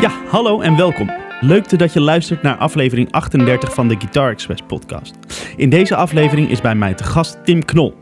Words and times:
Ja, 0.00 0.10
hallo 0.28 0.60
en 0.60 0.76
welkom. 0.76 1.10
Leuk 1.40 1.78
dat 1.78 1.92
je 1.92 2.00
luistert 2.00 2.42
naar 2.42 2.56
aflevering 2.56 3.12
38 3.12 3.74
van 3.74 3.88
de 3.88 3.94
Guitar 3.98 4.30
Express 4.30 4.62
podcast. 4.66 5.14
In 5.56 5.70
deze 5.70 5.96
aflevering 5.96 6.50
is 6.50 6.60
bij 6.60 6.74
mij 6.74 6.94
te 6.94 7.04
gast 7.04 7.38
Tim 7.44 7.64
Knol. 7.64 7.94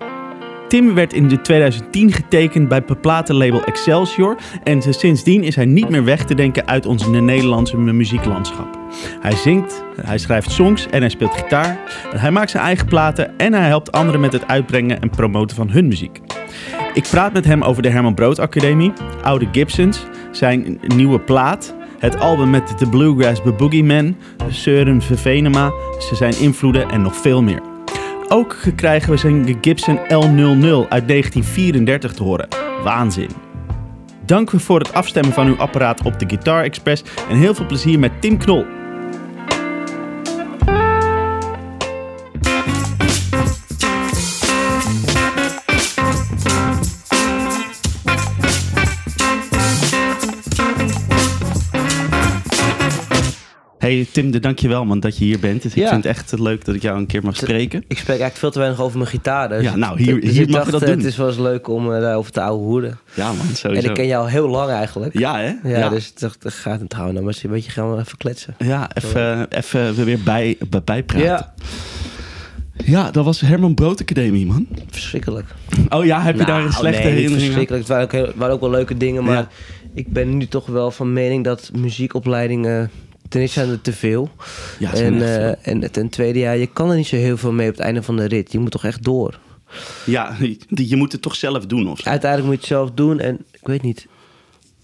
Tim 0.69 0.95
werd 0.95 1.13
in 1.13 1.43
2010 1.43 2.13
getekend 2.13 2.69
bij 2.69 2.83
platenlabel 3.01 3.65
Excelsior 3.65 4.37
en 4.63 4.83
sindsdien 4.83 5.43
is 5.43 5.57
hij 5.57 5.65
niet 5.65 5.89
meer 5.89 6.05
weg 6.05 6.25
te 6.25 6.35
denken 6.35 6.67
uit 6.67 6.87
ons 6.87 7.07
Nederlandse 7.07 7.77
muzieklandschap. 7.77 8.79
Hij 9.21 9.37
zingt, 9.37 9.85
hij 10.01 10.19
schrijft 10.19 10.51
songs 10.51 10.87
en 10.91 11.01
hij 11.01 11.11
speelt 11.11 11.35
gitaar. 11.35 11.81
Hij 12.17 12.31
maakt 12.31 12.51
zijn 12.51 12.65
eigen 12.65 12.87
platen 12.87 13.39
en 13.39 13.53
hij 13.53 13.67
helpt 13.67 13.93
anderen 13.93 14.21
met 14.21 14.33
het 14.33 14.47
uitbrengen 14.47 15.01
en 15.01 15.11
promoten 15.11 15.57
van 15.57 15.71
hun 15.71 15.89
muziek. 15.89 16.21
Ik 16.95 17.07
praat 17.11 17.33
met 17.33 17.45
hem 17.45 17.63
over 17.63 17.83
de 17.83 17.91
Herman 17.91 18.15
Brood 18.15 18.39
Academie, 18.39 18.93
Oude 19.23 19.49
Gibsons, 19.53 20.07
zijn 20.31 20.81
nieuwe 20.87 21.21
plaat, 21.21 21.75
het 21.99 22.19
album 22.19 22.51
met 22.51 22.79
de 22.79 22.89
Bluegrass 22.89 23.43
Boogie 23.57 23.85
Man, 23.85 24.17
Søren 24.49 25.03
Vervenema, 25.03 25.73
zijn 26.13 26.39
invloeden 26.39 26.89
en 26.89 27.03
nog 27.03 27.17
veel 27.17 27.43
meer. 27.43 27.61
Ook 28.29 28.57
krijgen 28.77 29.11
we 29.11 29.17
zijn 29.17 29.59
Gibson 29.61 29.99
L00 29.99 30.89
uit 30.89 31.09
1934 31.09 32.13
te 32.13 32.23
horen. 32.23 32.49
Waanzin. 32.83 33.31
Dank 34.25 34.51
voor 34.51 34.79
het 34.79 34.93
afstemmen 34.93 35.33
van 35.33 35.47
uw 35.47 35.57
apparaat 35.57 36.05
op 36.05 36.19
de 36.19 36.25
Guitar 36.29 36.63
Express 36.63 37.03
en 37.29 37.37
heel 37.37 37.55
veel 37.55 37.67
plezier 37.67 37.99
met 37.99 38.21
Tim 38.21 38.39
Knol. 38.39 38.65
Hey 53.87 54.07
Tim, 54.13 54.41
dank 54.41 54.59
je 54.59 54.69
wel 54.69 54.85
man 54.85 55.01
dat 55.01 55.19
je 55.19 55.25
hier 55.25 55.39
bent. 55.39 55.65
Ik 55.65 55.71
vind 55.71 55.91
het 55.91 56.05
echt 56.05 56.39
leuk 56.39 56.65
dat 56.65 56.75
ik 56.75 56.83
jou 56.83 56.99
een 56.99 57.07
keer 57.07 57.23
mag 57.23 57.37
spreken. 57.37 57.79
Ik 57.79 57.99
spreek 57.99 58.09
eigenlijk 58.09 58.37
veel 58.37 58.51
te 58.51 58.59
weinig 58.59 58.81
over 58.81 58.99
mijn 58.99 59.11
gitaar. 59.11 59.49
Dus 59.49 59.63
ja, 59.63 59.77
nou, 59.77 60.03
hier, 60.03 60.21
dus 60.21 60.31
hier 60.31 60.49
mag 60.49 60.65
je 60.65 60.71
dat 60.71 60.81
doen. 60.81 60.91
Het 60.91 61.05
is 61.05 61.17
wel 61.17 61.29
eens 61.29 61.39
leuk 61.39 61.69
om 61.69 61.93
uh, 61.93 62.01
daarover 62.01 62.33
te 62.33 62.41
ouwe 62.41 62.65
hoeden. 62.65 62.99
Ja 63.15 63.33
man, 63.33 63.47
sowieso. 63.47 63.85
En 63.85 63.91
ik 63.91 63.95
ken 63.95 64.07
jou 64.07 64.31
heel 64.31 64.49
lang 64.49 64.71
eigenlijk. 64.71 65.19
Ja 65.19 65.39
hè? 65.39 65.69
Ja, 65.71 65.89
dus 65.89 66.09
ik 66.09 66.21
dacht, 66.21 66.45
gaat 66.49 66.81
het 66.81 66.93
houden. 66.93 67.25
Maar 67.25 67.39
een 67.43 67.51
beetje 67.51 67.71
gaan 67.71 67.95
we 67.95 68.01
even 68.01 68.19
kletsen. 68.19 68.55
Ja, 68.59 68.91
even, 68.95 69.49
even 69.51 70.05
weer 70.05 70.21
bij, 70.25 70.57
bij, 70.85 71.03
praten. 71.03 71.27
Ja. 71.27 71.55
Ja, 72.85 73.11
dat 73.11 73.25
was 73.25 73.41
Herman 73.41 73.75
Brood 73.75 74.01
Academie, 74.01 74.47
man. 74.47 74.67
Verschrikkelijk. 74.91 75.47
Oh 75.89 76.05
ja, 76.05 76.23
heb 76.23 76.39
je 76.39 76.45
daar 76.45 76.57
een 76.57 76.63
nou, 76.63 76.75
slechte 76.75 77.03
nee, 77.03 77.11
herinnering 77.11 77.43
verschrikkelijk. 77.43 77.89
Het 77.89 77.93
waren 78.13 78.29
ook, 78.29 78.35
waren 78.37 78.55
ook 78.55 78.61
wel 78.61 78.71
leuke 78.71 78.97
dingen, 78.97 79.25
maar 79.25 79.49
ik 79.95 80.13
ben 80.13 80.37
nu 80.37 80.47
toch 80.47 80.67
wel 80.67 80.91
van 80.91 81.13
mening 81.13 81.45
dat 81.45 81.71
muziekopleidingen 81.75 82.91
ten 83.29 83.41
eerste 83.41 83.61
zijn 83.61 83.71
er 83.71 83.81
te 83.81 83.93
veel. 83.93 84.31
Ja, 84.79 84.95
en, 84.95 85.15
uh, 85.15 85.67
en 85.67 85.93
ten 85.93 86.09
tweede, 86.09 86.39
ja, 86.39 86.53
je 86.53 86.67
kan 86.67 86.91
er 86.91 86.97
niet 86.97 87.07
zo 87.07 87.17
heel 87.17 87.37
veel 87.37 87.53
mee 87.53 87.69
op 87.69 87.77
het 87.77 87.85
einde 87.85 88.03
van 88.03 88.17
de 88.17 88.25
rit. 88.25 88.53
Je 88.53 88.59
moet 88.59 88.71
toch 88.71 88.85
echt 88.85 89.05
door. 89.05 89.39
Ja, 90.05 90.37
je 90.69 90.97
moet 90.97 91.13
het 91.13 91.23
toch 91.23 91.35
zelf 91.35 91.67
doen 91.67 91.89
of 91.89 92.07
Uiteindelijk 92.07 92.51
moet 92.51 92.67
je 92.67 92.75
het 92.75 92.79
zelf 92.79 92.91
doen 92.91 93.21
en 93.21 93.45
ik 93.51 93.67
weet 93.67 93.83
niet. 93.83 94.07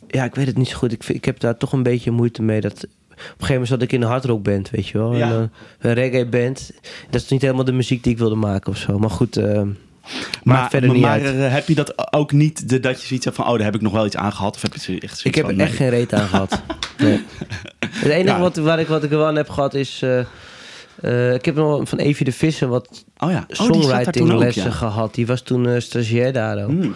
Ja, 0.08 0.24
ik 0.24 0.34
weet 0.34 0.46
het 0.46 0.56
niet 0.56 0.68
zo 0.68 0.76
goed. 0.76 0.92
Ik, 0.92 1.04
ik 1.08 1.24
heb 1.24 1.40
daar 1.40 1.56
toch 1.56 1.72
een 1.72 1.82
beetje 1.82 2.10
moeite 2.10 2.42
mee. 2.42 2.60
Dat, 2.60 2.72
op 2.72 2.80
een 3.18 3.24
gegeven 3.26 3.52
moment 3.52 3.68
zat 3.68 3.82
ik 3.82 3.92
in 3.92 4.02
een 4.02 4.08
hardrock 4.08 4.44
weet 4.44 4.88
je 4.88 4.98
wel. 4.98 5.16
Ja. 5.16 5.50
een 5.78 5.92
reggae 5.92 6.26
band. 6.26 6.70
Dat 7.10 7.22
is 7.22 7.28
niet 7.28 7.42
helemaal 7.42 7.64
de 7.64 7.72
muziek 7.72 8.02
die 8.02 8.12
ik 8.12 8.18
wilde 8.18 8.34
maken 8.34 8.72
of 8.72 8.78
zo. 8.78 8.98
Maar 8.98 9.10
goed, 9.10 9.38
uh, 9.38 9.62
maar, 10.42 10.70
verder 10.70 10.90
niet 10.90 11.00
maar 11.00 11.20
eh, 11.20 11.52
heb 11.52 11.68
je 11.68 11.74
dat 11.74 12.12
ook 12.12 12.32
niet, 12.32 12.68
de, 12.68 12.80
dat 12.80 13.00
je 13.00 13.06
zoiets 13.06 13.24
hebt 13.24 13.36
van... 13.36 13.46
oh, 13.46 13.52
daar 13.52 13.64
heb 13.64 13.74
ik 13.74 13.80
nog 13.80 13.92
wel 13.92 14.06
iets 14.06 14.16
aan 14.16 14.32
gehad? 14.32 14.54
Of 14.54 14.62
heb 14.62 14.74
je 14.74 15.00
echt 15.00 15.24
Ik 15.24 15.34
heb 15.34 15.48
er 15.48 15.60
echt 15.60 15.76
geen 15.76 15.88
reet 15.88 16.12
aan 16.12 16.28
gehad. 16.28 16.60
Nee. 16.98 17.24
Het 17.88 18.10
enige 18.10 18.38
wat, 18.38 18.56
waar 18.56 18.80
ik, 18.80 18.86
wat 18.86 19.04
ik 19.04 19.10
er 19.10 19.18
wel 19.18 19.26
aan 19.26 19.36
heb 19.36 19.48
gehad 19.48 19.74
is... 19.74 20.00
Uh, 20.04 20.20
uh, 21.00 21.34
ik 21.34 21.44
heb 21.44 21.54
nog 21.54 21.88
van 21.88 21.98
Evie 21.98 22.24
de 22.24 22.32
Visser 22.32 22.68
wat 22.68 23.04
oh 23.18 23.30
ja. 23.30 23.46
oh, 23.48 23.56
songwriting 23.56 24.32
lessen 24.32 24.72
gehad. 24.72 25.14
Die 25.14 25.26
was 25.26 25.40
toen 25.40 25.64
uh, 25.64 25.80
stagiair 25.80 26.32
daar 26.32 26.64
ook. 26.64 26.70
Mm. 26.70 26.94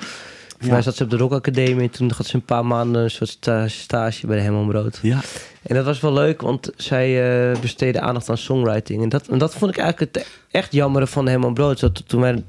Voor 0.58 0.70
mij 0.70 0.82
zat 0.82 0.96
ze 0.96 1.04
op 1.04 1.10
de 1.10 1.16
Rock 1.16 1.32
Academie 1.32 1.82
en 1.82 1.90
toen 1.90 2.10
had 2.16 2.26
ze 2.26 2.34
een 2.34 2.44
paar 2.44 2.66
maanden 2.66 3.02
een 3.02 3.10
soort 3.10 3.50
stage 3.66 4.26
bij 4.26 4.36
de 4.36 4.42
Herman 4.42 4.68
Brood. 4.68 4.98
Ja. 5.02 5.20
En 5.62 5.74
dat 5.74 5.84
was 5.84 6.00
wel 6.00 6.12
leuk, 6.12 6.40
want 6.40 6.70
zij 6.76 7.50
uh, 7.50 7.60
besteedde 7.60 8.00
aandacht 8.00 8.28
aan 8.28 8.38
songwriting. 8.38 9.02
En 9.02 9.08
dat, 9.08 9.26
en 9.26 9.38
dat 9.38 9.54
vond 9.54 9.70
ik 9.70 9.78
eigenlijk 9.78 10.14
het 10.14 10.26
echt 10.50 10.72
jammer 10.72 11.06
van 11.06 11.28
Herman 11.28 11.54
Brood. 11.54 11.80
Dat 11.80 12.02
toen 12.08 12.20
wij 12.20 12.44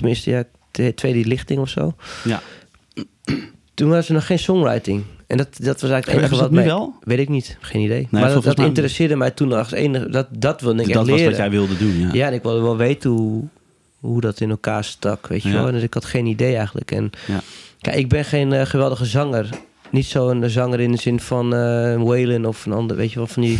tenminste, 0.00 0.30
ja, 0.30 0.44
de 0.70 0.94
tweede 0.94 1.28
lichting 1.28 1.60
of 1.60 1.68
zo. 1.68 1.94
Ja. 2.24 2.40
Toen 3.74 3.88
was 3.88 4.08
er 4.08 4.14
nog 4.14 4.26
geen 4.26 4.38
songwriting. 4.38 5.04
En 5.26 5.36
dat, 5.36 5.48
dat 5.58 5.80
was 5.80 5.90
eigenlijk 5.90 6.22
het 6.22 6.30
enige 6.30 6.42
wat 6.42 6.52
mij... 6.52 6.64
wel? 6.64 6.94
Weet 7.00 7.18
ik 7.18 7.28
niet, 7.28 7.56
geen 7.60 7.82
idee. 7.82 8.08
maar 8.10 8.32
dat, 8.32 8.44
dat 8.44 8.58
interesseerde 8.58 9.16
mij 9.16 9.30
toen 9.30 9.52
als 9.52 9.72
enige... 9.72 10.10
Dat, 10.10 10.26
dat 10.30 10.60
wilde 10.60 10.82
ik 10.82 10.92
dat 10.92 11.06
leren. 11.06 11.06
Dat 11.06 11.18
was 11.18 11.26
wat 11.26 11.36
jij 11.36 11.50
wilde 11.50 11.76
doen, 11.76 11.98
ja. 11.98 12.08
Ja, 12.12 12.26
en 12.26 12.32
ik 12.32 12.42
wilde 12.42 12.60
wel 12.60 12.76
weten 12.76 13.10
hoe, 13.10 13.44
hoe 14.00 14.20
dat 14.20 14.40
in 14.40 14.50
elkaar 14.50 14.84
stak, 14.84 15.26
weet 15.26 15.42
je 15.42 15.52
wel. 15.52 15.66
En 15.66 15.72
dus 15.72 15.82
ik 15.82 15.94
had 15.94 16.04
geen 16.04 16.26
idee 16.26 16.56
eigenlijk. 16.56 16.90
En 16.90 17.10
ja. 17.26 17.40
kijk, 17.80 17.96
ik 17.96 18.08
ben 18.08 18.24
geen 18.24 18.52
uh, 18.52 18.62
geweldige 18.62 19.04
zanger. 19.04 19.48
Niet 19.90 20.06
zo'n 20.06 20.48
zanger 20.48 20.80
in 20.80 20.92
de 20.92 21.00
zin 21.00 21.20
van 21.20 21.54
uh, 21.54 22.02
Waylon 22.02 22.46
of 22.46 22.66
een 22.66 22.72
ander, 22.72 22.96
weet 22.96 23.12
je 23.12 23.16
wel. 23.16 23.26
Van 23.26 23.42
die 23.42 23.58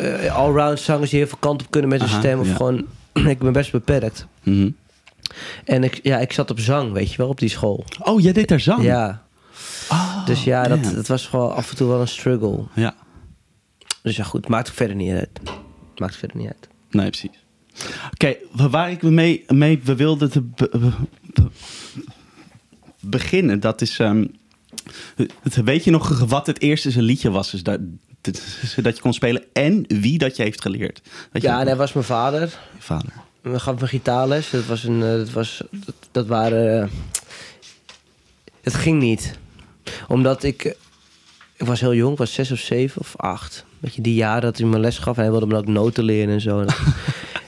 uh, 0.00 0.36
allround 0.42 0.80
zangers 0.80 1.10
die 1.10 1.18
heel 1.18 1.28
veel 1.28 1.38
kant 1.40 1.62
op 1.62 1.70
kunnen 1.70 1.90
met 1.90 2.00
hun 2.00 2.08
stem. 2.08 2.40
Of 2.40 2.52
gewoon, 2.52 2.84
ik 3.34 3.38
ben 3.38 3.52
best 3.52 3.72
beperkt. 3.72 4.26
Mm 4.42 4.74
en 5.64 5.84
ik, 5.84 6.00
ja, 6.02 6.18
ik 6.18 6.32
zat 6.32 6.50
op 6.50 6.60
zang, 6.60 6.92
weet 6.92 7.10
je 7.10 7.16
wel, 7.16 7.28
op 7.28 7.38
die 7.38 7.48
school. 7.48 7.84
Oh, 7.98 8.20
jij 8.20 8.32
deed 8.32 8.48
daar 8.48 8.60
zang? 8.60 8.82
Ja. 8.82 9.26
Oh, 9.88 10.26
dus 10.26 10.44
ja, 10.44 10.68
dat, 10.68 10.94
dat 10.94 11.06
was 11.06 11.26
gewoon 11.26 11.54
af 11.54 11.70
en 11.70 11.76
toe 11.76 11.88
wel 11.88 12.00
een 12.00 12.08
struggle. 12.08 12.64
Ja. 12.74 12.94
Dus 14.02 14.16
ja, 14.16 14.24
goed, 14.24 14.48
maakt 14.48 14.66
het 14.66 14.76
verder 14.76 14.96
niet 14.96 15.12
uit. 15.12 15.40
Maakt 15.96 16.16
verder 16.16 16.36
niet 16.36 16.46
uit. 16.46 16.68
Nee, 16.90 17.10
precies. 17.10 17.44
Oké, 18.12 18.36
waar 18.70 18.90
ik 18.90 19.02
mee, 19.02 19.44
mee 19.48 19.80
we 19.84 19.94
wilden 19.94 20.30
te 20.30 20.42
beginnen, 23.00 23.60
dat 23.60 23.80
is... 23.80 23.98
Um, 23.98 24.34
weet 25.64 25.84
je 25.84 25.90
nog 25.90 26.18
wat 26.18 26.46
het 26.46 26.60
eerste 26.60 27.02
liedje 27.02 27.30
was? 27.30 27.50
Dus 27.50 27.62
dat, 27.62 27.80
dat 28.82 28.96
je 28.96 29.00
kon 29.00 29.12
spelen 29.12 29.44
en 29.52 29.84
wie 29.88 30.18
dat 30.18 30.36
je 30.36 30.42
heeft 30.42 30.60
geleerd? 30.60 31.02
Dat 31.32 31.42
ja, 31.42 31.64
dat 31.64 31.76
was 31.76 31.92
mijn 31.92 32.06
vader. 32.06 32.40
Je 32.40 32.82
vader 32.82 33.12
we 33.52 33.60
gaf 33.60 33.80
me 33.80 33.86
gitaarles. 33.86 34.50
Dat 34.50 34.66
was 34.66 34.84
een, 34.84 35.02
eh, 35.02 35.08
dat 35.08 35.30
was, 35.30 35.62
dat, 35.70 35.94
dat 36.10 36.26
waren, 36.26 36.82
uh, 36.82 36.88
het 38.62 38.74
ging 38.74 39.00
niet, 39.00 39.38
omdat 40.08 40.42
ik, 40.42 40.64
ik 41.56 41.66
was 41.66 41.80
heel 41.80 41.94
jong, 41.94 42.12
ik 42.12 42.18
was 42.18 42.32
zes 42.32 42.50
of 42.50 42.58
zeven 42.58 43.00
of 43.00 43.16
acht. 43.16 43.64
Weet 43.78 43.94
je, 43.94 44.02
die 44.02 44.14
jaren 44.14 44.42
dat 44.42 44.58
hij 44.58 44.66
me 44.66 44.78
les 44.78 44.98
gaf 44.98 45.16
en 45.16 45.22
hij 45.22 45.30
wilde 45.30 45.46
me 45.46 45.56
ook 45.56 45.66
noten 45.66 46.04
leren 46.04 46.34
en 46.34 46.40
zo. 46.40 46.64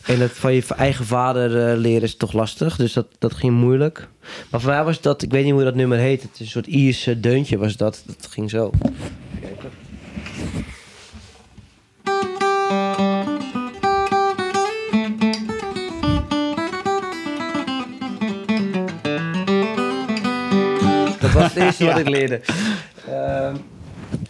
en 0.02 0.18
dat 0.18 0.30
van 0.42 0.54
je 0.54 0.64
eigen 0.76 1.04
vader 1.04 1.72
uh, 1.72 1.78
leren 1.78 2.02
is 2.02 2.16
toch 2.16 2.32
lastig, 2.32 2.76
dus 2.76 2.92
dat, 2.92 3.06
dat 3.18 3.34
ging 3.34 3.54
moeilijk. 3.54 4.08
Maar 4.50 4.60
voor 4.60 4.70
mij 4.70 4.84
was 4.84 5.00
dat, 5.00 5.22
ik 5.22 5.30
weet 5.30 5.44
niet 5.44 5.52
hoe 5.52 5.64
dat 5.64 5.74
nummer 5.74 5.98
heet, 5.98 6.22
het 6.22 6.30
is 6.32 6.40
een 6.40 6.46
soort 6.46 6.66
Ierse 6.66 7.20
deuntje 7.20 7.58
was 7.58 7.76
dat, 7.76 8.02
dat 8.06 8.28
ging 8.30 8.50
zo. 8.50 8.70
Was 21.36 21.54
het 21.54 21.62
eerste 21.62 21.84
wat 21.84 21.98
ik 21.98 22.08
leerde. 22.08 22.40
Uh, 23.08 23.54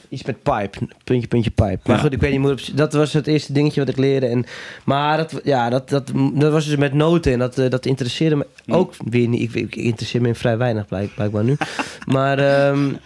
iets 0.09 0.22
met 0.22 0.43
pipe. 0.43 0.78
Puntje, 1.05 1.28
puntje, 1.28 1.50
pipe. 1.50 1.78
Maar 1.84 1.99
goed, 1.99 2.12
ik 2.12 2.21
weet 2.21 2.31
niet 2.31 2.41
hoe... 2.41 2.75
Dat 2.75 2.93
was 2.93 3.12
het 3.12 3.27
eerste 3.27 3.53
dingetje 3.53 3.81
wat 3.81 3.89
ik 3.89 3.97
leerde. 3.97 4.27
En, 4.27 4.44
maar 4.84 5.17
dat, 5.17 5.41
ja, 5.44 5.71
dat, 5.71 5.89
dat, 5.89 6.12
dat 6.34 6.53
was 6.53 6.67
dus 6.67 6.77
met 6.77 6.93
noten. 6.93 7.33
En 7.33 7.39
dat, 7.39 7.59
eh, 7.59 7.71
dat 7.71 7.87
interesseerde 7.87 8.37
me 8.37 8.47
hm. 8.65 8.72
ook 8.72 8.94
weer 9.05 9.28
niet. 9.28 9.55
Ik, 9.55 9.55
ik 9.55 9.77
interesseer 9.77 10.21
me 10.21 10.28
in 10.28 10.34
vrij 10.34 10.56
weinig, 10.56 10.87
blijkbaar 10.87 11.44
nu. 11.44 11.56
maar 12.17 12.69
um, 12.69 12.99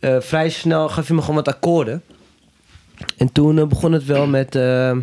uh, 0.00 0.16
vrij 0.20 0.48
snel 0.50 0.88
gaf 0.88 1.08
je 1.08 1.14
me 1.14 1.20
gewoon 1.20 1.36
wat 1.36 1.48
akkoorden. 1.48 2.02
En 3.16 3.32
toen 3.32 3.56
uh, 3.56 3.66
begon 3.66 3.92
het 3.92 4.04
wel 4.04 4.26
met, 4.26 4.56
uh, 4.56 4.96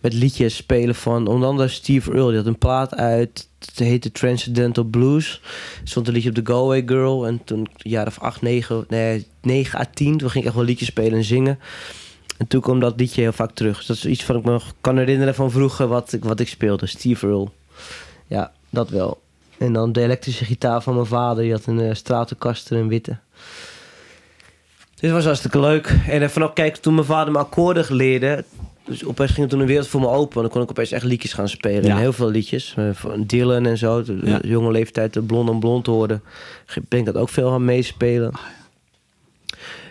met 0.00 0.12
liedjes 0.12 0.56
spelen 0.56 0.94
van 0.94 1.26
onder 1.26 1.48
andere 1.48 1.68
Steve 1.68 2.10
Earle. 2.10 2.28
Die 2.28 2.36
had 2.36 2.46
een 2.46 2.58
plaat 2.58 2.94
uit 2.94 3.48
het 3.58 3.78
heette 3.78 4.12
Transcendental 4.12 4.84
Blues. 4.84 5.40
Er 5.82 5.88
stond 5.88 6.06
een 6.06 6.12
liedje 6.12 6.28
op 6.28 6.34
de 6.34 6.46
Galway 6.46 6.82
Girl. 6.86 7.26
En 7.26 7.44
toen, 7.44 7.58
een 7.58 7.90
jaar 7.90 8.06
of 8.06 8.18
acht, 8.18 8.42
negen, 8.42 8.84
nee, 8.88 9.26
negen 9.42 9.78
à 9.78 9.84
tien, 9.94 10.16
toen 10.16 10.30
ging 10.30 10.44
ik 10.44 10.50
echt 10.50 10.58
wel 10.58 10.64
liedjes 10.64 10.88
spelen 10.88 11.12
en 11.12 11.24
zingen. 11.24 11.58
En 12.36 12.46
toen 12.46 12.60
kwam 12.60 12.80
dat 12.80 13.00
liedje 13.00 13.20
heel 13.20 13.32
vaak 13.32 13.50
terug. 13.50 13.76
Dus 13.76 13.86
dat 13.86 13.96
is 13.96 14.06
iets 14.06 14.26
wat 14.26 14.36
ik 14.36 14.44
me 14.44 14.60
kan 14.80 14.98
herinneren 14.98 15.34
van 15.34 15.50
vroeger 15.50 15.86
wat 15.86 16.12
ik, 16.12 16.24
wat 16.24 16.40
ik 16.40 16.48
speelde. 16.48 16.86
Steve 16.86 17.26
Earle. 17.26 17.48
Ja, 18.26 18.52
dat 18.70 18.88
wel. 18.88 19.22
En 19.58 19.72
dan 19.72 19.92
de 19.92 20.02
elektrische 20.02 20.44
gitaar 20.44 20.82
van 20.82 20.94
mijn 20.94 21.06
vader. 21.06 21.42
Die 21.42 21.52
had 21.52 21.66
een 21.66 21.80
uh, 21.80 21.94
Stratocaster 21.94 22.78
en 22.78 22.88
witte. 22.88 23.18
Dit 25.04 25.12
was 25.12 25.24
hartstikke 25.24 25.60
leuk. 25.60 25.94
En 26.08 26.22
uh, 26.22 26.28
vanaf, 26.28 26.52
kijk, 26.52 26.76
toen 26.76 26.94
mijn 26.94 27.06
vader 27.06 27.32
me 27.32 27.38
akkoorden 27.38 27.94
leerde... 27.94 28.44
Dus 28.84 29.04
opeens 29.04 29.30
ging 29.30 29.40
het 29.40 29.50
toen 29.50 29.60
een 29.60 29.66
wereld 29.66 29.88
voor 29.88 30.00
me 30.00 30.08
open. 30.08 30.42
Dan 30.42 30.50
kon 30.50 30.62
ik 30.62 30.70
opeens 30.70 30.92
echt 30.92 31.04
liedjes 31.04 31.32
gaan 31.32 31.48
spelen. 31.48 31.90
En 31.90 31.96
heel 31.96 32.12
veel 32.12 32.30
liedjes. 32.30 32.74
Eh, 32.76 32.84
van 32.92 33.24
Dylan 33.26 33.66
en 33.66 33.78
zo. 33.78 34.02
De 34.02 34.38
jonge 34.42 34.70
leeftijd 34.70 35.12
de 35.12 35.22
blond 35.22 35.48
en 35.48 35.58
blond 35.58 35.86
hoorde. 35.86 36.20
Ben 36.88 36.98
ik 36.98 37.04
dat 37.04 37.16
ook 37.16 37.28
veel 37.28 37.50
gaan 37.50 37.64
meespelen. 37.64 38.32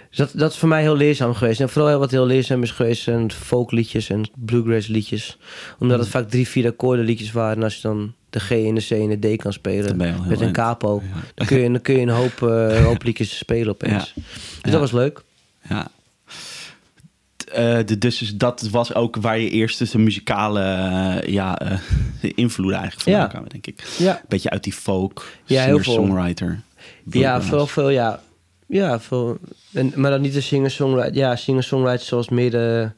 Dus 0.09 0.17
dat, 0.17 0.31
dat 0.33 0.51
is 0.51 0.57
voor 0.57 0.69
mij 0.69 0.81
heel 0.81 0.95
leerzaam 0.95 1.33
geweest. 1.33 1.59
En 1.59 1.69
vooral 1.69 1.89
heel 1.89 1.99
wat 1.99 2.11
heel 2.11 2.25
leerzaam 2.25 2.63
is 2.63 2.71
geweest 2.71 3.03
zijn 3.03 3.31
folkliedjes 3.31 4.09
en 4.09 4.29
bluegrass 4.35 4.87
liedjes. 4.87 5.37
Omdat 5.79 5.99
het 5.99 6.07
vaak 6.07 6.29
drie, 6.29 6.47
vier 6.47 6.67
akkoorden 6.67 7.05
liedjes 7.05 7.31
waren. 7.31 7.57
En 7.57 7.63
als 7.63 7.75
je 7.75 7.81
dan 7.81 8.13
de 8.33 8.39
G 8.39 8.51
en 8.51 8.75
de 8.75 8.81
C 8.87 8.91
en 8.91 9.19
de 9.19 9.35
D 9.35 9.37
kan 9.41 9.53
spelen 9.53 9.97
met 10.27 10.41
een 10.41 10.51
capo, 10.51 11.01
Ja. 11.13 11.19
dan 11.35 11.47
kun 11.47 11.59
je, 11.59 11.71
dan 11.71 11.81
kun 11.81 11.93
je 11.95 12.01
een 12.01 12.09
hoop, 12.09 12.39
hoop 12.87 13.03
liedjes 13.03 13.37
spelen 13.37 13.69
opeens. 13.73 14.13
Dus 14.13 14.23
Ja. 14.61 14.71
dat 14.71 14.79
was 14.79 14.91
leuk. 14.91 15.21
Ja. 15.69 15.87
Eh, 17.51 17.77
de, 17.85 17.97
dus 17.97 18.17
dus 18.17 18.35
dat 18.35 18.61
was 18.71 18.93
ook 18.93 19.15
waar 19.15 19.39
je 19.39 19.49
eerst 19.49 19.79
dus 19.79 19.91
de 19.91 19.97
muzikale 19.97 20.61
eh, 20.61 21.33
ja, 21.33 21.59
invloeden 22.35 22.77
eigenlijk 22.77 23.03
vandaan 23.03 23.21
Ja. 23.23 23.27
kwamen, 23.29 23.49
denk 23.49 23.67
ik. 23.67 23.83
Ja, 23.97 24.21
Beetje 24.27 24.49
uit 24.49 24.63
die 24.63 24.73
folk, 24.73 25.27
Ja, 25.45 25.63
heel 25.63 25.79
veel. 25.79 25.83
singer-songwriter. 25.93 26.61
ja 27.09 27.41
veel, 27.41 27.67
veel, 27.67 27.89
ja. 27.89 28.19
Ja, 28.67 28.99
veel. 28.99 29.37
En, 29.73 29.91
maar 29.95 30.11
dan 30.11 30.21
niet 30.21 30.33
de 30.33 30.41
singer-songwriter. 30.41 31.15
Ja, 31.15 31.35
singer-songwriter 31.35 32.05
zoals 32.05 32.29
meer 32.29 32.51
de... 32.51 32.89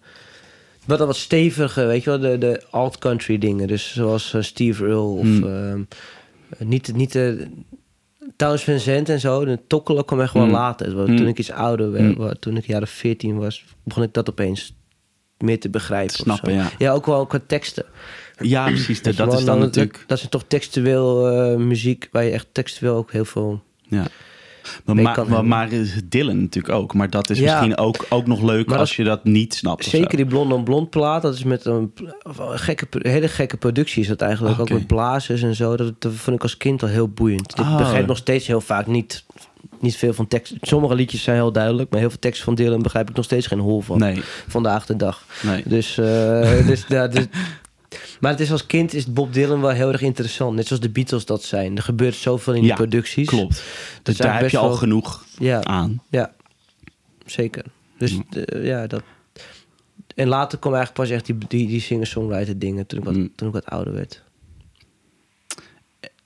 Wat 0.85 0.97
dan 0.97 1.07
wat 1.07 1.15
steviger, 1.15 1.87
weet 1.87 2.03
je 2.03 2.09
wel, 2.09 2.19
de, 2.19 2.37
de 2.37 2.61
alt-country 2.69 3.37
dingen. 3.37 3.67
Dus 3.67 3.93
zoals 3.93 4.33
eh, 4.33 4.41
Steve 4.41 4.83
Earle 4.83 4.99
of... 4.99 5.21
Hmm. 5.25 5.43
ehm, 5.43 5.81
niet, 6.69 6.95
niet 6.95 7.11
de... 7.11 7.47
Towns 8.35 8.63
Van 8.63 8.79
Zandt 8.79 9.09
en 9.09 9.19
zo. 9.19 9.45
De 9.45 9.59
tokkelen 9.67 10.05
kwam 10.05 10.21
echt 10.21 10.33
wel 10.33 10.43
Hmm. 10.43 10.51
later. 10.51 10.95
Want 10.95 11.07
Hmm. 11.07 11.17
Toen 11.17 11.27
ik 11.27 11.39
iets 11.39 11.51
ouder 11.51 11.91
werd, 11.91 12.41
toen 12.41 12.57
ik 12.57 12.65
jaren 12.67 12.87
14 12.87 13.37
was, 13.37 13.65
begon 13.83 14.03
ik 14.03 14.13
dat 14.13 14.29
opeens 14.29 14.75
meer 15.37 15.59
te 15.59 15.69
begrijpen. 15.69 16.15
Snappen, 16.15 16.53
ja. 16.53 16.69
Ja, 16.77 16.91
ook 16.91 17.05
wel 17.05 17.25
qua 17.25 17.39
teksten. 17.47 17.85
Ja, 18.39 18.65
precies. 18.65 19.01
Dat, 19.01 19.15
dat 19.15 19.33
is 19.33 19.45
dan 19.45 19.59
dat- 19.59 19.65
natuurlijk... 19.65 20.03
Dat, 20.07 20.17
is 20.17 20.27
toch 20.29 20.43
textueel 20.47 21.29
eh, 21.29 21.55
muziek, 21.57 22.09
waar 22.11 22.23
je 22.23 22.31
echt 22.31 22.47
textueel 22.51 22.95
ook 22.95 23.11
heel 23.11 23.25
veel... 23.25 23.63
Ja. 23.81 24.05
Maar, 24.85 25.45
maar, 25.45 25.69
Dylan 26.05 26.41
natuurlijk 26.41 26.73
ook. 26.73 26.93
Maar 26.93 27.09
dat 27.09 27.29
is 27.29 27.39
Ja. 27.39 27.43
misschien 27.59 27.77
ook, 27.77 28.05
ook 28.09 28.27
nog 28.27 28.41
leuk 28.41 28.69
als 28.71 28.77
dat- 28.77 28.91
je 28.97 29.03
dat 29.03 29.23
niet 29.23 29.53
snapt. 29.53 29.85
Zeker 29.85 30.17
die 30.17 30.25
Blond 30.25 30.53
on 30.53 30.63
Blond 30.63 30.89
plaat, 30.89 31.21
dat 31.21 31.33
is 31.33 31.43
met 31.43 31.65
een, 31.65 31.93
een 32.23 32.59
gekke, 32.59 32.85
hele 32.91 33.27
gekke 33.27 33.57
productie 33.57 34.01
is 34.01 34.07
dat 34.07 34.21
eigenlijk. 34.21 34.55
Ah, 34.55 34.61
Ook 34.61 34.69
met 34.69 34.87
blazers 34.87 35.41
en 35.41 35.55
zo. 35.55 35.75
Dat, 35.75 35.93
dat 36.01 36.11
vond 36.13 36.35
ik 36.35 36.41
als 36.43 36.57
kind 36.57 36.81
al 36.81 36.87
heel 36.89 37.09
boeiend. 37.09 37.59
Oh. 37.59 37.71
Ik 37.71 37.77
begrijp 37.77 38.07
nog 38.07 38.17
steeds 38.17 38.47
heel 38.47 38.61
vaak 38.61 38.87
niet, 38.87 39.25
niet 39.79 39.95
veel 39.97 40.13
van 40.13 40.27
tekst. 40.27 40.53
Sommige 40.61 40.95
liedjes 40.95 41.23
zijn 41.23 41.35
heel 41.35 41.51
duidelijk, 41.51 41.89
maar 41.89 41.99
heel 41.99 42.09
veel 42.09 42.19
tekst 42.19 42.43
van 42.43 42.55
Dylan 42.55 42.81
begrijp 42.81 43.09
ik 43.09 43.15
nog 43.15 43.25
steeds 43.25 43.47
geen 43.47 43.59
hol 43.59 43.81
van. 43.81 43.99
Nee, 43.99 44.21
Vandaag 44.47 44.85
de 44.85 44.95
dag. 44.95 45.23
nee. 45.43 45.63
Dus, 45.65 45.97
eh, 45.97 46.67
dus, 46.67 46.85
ja, 46.87 47.07
dus, 47.07 47.25
maar 48.19 48.31
het 48.31 48.39
is 48.39 48.51
als 48.51 48.65
kind 48.65 48.93
is 48.93 49.05
Bob 49.13 49.33
Dylan 49.33 49.61
wel 49.61 49.69
heel 49.69 49.91
erg 49.91 50.01
interessant. 50.01 50.55
Net 50.55 50.67
zoals 50.67 50.81
de 50.81 50.89
Beatles 50.89 51.25
dat 51.25 51.43
zijn. 51.43 51.77
Er 51.77 51.83
gebeurt 51.83 52.15
zoveel 52.15 52.53
in 52.53 52.59
die 52.61 52.69
Ja, 52.69 52.75
producties. 52.75 53.27
Klopt. 53.27 53.63
Dus 54.03 54.17
daar 54.17 54.39
heb 54.39 54.49
je 54.49 54.57
al 54.57 54.73
genoeg 54.73 55.25
Ja, 55.39 55.63
aan. 55.63 56.01
ja, 56.09 56.33
zeker. 57.25 57.65
Dus 57.97 58.17
eh, 58.29 58.65
ja, 58.65 58.87
dat. 58.87 59.03
En 60.15 60.27
later 60.27 60.59
kwam 60.59 60.73
eigenlijk 60.73 61.03
pas 61.07 61.15
echt 61.17 61.25
die, 61.25 61.37
die, 61.47 61.67
die 61.67 61.81
singer-songwriter 61.81 62.59
dingen 62.59 62.85
toen 62.87 62.99
ik, 62.99 63.05
wat, 63.05 63.15
Mm. 63.15 63.31
toen 63.35 63.47
ik 63.47 63.53
wat 63.53 63.65
ouder 63.65 63.93
werd. 63.93 64.23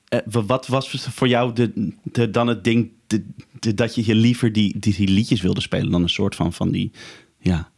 Eh, 0.07 0.19
wa- 0.25 0.44
wat 0.45 0.68
was 0.68 0.89
voor 1.10 1.27
jou 1.27 1.54
de, 1.54 1.92
de, 2.04 2.30
dan 2.30 2.48
het 2.48 2.63
ding 2.63 2.92
de, 3.07 3.25
de- 3.60 3.74
dat 3.74 3.95
je 3.95 4.06
je 4.06 4.15
liever 4.15 4.54
die, 4.54 4.80
die, 4.80 4.94
die 4.95 5.07
liedjes 5.07 5.42
wilde 5.42 5.62
spelen 5.62 5.92
dan 5.92 6.01
een 6.01 6.10
soort 6.10 6.36
van, 6.36 6.54
van 6.54 6.72
die, 6.72 6.92
ja, 7.39 7.72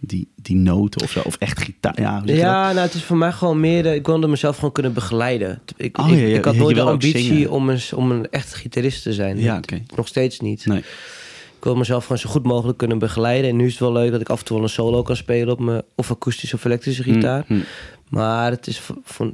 die, 0.00 0.28
die 0.36 0.56
noten 0.56 1.00
of 1.02 1.10
zo? 1.10 1.20
Of 1.24 1.36
echt 1.36 1.60
gitaar? 1.60 2.00
Ja? 2.00 2.22
Ja, 2.24 2.66
nou, 2.72 2.78
het 2.86 2.94
is 2.94 3.02
voor 3.02 3.16
mij 3.16 3.32
gewoon 3.32 3.60
meer... 3.60 3.82
de- 3.82 3.94
ik 3.94 4.06
wilde 4.06 4.26
mezelf 4.26 4.54
gewoon 4.56 4.72
kunnen 4.72 4.92
begeleiden. 4.92 5.60
Ik, 5.76 5.98
Oh, 5.98 6.08
ik, 6.10 6.18
ja, 6.18 6.26
ja, 6.26 6.36
ik 6.38 6.44
had 6.44 6.54
nooit 6.56 6.76
de 6.76 6.82
ambitie 6.82 7.50
om 7.50 7.68
een, 7.68 7.80
om 7.94 8.10
een 8.10 8.30
echt 8.30 8.54
gitarist 8.54 9.02
te 9.02 9.12
zijn. 9.12 9.38
Ja. 9.40 9.60
Nog 9.96 10.06
steeds 10.08 10.40
niet. 10.40 10.66
Nee. 10.66 10.78
Ik 11.58 11.64
wil 11.64 11.76
mezelf 11.76 12.02
gewoon 12.02 12.18
zo 12.18 12.30
goed 12.30 12.42
mogelijk 12.44 12.78
kunnen 12.78 12.98
begeleiden. 12.98 13.50
En 13.50 13.56
nu 13.56 13.64
is 13.66 13.70
het 13.70 13.80
wel 13.80 13.92
leuk 13.92 14.10
dat 14.10 14.20
ik 14.20 14.28
af 14.28 14.38
en 14.38 14.44
toe 14.44 14.56
wel 14.56 14.64
een 14.64 14.72
solo 14.72 15.02
kan 15.02 15.16
spelen 15.16 15.52
op 15.52 15.58
mijn 15.60 15.82
of 15.94 16.10
akoestische 16.10 16.56
of 16.56 16.64
elektrische 16.64 17.02
gitaar. 17.02 17.44
Mm, 17.48 17.56
mm. 17.56 17.64
Maar 18.08 18.50
het 18.50 18.66
is, 18.66 18.80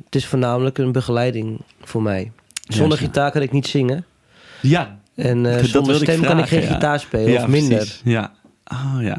het 0.05 0.15
is 0.15 0.27
voornamelijk 0.27 0.79
een 0.79 0.93
begeleiding 0.93 1.61
voor 1.83 2.03
mij. 2.03 2.33
Zonder 2.69 2.99
gitaar 2.99 3.31
kan 3.31 3.43
ik 3.43 3.53
niet 3.53 3.67
zingen. 3.67 4.05
Ja, 4.61 4.99
En 5.15 5.47
eh, 5.57 5.65
zonder 5.65 5.97
stem 5.97 6.21
kan 6.23 6.39
ik 6.39 6.45
geen 6.47 6.63
gitaar 6.63 7.01
spelen, 7.01 7.43
of 7.43 7.47
minder. 7.49 7.77
precies. 7.77 8.01
Ja. 8.05 8.33
Oh 8.65 8.97
ja. 9.03 9.19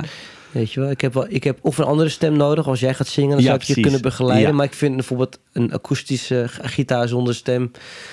Weet 0.55 0.73
je 0.73 0.79
wel, 0.79 0.89
ik 0.89 1.01
heb, 1.01 1.13
wel, 1.13 1.25
ik 1.29 1.43
heb 1.43 1.57
of 1.61 1.77
een 1.77 1.85
andere 1.85 2.09
stem 2.09 2.37
nodig. 2.37 2.67
Als 2.67 2.79
jij 2.79 2.93
gaat 2.93 3.07
zingen, 3.07 3.29
dan 3.29 3.39
Ja, 3.39 3.45
zou 3.45 3.57
ik 3.57 3.63
je 3.63 3.79
kunnen 3.81 4.01
begeleiden. 4.01 4.49
Ja. 4.49 4.55
Maar 4.55 4.65
ik 4.65 4.73
vind 4.73 4.95
bijvoorbeeld 4.95 5.39
een 5.51 5.73
akoestische 5.73 6.45
gitaar 6.49 7.07
zonder 7.07 7.35
stem... 7.35 7.71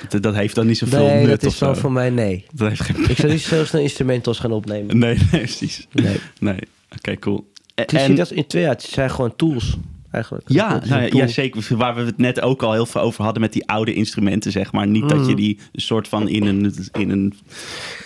Dat, 0.08 0.22
dat 0.22 0.34
heeft 0.34 0.54
dan 0.54 0.66
niet 0.66 0.78
zoveel 0.78 1.06
Nee, 1.06 1.26
nut 1.26 1.40
dat 1.40 1.52
is 1.52 1.58
dan 1.58 1.74
zo. 1.74 1.80
voor 1.80 1.92
mij 1.92 2.10
nee. 2.10 2.44
Dat 2.52 2.68
heeft 2.68 2.80
geen... 2.80 3.10
Ik 3.10 3.16
zou 3.16 3.32
niet 3.32 3.40
zo 3.40 3.64
snel 3.64 3.82
instrumentals 3.82 4.38
gaan 4.38 4.52
opnemen. 4.52 4.98
Nee, 4.98 5.18
nee, 5.32 5.40
precies. 5.40 5.86
Nee. 5.92 6.16
Nee. 6.40 6.58
Oké, 6.96 7.18
cool. 7.18 7.50
En, 7.74 8.10
is, 8.10 8.16
dat 8.16 8.30
in 8.30 8.46
twee 8.46 8.62
jaar, 8.62 8.72
het 8.72 8.82
zijn 8.82 9.10
gewoon 9.10 9.36
tools, 9.36 9.76
eigenlijk. 10.12 10.48
Ja, 10.48 10.80
nou 10.88 11.16
ja, 11.16 11.26
zeker. 11.26 11.76
Waar 11.76 11.94
we 11.94 12.00
het 12.02 12.18
net 12.18 12.40
ook 12.40 12.62
al 12.62 12.72
heel 12.72 12.86
veel 12.86 13.00
over 13.00 13.24
hadden 13.24 13.42
met 13.42 13.52
die 13.52 13.68
oude 13.68 13.94
instrumenten, 13.94 14.52
zeg 14.52 14.72
maar. 14.72 14.86
Niet 14.86 15.08
dat 15.08 15.18
je 15.18 15.24
Mhm. 15.26 15.34
die 15.36 15.58
soort 15.72 16.08
van 16.08 16.28
in 16.28 16.46
een, 16.46 16.74
in 16.92 17.10
een 17.10 17.34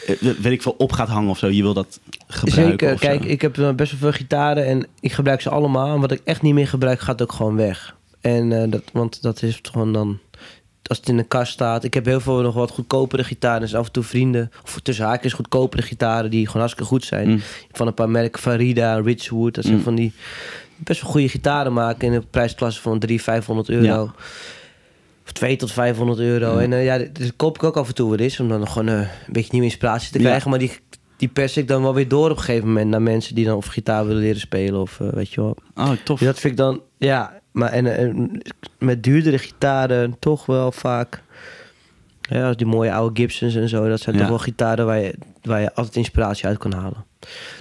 eh, 0.06 0.16
weet 0.20 0.52
ik 0.52 0.62
veel, 0.62 0.74
op 0.78 0.92
gaat 0.92 1.08
hangen 1.08 1.30
of 1.30 1.38
zo. 1.38 1.48
Je 1.48 1.62
wil 1.62 1.74
dat 1.74 2.00
gebruiken 2.26 2.88
Zeker, 2.88 3.08
kijk, 3.08 3.24
ik 3.24 3.40
heb 3.40 3.58
eh, 3.58 3.70
best 3.72 3.90
wel 3.90 4.00
veel 4.00 4.12
gitaren 4.18 4.66
en 4.66 4.86
ik 5.00 5.12
gebruik 5.12 5.40
ze 5.40 5.50
allemaal. 5.50 5.94
En 5.94 6.00
wat 6.00 6.12
ik 6.12 6.20
echt 6.24 6.42
niet 6.42 6.54
meer 6.54 6.68
gebruik, 6.68 7.00
gaat 7.00 7.22
ook 7.22 7.32
gewoon 7.32 7.56
weg. 7.56 7.96
En 8.20 8.62
eh, 8.62 8.70
dat, 8.70 8.82
want 8.92 9.22
dat 9.22 9.42
is 9.42 9.58
gewoon 9.62 9.92
dan, 9.92 10.18
als 10.82 10.98
het 10.98 11.08
in 11.08 11.18
een 11.18 11.28
kast 11.28 11.52
staat. 11.52 11.84
Ik 11.84 11.94
heb 11.94 12.04
heel 12.04 12.20
veel 12.20 12.40
nog 12.40 12.54
wat 12.54 12.70
goedkopere 12.70 13.24
gitaren. 13.24 13.60
Dus 13.60 13.74
af 13.74 13.86
en 13.86 13.92
toe 13.92 14.02
vrienden, 14.02 14.50
of 14.64 14.80
tussen 14.82 15.04
haakjes 15.04 15.32
goedkopere 15.32 15.82
gitaren 15.82 16.30
die 16.30 16.46
gewoon 16.46 16.60
hartstikke 16.60 16.90
goed 16.90 17.04
zijn. 17.04 17.28
Mm. 17.28 17.40
Van 17.72 17.86
een 17.86 17.94
paar 17.94 18.10
merken, 18.10 18.40
Farida, 18.40 18.94
Richwood. 19.00 19.54
Dat 19.54 19.64
zijn 19.64 19.76
Mm. 19.76 19.82
van 19.82 19.94
die 19.94 20.12
best 20.76 21.02
wel 21.02 21.10
goede 21.10 21.28
gitaren 21.28 21.72
maken 21.72 22.08
in 22.08 22.12
een 22.14 22.28
prijsklasse 22.30 22.80
van 22.80 22.98
300, 22.98 23.22
500 23.22 23.68
euro. 23.68 23.84
Ja. 23.84 24.14
Of 25.24 25.32
2 25.32 25.56
tot 25.56 25.72
500 25.72 26.18
euro. 26.18 26.54
Ja. 26.54 26.60
En 26.62 26.72
eh, 26.72 26.84
ja, 26.84 26.98
dat 26.98 27.36
koop 27.36 27.54
ik 27.56 27.62
ook 27.62 27.76
af 27.76 27.88
en 27.88 27.94
toe 27.94 28.10
weer 28.10 28.20
eens. 28.20 28.40
Om 28.40 28.48
dan 28.48 28.60
nog 28.60 28.72
gewoon 28.72 28.88
eh, 28.88 28.98
een 28.98 29.08
beetje 29.32 29.50
nieuwe 29.52 29.66
inspiratie 29.66 30.12
te 30.12 30.18
Ja. 30.18 30.24
krijgen. 30.24 30.50
Maar 30.50 30.58
die, 30.58 30.72
die 31.16 31.28
pers 31.28 31.56
ik 31.56 31.68
dan 31.68 31.82
wel 31.82 31.94
weer 31.94 32.08
door 32.08 32.30
op 32.30 32.36
een 32.36 32.42
gegeven 32.42 32.66
moment. 32.66 32.90
Naar 32.90 33.02
mensen 33.02 33.34
die 33.34 33.44
dan 33.44 33.56
of 33.56 33.66
gitaar 33.66 34.06
willen 34.06 34.22
leren 34.22 34.40
spelen. 34.40 34.80
Of 34.80 35.00
eh, 35.00 35.08
weet 35.08 35.32
je 35.32 35.40
wel. 35.40 35.56
Oh, 35.74 35.90
tof. 36.04 36.20
Ja, 36.20 36.26
dat 36.26 36.38
vind 36.40 36.52
ik 36.52 36.58
dan... 36.58 36.80
Ja, 36.98 37.40
maar 37.52 37.70
en, 37.72 37.96
en 37.96 38.42
met 38.78 39.02
duurdere 39.02 39.38
gitaren 39.38 40.16
toch 40.18 40.46
wel 40.46 40.72
vaak... 40.72 41.22
Ja, 42.20 42.52
die 42.52 42.66
mooie 42.66 42.92
oude 42.92 43.20
Gibsons 43.20 43.54
en 43.54 43.68
zo. 43.68 43.88
Dat 43.88 44.00
zijn 44.00 44.16
toch 44.16 44.28
wel 44.28 44.38
gitaren 44.38 44.86
waar 44.86 44.98
je, 44.98 45.14
waar 45.42 45.60
je 45.60 45.74
altijd 45.74 45.96
inspiratie 45.96 46.46
uit 46.46 46.58
kan 46.58 46.72
halen. 46.72 47.04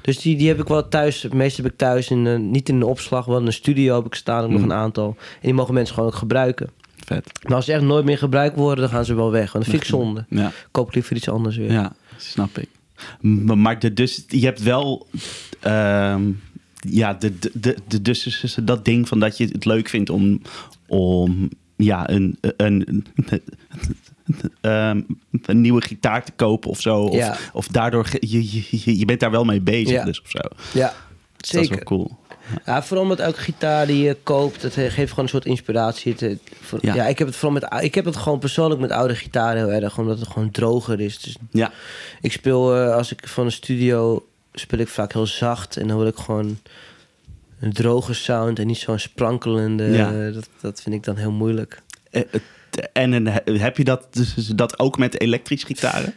Dus 0.02 0.20
die, 0.22 0.38
die 0.38 0.48
heb 0.48 0.60
ik 0.60 0.68
wel 0.68 0.88
thuis. 0.88 1.22
Het 1.22 1.34
meeste 1.34 1.62
heb 1.62 1.72
ik 1.72 1.78
thuis 1.78 2.10
in, 2.10 2.26
een- 2.26 2.52
niet 2.52 2.70
in 2.70 2.76
een 2.76 2.84
opslag. 2.84 3.26
Wel 3.26 3.40
in 3.40 3.46
een 3.46 3.54
studio 3.54 3.96
heb 3.96 4.06
ik 4.06 4.16
staan. 4.16 4.52
Nog 4.52 4.60
Mm. 4.60 4.64
een 4.66 4.74
aantal. 4.78 5.16
En 5.20 5.40
die 5.42 5.54
mogen 5.54 5.74
mensen 5.74 5.94
gewoon 5.96 6.10
ook 6.10 6.16
gebruiken. 6.16 6.70
Vet. 7.06 7.32
Maar 7.44 7.56
als 7.56 7.66
ze 7.66 7.74
echt 7.74 7.82
nooit 7.84 8.06
meer 8.06 8.18
gebruikt 8.18 8.56
worden, 8.56 8.84
dan 8.84 8.94
gaan 8.94 9.06
ze 9.06 9.14
wel 9.16 9.32
weg. 9.32 9.52
Want 9.52 9.64
dat 9.66 9.74
vind 9.74 9.84
ik 9.84 9.90
zonde. 9.90 10.26
Ja, 10.30 10.52
Koop 10.72 10.94
liever 10.94 11.16
iets 11.16 11.30
anders 11.30 11.58
weer. 11.58 11.72
ja 11.72 11.96
snap 12.18 12.58
ik. 12.58 12.70
Maar 13.56 13.80
de, 13.80 13.94
dus, 13.94 14.24
je 14.28 14.46
hebt 14.46 14.64
wel... 14.64 15.08
ehm, 15.60 16.32
ja, 16.90 17.14
de, 17.14 17.38
de, 17.40 17.52
de, 17.54 17.76
de, 17.88 18.02
dus 18.02 18.58
dat 18.64 18.86
ding 18.86 19.08
van 19.08 19.20
dat 19.20 19.38
je 19.38 19.46
het 19.46 19.66
leuk 19.66 19.90
vindt 19.90 20.10
om... 20.10 20.42
om 20.88 21.50
ja, 21.78 22.10
een, 22.10 22.38
een, 22.42 22.56
een, 22.88 23.06
ehm, 24.62 25.02
een 25.46 25.62
nieuwe 25.62 25.82
gitaar 25.82 26.24
te 26.24 26.32
kopen 26.36 26.70
of 26.70 26.82
zo. 26.82 26.98
Of, 27.02 27.16
Ja. 27.16 27.38
of 27.54 27.68
daardoor... 27.68 28.08
Je, 28.20 28.44
je, 28.52 28.98
je- 29.00 29.06
bent 29.06 29.20
daar 29.20 29.32
wel 29.32 29.44
mee 29.46 29.62
bezig 29.62 29.90
Ja. 29.90 30.04
dus 30.06 30.22
of 30.22 30.30
zo. 30.30 30.40
Ja, 30.74 30.94
Dus 31.38 31.50
Dat 31.50 31.62
is 31.62 31.70
wel 31.70 31.80
cool. 31.84 32.18
Ja, 32.66 32.84
vooral 32.84 33.06
met 33.06 33.20
elke 33.20 33.40
gitaar 33.40 33.88
die 33.88 34.04
je 34.04 34.18
koopt, 34.24 34.62
het 34.62 34.74
geeft 34.74 35.10
gewoon 35.10 35.24
een 35.26 35.30
soort 35.30 35.46
inspiratie. 35.46 36.16
Het, 36.18 36.40
voor- 36.62 36.80
Ja. 36.82 36.94
ja. 36.96 37.06
ik 37.08 37.18
heb 37.18 37.28
het 37.28 37.36
vooral 37.36 37.60
met, 37.60 37.84
ik 37.84 37.96
heb 37.96 38.06
het 38.06 38.16
gewoon 38.16 38.40
persoonlijk 38.40 38.82
met 38.82 38.92
oude 38.92 39.16
gitaren 39.16 39.58
heel 39.70 39.82
erg, 39.82 39.98
omdat 39.98 40.20
het 40.20 40.28
gewoon 40.28 40.52
droger 40.52 41.00
is. 41.00 41.20
Dus 41.20 41.36
Ja, 41.52 41.72
ik 42.22 42.32
speel, 42.32 42.76
eh, 42.76 42.94
als 42.96 43.12
ik 43.12 43.28
van 43.28 43.46
een 43.46 43.52
studio 43.52 44.26
speel 44.54 44.80
ik 44.80 44.88
vaak 44.88 45.14
heel 45.14 45.26
zacht 45.28 45.78
en 45.78 45.88
dan 45.88 45.98
wil 45.98 46.08
ik 46.08 46.16
gewoon 46.18 46.58
een 47.60 47.74
droge 47.74 48.14
sound 48.14 48.60
en 48.60 48.68
niet 48.68 48.78
zo'n 48.78 49.00
sprankelende. 49.00 49.84
Ja. 49.84 50.30
dat, 50.32 50.50
dat 50.62 50.82
vind 50.82 50.96
ik 50.96 51.04
dan 51.04 51.16
heel 51.18 51.32
moeilijk. 51.32 51.82
Eh, 52.12 52.22
en 52.94 53.28
heb 53.60 53.78
je 53.78 53.84
dat, 53.84 54.08
dus 54.14 54.34
dat 54.36 54.80
ook 54.80 54.98
met 54.98 55.20
elektrische 55.20 55.66
gitaren? 55.66 56.14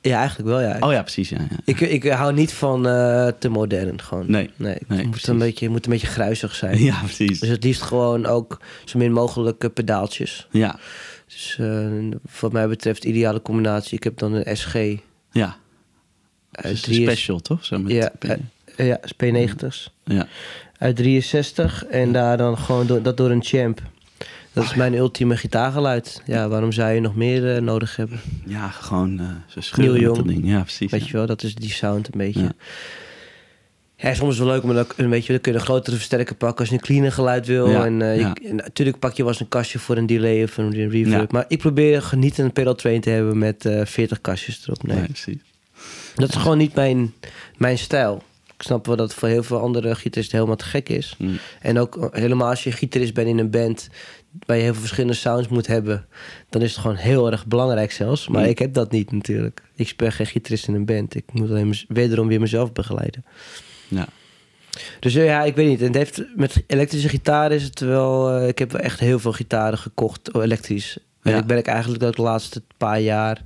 Ja, 0.00 0.18
eigenlijk 0.18 0.48
wel, 0.48 0.60
ja. 0.60 0.76
Oh 0.80 0.92
ja, 0.92 1.02
precies. 1.02 1.28
Ja, 1.28 1.38
ja. 1.50 1.56
Ik, 1.64 1.80
ik 1.80 2.04
hou 2.04 2.32
niet 2.34 2.52
van 2.52 2.86
eh, 2.88 3.28
te 3.38 3.48
modern, 3.48 4.00
gewoon. 4.02 4.30
Nee, 4.30 4.50
nee, 4.56 4.72
het 4.74 4.88
nee, 4.88 4.98
moet, 5.00 5.10
precies. 5.10 5.28
een 5.28 5.38
beetje, 5.38 5.68
moet 5.68 5.84
een 5.86 5.92
beetje 5.92 6.06
gruizig 6.06 6.54
zijn. 6.54 6.82
ja, 6.82 7.00
precies. 7.04 7.40
Dus 7.40 7.48
het 7.48 7.64
liefst 7.64 7.82
gewoon 7.82 8.26
ook 8.26 8.60
zo 8.84 8.98
min 8.98 9.12
mogelijk 9.12 9.64
eh, 9.64 9.70
pedaaltjes. 9.74 10.46
Ja, 10.50 10.78
Dus 11.26 11.56
eh, 11.60 11.88
wat 12.40 12.52
mij 12.52 12.68
betreft, 12.68 13.04
ideale 13.04 13.42
combinatie. 13.42 13.96
Ik 13.96 14.04
heb 14.04 14.18
dan 14.18 14.32
een 14.32 14.56
SG 14.56 14.74
ja. 15.30 15.56
uit 16.52 16.72
Dus 16.72 16.86
een 16.86 16.92
3 16.92 17.02
special, 17.02 17.40
toch? 17.40 17.64
Zo 17.64 17.78
met 17.78 17.92
Ja, 17.92 18.12
P- 18.18 18.36
ja, 18.76 19.00
P90's. 19.24 19.90
ja. 20.04 20.26
Uit 20.78 20.96
63 20.96 21.84
en 21.84 22.12
daar 22.12 22.36
dan 22.36 22.58
gewoon 22.58 22.86
door, 22.86 23.02
dat 23.02 23.16
door 23.16 23.30
een 23.30 23.44
champ. 23.44 23.82
Dat 24.56 24.64
is 24.64 24.74
mijn 24.74 24.94
ultieme 24.94 25.36
gitaargeluid. 25.36 26.22
Ja, 26.26 26.48
waarom 26.48 26.72
zou 26.72 26.92
je 26.92 27.00
nog 27.00 27.14
meer 27.16 27.54
eh, 27.56 27.62
nodig 27.62 27.96
hebben? 27.96 28.20
ja, 28.46 28.68
gewoon 28.68 29.18
eh 29.18 29.26
zo 29.46 29.60
schreeuwen 29.60 30.26
ding. 30.26 30.40
Ja, 30.48 30.60
precies. 30.60 30.90
Weet 30.90 31.00
ja. 31.00 31.06
je 31.06 31.12
wel, 31.12 31.26
dat 31.26 31.42
is 31.42 31.54
die 31.54 31.70
sound 31.72 32.06
een 32.06 32.18
beetje. 32.18 32.40
Ja. 32.40 32.52
Ja, 33.96 34.14
soms 34.14 34.32
is 34.32 34.38
het 34.38 34.46
wel 34.46 34.54
leuk 34.56 34.64
om 34.64 34.74
dan, 34.74 34.86
een 34.96 35.10
beetje, 35.10 35.32
dan 35.32 35.40
kun 35.40 35.52
je 35.52 35.58
een 35.58 35.64
grotere 35.64 35.96
versterker 35.96 36.34
pakken 36.34 36.58
als 36.58 36.68
je 36.68 36.74
een 36.74 36.80
cleaner 36.80 37.12
geluid 37.12 37.46
wil. 37.46 37.70
Ja, 37.70 37.84
en, 37.84 38.02
eh, 38.02 38.20
ja. 38.20 38.32
je- 38.42 38.48
en 38.48 38.56
natuurlijk 38.56 38.98
pak 38.98 39.12
je 39.12 39.22
wel 39.22 39.32
eens 39.32 39.40
een 39.40 39.48
kastje 39.48 39.78
voor 39.78 39.96
een 39.96 40.06
delay 40.06 40.42
of 40.42 40.56
een 40.56 40.70
reverb. 40.88 41.20
Ja. 41.20 41.26
Maar 41.30 41.44
ik 41.48 41.58
probeer 41.58 42.02
genieten 42.02 42.44
een 42.44 42.52
pedal 42.52 42.74
train 42.74 43.00
te 43.00 43.10
hebben 43.10 43.38
met 43.38 43.64
eh 43.64 43.84
40 43.84 44.20
kastjes 44.20 44.62
erop. 44.66 44.82
Nee. 44.82 44.96
Nee, 44.96 45.06
precies. 45.06 45.38
Dat 46.14 46.28
is 46.28 46.34
gewoon 46.34 46.58
niet 46.58 46.74
mijn, 46.74 47.12
mijn 47.56 47.78
stijl. 47.78 48.22
Ik 48.56 48.62
snap 48.62 48.86
wel 48.86 48.96
dat 48.96 49.08
het 49.10 49.18
voor 49.18 49.28
heel 49.28 49.42
veel 49.42 49.60
andere 49.60 49.94
gitaristen 49.94 50.36
helemaal 50.36 50.56
te 50.58 50.64
gek 50.64 50.88
is. 50.88 51.14
Mm. 51.18 51.38
En 51.60 51.78
ook 51.78 52.08
helemaal 52.12 52.48
als 52.48 52.64
je 52.64 52.72
gitarist 52.72 53.14
bent 53.14 53.28
in 53.28 53.38
een 53.38 53.50
band... 53.50 53.88
waar 54.46 54.56
je 54.56 54.62
heel 54.62 54.72
veel 54.72 54.80
verschillende 54.80 55.16
sounds 55.16 55.48
moet 55.48 55.66
hebben... 55.66 56.06
dan 56.50 56.62
is 56.62 56.70
het 56.70 56.80
gewoon 56.80 56.96
heel 56.96 57.30
erg 57.30 57.46
belangrijk 57.46 57.92
zelfs. 57.92 58.28
Maar 58.28 58.42
Mm. 58.42 58.48
ik 58.48 58.58
heb 58.58 58.72
dat 58.74 58.90
niet 58.90 59.12
natuurlijk. 59.12 59.62
Ik 59.74 59.88
speel 59.88 60.10
geen 60.10 60.26
gitarist 60.26 60.68
in 60.68 60.74
een 60.74 60.84
band. 60.84 61.14
Ik 61.14 61.24
moet 61.32 61.50
alleen 61.50 61.74
wederom 61.88 62.28
weer 62.28 62.40
mezelf 62.40 62.72
begeleiden. 62.72 63.24
Ja. 63.88 64.06
Dus 65.00 65.14
eh, 65.14 65.24
ja, 65.24 65.42
ik 65.44 65.54
weet 65.56 65.68
niet. 65.68 65.80
En 65.80 65.86
het 65.86 65.96
heeft, 65.96 66.22
met 66.36 66.62
elektrische 66.66 67.08
gitaar 67.08 67.52
is 67.52 67.62
het 67.62 67.80
wel... 67.80 68.30
eh, 68.30 68.48
ik 68.48 68.58
heb 68.58 68.72
wel 68.72 68.80
echt 68.80 69.00
heel 69.00 69.18
veel 69.18 69.32
gitaren 69.32 69.78
gekocht, 69.78 70.32
oh, 70.32 70.42
elektrisch. 70.42 70.98
En 71.22 71.32
Ja. 71.32 71.38
ik 71.38 71.46
ben 71.46 71.58
ik 71.58 71.66
eigenlijk 71.66 72.02
ook 72.04 72.16
de 72.16 72.22
laatste 72.22 72.62
paar 72.76 73.00
jaar... 73.00 73.44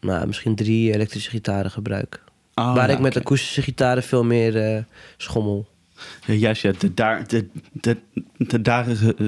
Nou, 0.00 0.26
misschien 0.26 0.54
drie 0.54 0.92
elektrische 0.94 1.30
gitaren 1.30 1.70
gebruik. 1.70 2.22
Oh, 2.58 2.74
Waar 2.74 2.88
ja, 2.88 2.94
ik 2.94 3.00
met 3.00 3.10
oké. 3.16 3.18
akoestische 3.24 3.62
gitaren 3.62 4.02
veel 4.02 4.24
meer 4.24 4.56
eh, 4.74 4.82
schommel. 5.16 5.66
Ja, 6.26 6.34
juist, 6.34 6.62
ja. 6.62 6.72
De, 6.78 6.94
daar, 6.94 7.28
de, 7.28 7.48
de, 7.72 7.96
de, 8.36 8.62
daar 8.62 8.88
eh, 8.88 9.26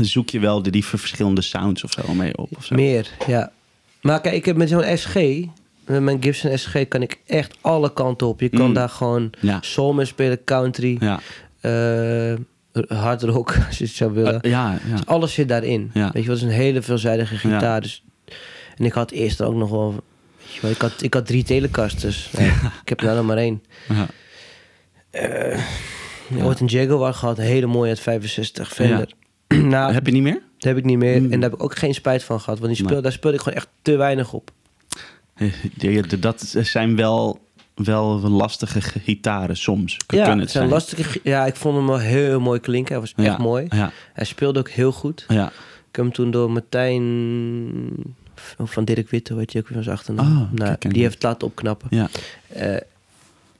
zoek 0.00 0.30
je 0.30 0.38
wel 0.40 0.62
de, 0.62 0.70
die 0.70 0.84
verschillende 0.84 1.40
sounds 1.42 1.84
of 1.84 1.90
zo 1.92 2.14
mee 2.14 2.36
op. 2.38 2.56
Of 2.56 2.64
zo. 2.64 2.74
Meer, 2.74 3.08
ja. 3.26 3.52
Maar 4.02 4.20
kijk, 4.20 4.34
ik 4.34 4.44
heb 4.44 4.56
met 4.56 4.68
zo'n 4.68 4.96
SG... 4.98 5.14
Met 5.86 6.02
mijn 6.02 6.22
Gibson 6.22 6.58
SG 6.58 6.88
kan 6.88 7.02
ik 7.02 7.18
echt 7.26 7.56
alle 7.60 7.92
kanten 7.92 8.26
op. 8.26 8.40
Je 8.40 8.48
kan 8.48 8.66
Mm. 8.68 8.74
daar 8.74 8.88
gewoon 8.88 9.30
Ja. 9.40 9.58
soul 9.60 9.92
mee 9.92 10.04
spelen, 10.04 10.44
country, 10.44 10.96
Ja. 11.00 11.20
eh, 11.60 12.34
hard 12.98 13.22
rock, 13.22 13.56
als 13.66 13.78
je 13.78 13.84
het 13.84 13.92
zou 13.94 14.12
willen. 14.12 14.38
Ja, 14.42 14.78
ja. 14.88 14.96
Dus 14.96 15.06
alles 15.06 15.32
zit 15.34 15.48
daarin. 15.48 15.90
Ja. 15.94 16.10
Weet 16.12 16.22
je, 16.22 16.28
wat 16.28 16.36
is 16.38 16.42
een 16.42 16.48
hele 16.48 16.82
veelzijdige 16.82 17.36
gitaar. 17.36 17.80
Dus, 17.80 18.04
en 18.76 18.84
ik 18.84 18.92
had 18.92 19.10
eerst 19.10 19.42
ook 19.42 19.54
nog 19.54 19.70
wel... 19.70 20.02
Weet 20.50 20.54
je 20.54 20.60
wel, 20.60 20.70
ik, 20.70 20.80
had, 20.80 21.02
ik 21.02 21.14
had 21.14 21.26
drie 21.26 21.44
telecasters. 21.44 22.30
Ja, 22.38 22.72
Ik 22.82 22.88
heb 22.88 22.98
er 23.00 23.04
nou 23.04 23.16
nog 23.16 23.26
maar 23.26 23.36
één. 23.36 23.62
ja. 23.88 24.06
Ooit 26.42 26.60
een 26.60 26.66
Jaguar 26.66 27.14
gehad, 27.14 27.38
een 27.38 27.44
hele 27.44 27.66
mooie 27.66 27.88
uit 27.88 28.00
65 28.00 28.72
Fender. 28.72 29.12
nou, 29.74 29.92
Heb 29.92 30.06
je 30.06 30.12
niet 30.12 30.22
meer? 30.22 30.42
dat 30.56 30.64
heb 30.68 30.76
ik 30.76 30.84
niet 30.84 30.98
meer. 30.98 31.18
Mm. 31.22 31.32
En 31.32 31.40
daar 31.40 31.50
heb 31.50 31.58
ik 31.58 31.64
ook 31.64 31.76
geen 31.76 31.94
spijt 31.94 32.22
van 32.24 32.40
gehad. 32.40 32.58
Want 32.58 32.76
die 32.76 32.84
speel, 32.86 33.02
daar 33.02 33.12
speelde 33.12 33.36
ik 33.36 33.42
gewoon 33.42 33.58
echt 33.58 33.68
te 33.82 33.96
weinig 33.96 34.32
op. 34.32 34.50
Dat 36.20 36.54
zijn 36.60 36.96
wel, 36.96 37.38
wel 37.74 38.18
lastige 38.18 38.80
gitaren 38.80 39.56
soms. 39.56 39.92
ja, 39.92 39.98
Kunnen 40.06 40.38
het 40.38 40.50
zijn 40.50 40.68
zijn. 40.68 40.68
lastige... 40.68 41.20
Ja, 41.22 41.46
ik 41.46 41.56
vond 41.56 41.76
hem 41.76 41.86
wel 41.86 41.98
heel 41.98 42.40
mooi 42.40 42.60
klinken. 42.60 42.92
Hij 42.92 43.00
was 43.00 43.26
echt 43.26 43.38
mooi. 43.38 43.66
Ja, 43.70 43.92
Hij 44.12 44.24
speelde 44.24 44.58
ook 44.58 44.70
heel 44.70 44.92
goed. 44.92 45.24
ja. 45.28 45.46
Ik 45.90 45.96
heb 45.96 46.04
hem 46.04 46.14
toen 46.14 46.30
door 46.30 46.50
Martijn 46.50 47.02
van 48.58 48.84
Dirk 48.84 49.10
Witte, 49.10 49.34
weet 49.34 49.52
je 49.52 49.58
ook 49.58 49.66
van 49.72 49.82
zijn 49.82 49.96
achternaam. 49.96 50.26
Ah, 50.26 50.52
nou, 50.52 50.76
kijk, 50.76 50.94
die 50.94 51.02
heeft 51.02 51.14
het 51.14 51.22
laten 51.22 51.46
opknappen. 51.46 51.88
ja. 51.90 52.08
Eh, 52.48 52.76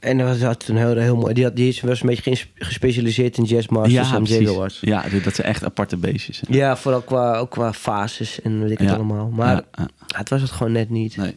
en 0.01 0.19
dat 0.19 0.39
was 0.39 0.57
toen 0.57 0.77
heel, 0.77 0.97
heel 0.97 1.17
mooi. 1.17 1.35
Die, 1.35 1.45
had, 1.45 1.57
die 1.57 1.69
is- 1.69 1.81
was 1.81 2.01
een 2.01 2.07
beetje 2.07 2.23
ges- 2.31 2.49
gespecialiseerd 2.55 3.37
in 3.37 3.45
jazz 3.45 3.67
masters 3.69 4.13
en. 4.13 4.25
Jaguars. 4.25 4.79
Ja, 4.81 5.05
dat 5.23 5.35
zijn 5.35 5.47
echt 5.49 5.65
aparte 5.65 5.97
beestjes. 5.97 6.41
hè. 6.47 6.55
Ja, 6.57 6.77
vooral 6.77 7.01
qua, 7.01 7.37
ook 7.37 7.51
qua 7.51 7.73
fases 7.73 8.41
en 8.43 8.61
weet 8.63 8.71
ik 8.71 8.79
het 8.79 8.89
Ja. 8.89 8.95
allemaal. 8.95 9.29
Maar 9.29 9.55
Ja, 9.55 9.65
ja. 9.77 9.89
het 10.17 10.29
was 10.29 10.41
het 10.41 10.51
gewoon 10.51 10.73
net 10.73 10.91
niet. 10.91 11.17
Nee. 11.17 11.37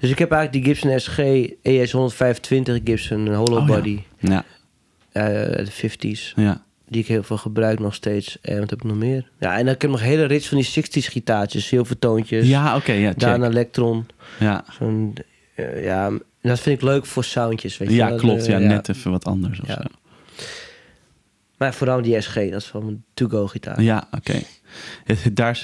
Dus 0.00 0.10
ik 0.10 0.18
heb 0.18 0.30
eigenlijk 0.32 0.64
die 0.64 0.74
Gibson 0.74 1.00
SG 1.00 1.18
ES 1.62 1.92
125 1.92 2.80
Gibson, 2.84 3.26
een 3.26 3.34
hollow 3.34 3.58
Oh, 3.62 3.68
ja. 3.68 3.74
body, 3.74 4.00
Ja, 4.18 4.44
eh, 5.12 5.22
de 5.64 5.70
50s. 5.70 6.32
ja. 6.36 6.62
Die 6.88 7.00
ik 7.00 7.06
heel 7.08 7.22
veel 7.22 7.36
gebruik 7.36 7.78
nog 7.78 7.94
steeds. 7.94 8.38
En 8.40 8.60
wat 8.60 8.70
heb 8.70 8.78
ik 8.78 8.84
nog 8.84 8.96
meer? 8.96 9.30
Ja, 9.38 9.50
en 9.52 9.58
dan 9.58 9.66
heb 9.66 9.82
ik 9.82 9.90
nog 9.90 10.00
hele 10.00 10.24
rits 10.24 10.48
van 10.48 10.58
die 10.58 10.66
60s 10.66 11.06
gitaartjes, 11.10 11.66
zilvertoontjes. 11.66 12.48
Ja, 12.48 12.76
oké, 12.76 12.92
ja, 12.92 13.12
check. 13.16 13.42
Electron. 13.42 14.06
Ja, 14.40 14.64
Zo'n, 14.78 15.14
eh, 15.54 15.84
ja, 15.84 16.10
dat 16.42 16.60
vind 16.60 16.76
ik 16.76 16.82
leuk 16.82 17.06
voor 17.06 17.24
soundjes, 17.24 17.76
weet 17.78 17.88
je 17.88 17.94
ja 17.94 18.08
wel. 18.08 18.16
klopt. 18.18 18.46
Ja, 18.46 18.58
net 18.58 18.88
even 18.88 19.10
wat 19.10 19.24
anders 19.24 19.60
of 19.60 19.68
Ja. 19.68 19.74
zo. 19.74 19.82
Maar 21.58 21.74
vooral 21.74 22.02
die 22.02 22.20
SG, 22.20 22.34
dat 22.34 22.60
is 22.62 22.72
wel 22.72 22.82
mijn 22.82 23.04
to-go 23.14 23.46
gitaar. 23.46 23.82
Ja, 23.82 24.08
oké. 24.16 24.40
Eh, 25.06 25.16
Daar 25.32 25.56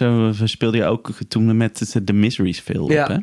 speelde 0.44 0.76
je 0.76 0.84
ook 0.84 1.10
toen 1.28 1.56
met 1.56 2.00
de 2.02 2.12
Miseries 2.12 2.60
veel 2.60 2.90
Ja. 2.92 3.02
op, 3.02 3.08
hè? 3.08 3.16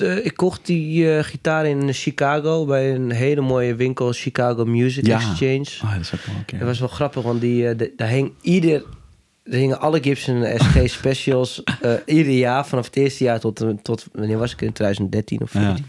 Eh, 0.00 0.24
ik 0.24 0.36
kocht 0.36 0.66
die 0.66 1.16
eh, 1.16 1.24
gitaar 1.24 1.66
in 1.66 1.92
Chicago 1.92 2.64
bij 2.64 2.94
een 2.94 3.10
hele 3.10 3.40
mooie 3.40 3.74
winkel, 3.74 4.12
Chicago 4.12 4.64
Music 4.64 5.06
Ja. 5.06 5.16
Exchange. 5.16 5.66
Oh, 5.84 5.92
dat 5.92 6.00
is 6.00 6.12
ook 6.14 6.20
wel. 6.26 6.58
Dat 6.58 6.68
was 6.68 6.78
wel 6.78 6.88
grappig, 6.88 7.22
want 7.22 7.40
die, 7.40 7.68
eh, 7.68 7.78
de- 7.78 7.92
daar 7.96 8.08
hing 8.08 8.32
ieder... 8.40 8.84
Er 9.44 9.58
hingen 9.58 9.80
alle 9.80 10.02
Gibson 10.02 10.44
SG 10.58 10.78
specials 10.98 11.62
ieder 12.06 12.32
jaar, 12.32 12.66
vanaf 12.66 12.84
het 12.86 12.96
eerste 12.96 13.24
jaar 13.24 13.40
tot, 13.40 13.64
tot 13.82 14.06
wanneer 14.12 14.38
was 14.38 14.52
ik 14.52 14.60
in 14.60 14.72
2013 14.72 15.40
of 15.42 15.50
14. 15.50 15.84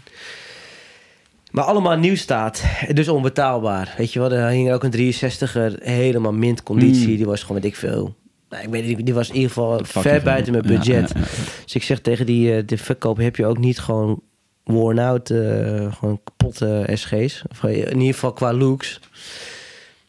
Maar 1.50 1.64
allemaal 1.64 1.96
nieuw 1.96 2.16
staat, 2.16 2.62
dus 2.92 3.08
onbetaalbaar. 3.08 3.94
Weet 3.96 4.12
je 4.12 4.18
wel, 4.20 4.32
er 4.32 4.48
hing 4.48 4.72
ook 4.72 4.84
een 4.84 5.14
63er, 5.14 5.82
helemaal 5.82 6.32
mint 6.32 6.62
conditie. 6.62 7.08
Mm. 7.08 7.16
Die 7.16 7.26
was 7.26 7.42
gewoon, 7.42 7.60
weet 7.62 7.70
ik 7.70 7.76
veel. 7.78 8.14
Nou, 8.48 8.62
ik 8.62 8.68
weet 8.68 8.86
niet, 8.86 9.04
die 9.04 9.14
was 9.14 9.28
in 9.28 9.34
ieder 9.34 9.50
geval 9.50 9.80
ver 9.84 10.22
buiten 10.22 10.52
mijn 10.52 10.66
budget. 10.66 11.10
ja, 11.14 11.20
ja. 11.20 11.26
Dus 11.64 11.74
ik 11.74 11.82
zeg 11.82 12.00
tegen 12.00 12.26
die 12.26 12.54
eh, 12.54 12.62
de 12.66 12.78
verkoper, 12.78 13.22
heb 13.22 13.36
je 13.36 13.46
ook 13.46 13.58
niet 13.58 13.78
gewoon 13.78 14.22
worn 14.64 14.98
out, 14.98 15.30
eh, 15.30 15.92
gewoon 15.92 16.20
kapotte 16.24 16.88
SG's? 16.94 17.42
Of 17.50 17.64
eh, 17.64 17.76
in 17.76 17.98
ieder 17.98 18.14
geval 18.14 18.32
qua 18.32 18.52
looks. 18.52 19.00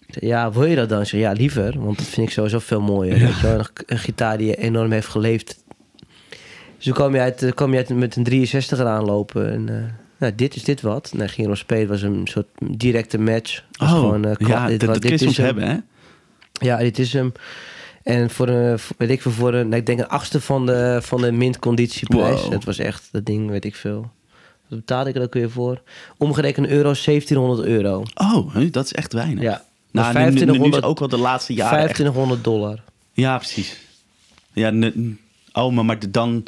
Ja, 0.07 0.51
wil 0.51 0.65
je 0.65 0.75
dat 0.75 0.89
dan? 0.89 1.05
Zeg, 1.05 1.19
ja, 1.19 1.31
liever, 1.31 1.79
want 1.83 1.97
dat 1.97 2.07
vind 2.07 2.27
ik 2.27 2.33
sowieso 2.33 2.59
veel 2.59 2.81
mooier. 2.81 3.19
Weet 3.19 3.39
je 3.39 3.47
wel? 3.47 3.65
Een, 3.85 3.97
gitaar 3.97 4.37
die 4.37 4.55
enorm 4.55 4.91
heeft 4.91 5.07
geleefd. 5.07 5.63
Dus 6.75 6.85
toen 6.85 6.93
kwam 6.93 7.13
je 7.13 7.21
uit, 7.21 7.51
kwam 7.55 7.71
je 7.71 7.77
uit 7.77 7.89
met 7.89 8.15
een 8.15 8.47
63er 8.47 8.85
aanlopen. 8.85 9.51
En 9.51 9.95
nou, 10.17 10.35
dit 10.35 10.55
is 10.55 10.63
dit 10.63 10.81
wat. 10.81 11.11
Nou, 11.13 11.29
ging 11.29 11.57
spelen, 11.57 11.87
was 11.87 12.01
een 12.01 12.27
soort 12.27 12.47
directe 12.57 13.19
match. 13.19 13.63
Was 13.71 13.91
Oh, 13.91 13.99
gewoon, 13.99 14.35
ja, 14.39 14.67
dit 14.67 14.79
dat, 14.79 14.99
kun 14.99 15.09
je 15.09 15.17
soms 15.17 15.37
hebben, 15.37 15.67
hè? 15.67 15.77
Ja, 16.51 16.77
dit 16.77 16.99
is 16.99 17.13
hem. 17.13 17.31
En 18.03 18.29
voor 18.29 18.47
een, 18.47 18.79
weet 18.97 19.09
ik 19.09 19.21
veel, 19.21 19.31
voor 19.31 19.53
een, 19.53 19.67
nou, 19.67 19.79
ik 19.79 19.85
denk 19.85 19.99
een 19.99 20.07
achtste 20.07 20.41
van 20.41 20.65
de, 20.65 20.99
van 21.01 21.21
de 21.21 21.31
mintconditieprijs. 21.31 22.41
Wow. 22.41 22.51
Dat 22.51 22.63
was 22.63 22.77
echt, 22.77 23.09
dat 23.11 23.25
ding, 23.25 23.49
weet 23.49 23.65
ik 23.65 23.75
veel. 23.75 24.11
Wat 24.67 24.79
betaalde 24.79 25.09
ik 25.09 25.15
er 25.15 25.21
ook 25.21 25.33
weer 25.33 25.49
voor? 25.51 25.81
Omgerekend 26.17 26.67
euro, 26.67 26.93
1700 26.93 27.67
euro. 27.67 28.03
Oh, 28.13 28.55
dat 28.71 28.85
is 28.85 28.93
echt 28.93 29.13
weinig. 29.13 29.43
Ja. 29.43 29.63
Nou, 29.91 30.13
Maar 30.13 30.23
nu, 30.23 30.29
nu, 30.29 30.29
nu 30.29 30.35
is 30.35 30.41
2500 30.41 30.83
ook 30.83 30.99
wel 30.99 31.07
de 31.07 31.17
laatste 31.17 31.53
jaren 31.53 31.79
echt- 31.79 31.93
2500 31.93 32.43
dollar. 32.43 32.83
Ja, 33.13 33.37
precies. 33.37 33.77
Ja, 34.53 34.69
ne- 34.69 35.15
oh, 35.53 35.73
maar, 35.73 35.85
maar 35.85 35.99
de 35.99 36.11
dan... 36.11 36.43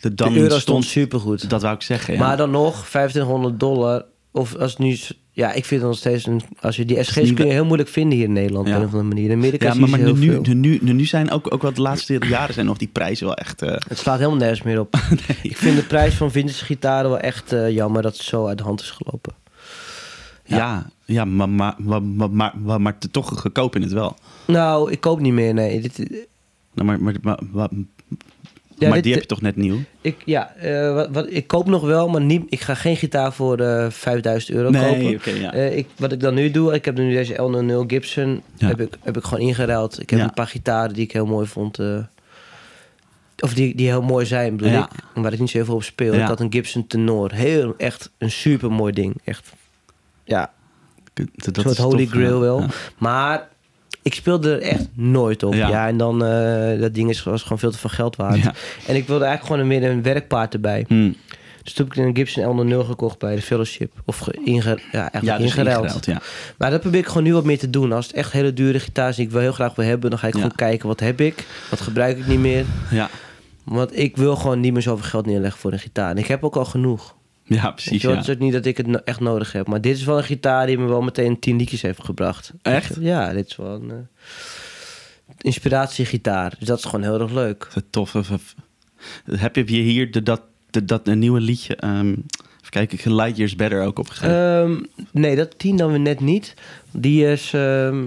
De, 0.00 0.14
dan 0.14 0.32
de 0.32 0.38
euro 0.40 0.58
stond 0.58 0.84
supergoed. 0.84 1.50
Dat 1.50 1.62
wou 1.62 1.74
ik 1.74 1.82
zeggen, 1.82 2.14
ja. 2.14 2.20
Maar 2.20 2.36
dan 2.36 2.50
nog, 2.50 2.72
2500 2.86 3.60
dollar. 3.60 4.04
Of 4.30 4.54
als 4.56 4.70
het 4.70 4.80
nu... 4.80 4.98
Ja, 5.36 5.52
ik 5.52 5.64
vind 5.64 5.80
het 5.80 5.90
nog 5.90 5.98
steeds 5.98 6.26
een... 6.26 6.40
Als 6.60 6.76
je 6.76 6.84
die 6.84 7.02
SG's 7.02 7.34
kun 7.34 7.46
je 7.46 7.52
heel 7.52 7.64
moeilijk 7.64 7.88
vinden 7.88 8.16
hier 8.18 8.26
in 8.26 8.32
Nederland. 8.32 8.68
Ja. 8.68 8.74
Op 8.74 8.80
een 8.80 8.86
of 8.86 8.92
andere 8.92 9.14
manier. 9.14 9.30
In 9.30 9.36
Amerika 9.36 9.66
ja, 9.66 9.74
maar, 9.74 9.98
nu, 9.98 10.04
heel 10.04 10.14
nu, 10.14 10.78
veel. 10.78 10.94
nu, 10.94 11.04
zijn 11.04 11.30
ook, 11.30 11.52
ook 11.54 11.62
wel 11.62 11.72
de 11.72 11.80
laatste 11.80 12.18
jaren 12.28 12.54
zijn 12.54 12.66
nog 12.66 12.76
die 12.76 12.88
prijzen 12.88 13.26
wel 13.26 13.34
echt... 13.34 13.62
eh, 13.62 13.76
Het 13.88 13.98
slaat 13.98 14.18
helemaal 14.18 14.38
nergens 14.38 14.62
meer 14.62 14.80
op. 14.80 14.94
Ik 15.42 15.56
vind 15.56 15.76
de 15.76 15.82
prijs 15.82 16.14
van 16.14 16.30
vintage 16.30 16.64
gitaren 16.64 17.10
wel 17.10 17.18
echt 17.18 17.52
eh, 17.52 17.70
jammer 17.70 18.02
dat 18.02 18.12
het 18.16 18.22
zo 18.26 18.46
uit 18.46 18.58
de 18.58 18.64
hand 18.64 18.80
is 18.80 18.90
gelopen. 18.90 19.34
ja. 20.44 20.86
ja, 21.04 21.24
maar, 21.24 21.48
maar, 21.48 21.74
maar, 21.78 22.02
maar, 22.02 22.30
maar, 22.30 22.52
maar, 22.58 22.80
maar 22.80 22.98
toch 23.10 23.40
goedkoop 23.40 23.76
in 23.76 23.82
het 23.82 23.92
wel. 23.92 24.16
Nou, 24.46 24.90
ik 24.92 25.00
koop 25.00 25.20
niet 25.20 25.32
meer, 25.32 25.54
nee. 25.54 25.80
Dit, 25.80 25.98
Nou, 26.74 26.88
maar 26.88 27.00
maar, 27.00 27.14
maar, 27.22 27.38
maar, 27.52 27.68
ja, 28.78 28.86
maar 28.86 28.94
dit- 28.94 29.02
die 29.04 29.12
heb 29.12 29.22
je 29.22 29.28
toch 29.28 29.40
net 29.40 29.56
nieuw? 29.56 29.78
ik, 30.00 30.16
ja, 30.24 30.54
eh, 30.54 30.94
wat, 30.94 31.08
wat, 31.10 31.26
ik 31.30 31.46
koop 31.46 31.66
nog 31.66 31.82
wel, 31.82 32.08
maar 32.08 32.20
niet, 32.20 32.42
ik 32.48 32.60
ga 32.60 32.74
geen 32.74 32.96
gitaar 32.96 33.32
voor 33.32 33.58
eh 33.58 33.90
5000 33.90 34.56
euro 34.56 34.70
kopen. 34.70 35.14
oké, 35.14 35.30
ja. 35.30 35.52
Eh, 35.52 35.76
ik, 35.76 35.86
wat 35.96 36.12
ik 36.12 36.20
dan 36.20 36.34
nu 36.34 36.50
doe, 36.50 36.74
ik 36.74 36.84
heb 36.84 36.96
nu 36.96 37.12
deze 37.12 37.34
L00 37.34 37.86
Gibson, 37.90 38.42
Ja. 38.56 38.66
heb, 38.68 38.80
ik, 38.80 38.98
heb 39.02 39.16
ik 39.16 39.24
gewoon 39.24 39.46
ingeruild. 39.48 40.00
Ik 40.00 40.10
heb 40.10 40.20
een 40.20 40.32
paar 40.32 40.46
gitaren 40.46 40.94
die 40.94 41.04
ik 41.04 41.12
heel 41.12 41.26
mooi 41.26 41.46
vond. 41.46 41.78
of 43.38 43.54
die, 43.54 43.74
die 43.74 43.86
heel 43.88 44.02
mooi 44.02 44.26
zijn, 44.26 44.56
bedoel 44.56 44.78
ik. 44.78 44.88
Waar 45.14 45.32
ik 45.32 45.38
niet 45.38 45.50
zo 45.50 45.56
heel 45.56 45.66
veel 45.66 45.74
op 45.74 45.82
speel. 45.82 46.14
Ik 46.14 46.20
had 46.20 46.40
een 46.40 46.52
Gibson 46.52 46.86
Tenor. 46.86 47.32
Heel, 47.32 47.74
echt 47.76 48.10
een 48.18 48.30
super 48.30 48.72
mooi 48.72 48.92
ding. 48.92 49.14
Echt, 49.24 49.52
ja, 50.24 50.52
Dat, 51.14 51.56
een 51.56 51.62
soort 51.62 51.76
holy 51.76 52.06
grail 52.06 52.40
wel. 52.40 52.64
Maar 52.98 53.48
ik 54.06 54.14
speelde 54.14 54.50
er 54.54 54.60
echt 54.62 54.86
nooit 54.94 55.42
op. 55.42 55.54
Ja. 55.54 55.68
Ja, 55.68 55.86
en 55.88 55.96
dan, 55.96 56.24
eh, 56.24 56.80
dat 56.80 56.94
ding 56.94 57.10
is, 57.10 57.22
was 57.22 57.42
gewoon 57.42 57.58
veel 57.58 57.70
te 57.70 57.78
veel 57.78 57.90
geld 57.90 58.16
waard. 58.16 58.36
Ja. 58.42 58.54
En 58.86 58.94
ik 58.96 59.06
wilde 59.06 59.24
eigenlijk 59.24 59.42
gewoon 59.42 59.60
een, 59.60 59.66
meer 59.80 59.90
een 59.90 60.02
werkpaard 60.02 60.54
erbij. 60.54 60.84
Hm. 60.88 61.12
Dus 61.62 61.72
toen 61.74 61.86
heb 61.88 61.96
ik 61.96 62.04
een 62.04 62.16
Gibson 62.16 62.66
L00 62.82 62.86
gekocht 62.86 63.18
bij 63.18 63.34
de 63.34 63.42
fellowship. 63.42 63.92
Of 64.04 64.18
ge, 64.18 64.38
inge, 64.44 64.78
ja, 64.92 65.08
Ja, 65.12 65.20
dus 65.20 65.44
ingeruild. 65.44 65.82
ingeruild, 65.84 66.04
ja. 66.06 66.20
Maar 66.58 66.70
dat 66.70 66.80
probeer 66.80 67.00
ik 67.00 67.06
gewoon 67.06 67.22
nu 67.22 67.32
wat 67.32 67.44
meer 67.44 67.58
te 67.58 67.70
doen. 67.70 67.92
Als 67.92 68.06
het 68.06 68.16
echt 68.16 68.32
hele 68.32 68.52
dure 68.52 68.80
gitaar 68.80 69.08
is 69.08 69.16
die 69.16 69.24
ik 69.26 69.30
wel 69.32 69.40
heel 69.42 69.52
graag 69.52 69.74
wil 69.74 69.84
hebben... 69.84 70.10
dan 70.10 70.18
ga 70.18 70.26
ik 70.26 70.32
Ja. 70.34 70.40
gewoon 70.40 70.56
kijken, 70.56 70.88
wat 70.88 71.00
heb 71.00 71.20
ik? 71.20 71.46
Wat 71.70 71.80
gebruik 71.80 72.18
ik 72.18 72.26
niet 72.26 72.38
meer? 72.38 72.64
Ja. 72.90 73.08
Want 73.64 73.98
ik 73.98 74.16
wil 74.16 74.36
gewoon 74.36 74.60
niet 74.60 74.72
meer 74.72 74.82
zoveel 74.82 75.04
geld 75.08 75.26
neerleggen 75.26 75.60
voor 75.60 75.72
een 75.72 75.78
gitaar. 75.78 76.10
En 76.10 76.18
ik 76.18 76.26
heb 76.26 76.44
ook 76.44 76.56
al 76.56 76.64
genoeg. 76.64 77.14
Ja, 77.48 77.70
precies. 77.70 78.02
je 78.02 78.08
Ja. 78.08 78.14
Het 78.14 78.28
is 78.28 78.34
ook 78.34 78.38
niet 78.40 78.52
dat 78.52 78.64
ik 78.66 78.76
het 78.76 79.02
echt 79.04 79.20
nodig 79.20 79.52
heb. 79.52 79.66
Maar 79.66 79.80
dit 79.80 79.96
is 79.96 80.04
wel 80.04 80.16
een 80.16 80.24
gitaar 80.24 80.66
die 80.66 80.78
me 80.78 80.86
wel 80.86 81.02
meteen 81.02 81.38
tien 81.38 81.56
liedjes 81.56 81.82
heeft 81.82 82.04
gebracht. 82.04 82.52
Echt? 82.62 82.96
Ja, 83.00 83.32
dit 83.32 83.46
is 83.50 83.56
wel 83.56 83.74
een 83.74 83.90
eh, 83.90 83.96
inspiratiegitaar. 85.40 86.54
Dus 86.58 86.68
dat 86.68 86.78
is 86.78 86.84
gewoon 86.84 87.02
heel 87.02 87.20
erg 87.20 87.32
leuk. 87.32 87.68
Wat 87.74 87.84
Tof. 87.90 88.14
Of- 88.14 88.30
of- 88.30 88.54
Heb 89.24 89.56
je 89.56 89.62
hier 89.64 90.10
de, 90.10 90.22
dat, 90.22 90.42
de, 90.70 90.84
dat 90.84 91.08
een 91.08 91.18
nieuwe 91.18 91.40
liedje? 91.40 91.76
even 91.82 92.24
kijken, 92.70 92.98
ik 92.98 93.04
Light 93.04 93.36
Years 93.36 93.56
Better 93.56 93.82
ook 93.82 93.98
opgeschreven. 93.98 94.62
Ehm, 94.62 94.82
nee, 95.12 95.36
dat 95.36 95.58
tien 95.58 95.76
dan 95.76 95.90
weer 95.90 96.00
net 96.00 96.20
niet. 96.20 96.54
Die 96.90 97.26
is... 97.26 97.52
ehm, 97.54 98.06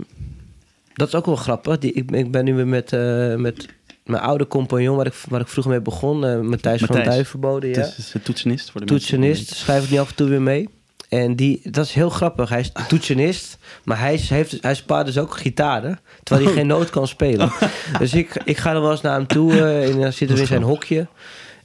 dat 0.94 1.08
is 1.08 1.16
ook 1.16 1.26
wel 1.26 1.36
grappig. 1.36 1.78
Die, 1.78 1.92
ik, 1.94 2.12
ik 2.12 2.32
ben 2.32 2.46
nu 2.46 2.54
weer 2.54 2.68
met, 2.68 2.94
eh, 2.94 3.36
met 3.36 3.68
mijn 4.10 4.24
oude 4.24 4.48
compagnon... 4.48 4.96
waar 4.96 5.06
ik, 5.06 5.14
waar 5.30 5.42
ik 5.42 5.48
vroeger 5.48 5.72
mee 5.72 5.82
begon. 5.82 6.26
eh 6.26 6.40
Matthijs 6.40 6.82
van. 6.82 7.04
Duivenbode. 7.04 7.68
Ja. 7.68 7.74
Het 7.80 7.96
is 7.98 8.12
de 8.12 8.22
toetsenist 8.22 8.72
voor 8.72 8.82
de 8.86 8.92
mensen 8.92 9.10
toetsenist, 9.10 9.56
schrijf 9.56 9.84
ik 9.84 9.90
nu 9.90 9.98
af 9.98 10.10
en 10.10 10.16
toe 10.16 10.30
weer 10.30 10.42
mee. 10.42 10.70
En 11.10 11.36
die, 11.36 11.62
dat 11.64 11.86
is 11.86 11.94
heel 11.94 12.10
grappig. 12.10 12.50
Hij 12.50 12.60
is 12.60 12.72
toetsenist, 12.88 13.58
maar 13.84 14.00
hij, 14.00 14.14
is, 14.14 14.30
heeft, 14.30 14.58
hij 14.62 14.76
spaart 14.76 15.06
dus 15.06 15.18
ook 15.18 15.38
gitaren, 15.38 16.00
terwijl 16.24 16.48
hij 16.48 16.56
geen 16.58 16.68
noot 16.68 16.90
kan 16.90 17.08
spelen. 17.08 17.52
Dus 18.00 18.14
ik, 18.14 18.42
ik 18.46 18.58
ga 18.58 18.74
er 18.74 18.82
wel 18.82 18.92
eens 18.92 19.02
naar 19.02 19.14
hem 19.14 19.28
toe 19.28 19.52
eh, 19.54 19.90
en 19.90 20.00
dan 20.02 20.14
zitten 20.14 20.36
we 20.36 20.42
in 20.42 20.48
zijn 20.48 20.62
hokje. 20.64 21.08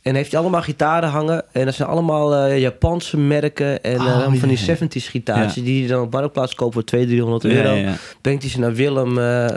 En 0.02 0.14
heeft 0.14 0.30
hij 0.32 0.40
allemaal 0.40 0.62
gitaren 0.62 1.08
hangen. 1.08 1.44
En 1.52 1.64
dat 1.64 1.74
zijn 1.74 1.88
allemaal 1.88 2.34
eh, 2.34 2.58
Japanse 2.60 3.16
merken. 3.16 3.82
En 3.82 3.94
eh, 3.96 4.04
Oh, 4.06 4.34
van 4.34 4.48
die 4.48 4.58
ja. 4.66 4.76
70s 4.76 4.86
gitaars. 5.10 5.54
Ja. 5.54 5.62
Die 5.62 5.78
hij 5.80 5.88
dan 5.88 6.02
op 6.02 6.12
Marktplaats 6.12 6.54
koopt 6.54 6.74
voor 6.74 6.84
200, 6.84 7.18
300 7.40 7.54
Ja, 7.54 7.62
euro. 7.64 7.74
ja, 7.76 7.88
ja. 7.90 7.96
Brengt 8.20 8.42
hij 8.42 8.50
ze 8.50 8.58
naar 8.58 8.74
Willem 8.74 9.18
eh, 9.18 9.44
Eh, 9.44 9.54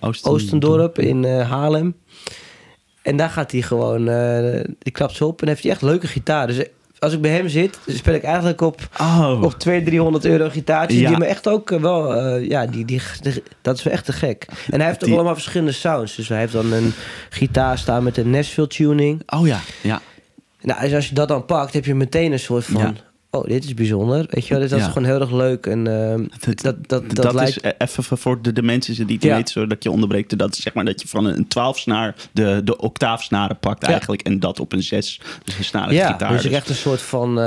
Oosten- 0.00 0.30
Oostendorp 0.30 0.98
in 0.98 1.24
eh, 1.24 1.50
Haarlem. 1.50 1.94
En 3.02 3.16
daar 3.16 3.30
gaat 3.30 3.50
hij 3.52 3.62
gewoon, 3.62 4.08
eh, 4.08 4.60
die 4.78 4.92
klapt 4.92 5.14
ze 5.16 5.26
op 5.26 5.42
en 5.42 5.48
heeft 5.48 5.62
hij 5.62 5.72
echt 5.72 5.82
leuke 5.82 6.06
gitaar. 6.06 6.46
Dus 6.46 6.64
als 6.98 7.12
ik 7.12 7.20
bij 7.20 7.30
hem 7.30 7.48
zit, 7.48 7.78
speel 7.86 8.14
ik 8.14 8.22
eigenlijk 8.22 8.60
op, 8.60 8.88
Oh, 9.00 9.40
op 9.42 9.52
200, 9.58 9.84
300 9.86 10.24
euro 10.24 10.48
gitaartjes. 10.48 11.00
Ja. 11.00 11.08
Die 11.08 11.18
me 11.18 11.24
echt 11.24 11.48
ook 11.48 11.70
eh, 11.70 11.80
wel, 11.80 12.14
eh, 12.14 12.48
ja, 12.48 12.66
die, 12.66 12.84
die, 12.84 13.00
die- 13.20 13.42
dat 13.62 13.76
is 13.78 13.82
wel 13.82 13.92
echt 13.92 14.04
te 14.04 14.12
gek. 14.12 14.46
En 14.70 14.78
hij 14.78 14.86
heeft 14.88 15.00
ook 15.00 15.04
Die- 15.08 15.14
allemaal 15.14 15.34
verschillende 15.34 15.72
sounds. 15.72 16.16
Dus 16.16 16.28
hij 16.28 16.38
heeft 16.38 16.52
dan 16.52 16.72
een 16.72 16.92
gitaar 17.30 17.78
staan 17.78 18.02
met 18.02 18.16
een 18.16 18.30
Nashville 18.30 18.66
tuning. 18.66 19.22
oh 19.26 19.46
ja, 19.46 19.60
ja. 19.82 20.00
Nou, 20.60 20.80
dus 20.80 20.94
als 20.94 21.08
je 21.08 21.14
dat 21.14 21.28
dan 21.28 21.44
pakt, 21.44 21.72
heb 21.74 21.84
je 21.84 21.94
meteen 21.94 22.32
een 22.32 22.38
soort 22.38 22.64
van... 22.64 22.80
Ja. 22.80 22.92
Oh, 23.34 23.44
dit 23.48 23.64
is 23.64 23.74
bijzonder. 23.74 24.26
Weet 24.30 24.46
je 24.46 24.52
wel, 24.52 24.62
dus 24.62 24.70
dat 24.70 24.78
Ja. 24.78 24.86
is 24.86 24.92
gewoon 24.92 25.08
heel 25.08 25.20
erg 25.20 25.30
leuk. 25.30 25.66
En 25.66 25.86
ehm, 25.86 26.24
Dat, 26.40 26.60
dat, 26.62 26.76
dat, 26.88 27.10
dat, 27.10 27.24
dat, 27.24 27.34
lijkt... 27.34 27.56
is 27.56 27.70
e- 27.70 27.74
even 27.78 28.18
voor 28.18 28.42
de, 28.42 28.52
de 28.52 28.62
mensen 28.62 29.06
die 29.06 29.14
het 29.16 29.24
Ja. 29.24 29.34
weten, 29.36 29.52
zodat 29.52 29.82
je 29.82 29.90
onderbreekt. 29.90 30.38
Dat 30.38 30.52
is 30.56 30.62
zeg 30.62 30.74
maar 30.74 30.84
dat 30.84 31.00
je 31.02 31.08
van 31.08 31.24
een 31.24 31.48
12 31.48 31.78
snaar 31.78 32.14
de, 32.32 32.60
de 32.64 32.76
octaafsnaren 32.76 33.58
pakt 33.58 33.82
Ja. 33.86 33.88
eigenlijk. 33.92 34.22
En 34.22 34.40
dat 34.40 34.60
op 34.60 34.72
een 34.72 34.82
6 34.82 35.20
dus 35.44 35.58
een 35.58 35.64
snarige 35.64 35.94
Ja, 35.94 36.06
gitaar. 36.12 36.32
dus 36.32 36.42
je 36.42 36.48
krijgt 36.48 36.68
een 36.68 36.74
soort 36.74 37.02
van 37.02 37.40
eh 37.40 37.44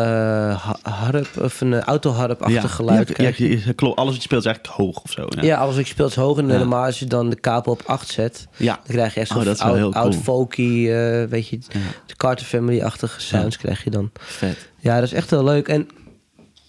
ha- 0.63 0.79
harp 0.82 1.27
of 1.41 1.62
een 1.62 1.82
auto-harp-achtig 1.82 2.62
ja, 2.62 2.67
geluid. 2.67 3.13
Ja, 3.17 3.32
je. 3.36 3.74
klopt. 3.75 3.98
Alles 3.98 4.12
wat 4.12 4.22
je 4.22 4.27
speelt 4.27 4.41
is 4.46 4.48
eigenlijk 4.48 4.75
hoog 4.77 5.03
of 5.03 5.12
zo. 5.12 5.25
Ja. 5.41 5.58
Alles 5.58 5.75
wat 5.75 5.86
je 5.88 5.94
speelt 5.94 6.10
is 6.10 6.15
hoog. 6.15 6.38
En 6.38 6.46
normaal 6.46 6.86
als 6.86 7.00
je 7.00 7.06
dan 7.06 7.29
de 7.29 7.36
kapel 7.39 7.72
op 7.72 7.82
8 7.86 8.08
zet, 8.10 8.48
Ja. 8.58 8.74
dan 8.74 8.96
krijg 8.96 9.13
je 9.13 9.20
echt 9.20 9.29
Oh, 9.29 9.36
zo'n 9.36 9.46
wel 9.46 9.56
oud, 9.60 9.79
cool. 9.94 9.94
oud 10.03 10.15
folky, 10.15 10.89
eh, 10.89 11.24
weet 11.24 11.48
je, 11.48 11.58
de 12.06 12.15
Carter 12.17 12.46
Family-achtige 12.46 13.22
sounds 13.22 13.58
krijg 13.58 13.84
je 13.84 13.89
dan. 13.89 14.12
Vet. 14.20 14.70
Ja, 14.88 14.96
dat 14.96 15.03
is 15.03 15.13
echt 15.13 15.29
heel 15.29 15.44
leuk. 15.44 15.67
En 15.67 15.88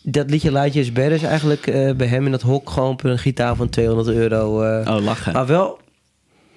dat 0.03 0.31
liedje 0.31 0.51
Laatje 0.53 0.81
is 0.81 0.93
Better 0.93 1.13
is 1.13 1.23
eigenlijk 1.23 1.67
eh, 1.67 1.93
bij 1.95 2.07
hem 2.07 2.25
in 2.25 2.31
dat 2.31 2.43
hok 2.43 2.71
gewoon 2.71 2.91
op 2.91 3.05
een 3.05 3.19
gitaar 3.19 3.57
van 3.57 3.69
200 3.69 4.09
euro. 4.17 4.63
eh. 4.63 4.95
Oh, 4.97 5.03
lachen. 5.05 5.33
Maar 5.33 5.47
wel, 5.47 5.79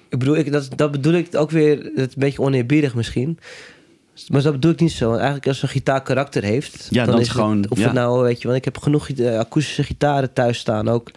ik 0.08 0.18
bedoel, 0.18 0.36
ik, 0.36 0.52
dat, 0.52 0.68
dat 0.76 0.90
bedoel 0.90 1.12
ik 1.12 1.34
ook 1.36 1.50
weer, 1.50 1.76
dat 1.82 1.92
is 1.96 2.02
een 2.02 2.10
beetje 2.16 2.40
oneerbiedig 2.42 2.94
misschien. 2.94 3.38
Maar 4.28 4.42
dat 4.42 4.52
bedoel 4.52 4.70
ik 4.72 4.80
niet 4.80 4.92
zo. 4.92 5.04
Want 5.06 5.16
eigenlijk 5.16 5.46
als 5.48 5.62
een 5.62 5.68
gitaar 5.68 6.02
karakter 6.02 6.42
heeft... 6.42 6.86
Ja, 6.90 7.04
dan 7.04 7.14
is 7.14 7.20
is 7.20 7.26
het 7.28 7.36
gewoon- 7.36 7.64
Of 7.68 7.78
ja. 7.78 7.84
het 7.84 7.92
nou, 7.92 8.22
weet 8.22 8.38
je... 8.40 8.46
Want 8.46 8.58
ik 8.58 8.64
heb 8.64 8.78
genoeg 8.78 9.06
gita- 9.06 9.38
akoestische 9.38 9.82
gitaren 9.82 10.32
thuis 10.32 10.58
staan 10.58 10.88
ook. 10.88 11.10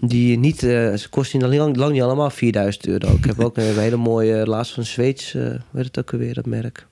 Die 0.00 0.38
niet... 0.38 0.62
eh, 0.62 0.94
ze 0.94 1.06
kosten 1.10 1.38
niet- 1.50 1.58
lang, 1.58 1.76
lang 1.76 1.92
niet 1.92 2.02
allemaal 2.02 2.30
4000 2.30 2.86
euro. 2.86 3.12
Ik 3.14 3.24
heb 3.24 3.40
ook 3.40 3.56
een 3.58 3.78
hele 3.78 3.96
mooie... 3.96 4.46
Laatst 4.46 4.72
van 4.72 4.84
Zweeds... 4.84 5.34
eh 5.34 5.42
hoe 5.42 5.58
heet 5.72 5.84
het 5.84 5.98
ook 5.98 6.12
alweer, 6.12 6.34
dat 6.34 6.46
merk? 6.46 6.86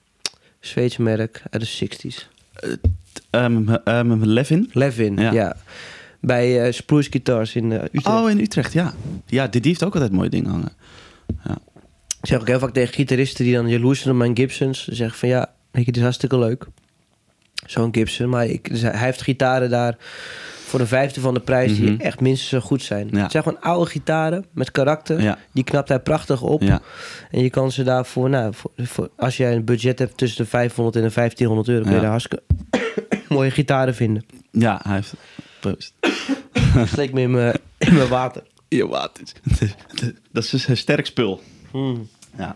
Zweeds 0.60 0.96
merk 0.96 1.42
uit 1.50 1.62
de 1.78 1.86
60s. 1.86 2.38
Ehm, 3.30 3.68
ehm, 3.84 4.22
Levin? 4.24 4.70
Levin, 4.72 5.16
Ja. 5.16 5.32
ja. 5.32 5.56
Bij 6.20 6.64
eh 6.66 6.72
Spruce 6.72 7.10
Guitars 7.10 7.54
in 7.54 7.72
eh, 7.72 7.82
Utrecht. 7.82 8.06
Oh, 8.06 8.30
in 8.30 8.38
Utrecht, 8.38 8.72
ja. 8.72 8.94
Ja, 9.26 9.46
die, 9.46 9.60
die 9.60 9.70
heeft 9.70 9.84
ook 9.84 9.94
altijd 9.94 10.12
mooie 10.12 10.30
dingen 10.30 10.50
hangen. 10.50 10.72
Ik 12.20 12.26
zeg 12.28 12.40
ook 12.40 12.46
heel 12.46 12.58
vaak 12.58 12.72
tegen 12.72 12.94
gitaristen 12.94 13.44
die 13.44 13.54
dan 13.54 13.68
jaloers 13.68 14.00
zijn 14.00 14.12
op 14.12 14.18
mijn 14.20 14.36
Gibsons. 14.36 14.84
Ze 14.84 14.94
zeggen 14.94 15.18
van 15.18 15.28
ja, 15.28 15.50
weet 15.70 15.84
je, 15.84 15.84
dit 15.84 15.96
is 15.96 16.02
hartstikke 16.02 16.38
leuk. 16.38 16.66
Zo'n 17.66 17.94
Gibson. 17.94 18.28
Maar 18.28 18.46
ik, 18.46 18.70
dus 18.70 18.80
hij 18.80 18.98
heeft 18.98 19.22
gitaren 19.22 19.70
daar 19.70 19.96
voor 20.70 20.80
een 20.80 20.86
vijfde 20.86 21.20
van 21.20 21.34
de 21.34 21.40
prijs 21.40 21.76
die 21.76 21.90
Mhm. 21.90 22.00
echt 22.00 22.20
minstens 22.20 22.48
zo 22.50 22.60
goed 22.60 22.82
zijn. 22.82 23.08
Ja. 23.12 23.22
Het 23.22 23.30
zijn 23.30 23.42
gewoon 23.42 23.60
oude 23.60 23.90
gitaren 23.90 24.44
met 24.52 24.70
karakter. 24.70 25.22
Ja. 25.22 25.38
Die 25.52 25.64
knapt 25.64 25.88
hij 25.88 26.00
prachtig 26.00 26.42
op. 26.42 26.62
Ja. 26.62 26.80
En 27.30 27.42
je 27.42 27.50
kan 27.50 27.72
ze 27.72 27.82
daarvoor, 27.82 28.30
nou, 28.30 28.54
voor, 28.54 28.70
voor- 28.76 29.10
als 29.16 29.36
jij 29.36 29.54
een 29.54 29.64
budget 29.64 29.98
hebt 29.98 30.16
tussen 30.16 30.44
de 30.44 30.50
500 30.50 30.96
en 30.96 31.02
de 31.02 31.10
1500 31.10 31.68
euro, 31.68 31.82
kun 31.84 31.94
je 31.94 32.00
daar 32.00 32.10
hartstikke 32.10 32.42
mooie 33.34 33.50
gitaren 33.50 33.94
vinden. 33.94 34.24
Ja, 34.50 34.80
hij 34.82 34.94
heeft... 34.94 35.14
Proost. 35.60 35.94
Steek 36.92 37.12
me 37.12 37.20
in 37.20 37.30
mijn, 37.30 38.08
water. 38.08 38.42
Ja, 38.68 38.86
wat 38.86 39.20
is... 39.22 39.34
Dat 40.32 40.44
is 40.44 40.50
dus 40.50 40.68
een 40.68 40.76
sterk 40.76 41.06
spul. 41.06 41.40
Ja. 42.38 42.54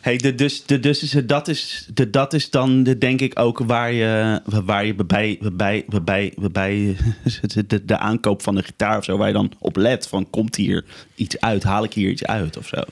Hey, 0.00 0.16
de, 0.16 0.34
dus, 0.34 0.66
de, 0.66 0.80
dus 0.80 1.02
is, 1.02 1.12
het- 1.12 1.28
dat, 1.28 1.48
is, 1.48 1.88
de, 1.94 2.10
dat 2.10 2.32
is 2.32 2.50
dan 2.50 2.82
de, 2.82 2.98
denk 2.98 3.20
ik 3.20 3.38
ook 3.38 3.58
waar 3.58 3.92
je, 3.92 4.40
waar 4.64 4.86
je 4.86 4.94
bij, 4.94 5.38
bij, 5.52 5.84
bij, 6.02 6.34
bij 6.52 6.96
de, 7.40 7.66
de, 7.66 7.84
de 7.84 7.98
aankoop 7.98 8.42
van 8.42 8.54
de 8.54 8.62
gitaar 8.62 8.98
of 8.98 9.04
zo, 9.04 9.16
waar 9.16 9.26
je 9.28 9.32
dan 9.34 9.52
op 9.58 9.76
let 9.76 10.08
van 10.08 10.30
komt 10.30 10.56
hier 10.56 10.84
iets 11.14 11.40
uit, 11.40 11.62
haal 11.62 11.84
ik 11.84 11.92
hier 11.92 12.10
iets 12.10 12.24
uit 12.24 12.56
of 12.56 12.66
zo. 12.66 12.82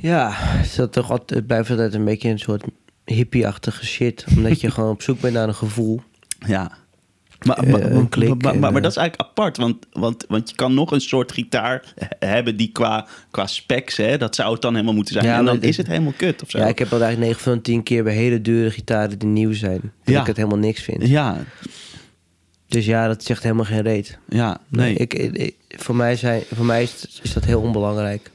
Ja, 0.00 0.36
is 0.62 0.74
dat 0.74 0.92
toch 0.92 1.10
altijd, 1.10 1.30
het 1.30 1.46
blijft 1.46 1.70
altijd 1.70 1.94
een 1.94 2.04
beetje 2.04 2.28
een 2.28 2.38
soort 2.38 2.64
hippie-achtige 3.04 3.86
shit. 3.86 4.24
Omdat 4.36 4.60
je 4.60 4.70
gewoon 4.74 4.90
op 4.90 5.02
zoek 5.02 5.20
bent 5.20 5.34
naar 5.34 5.48
een 5.48 5.54
gevoel. 5.54 6.00
Ja. 6.46 6.70
Maar, 7.44 7.56
Eh, 7.58 7.70
maar, 7.72 7.80
een 7.82 7.94
maar, 7.94 8.08
klik 8.08 8.42
maar, 8.42 8.52
en, 8.52 8.58
maar 8.58 8.74
eh, 8.74 8.82
dat 8.82 8.90
is 8.90 8.96
eigenlijk 8.96 9.28
apart, 9.30 9.56
want, 9.56 9.86
want, 9.92 10.24
want 10.28 10.50
je 10.50 10.56
kan 10.56 10.74
nog 10.74 10.90
een 10.90 11.00
soort 11.00 11.32
gitaar 11.32 11.92
he- 11.94 12.26
hebben 12.26 12.56
die 12.56 12.72
qua, 12.72 13.06
qua 13.30 13.46
specs, 13.46 13.96
hè, 13.96 14.18
dat 14.18 14.34
zou 14.34 14.52
het 14.52 14.62
dan 14.62 14.72
helemaal 14.72 14.94
moeten 14.94 15.14
zijn. 15.14 15.26
Ja, 15.26 15.38
en 15.38 15.44
dan 15.44 15.62
is 15.62 15.76
het 15.76 15.86
helemaal 15.86 16.12
kut 16.16 16.42
of 16.42 16.50
zo. 16.50 16.58
Ja, 16.58 16.66
ik 16.66 16.78
heb 16.78 16.92
al 16.92 17.00
eigenlijk 17.00 17.26
9 17.30 17.42
van 17.42 17.54
de 17.54 17.60
10 17.60 17.82
keer 17.82 18.04
bij 18.04 18.14
hele 18.14 18.40
dure 18.40 18.70
gitaren 18.70 19.18
die 19.18 19.28
nieuw 19.28 19.52
zijn. 19.52 19.80
Dat 19.80 20.14
Ja. 20.14 20.20
ik 20.20 20.26
het 20.26 20.36
helemaal 20.36 20.58
niks 20.58 20.82
vind. 20.82 21.06
ja, 21.06 21.44
Dus 22.68 22.84
ja, 22.86 23.06
dat 23.06 23.24
zegt 23.24 23.42
helemaal 23.42 23.64
geen 23.64 23.82
reet. 23.82 24.18
ja, 24.28 24.60
nee. 24.68 24.94
Ik- 24.94 25.54
voor 25.68 25.96
mij, 25.96 26.16
zijn, 26.16 26.42
voor 26.54 26.64
mij 26.64 26.82
is, 26.82 27.20
is 27.22 27.32
dat 27.32 27.44
heel 27.44 27.60
onbelangrijk. 27.60 28.30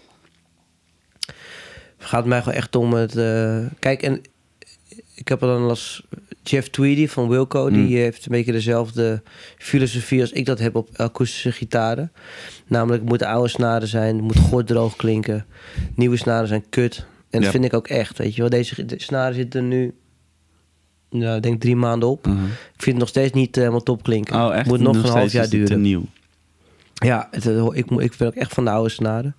Het 1.97 2.07
gaat 2.07 2.25
mij 2.25 2.39
gewoon 2.41 2.53
echt 2.57 2.75
om 2.75 2.93
het... 2.93 3.15
eh, 3.15 3.65
kijk, 3.79 4.01
en 4.03 4.21
ik 5.15 5.27
heb 5.27 5.41
er 5.41 5.47
dan 5.47 5.69
als 5.69 6.03
Jeff 6.49 6.67
Tweedy 6.69 7.07
van 7.07 7.27
Wilco... 7.29 7.69
die 7.69 7.79
Mm. 7.81 7.87
heeft 7.87 8.25
een 8.25 8.31
beetje 8.31 8.51
dezelfde 8.51 9.21
filosofie 9.57 10.21
als 10.21 10.31
ik 10.31 10.45
dat 10.45 10.59
heb 10.59 10.75
op 10.75 10.89
akoestische 10.95 11.51
gitaren. 11.51 12.11
Namelijk, 12.67 12.99
het 13.01 13.09
moeten 13.09 13.27
oude 13.27 13.49
snaren 13.49 13.87
zijn, 13.87 14.15
het 14.15 14.23
moet 14.23 14.37
gorddroog 14.37 14.95
klinken. 14.95 15.45
Nieuwe 15.95 16.17
snaren 16.17 16.47
zijn 16.47 16.65
kut. 16.69 17.05
En 17.29 17.41
dat 17.41 17.51
vind 17.51 17.65
ik 17.65 17.73
ook 17.73 17.87
echt, 17.87 18.17
weet 18.17 18.35
je 18.35 18.41
wel. 18.41 18.49
Deze 18.49 18.85
de 18.85 19.01
snaren 19.01 19.35
zitten 19.35 19.67
nu, 19.67 19.93
nou, 21.09 21.35
ik 21.35 21.43
denk 21.43 21.61
drie 21.61 21.75
maanden 21.75 22.09
op. 22.09 22.25
Mhm. 22.25 22.43
Ik 22.45 22.51
vind 22.83 22.85
het 22.85 22.97
nog 22.97 23.07
steeds 23.07 23.33
niet 23.33 23.55
eh, 23.55 23.61
helemaal 23.61 23.83
top 23.83 24.03
klinken. 24.03 24.45
Oh, 24.45 24.55
echt? 24.55 24.65
Moet 24.67 24.79
nog, 24.79 24.95
een 24.95 25.09
half 25.09 25.31
jaar 25.31 25.47
te 25.47 25.49
duren. 25.49 25.81
nieuw. 25.81 26.03
Ja, 26.93 27.27
het, 27.31 27.45
ik, 27.71 27.91
ik 27.91 28.15
ben 28.17 28.27
ook 28.27 28.35
echt 28.35 28.53
van 28.53 28.63
de 28.65 28.71
oude 28.71 28.89
snaren. 28.89 29.35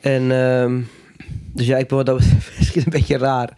En 0.00 0.30
ehm, 0.30 0.80
dus 1.54 1.66
ja, 1.66 1.76
ik 1.76 1.88
ben 1.88 2.04
dat 2.04 2.20
misschien 2.58 2.82
een 2.84 2.90
beetje 2.90 3.18
raar. 3.18 3.52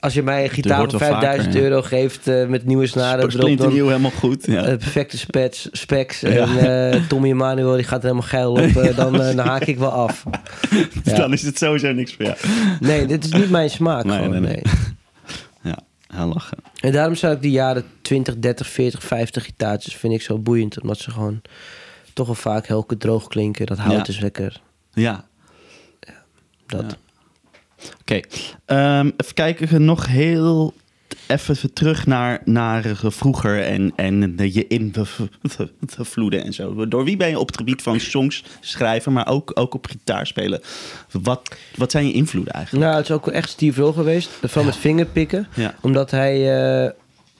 Als 0.00 0.14
je 0.14 0.22
mij 0.22 0.44
een 0.44 0.50
gitaar 0.50 0.78
vaker, 0.78 0.98
5000 0.98 1.54
ja. 1.54 1.60
euro 1.60 1.82
geeft 1.82 2.26
eh, 2.28 2.46
met 2.46 2.64
nieuwe 2.64 2.86
snaren 2.86 3.32
Splinternieuw, 3.32 3.76
dan 3.84 3.86
helemaal 3.86 4.10
goed. 4.10 4.46
Ja. 4.46 4.64
eh, 4.64 4.76
perfecte 4.76 5.18
specs 5.72 6.20
Ja. 6.20 6.28
en 6.28 6.92
eh, 6.92 7.02
Tommy 7.08 7.28
Emanuel 7.28 7.74
die 7.74 7.84
gaat 7.84 7.98
er 7.98 8.08
helemaal 8.08 8.28
geil 8.28 8.52
op, 8.52 8.94
dan, 8.96 9.12
dan 9.12 9.38
haak 9.38 9.62
ik 9.62 9.78
wel 9.78 9.90
af. 9.90 10.24
ja. 11.04 11.14
Dan 11.14 11.32
is 11.32 11.42
het 11.42 11.58
sowieso 11.58 11.92
niks 11.92 12.14
voor 12.14 12.24
jou. 12.24 12.36
Nee, 12.80 13.06
dit 13.06 13.24
is 13.24 13.32
niet 13.32 13.50
mijn 13.50 13.70
smaak. 13.70 14.04
Nee, 14.04 14.16
gewoon, 14.16 14.30
nee, 14.30 14.40
nee. 14.40 14.52
nee. 14.52 14.62
Ja, 15.72 15.78
heel 16.16 16.26
lachen. 16.26 16.58
En 16.80 16.92
daarom 16.92 17.14
zou 17.14 17.34
ik 17.34 17.42
die 17.42 17.50
jaren 17.50 17.84
20, 18.02 18.38
30, 18.38 18.66
40, 18.66 19.02
50 19.02 19.44
gitaartjes 19.44 19.94
vind 19.94 20.12
ik 20.12 20.22
zo 20.22 20.38
boeiend. 20.38 20.80
Omdat 20.80 20.98
ze 20.98 21.10
gewoon 21.10 21.40
toch 22.12 22.26
wel 22.26 22.34
vaak 22.34 22.66
heel 22.66 22.86
droog 22.98 23.26
klinken. 23.26 23.66
Dat 23.66 23.78
hout 23.78 24.08
is 24.08 24.20
lekker. 24.20 24.60
Ja, 24.92 25.24
Dat. 26.66 26.96
Oké. 28.10 28.20
Ehm, 28.64 29.10
even 29.16 29.34
kijken, 29.34 29.84
nog 29.84 30.06
heel 30.06 30.74
even 31.26 31.72
terug 31.72 32.06
naar, 32.06 32.40
naar 32.44 32.84
vroeger 32.96 33.62
en, 33.62 33.92
en 33.96 34.36
de, 34.36 34.52
je 34.54 34.66
invloeden 34.66 36.44
en 36.44 36.52
zo. 36.52 36.88
Door 36.88 37.04
wie 37.04 37.16
ben 37.16 37.28
je 37.28 37.38
op 37.38 37.46
het 37.46 37.56
gebied 37.56 37.82
van 37.82 38.00
songs 38.00 38.44
schrijven, 38.60 39.12
maar 39.12 39.28
ook, 39.28 39.50
ook 39.54 39.74
op 39.74 39.86
gitaar 39.86 40.26
spelen? 40.26 40.60
Wat, 41.22 41.56
wat 41.76 41.90
zijn 41.90 42.06
je 42.06 42.12
invloeden 42.12 42.52
eigenlijk? 42.52 42.84
Nou, 42.84 42.96
het 42.96 43.08
is 43.08 43.14
ook 43.14 43.28
echt 43.28 43.48
Steve 43.48 43.80
Roll 43.80 43.92
geweest. 43.92 44.28
Vooral 44.28 44.64
met 44.64 44.76
vingerpikken. 44.76 45.46
Ja. 45.54 45.74
Omdat 45.80 46.10
hij... 46.10 46.34
eh, 46.84 46.90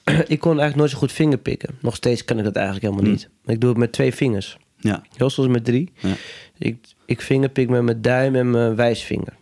ik 0.35 0.41
kon 0.41 0.51
eigenlijk 0.51 0.77
nooit 0.77 0.91
zo 0.91 0.99
goed 0.99 1.13
vingerpikken. 1.13 1.75
Nog 1.81 1.95
steeds 1.97 2.25
kan 2.25 2.39
ik 2.39 2.45
dat 2.45 2.57
eigenlijk 2.57 2.85
helemaal 2.85 3.05
Hmm. 3.11 3.15
niet. 3.15 3.29
Ik 3.55 3.61
doe 3.61 3.71
het 3.71 3.79
met 3.79 3.93
twee 3.93 4.15
vingers. 4.15 4.57
Ja. 4.77 5.03
Heel 5.17 5.31
soms 5.31 5.49
met 5.49 5.65
drie. 5.65 5.93
Ja. 5.99 6.15
Ik, 6.59 6.77
ik 7.07 7.21
vingerpik 7.21 7.69
met 7.69 7.83
mijn 7.83 8.03
duim 8.03 8.35
en 8.37 8.51
mijn 8.51 8.75
wijsvinger. 8.77 9.39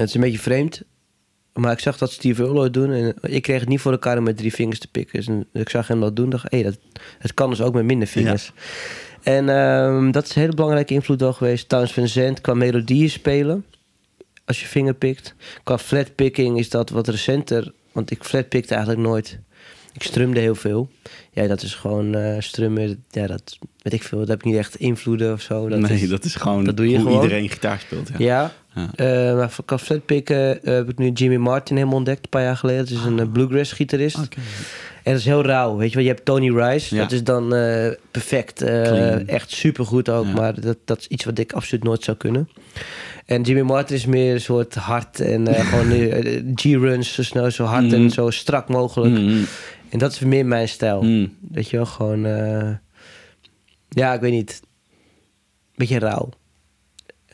Het 0.00 0.08
is 0.08 0.14
een 0.14 0.20
beetje 0.20 0.38
vreemd. 0.38 0.82
Maar 1.52 1.72
ik 1.72 1.78
zag 1.78 1.98
dat 1.98 2.12
Steve 2.12 2.42
Earle 2.42 2.58
ooit 2.58 2.74
doen. 2.74 2.92
En 2.92 3.14
ik 3.20 3.42
kreeg 3.42 3.60
het 3.60 3.68
niet 3.68 3.80
voor 3.80 3.92
elkaar 3.92 4.18
om 4.18 4.24
met 4.24 4.36
drie 4.36 4.54
vingers 4.54 4.78
te 4.78 4.88
pikken. 4.88 5.24
Dus 5.24 5.44
ik 5.62 5.68
zag 5.68 5.88
hem 5.88 6.00
dat 6.00 6.16
doen. 6.16 6.30
dacht, 6.30 6.50
hé, 6.50 6.62
dat, 6.62 6.78
het 7.18 7.34
kan 7.34 7.50
dus 7.50 7.60
ook 7.60 7.74
met 7.74 7.84
minder 7.84 8.08
vingers. 8.08 8.52
En 9.22 9.48
ehm, 9.48 10.10
dat 10.10 10.24
is 10.24 10.34
een 10.34 10.40
hele 10.40 10.54
belangrijke 10.54 10.94
invloed 10.94 11.20
wel 11.20 11.32
geweest. 11.32 11.68
Towns 11.68 11.92
Van 11.92 12.08
Zandt 12.08 12.40
qua 12.40 12.54
melodieën 12.54 13.10
spelen. 13.10 13.64
Als 14.44 14.60
je 14.60 14.66
vinger 14.66 14.94
pikt. 14.94 15.34
Qua 15.62 15.78
flatpicking 15.78 16.58
is 16.58 16.70
dat 16.70 16.90
wat 16.90 17.08
recenter. 17.08 17.72
Want 17.92 18.10
ik 18.10 18.24
flatpikte 18.24 18.74
eigenlijk 18.74 19.06
nooit. 19.06 19.38
Ik 19.92 20.02
strumde 20.02 20.40
heel 20.40 20.54
veel. 20.54 20.90
Ja, 21.32 21.46
dat 21.46 21.62
is 21.62 21.74
gewoon 21.74 22.14
eh 22.14 22.40
strummen. 22.40 23.04
Ja, 23.10 23.26
dat 23.26 23.58
weet 23.82 23.92
ik 23.92 24.02
veel. 24.02 24.18
Dat 24.18 24.28
heb 24.28 24.38
ik 24.38 24.44
niet 24.44 24.56
echt 24.56 24.74
invloeden 24.74 25.32
of 25.32 25.40
zo. 25.40 25.68
Dat 25.68 25.78
nee, 25.78 26.00
is, 26.00 26.08
dat 26.08 26.24
is 26.24 26.34
gewoon 26.34 26.64
dat 26.64 26.76
doe 26.76 26.88
je 26.88 26.96
hoe 26.96 27.06
gewoon. 27.06 27.22
iedereen 27.22 27.48
gitaar 27.48 27.80
speelt. 27.80 28.08
Ja. 28.08 28.14
ja. 28.18 28.52
Ja. 28.74 29.34
Maar 29.34 29.50
voor 29.50 29.64
qua 29.64 29.78
flatpikken 29.78 30.62
eh, 30.64 30.74
heb 30.74 30.88
ik 30.88 30.98
nu 30.98 31.10
Jimmy 31.10 31.36
Martin 31.36 31.76
helemaal 31.76 31.96
ontdekt. 31.96 32.22
Een 32.22 32.28
paar 32.28 32.42
jaar 32.42 32.56
geleden. 32.56 32.84
Dat 32.84 32.90
is 32.98 33.04
een 33.04 33.18
eh, 33.18 33.26
bluegrass 33.32 33.72
gitarist. 33.72 34.16
En 35.02 35.12
dat 35.12 35.14
is 35.20 35.24
heel 35.24 35.44
rauw. 35.44 35.76
Weet 35.76 35.88
je 35.88 35.94
wel, 35.94 36.04
je 36.04 36.10
hebt 36.10 36.24
Tony 36.24 36.50
Rice. 36.50 36.94
Ja. 36.94 37.00
Dat 37.02 37.12
is 37.12 37.24
dan 37.24 37.54
eh, 37.54 37.90
perfect. 38.10 38.54
Clean. 38.58 39.26
echt 39.26 39.50
supergoed 39.50 40.08
ook. 40.08 40.26
Ja. 40.26 40.32
Maar 40.32 40.60
dat, 40.60 40.76
dat 40.84 40.98
is 40.98 41.06
iets 41.06 41.24
wat 41.24 41.38
ik 41.38 41.52
absoluut 41.52 41.84
nooit 41.84 42.02
zou 42.04 42.16
kunnen. 42.16 42.48
En 43.26 43.42
Jimmy 43.42 43.62
Martin 43.62 43.96
is 43.96 44.06
meer 44.06 44.34
een 44.34 44.40
soort 44.40 44.74
hard. 44.74 45.20
En 45.20 45.46
eh, 45.46 45.66
gewoon 45.70 45.90
G-runs 46.54 47.12
zo 47.12 47.22
snel, 47.22 47.50
zo 47.50 47.64
hard 47.64 47.92
en 47.92 48.10
zo 48.10 48.30
strak 48.30 48.68
mogelijk. 48.68 49.14
Mm, 49.18 49.44
En 49.88 49.98
dat 49.98 50.12
is 50.12 50.18
meer 50.18 50.46
mijn 50.46 50.68
stijl. 50.68 51.02
mm. 51.02 51.36
Weet 51.52 51.70
je 51.70 51.76
wel, 51.76 51.86
gewoon... 51.86 52.20
ja, 53.88 54.14
ik 54.14 54.20
weet 54.20 54.32
niet. 54.32 54.62
Beetje 55.74 55.98
rauw. 55.98 56.28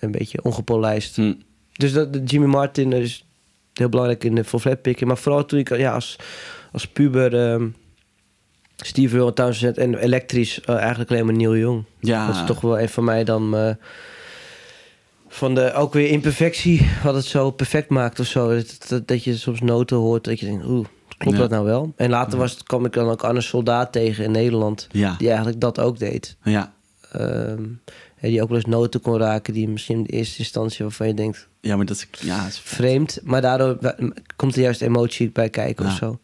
Een 0.00 0.10
beetje 0.10 0.42
ongepolijst. 0.42 1.16
Mm. 1.16 1.42
Dus 1.72 1.92
dat, 1.92 2.12
de 2.12 2.22
Jimmy 2.22 2.46
Martin 2.46 2.92
is 2.92 3.26
heel 3.72 3.88
belangrijk 3.88 4.24
in 4.24 4.34
de 4.34 4.44
voor 4.44 4.60
flatpicken. 4.60 5.06
Maar 5.06 5.16
vooral 5.18 5.44
toen 5.44 5.58
ik 5.58 5.76
ja, 5.76 5.92
als, 5.94 6.16
als 6.72 6.86
puber... 6.86 7.34
ehm 7.52 7.66
Steve 8.76 9.16
Earle, 9.16 9.32
Townsend 9.32 9.78
en 9.78 9.94
elektrisch 9.94 10.60
eh, 10.60 10.76
eigenlijk 10.76 11.10
alleen 11.10 11.24
maar 11.24 11.34
Neil 11.34 11.56
Young. 11.56 11.84
Ja. 12.00 12.26
Dat 12.26 12.36
is 12.36 12.42
toch 12.46 12.60
wel 12.60 12.80
een 12.80 12.88
van 12.88 13.04
mij 13.04 13.24
dan... 13.24 13.56
eh, 13.56 13.70
van 15.28 15.54
de 15.54 15.72
ook 15.72 15.92
weer 15.92 16.08
imperfectie, 16.10 16.88
wat 17.02 17.14
het 17.14 17.24
zo 17.24 17.50
perfect 17.50 17.88
maakt 17.88 18.20
of 18.20 18.26
zo. 18.26 18.54
Dat, 18.54 18.84
dat, 18.88 19.08
dat 19.08 19.24
je 19.24 19.36
soms 19.36 19.60
noten 19.60 19.96
hoort, 19.96 20.24
dat 20.24 20.40
je 20.40 20.46
denkt, 20.46 20.64
oeh, 20.66 20.86
klopt 21.18 21.36
Ja. 21.36 21.42
dat 21.42 21.50
nou 21.50 21.64
wel? 21.64 21.92
En 21.96 22.10
later 22.10 22.38
was 22.38 22.50
het, 22.52 22.62
kwam 22.62 22.84
ik 22.84 22.92
dan 22.92 23.08
ook 23.08 23.24
Anne 23.24 23.40
Soldaat 23.40 23.92
tegen 23.92 24.24
in 24.24 24.30
Nederland, 24.30 24.86
Ja. 24.90 25.14
die 25.18 25.28
eigenlijk 25.28 25.60
dat 25.60 25.80
ook 25.80 25.98
deed. 25.98 26.36
Ja. 26.42 26.72
Ehm, 27.12 27.62
die 28.28 28.42
ook 28.42 28.48
wel 28.48 28.56
eens 28.56 28.66
noten 28.66 29.00
kon 29.00 29.18
raken, 29.18 29.52
die 29.52 29.68
misschien 29.68 29.96
in 29.96 30.02
de 30.02 30.12
eerste 30.12 30.38
instantie 30.38 30.84
waarvan 30.84 31.06
je 31.06 31.14
denkt, 31.14 31.48
ja, 31.60 31.76
maar 31.76 31.86
dat 31.86 31.96
is... 31.96 32.08
Ja, 32.20 32.42
dat 32.42 32.48
is 32.52 32.58
vreemd. 32.58 33.18
Maar 33.22 33.40
daardoor 33.40 33.78
komt 34.36 34.56
er 34.56 34.62
juist 34.62 34.80
emotie 34.80 35.30
bij 35.30 35.50
kijken 35.50 35.86
of 35.86 35.92
zo. 35.92 36.18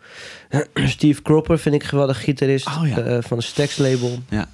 Steve 0.75 1.23
Cropper 1.23 1.59
vind 1.59 1.75
ik 1.75 1.83
een 1.83 1.89
geweldig 1.89 2.25
gitarist 2.25 2.67
Oh 2.67 2.89
ja. 2.89 2.99
eh, 2.99 3.19
van 3.21 3.39
de 3.39 3.45
Stax 3.45 3.77
label. 3.77 4.19
Ja. 4.29 4.49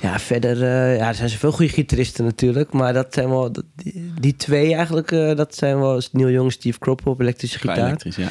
Ja, 0.00 0.18
verder, 0.18 0.62
eh, 0.62 0.96
ja, 0.96 1.08
er 1.08 1.14
zijn 1.14 1.28
zoveel 1.28 1.52
goede 1.52 1.72
gitaristen 1.72 2.24
natuurlijk. 2.24 2.72
Maar 2.72 2.92
dat 2.92 3.14
zijn 3.14 3.28
wel, 3.28 3.52
die, 3.52 4.12
die 4.20 4.36
twee 4.36 4.74
eigenlijk, 4.74 5.12
eh, 5.12 5.36
dat 5.36 5.54
zijn 5.54 5.78
wel 5.78 6.02
Neil 6.12 6.30
Young, 6.30 6.52
Steve 6.52 6.78
Cropper 6.78 7.06
op 7.06 7.20
elektrische 7.20 7.58
gitaar. 7.58 7.78
elektrisch, 7.78 8.16
ja. 8.16 8.22
ja. 8.22 8.30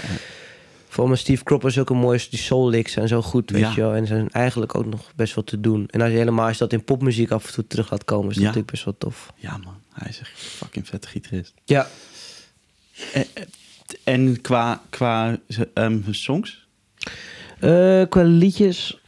Voor 0.91 1.10
me 1.10 1.15
Steve 1.15 1.43
Cropper 1.43 1.69
is 1.69 1.78
ook 1.80 1.89
een 1.89 1.97
mooie, 1.97 2.25
die 2.30 2.39
soul 2.39 2.69
licks 2.69 2.91
zijn 2.91 3.08
zo 3.08 3.21
goed, 3.21 3.49
weet 3.52 3.62
Ja. 3.62 3.71
je 3.75 3.82
wel. 3.82 3.93
En 3.93 4.08
zijn 4.08 4.30
eigenlijk 4.30 4.75
ook 4.75 4.86
nog 4.86 5.12
best 5.15 5.36
wel 5.36 5.43
te 5.43 5.60
doen. 5.60 5.88
En 5.89 6.02
als 6.02 6.12
je 6.12 6.17
helemaal 6.17 6.43
als 6.47 6.54
je 6.58 6.60
dat 6.63 6.73
in 6.73 6.84
popmuziek 6.84 7.32
af 7.32 7.47
en 7.47 7.54
toe 7.54 7.67
terug 7.67 7.91
laat 7.91 8.06
komen, 8.06 8.30
is 8.30 8.34
dat 8.36 8.43
Ja. 8.43 8.47
natuurlijk 8.47 8.71
best 8.71 8.86
wel 8.86 8.95
tof. 8.97 9.34
Ja, 9.36 9.58
man. 9.58 9.75
Hij 9.93 10.10
is 10.10 10.19
echt 10.19 10.32
fucking 10.39 10.88
vette 10.88 11.08
gitarist. 11.08 11.54
Ja, 11.65 11.88
En, 13.13 13.25
en 14.04 14.41
qua, 14.41 14.82
qua 14.89 15.38
ehm, 15.73 15.99
songs? 16.12 16.67
Eh, 17.60 18.04
qua 18.10 18.21
liedjes, 18.23 19.02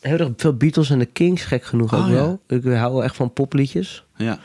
heel 0.00 0.18
erg 0.18 0.28
veel 0.36 0.54
Beatles 0.56 0.90
en 0.90 0.98
de 0.98 1.06
Kings, 1.06 1.42
gek 1.44 1.64
genoeg 1.64 1.94
ook 1.94 2.00
Oh, 2.02 2.08
ja. 2.08 2.14
wel. 2.14 2.40
Ik 2.46 2.62
hou 2.64 2.92
wel 2.92 3.04
echt 3.04 3.16
van 3.16 3.32
popliedjes. 3.32 4.04
Ja. 4.16 4.38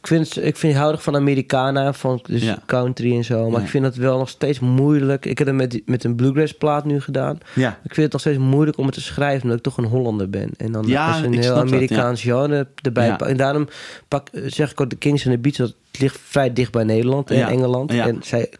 Ik 0.00 0.06
vind, 0.06 0.34
het- 0.34 0.44
ik 0.44 0.56
vind 0.56 0.76
hou 0.76 0.92
erg 0.92 1.02
van 1.02 1.14
Americana, 1.16 1.92
van 1.92 2.20
dus 2.26 2.42
Ja. 2.42 2.58
country 2.66 3.16
en 3.16 3.24
zo. 3.24 3.48
Maar 3.50 3.58
Ja. 3.58 3.64
ik 3.64 3.70
vind 3.70 3.84
het 3.84 3.96
wel 3.96 4.18
nog 4.18 4.28
steeds 4.28 4.58
moeilijk. 4.60 5.26
Ik 5.26 5.38
heb 5.38 5.46
het 5.46 5.56
met, 5.56 5.82
met 5.86 6.04
een 6.04 6.14
bluegrass 6.14 6.52
plaat 6.52 6.84
nu 6.84 7.00
gedaan. 7.00 7.38
Ja. 7.54 7.68
Ik 7.84 7.94
vind 7.94 7.96
het 7.96 8.12
nog 8.12 8.20
steeds 8.20 8.38
moeilijk 8.38 8.78
om 8.78 8.84
het 8.86 8.94
te 8.94 9.00
schrijven, 9.00 9.42
omdat 9.42 9.56
ik 9.58 9.64
toch 9.64 9.76
een 9.76 9.84
Hollander 9.84 10.30
ben. 10.30 10.50
En 10.56 10.72
dan 10.72 10.86
Ja, 10.86 11.16
je 11.16 11.24
een 11.26 11.32
heel 11.32 11.42
snap 11.42 11.54
dat, 11.54 11.66
Amerikaans 11.66 12.22
genre 12.22 12.66
erbij 12.82 13.16
En 13.16 13.36
daarom 13.36 13.68
pak, 14.08 14.28
zeg 14.46 14.70
ik 14.70 14.80
ook 14.80 14.90
de 14.90 14.96
Kings 14.96 15.24
en 15.24 15.30
de 15.30 15.38
Beatles, 15.38 15.68
dat 15.90 16.00
ligt 16.00 16.18
vrij 16.24 16.52
dicht 16.52 16.72
bij 16.72 16.84
Nederland 16.84 17.30
en. 17.30 17.46
Engeland. 17.46 17.92
Ja. 17.92 18.06
En 18.06 18.18
zij 18.22 18.50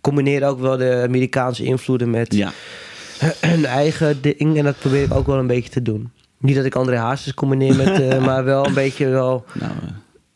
combineren 0.00 0.48
ook 0.48 0.60
wel 0.60 0.76
de 0.76 1.02
Amerikaanse 1.06 1.64
invloeden 1.64 2.10
met 2.10 2.34
hun 3.40 3.64
eigen 3.64 4.20
ding. 4.22 4.56
En 4.58 4.64
dat 4.64 4.78
probeer 4.78 5.02
ik 5.02 5.14
ook 5.14 5.26
wel 5.26 5.38
een 5.38 5.46
beetje 5.46 5.70
te 5.70 5.82
doen. 5.82 6.10
Niet 6.38 6.56
dat 6.56 6.64
ik 6.64 6.74
André 6.74 6.96
Hazes 6.96 7.34
combineer 7.34 7.76
met, 7.76 8.00
eh, 8.00 8.24
maar 8.26 8.44
wel 8.44 8.66
een 8.66 8.74
beetje 8.74 9.08
wel 9.08 9.44
Nou, 9.52 9.72
eh, 9.72 9.88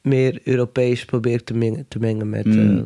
meer 0.05 0.41
Europees 0.45 1.05
probeer 1.05 1.33
ik 1.35 1.45
te 1.45 1.55
mengen, 1.55 1.85
te 1.89 1.99
mengen 1.99 2.29
met. 2.29 2.45
Mm. 2.45 2.79
eh, 2.79 2.83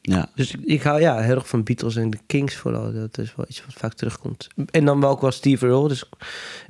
ja. 0.00 0.30
dus 0.34 0.54
ik, 0.64 0.82
hou 0.82 1.00
ja, 1.00 1.18
heel 1.20 1.34
erg 1.34 1.48
van 1.48 1.62
Beatles 1.62 1.96
en 1.96 2.10
de 2.10 2.18
Kings 2.26 2.56
vooral. 2.56 2.92
Dat 2.92 3.18
is 3.18 3.34
wel 3.36 3.46
iets 3.48 3.64
wat 3.64 3.74
vaak 3.74 3.92
terugkomt. 3.94 4.48
En 4.70 4.84
dan 4.84 5.00
wel 5.00 5.10
ook 5.10 5.20
wel 5.20 5.30
Steve 5.30 5.66
Earle, 5.66 5.88
dus, 5.88 6.04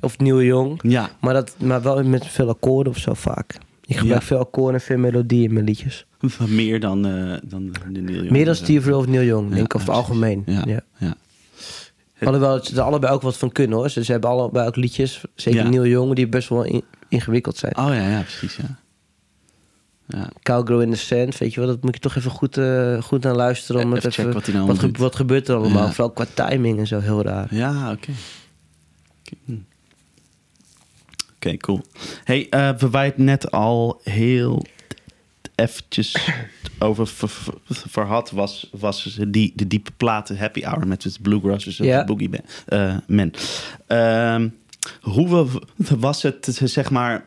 of 0.01 0.17
Neil 0.17 0.41
Young. 0.41 0.79
Ja. 0.83 1.09
Maar, 1.21 1.33
dat, 1.33 1.55
maar 1.59 1.81
wel 1.81 2.03
met 2.03 2.25
veel 2.27 2.49
akkoorden 2.49 2.93
of 2.93 2.99
zo 2.99 3.13
vaak. 3.13 3.57
Ik 3.85 3.97
gebruik 3.97 4.21
Ja. 4.21 4.27
veel 4.27 4.37
akkoorden 4.39 4.73
en 4.79 4.85
veel 4.85 4.97
melodie 4.97 5.43
in 5.47 5.53
mijn 5.53 5.65
liedjes. 5.65 6.05
Meer 6.47 6.79
dan, 6.79 7.05
eh, 7.05 7.37
dan 7.43 7.71
de 7.91 8.01
Neil 8.01 8.15
Young. 8.15 8.29
Meer 8.29 8.45
dan 8.45 8.55
Steve 8.55 8.81
Earle 8.89 8.97
of 8.97 9.07
Neil 9.07 9.23
Young, 9.25 9.49
Ja, 9.49 9.55
denk 9.55 9.65
ik, 9.65 9.75
over 9.75 9.87
het 9.87 9.97
algemeen. 9.97 10.43
Ja. 10.45 10.63
Ja. 10.65 10.81
ja. 10.97 11.15
Alhoewel 12.21 12.63
ze 12.65 12.75
er 12.75 12.81
allebei 12.81 13.13
ook 13.13 13.21
wat 13.21 13.37
van 13.37 13.51
kunnen 13.51 13.77
hoor. 13.77 13.89
Ze, 13.89 14.03
ze 14.03 14.11
hebben 14.11 14.29
allebei 14.29 14.67
ook 14.67 14.75
liedjes, 14.75 15.23
zeker. 15.35 15.69
Neil 15.69 15.85
Young, 15.85 16.15
die 16.15 16.27
best 16.27 16.49
wel 16.49 16.63
in- 16.63 16.83
ingewikkeld 17.07 17.57
zijn. 17.57 17.77
Oh 17.77 17.85
ja, 17.93 18.09
ja, 18.09 18.21
precies, 18.21 18.55
ja. 18.55 18.78
Ja, 20.11 20.29
Cowgirl 20.43 20.81
in 20.81 20.91
the 20.91 20.97
Sand, 20.97 21.37
weet 21.37 21.53
je 21.53 21.59
wel, 21.59 21.69
dat 21.69 21.83
moet 21.83 21.93
je 21.93 21.99
toch 21.99 22.15
even 22.15 22.31
goed, 22.31 22.57
eh, 22.57 23.01
goed 23.01 23.23
naar 23.23 23.35
luisteren. 23.35 23.83
Om 23.83 23.95
Even 23.95 24.09
even, 24.09 24.33
wat 24.33 24.47
nou 24.47 24.67
wat, 24.67 24.79
doet. 24.79 24.95
ge- 24.95 25.01
wat 25.01 25.15
gebeurt 25.15 25.47
er 25.47 25.55
allemaal? 25.55 25.85
Ja. 25.85 25.91
Vooral 25.91 26.11
qua 26.13 26.25
timing 26.33 26.79
en 26.79 26.87
zo, 26.87 26.99
heel 26.99 27.21
raar. 27.23 27.55
ja 27.55 27.91
oké. 27.91 28.11
Oké, 29.21 29.35
hm. 29.45 29.53
Oké, 31.35 31.57
cool. 31.57 31.81
Hey, 32.23 32.47
eh 32.49 32.69
we 32.77 32.89
waren 32.89 33.09
het 33.09 33.17
net 33.17 33.51
al 33.51 34.01
heel 34.03 34.65
eventjes 35.55 36.29
over 36.79 37.07
ver, 37.07 37.29
ver, 37.29 37.53
verhad 37.65 38.31
was, 38.31 38.69
was 38.71 39.19
die, 39.27 39.51
de 39.55 39.67
diepe 39.67 39.91
platen 39.97 40.37
Happy 40.37 40.61
Hour 40.61 40.87
met 40.87 41.03
het 41.03 41.21
Bluegrass, 41.21 41.65
dus 41.65 41.77
Ja. 41.77 41.97
het 41.97 42.05
Boogie 42.05 42.29
Man. 42.29 42.41
eh, 42.65 42.95
Man. 43.07 43.33
Ehm, 43.87 44.49
hoe 45.01 45.45
we- 45.45 45.95
was 45.97 46.21
het, 46.21 46.59
zeg 46.63 46.89
maar, 46.89 47.25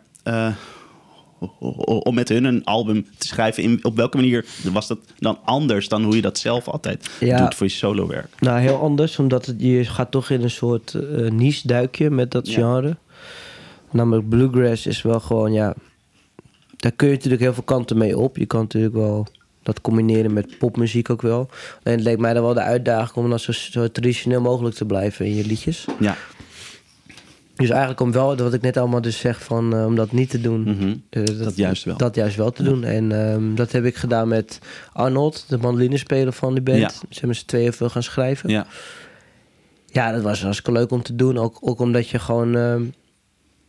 om 2.09 2.14
met 2.14 2.28
hun 2.28 2.44
een 2.44 2.64
album 2.64 3.07
te 3.18 3.26
schrijven? 3.26 3.62
In, 3.62 3.78
op 3.83 3.96
welke 3.96 4.16
manier 4.16 4.46
was 4.72 4.87
dat 4.88 4.98
dan 5.18 5.38
anders 5.44 5.88
dan 5.88 6.02
hoe 6.02 6.16
je 6.16 6.22
dat 6.22 6.38
zelf 6.38 6.68
altijd 6.68 7.11
Ja. 7.20 7.38
doet 7.38 7.55
voor 7.55 7.66
je 7.66 7.72
solowerk? 7.72 8.28
Nou, 8.38 8.61
heel 8.61 8.81
anders, 8.81 9.18
omdat 9.18 9.46
het, 9.46 9.57
je 9.59 9.85
gaat 9.85 10.11
toch 10.11 10.31
in 10.31 10.42
een 10.42 10.50
soort 10.50 10.94
eh 10.94 11.31
niche 11.31 11.66
duikje 11.66 12.11
met 12.11 12.31
dat 12.31 12.48
Ja. 12.48 12.55
genre. 12.55 12.96
Namelijk 13.90 14.28
bluegrass 14.28 14.87
is 14.87 15.02
wel 15.02 15.20
gewoon, 15.20 15.52
ja... 15.52 15.74
Daar 16.76 16.92
kun 16.92 17.09
je 17.09 17.14
natuurlijk 17.14 17.42
heel 17.42 17.55
veel 17.55 17.62
kanten 17.62 17.98
mee 17.98 18.18
op. 18.18 18.37
Je 18.37 18.46
kan 18.46 18.61
natuurlijk 18.61 18.94
wel 18.94 19.26
dat 19.62 19.81
combineren 19.81 20.33
met 20.33 20.59
popmuziek 20.59 21.11
ook 21.11 21.22
wel. 21.22 21.48
En 21.83 21.92
het 21.92 22.00
leek 22.00 22.18
mij 22.18 22.35
dan 22.35 22.42
wel 22.42 22.55
de 22.55 22.61
uitdaging 22.61 23.16
om 23.24 23.31
dan 23.31 23.38
zo, 23.38 23.52
zo 23.52 23.88
traditioneel 23.90 24.40
mogelijk 24.40 24.74
te 24.76 24.85
blijven 24.85 25.26
in 25.26 25.35
je 25.35 25.44
liedjes. 25.46 25.85
Ja. 26.00 26.16
Dus 27.62 27.70
eigenlijk 27.70 28.01
om 28.01 28.12
wel, 28.12 28.37
wat 28.37 28.55
ik 28.55 28.62
net 28.62 28.77
allemaal 28.77 29.01
dus 29.01 29.18
zeg, 29.18 29.42
van, 29.42 29.75
eh, 29.77 29.87
om 29.87 29.94
dat 29.94 30.12
niet 30.12 30.31
te 30.31 30.40
doen. 30.40 30.62
Mhm. 30.62 30.94
eh, 31.11 31.22
Dat 31.38 31.57
juist 31.57 31.85
wel. 31.85 31.96
Dat 31.96 32.14
juist 32.14 32.37
wel 32.37 32.51
te 32.51 32.62
doen. 32.62 32.85
En 32.85 33.27
ehm, 33.33 33.55
dat 33.55 33.72
heb 33.72 33.85
ik 33.85 33.96
gedaan 33.96 34.29
met 34.29 34.59
Arnold, 34.92 35.44
de 35.48 35.59
mandolinespeler 35.59 36.33
van 36.33 36.53
die 36.55 36.62
band. 36.62 36.79
Ja. 36.79 36.88
Ze 36.88 37.18
hebben 37.18 37.37
z'n 37.37 37.46
tweeën 37.46 37.72
veel 37.72 37.88
gaan 37.88 38.03
schrijven. 38.03 38.51
Ja. 38.51 38.66
Ja, 39.87 40.12
dat 40.12 40.22
was 40.22 40.42
hartstikke 40.42 40.72
leuk 40.72 40.90
om 40.90 41.03
te 41.03 41.14
doen. 41.16 41.38
Ook, 41.38 41.57
ook 41.61 41.81
omdat 41.81 42.09
je 42.09 42.18
gewoon... 42.18 42.57
ehm, 42.57 42.83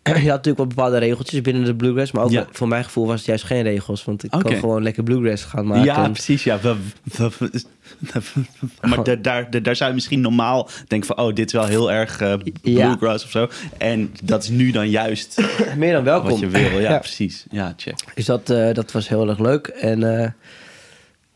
je 0.09 0.11
had 0.11 0.23
natuurlijk 0.23 0.57
wel 0.57 0.67
bepaalde 0.67 0.97
regeltjes 0.97 1.41
binnen 1.41 1.63
de 1.63 1.75
bluegrass. 1.75 2.11
Maar 2.11 2.23
ook 2.23 2.31
Ja. 2.31 2.47
voor 2.51 2.67
mijn 2.67 2.83
gevoel 2.83 3.05
was 3.07 3.17
het 3.17 3.25
juist 3.25 3.43
geen 3.43 3.61
regels. 3.63 4.03
Want 4.03 4.23
ik 4.23 4.33
Oké. 4.35 4.43
kon 4.43 4.55
gewoon 4.55 4.83
lekker 4.83 5.03
bluegrass 5.03 5.43
gaan 5.43 5.65
maken. 5.67 5.83
Ja, 5.85 6.09
precies. 6.09 6.43
Ja. 6.43 6.59
Maar 8.81 9.03
daar, 9.03 9.21
daar, 9.21 9.63
daar 9.63 9.75
zou 9.75 9.89
je 9.89 9.95
misschien 9.95 10.21
normaal 10.21 10.69
denken 10.87 11.15
van... 11.15 11.25
oh, 11.25 11.33
dit 11.35 11.45
is 11.45 11.53
wel 11.53 11.65
heel 11.65 11.91
erg 11.91 12.21
eh, 12.21 12.33
bluegrass 12.61 13.23
of 13.25 13.31
zo. 13.31 13.47
En 13.77 14.13
dat 14.23 14.43
is 14.43 14.49
nu 14.49 14.71
dan 14.71 14.89
juist 14.89 15.41
meer 15.77 15.93
dan 15.93 16.03
welkom. 16.03 16.29
wat 16.29 16.39
je 16.39 16.47
wil. 16.47 16.61
Ja, 16.79 16.79
Ja. 16.91 16.97
precies. 16.99 17.45
Ja, 17.51 17.73
check. 17.77 17.95
Dus 18.15 18.25
dat, 18.25 18.49
eh, 18.49 18.73
dat 18.73 18.91
was 18.91 19.07
heel 19.09 19.29
erg 19.29 19.39
leuk. 19.39 19.67
En 19.67 20.21
eh, 20.21 20.29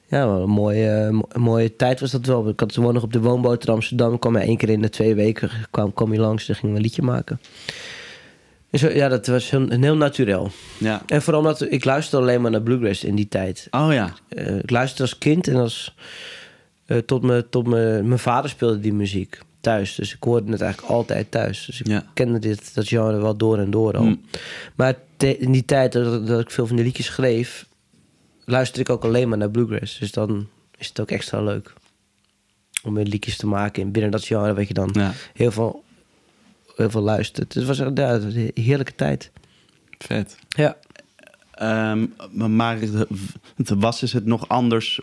Ja, 0.08 0.24
een 0.24 0.50
mooie, 0.50 0.90
een 1.34 1.42
mooie 1.42 1.76
tijd 1.76 2.00
was 2.00 2.12
dat 2.12 2.26
wel. 2.26 2.50
Ik 2.50 2.60
had 2.60 2.74
toen 2.74 2.94
nog 2.94 3.04
op 3.04 3.14
de 3.14 3.20
woonboot 3.20 3.68
in 3.68 3.74
Amsterdam. 3.74 4.20
Kwam 4.20 4.34
maar 4.34 4.42
één 4.42 4.58
keer 4.58 4.70
in 4.70 4.82
de 4.82 4.90
twee 4.90 5.16
weken 5.16 5.50
kwam, 5.72 5.94
kwam 5.94 6.10
hij 6.10 6.20
langs. 6.20 6.46
Dan 6.46 6.56
gingen 6.56 6.72
we 6.72 6.78
een 6.78 6.86
liedje 6.86 7.02
maken. 7.02 7.40
Ja, 8.70 9.08
dat 9.08 9.28
was 9.28 9.50
heel, 9.50 9.70
heel 9.70 9.96
natuurlijk. 9.96 10.48
Ja. 10.78 11.02
En 11.08 11.22
vooral 11.22 11.42
omdat 11.42 11.72
ik 11.72 11.86
luisterde 11.86 12.26
alleen 12.26 12.42
maar 12.42 12.52
naar 12.52 12.62
bluegrass 12.62 13.04
in 13.04 13.16
die 13.16 13.28
tijd. 13.28 13.68
Oh 13.72 13.88
ja. 13.92 14.14
Eh, 14.30 14.58
ik 14.58 14.70
luisterde 14.70 15.04
als 15.04 15.18
kind 15.18 15.48
en 15.48 15.56
als, 15.56 15.96
eh, 16.86 16.98
tot, 16.98 17.24
me, 17.24 17.46
tot 17.50 17.68
me, 17.68 18.02
mijn 18.04 18.20
vader 18.20 18.50
speelde 18.50 18.80
die 18.80 18.94
muziek 18.94 19.40
thuis. 19.62 19.96
Dus 19.96 20.14
ik 20.16 20.24
hoorde 20.24 20.52
het 20.52 20.62
eigenlijk 20.62 20.94
altijd 20.94 21.32
thuis. 21.32 21.66
Dus 21.66 21.80
ik 21.80 21.88
Ja. 21.88 22.06
kende 22.14 22.40
dit, 22.40 22.76
dat 22.76 22.88
genre 22.88 23.22
wel 23.22 23.38
door 23.38 23.58
en 23.58 23.72
door 23.72 23.98
al. 23.98 24.04
Mm. 24.04 24.22
Maar 24.76 24.96
te- 25.18 25.38
in 25.38 25.52
die 25.52 25.66
tijd 25.66 25.92
dat, 25.92 26.28
dat 26.28 26.40
ik 26.40 26.52
veel 26.52 26.68
van 26.68 26.76
die 26.76 26.86
liedjes 26.86 27.06
schreef, 27.06 27.66
luisterde 28.46 28.82
ik 28.82 28.90
ook 28.90 29.04
alleen 29.04 29.30
maar 29.30 29.38
naar 29.38 29.50
bluegrass. 29.52 30.00
Dus 30.00 30.12
dan 30.12 30.48
is 30.78 30.88
het 30.88 31.00
ook 31.00 31.12
extra 31.12 31.42
leuk 31.42 31.74
om 32.84 32.94
weer 32.94 33.06
liedjes 33.06 33.38
te 33.38 33.48
maken 33.48 33.82
in 33.82 33.92
binnen 33.92 34.12
dat 34.12 34.26
genre, 34.26 34.54
weet 34.54 34.68
je 34.68 34.74
dan 34.74 34.90
Ja. 34.94 35.14
heel 35.34 35.52
veel, 35.52 35.84
heel 36.78 36.90
veel 36.90 37.02
luistert. 37.02 37.54
Dus 37.54 37.68
het 37.68 37.78
was 37.78 37.88
ja, 37.96 38.08
het 38.14 38.24
was 38.24 38.34
een 38.34 38.52
heerlijke 38.54 38.96
tijd. 38.96 39.32
Vet. 39.98 40.38
Ja. 40.48 40.78
Ehm, 41.54 42.06
maar 42.56 42.78
het 43.56 43.70
was 43.70 44.04
is 44.04 44.14
het 44.14 44.26
nog 44.26 44.48
anders 44.48 45.00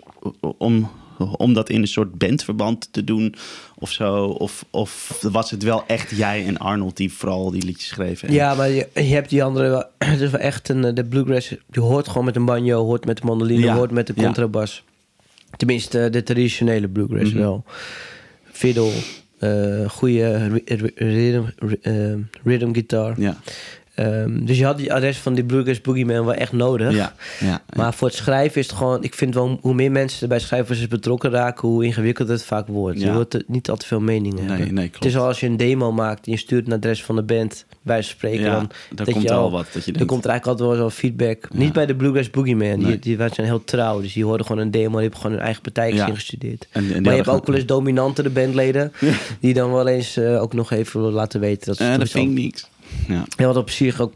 om, 0.59 0.91
om 1.37 1.53
dat 1.53 1.71
in 1.71 1.81
een 1.81 1.87
soort 1.89 2.15
bandverband 2.19 2.89
te 2.93 3.05
doen 3.05 3.35
of 3.79 3.91
zo? 3.91 4.25
Of, 4.25 4.65
of 4.71 5.19
was 5.23 5.51
het 5.51 5.63
wel 5.63 5.85
echt 5.87 6.11
jij 6.11 6.47
en 6.47 6.59
Arnold 6.59 6.97
die 6.97 7.13
vooral 7.13 7.51
die 7.51 7.65
liedjes 7.65 7.89
schreven? 7.89 8.29
En- 8.29 8.35
Ja, 8.35 8.55
maar 8.55 8.69
je, 8.71 8.89
je 8.95 9.01
hebt 9.03 9.31
die 9.31 9.45
andere 9.45 9.69
wel. 9.69 9.85
Het 10.11 10.21
is 10.21 10.31
wel 10.31 10.41
echt 10.41 10.69
een. 10.69 10.85
eh, 10.85 10.95
De 10.95 11.05
bluegrass. 11.05 11.55
Je 11.71 11.81
hoort 11.81 12.09
gewoon 12.09 12.25
met 12.25 12.37
een 12.37 12.45
banjo, 12.45 12.85
hoort 12.85 13.05
met 13.05 13.17
de 13.17 13.25
mandoline, 13.27 13.65
Ja, 13.65 13.75
hoort 13.77 13.91
met 13.91 14.07
de 14.07 14.13
ja. 14.17 14.23
contrabas. 14.23 14.83
Tenminste, 15.57 16.05
eh, 16.05 16.11
de 16.13 16.23
traditionele 16.23 16.89
bluegrass 16.89 17.31
Mhm. 17.31 17.41
wel. 17.41 17.65
Fiddle, 18.53 18.93
goede 20.01 20.29
rhythm, 20.97 21.47
ri- 21.61 21.81
eh, 21.83 22.17
rhythm 22.45 22.73
guitar. 22.73 23.15
Ja, 23.19 23.37
Ehm, 23.95 24.45
dus 24.45 24.59
je 24.59 24.65
had 24.65 24.77
die 24.77 24.93
adres 24.93 25.19
van 25.19 25.35
die 25.35 25.45
bluegrass 25.45 25.81
boogeyman 25.81 26.25
wel 26.25 26.35
echt 26.35 26.53
nodig. 26.53 26.93
ja, 26.95 27.15
ja. 27.41 27.63
Maar 27.77 27.95
voor 27.95 28.09
het 28.09 28.17
schrijven 28.17 28.61
is 28.61 28.67
het 28.67 28.77
gewoon... 28.77 29.03
Ik 29.03 29.15
vind 29.15 29.35
wel, 29.35 29.59
hoe 29.61 29.75
meer 29.75 29.91
mensen 29.91 30.29
bij 30.29 30.39
schrijvers 30.39 30.89
betrokken 30.89 31.31
raken... 31.31 31.69
hoe 31.69 31.85
ingewikkelder 31.85 32.35
het 32.35 32.45
vaak 32.45 32.67
wordt. 32.67 32.99
Je 33.01 33.07
Ja. 33.07 33.13
hoort 33.13 33.35
er 33.35 33.43
niet 33.47 33.71
al 33.71 33.77
te 33.77 33.87
veel 33.87 34.01
meningen 34.01 34.45
Nee, 34.47 34.57
hebben. 34.57 34.75
nee, 34.75 34.83
Het 34.85 34.93
klopt. 34.93 35.07
is 35.07 35.17
al 35.17 35.27
als 35.27 35.41
je 35.41 35.47
een 35.47 35.57
demo 35.57 35.93
maakt... 35.93 36.27
en 36.27 36.33
je 36.33 36.39
stuurt 36.39 36.67
een 36.67 36.73
adres 36.73 37.05
van 37.05 37.17
de 37.17 37.23
band... 37.23 37.65
bij 37.83 38.03
spreken... 38.03 38.45
ja, 38.45 38.51
dan 38.53 38.59
daar 38.95 39.07
dat 39.07 39.11
komt 39.15 39.23
je 39.23 39.33
al 39.33 39.43
al- 39.43 39.51
wat 39.51 39.67
dat 39.73 39.85
je 39.85 39.93
er 39.93 40.05
komt 40.05 40.25
er 40.25 40.31
eigenlijk 40.31 40.61
altijd 40.61 40.79
wel 40.79 40.89
zo'n 40.89 40.97
feedback. 40.99 41.47
Ja. 41.51 41.59
Niet 41.59 41.73
bij 41.73 41.87
de 41.87 41.95
Bluegrass 41.97 42.31
Boogeyman. 42.31 42.79
Nee. 42.79 42.87
Die, 42.87 42.99
die 42.99 43.17
waren 43.17 43.35
zijn 43.35 43.47
heel 43.47 43.65
trouw. 43.65 44.01
Dus 44.01 44.13
die 44.13 44.25
hoorden 44.25 44.47
gewoon 44.47 44.63
een 44.63 44.71
demo. 44.71 44.91
Die 44.93 45.01
hebben 45.01 45.19
gewoon 45.19 45.33
hun 45.37 45.45
eigen 45.45 45.63
partijtjes 45.63 46.01
Ja. 46.01 46.07
ingestudeerd. 46.07 46.67
En- 46.71 46.83
en 46.87 46.93
die 46.93 47.01
maar 47.01 47.11
je 47.11 47.17
hebt 47.17 47.29
ook 47.29 47.47
wel 47.47 47.57
eens 47.57 47.67
dominantere 47.67 48.31
bandleden... 48.31 48.93
die 49.41 49.55
dan 49.55 49.73
wel 49.73 49.87
eens 49.87 50.17
eh, 50.17 50.43
ook 50.43 50.53
nog 50.53 50.71
even 50.71 51.01
laten 51.01 51.41
weten... 51.41 51.67
dat 51.67 51.77
ze 51.77 51.89
toch 51.89 51.99
dat 51.99 52.09
vind 52.11 52.29
ik 52.39 52.45
niks. 52.45 52.69
Ja. 53.09 53.25
Ja, 53.37 53.47
wat 53.47 53.57
op 53.57 53.71
zich 53.71 54.01
ook... 54.01 54.13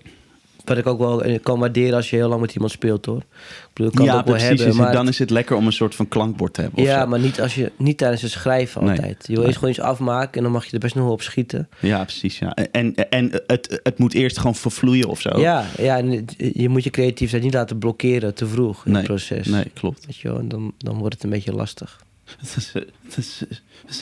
Wat 0.65 0.79
ik 0.79 0.87
ook 0.87 0.99
wel 0.99 1.23
eh, 1.23 1.39
kan 1.43 1.59
waarderen 1.59 1.95
als 1.95 2.11
je 2.11 2.17
heel 2.17 2.29
lang 2.29 2.41
met 2.41 2.53
iemand 2.55 2.71
speelt, 2.73 3.07
hoor. 3.07 3.19
Ik 3.19 3.25
bedoel, 3.73 3.91
ik 3.91 3.97
kan 3.97 4.05
ja, 4.05 4.11
het 4.11 4.21
ook 4.21 4.27
wel 4.27 4.35
precies. 4.35 4.49
hebben, 4.49 4.67
het- 4.67 4.77
maar... 4.77 4.93
Dan 4.93 5.09
is 5.09 5.19
het 5.19 5.31
lekker 5.31 5.57
om 5.57 5.67
een 5.67 5.73
soort 5.73 5.95
van 5.95 6.09
klankbord 6.09 6.55
te 6.55 6.61
hebben. 6.61 6.83
Ja, 6.83 7.01
zo. 7.03 7.07
maar 7.07 7.19
niet, 7.19 7.41
als 7.41 7.55
je, 7.55 7.73
niet 7.77 7.99
tijdens 7.99 8.23
het 8.23 8.31
schrijven 8.31 8.85
Nee. 8.85 8.91
altijd. 8.91 9.17
Je 9.21 9.27
wil 9.27 9.37
Nee. 9.37 9.47
eerst 9.47 9.59
gewoon 9.59 9.75
iets 9.75 9.83
afmaken 9.83 10.33
en 10.37 10.43
dan 10.43 10.53
mag 10.53 10.65
je 10.65 10.73
er 10.73 10.79
best 10.79 10.95
nog 10.95 11.05
wel 11.05 11.13
op 11.13 11.23
schieten. 11.23 11.69
ja 11.81 12.03
precies. 12.05 12.39
Ja. 12.39 12.55
En, 12.55 12.95
en 12.95 13.31
het, 13.47 13.81
het 13.83 13.99
moet 13.99 14.15
eerst 14.15 14.39
gewoon 14.39 14.55
vervloeien 14.55 15.09
of 15.09 15.21
zo. 15.21 15.41
Ja, 15.41 15.65
ja 15.79 15.99
en 15.99 16.25
je 16.37 16.69
moet 16.69 16.85
je 16.85 16.91
creativiteit 16.91 17.43
niet 17.43 17.55
laten 17.55 17.79
blokkeren 17.79 18.35
te 18.35 18.47
vroeg 18.47 18.85
in 18.85 18.91
nee, 18.93 19.01
het 19.01 19.11
proces. 19.11 19.47
Nee, 19.47 19.71
klopt. 19.75 20.07
Weet 20.07 20.17
je 20.17 20.29
wel, 20.29 20.39
en 20.39 20.49
dan, 20.49 20.73
dan 20.79 20.99
wordt 20.99 21.15
het 21.15 21.25
een 21.25 21.31
beetje 21.31 21.53
lastig. 21.53 22.01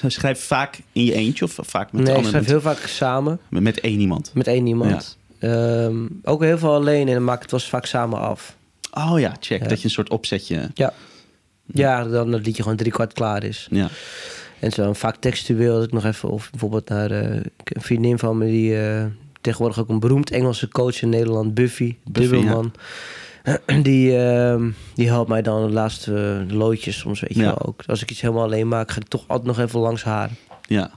Schrijf 0.07 0.41
vaak 0.41 0.79
in 0.93 1.05
je 1.05 1.13
eentje 1.13 1.45
of 1.45 1.59
vaak 1.63 1.93
met 1.93 2.05
nee, 2.05 2.17
ik 2.17 2.25
schrijf 2.25 2.47
heel 2.47 2.61
vaak 2.61 2.79
samen 2.79 3.39
Met- 3.49 3.63
Met 3.63 3.81
één 3.81 4.01
iemand. 4.01 4.31
met 4.35 4.47
één 4.47 4.67
iemand. 4.67 5.19
Ehm, 5.39 6.07
ook 6.23 6.43
heel 6.43 6.59
veel 6.59 6.75
alleen 6.75 7.09
en 7.09 7.15
dan 7.15 7.25
maak 7.25 7.37
ik 7.37 7.43
het 7.43 7.51
wel 7.51 7.61
eens 7.61 7.69
vaak 7.69 7.87
samen 7.87 8.19
af. 8.21 8.57
Oh 8.93 9.19
ja, 9.21 9.37
check. 9.41 9.63
Ja. 9.63 9.69
Dat 9.69 9.79
je 9.79 9.85
een 9.85 9.91
soort 9.91 10.11
opzetje... 10.11 10.71
Ja. 10.75 10.93
Ja, 11.73 12.05
dan 12.05 12.33
het 12.33 12.47
liedje 12.47 12.63
gewoon 12.63 12.77
drie 12.79 12.93
kwart 12.93 13.13
klaar 13.13 13.45
is. 13.45 13.69
Ja. 13.71 13.89
En 14.61 14.73
zo 14.73 14.93
vaak 14.93 15.17
textueel 15.17 15.75
dat 15.75 15.85
ik 15.85 15.93
nog 15.93 16.05
even, 16.05 16.29
of 16.29 16.51
bijvoorbeeld 16.51 16.89
naar 16.89 17.11
eh, 17.11 17.31
een 17.65 17.83
vriendin 17.83 18.19
van 18.19 18.39
me 18.39 18.47
die 18.47 18.81
eh, 18.87 19.05
tegenwoordig 19.41 19.79
ook 19.79 19.89
een 19.89 20.01
beroemd 20.01 20.31
Engelse 20.31 20.69
coach 20.69 21.03
in 21.03 21.09
Nederland, 21.09 21.55
Buffy, 21.55 21.95
Buffy, 22.05 22.31
Dubbelman. 22.31 22.73
Die, 23.83 24.19
ehm, 24.19 24.71
die 24.95 25.09
helpt 25.09 25.29
mij 25.29 25.43
dan 25.43 25.67
de 25.67 25.73
laatste 25.73 26.45
eh, 26.49 26.57
loodjes 26.57 26.99
soms, 26.99 27.21
weet 27.21 27.35
je 27.35 27.41
Ja. 27.41 27.45
wel 27.47 27.67
ook. 27.67 27.83
Als 27.87 28.03
ik 28.03 28.11
iets 28.11 28.21
helemaal 28.21 28.43
alleen 28.43 28.69
maak, 28.69 28.91
ga 28.91 29.01
ik 29.01 29.09
toch 29.09 29.25
altijd 29.27 29.47
nog 29.57 29.59
even 29.67 29.81
langs 29.81 30.03
haar. 30.05 30.31
Ja, 30.69 30.91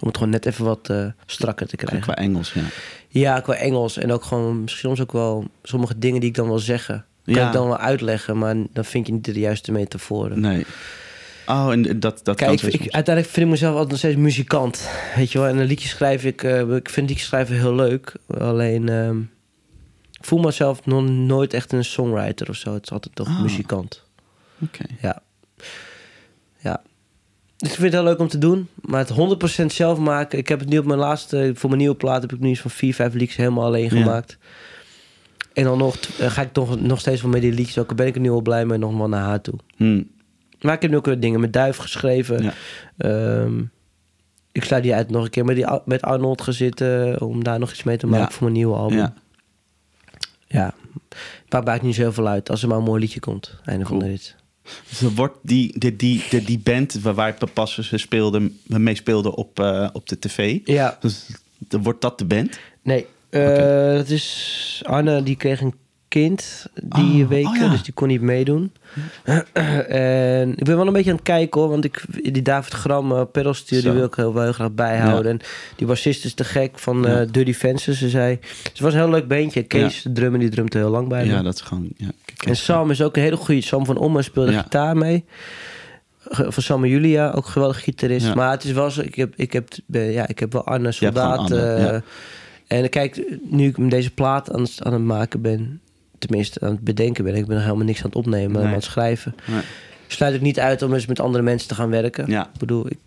Om 0.00 0.06
het 0.08 0.16
gewoon 0.16 0.32
net 0.32 0.46
even 0.46 0.64
wat 0.64 0.88
eh, 0.90 1.06
strakker 1.26 1.66
te 1.66 1.76
krijgen. 1.76 2.00
qua 2.00 2.14
Engels, 2.16 2.52
ja. 2.52 2.62
Ja, 3.08 3.40
qua 3.40 3.54
Engels. 3.54 3.96
En 3.98 4.12
ook 4.12 4.24
gewoon 4.24 4.60
misschien 4.62 4.88
soms 4.88 5.00
ook 5.00 5.12
wel 5.12 5.44
sommige 5.62 5.98
dingen 5.98 6.20
die 6.20 6.28
ik 6.28 6.34
dan 6.34 6.46
wil 6.46 6.58
zeggen. 6.58 7.04
Kan 7.24 7.34
Ja. 7.34 7.46
ik 7.46 7.52
dan 7.52 7.66
wel 7.66 7.78
uitleggen, 7.78 8.38
maar 8.38 8.54
dan 8.72 8.84
vind 8.84 9.06
je 9.06 9.12
niet 9.12 9.24
de 9.24 9.32
juiste 9.40 9.72
metaforen. 9.72 10.40
Nee. 10.40 10.64
Oh, 11.46 11.68
en 11.72 12.00
dat, 12.00 12.20
dat 12.22 12.36
Kijk, 12.36 12.50
ik, 12.62 12.72
ik- 12.74 12.92
uiteindelijk 12.92 13.34
vind 13.34 13.46
ik 13.46 13.52
mezelf 13.52 13.70
altijd 13.72 13.90
nog 13.90 13.98
steeds 13.98 14.16
muzikant. 14.16 14.88
Weet 15.16 15.32
je 15.32 15.38
wel, 15.38 15.48
en 15.48 15.58
een 15.58 15.66
liedje 15.66 15.88
schrijf 15.88 16.24
ik... 16.24 16.42
eh, 16.42 16.60
ik 16.74 16.88
vind 16.88 17.08
liedjes 17.08 17.26
schrijven 17.28 17.56
heel 17.56 17.74
leuk. 17.74 18.12
Alleen, 18.38 18.88
ehm, 18.88 19.16
ik 20.24 20.30
voel 20.30 20.40
mezelf 20.40 20.86
nog 20.86 21.08
nooit 21.08 21.54
echt 21.54 21.72
een 21.72 21.84
songwriter 21.84 22.48
of 22.48 22.56
zo. 22.56 22.74
Het 22.74 22.82
is 22.84 22.90
altijd 22.92 23.14
toch 23.14 23.28
Ah. 23.28 23.40
muzikant. 23.42 24.02
Oké. 24.62 24.84
Ja. 25.00 25.22
Ja. 26.58 26.82
Dus 27.56 27.68
ik 27.68 27.74
vind 27.74 27.92
het 27.92 27.92
heel 27.92 28.10
leuk 28.10 28.18
om 28.18 28.28
te 28.28 28.38
doen. 28.38 28.68
Maar 28.80 29.00
het 29.00 29.10
100% 29.62 29.72
zelf 29.72 29.98
maken... 29.98 30.38
Ik 30.38 30.48
heb 30.48 30.60
het 30.60 30.68
nu 30.68 30.78
op 30.78 30.84
mijn 30.84 30.98
laatste... 30.98 31.50
Voor 31.54 31.68
mijn 31.68 31.80
nieuwe 31.80 31.96
plaat 31.96 32.22
heb 32.22 32.32
ik 32.32 32.40
nu 32.40 32.50
iets 32.50 32.60
van 32.60 32.70
vier, 32.70 32.94
vijf 32.94 33.14
liedjes 33.14 33.36
helemaal 33.36 33.64
alleen 33.64 33.82
Ja. 33.82 33.88
gemaakt. 33.90 34.38
En 35.52 35.64
dan 35.64 35.78
nog, 35.78 35.96
eh, 36.18 36.30
ga 36.30 36.42
ik 36.42 36.52
toch 36.52 36.80
nog 36.80 37.00
steeds 37.00 37.22
wel 37.22 37.30
met 37.30 37.40
die 37.40 37.52
liedjes... 37.52 37.78
Ook 37.78 37.94
ben 37.96 38.06
ik 38.06 38.14
er 38.14 38.20
nu 38.20 38.30
al 38.30 38.40
blij 38.42 38.64
mee, 38.66 38.78
nog 38.78 38.96
wel 38.96 39.08
naar 39.08 39.24
haar 39.24 39.40
toe. 39.40 39.54
Hm. 39.76 40.02
Maar 40.60 40.74
ik 40.74 40.82
heb 40.82 40.90
nu 40.90 40.96
ook 40.96 41.06
weer 41.06 41.20
dingen 41.20 41.40
met 41.40 41.52
Duif 41.52 41.76
geschreven. 41.76 42.42
Ja. 42.42 42.52
Ehm, 42.96 43.62
ik 44.52 44.64
sluit 44.64 44.82
die 44.82 44.94
uit 44.94 45.10
nog 45.10 45.24
een 45.24 45.30
keer 45.30 45.44
met, 45.44 45.56
die, 45.56 45.66
met 45.84 46.02
Arnold 46.02 46.40
gezitten... 46.42 47.20
om 47.20 47.44
daar 47.44 47.58
nog 47.58 47.70
iets 47.70 47.82
mee 47.82 47.96
te 47.96 48.06
maken 48.06 48.24
Ja. 48.26 48.30
voor 48.30 48.42
mijn 48.42 48.54
nieuwe 48.54 48.76
album. 48.76 48.98
Ja. 48.98 49.14
Ja. 50.54 50.74
Maakt 51.48 51.64
maakt 51.66 51.82
niet 51.82 51.94
zoveel 51.94 52.26
uit 52.28 52.50
als 52.50 52.62
er 52.62 52.68
maar 52.68 52.78
een 52.78 52.84
mooi 52.84 53.00
liedje 53.00 53.20
komt. 53.20 53.54
Einde 53.64 53.84
van 53.86 53.98
de 53.98 54.04
Cool. 54.04 54.14
rit. 54.16 54.34
Dus 54.88 55.00
er 55.00 55.10
wordt 55.10 55.36
die, 55.42 55.78
die, 55.78 55.96
die, 55.96 56.22
die, 56.30 56.44
die 56.44 56.58
band 56.58 56.92
waar, 57.00 57.14
waar 57.14 57.28
ik 57.28 57.52
pas 57.52 57.90
speelde, 57.94 58.50
mee 58.66 58.94
speelde 58.94 59.36
op, 59.36 59.60
eh, 59.60 59.88
op 59.92 60.08
de 60.08 60.18
tv. 60.18 60.58
Ja, 60.64 60.96
Dus 61.00 61.26
dan 61.58 61.82
wordt 61.82 62.00
dat 62.00 62.18
de 62.18 62.24
band? 62.24 62.58
nee. 62.82 63.06
eh, 63.30 63.94
Dat 63.96 64.08
is... 64.08 64.82
Arne 64.86 65.22
die 65.22 65.36
kreeg 65.36 65.60
een 65.60 65.74
kind 66.14 66.66
die 66.82 67.22
Oh, 67.22 67.28
weken, 67.28 67.50
oh 67.50 67.56
ja. 67.56 67.68
dus 67.68 67.82
die 67.82 67.92
kon 67.92 68.08
niet 68.08 68.20
meedoen. 68.20 68.72
en 69.88 70.50
ik 70.56 70.64
ben 70.64 70.76
wel 70.76 70.86
een 70.86 70.92
beetje 70.92 71.10
aan 71.10 71.16
het 71.16 71.24
kijken 71.24 71.60
hoor, 71.60 71.70
want 71.70 71.84
ik, 71.84 72.04
die 72.32 72.42
David 72.42 72.72
Gram, 72.72 73.12
uh, 73.12 73.22
pedalstuur, 73.32 73.82
die 73.82 73.90
wil 73.90 74.04
ik 74.04 74.14
heel, 74.14 74.34
wel 74.34 74.42
heel 74.42 74.52
graag 74.52 74.72
bijhouden. 74.72 75.32
En 75.32 75.40
die 75.76 75.86
bassist 75.86 76.24
is 76.24 76.34
te 76.34 76.44
gek 76.44 76.78
van 76.78 77.02
Ja. 77.02 77.24
Dirty 77.24 77.54
Fences. 77.54 77.98
Ze 77.98 78.08
zei, 78.08 78.38
het 78.62 78.80
was 78.80 78.92
een 78.92 78.98
heel 78.98 79.10
leuk 79.10 79.28
beentje. 79.28 79.62
Kees, 79.62 80.02
de 80.02 80.12
drummer, 80.12 80.40
die 80.40 80.48
drumt 80.48 80.74
er 80.74 80.80
heel 80.80 80.90
lang 80.90 81.08
bij 81.08 81.24
me. 81.24 81.32
Ja, 81.32 81.42
dat 81.42 81.54
is 81.54 81.60
gewoon... 81.60 81.88
Ja, 81.96 82.10
En 82.46 82.56
Sam 82.56 82.90
is 82.90 83.02
ook 83.02 83.16
een 83.16 83.22
hele 83.22 83.36
goede. 83.36 83.60
Sam 83.60 83.84
van 83.84 83.96
Ommen 83.96 84.24
speelde 84.24 84.52
gitaar 84.52 84.96
mee. 84.96 85.24
Van 86.28 86.62
Sam 86.62 86.84
en 86.84 86.90
Julia, 86.90 87.30
ook 87.30 87.46
geweldig 87.46 87.82
gitarist. 87.82 88.26
Ja. 88.26 88.34
Maar 88.34 88.50
het 88.50 88.64
is 88.64 88.72
wel 88.72 88.90
zo, 88.90 89.00
ik 89.00 89.14
heb, 89.14 89.32
ik 89.36 89.52
heb, 89.52 89.68
ja, 89.86 90.28
ik 90.28 90.38
heb 90.38 90.52
wel 90.52 90.64
Arne 90.64 90.92
Soldaat. 90.92 91.50
Eh, 91.50 91.78
ja. 91.78 92.02
En 92.66 92.88
kijk, 92.88 93.38
nu 93.42 93.68
ik 93.68 93.90
deze 93.90 94.10
plaat 94.10 94.52
aan, 94.52 94.66
aan 94.78 94.92
het 94.92 95.02
maken 95.02 95.40
ben, 95.40 95.80
tenminste 96.26 96.60
aan 96.60 96.70
het 96.70 96.80
bedenken 96.84 97.24
ben, 97.24 97.34
ik 97.34 97.46
ben 97.46 97.54
nog 97.56 97.64
helemaal 97.64 97.86
niks 97.86 97.98
aan 97.98 98.06
het 98.06 98.14
opnemen, 98.16 98.56
Nee. 98.60 98.66
aan 98.66 98.72
het 98.74 98.84
schrijven. 98.84 99.34
Nee. 99.46 99.60
Sluit 100.06 100.34
ik 100.34 100.40
niet 100.40 100.60
uit 100.60 100.82
om 100.82 100.94
eens 100.94 101.06
met 101.06 101.20
andere 101.20 101.42
mensen 101.44 101.68
te 101.68 101.74
gaan 101.74 101.90
werken. 101.90 102.30
Ja. 102.30 102.44
Ik 102.52 102.58
bedoel, 102.58 102.86
ik, 102.86 102.98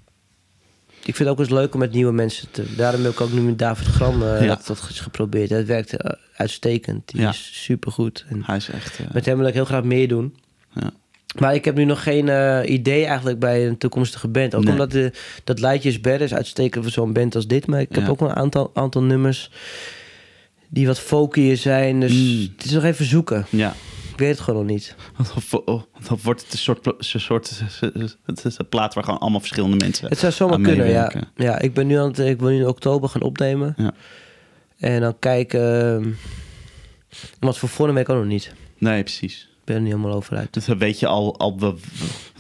ik 1.04 1.16
vind 1.16 1.18
het 1.18 1.28
ook 1.28 1.40
eens 1.40 1.50
leuk 1.50 1.74
om 1.74 1.80
met 1.80 1.92
nieuwe 1.92 2.12
mensen 2.14 2.48
te... 2.52 2.76
Daarom 2.76 3.04
heb 3.04 3.12
ik 3.12 3.22
ook 3.22 3.32
nu 3.32 3.42
met 3.42 3.60
David 3.60 3.86
Gram 3.88 4.24
eh, 4.24 4.42
Ja. 4.42 4.48
dat, 4.48 4.68
dat 4.68 4.80
geprobeerd. 4.80 5.50
Het 5.50 5.66
werkt 5.68 5.94
eh, 5.98 6.12
uitstekend. 6.36 7.08
Die 7.12 7.22
Ja. 7.22 7.30
is 7.30 7.50
supergoed. 7.64 8.26
En 8.30 8.44
Hij 8.46 8.56
is 8.56 8.70
echt... 8.70 9.00
eh, 9.00 9.06
met 9.14 9.26
hem 9.26 9.38
wil 9.38 9.48
ik 9.48 9.54
heel 9.54 9.66
graag 9.66 9.84
meer 9.84 10.08
doen. 10.08 10.36
ja. 10.74 10.92
Maar 11.40 11.56
ik 11.56 11.66
heb 11.66 11.76
nu 11.76 11.84
nog 11.86 12.04
geen 12.04 12.28
idee 12.72 13.06
eigenlijk 13.06 13.40
bij 13.40 13.68
een 13.68 13.78
toekomstige 13.78 14.28
band. 14.28 14.56
Ook 14.56 14.64
Nee. 14.64 14.72
omdat 14.72 14.92
de, 14.92 15.12
dat 15.44 15.60
Leidjes 15.60 16.02
Ber 16.02 16.22
is 16.22 16.34
uitstekend 16.34 16.84
voor 16.84 16.94
zo'n 16.94 17.14
band 17.14 17.36
als 17.36 17.48
dit. 17.48 17.68
Maar 17.68 17.82
ik 17.82 17.96
heb 17.96 18.10
ook 18.10 18.20
wel 18.20 18.30
een 18.30 18.36
aantal, 18.36 18.72
aantal 18.74 19.04
nummers 19.04 19.52
die 20.70 20.88
wat 20.88 21.00
folkier 21.00 21.58
zijn. 21.58 22.00
Dus 22.00 22.12
Mm. 22.14 22.48
het 22.56 22.66
is 22.66 22.72
nog 22.72 22.84
even 22.84 23.06
zoeken. 23.06 23.46
ja. 23.50 23.74
Ik 24.12 24.24
weet 24.24 24.32
het 24.32 24.40
gewoon 24.44 24.66
nog 24.66 24.74
niet. 24.74 24.96
Of- 25.36 25.50
Dan 26.08 26.20
wordt 26.24 26.42
het 26.44 26.52
een 26.54 26.58
soort, 26.58 26.86
een 26.86 27.20
soort 27.20 27.62
het 28.26 28.46
is 28.46 28.58
een 28.60 28.70
plaat 28.70 28.94
waar 28.94 29.04
gewoon 29.04 29.20
allemaal 29.20 29.40
verschillende 29.40 29.76
mensen 29.78 30.10
Het 30.10 30.18
zou 30.20 30.32
zomaar 30.32 30.62
kunnen, 30.62 30.88
ja. 30.90 31.12
ja. 31.36 31.60
Ik 31.60 31.74
ben 31.74 31.88
nu 31.88 31.96
aan 31.98 32.08
het, 32.08 32.20
ik 32.20 32.40
wil 32.40 32.50
nu 32.50 32.56
in 32.56 32.68
oktober 32.68 33.10
gaan 33.10 33.22
opnemen. 33.22 33.74
Ja. 33.78 33.94
En 34.80 35.02
dan 35.02 35.20
kijken... 35.20 35.82
ehm, 35.96 36.10
wat 37.40 37.58
voor 37.58 37.70
vorm 37.70 37.94
weet 37.94 38.04
ik 38.04 38.10
ook 38.10 38.18
nog 38.18 38.26
niet. 38.26 38.54
Nee, 38.78 39.04
precies. 39.04 39.50
ben 39.64 39.76
er 39.76 39.82
niet 39.82 39.92
helemaal 39.92 40.14
over 40.16 40.38
uit. 40.38 40.54
Dus 40.54 40.66
dan 40.66 40.78
weet 40.78 41.00
je 41.00 41.08
al, 41.08 41.38
al 41.40 41.78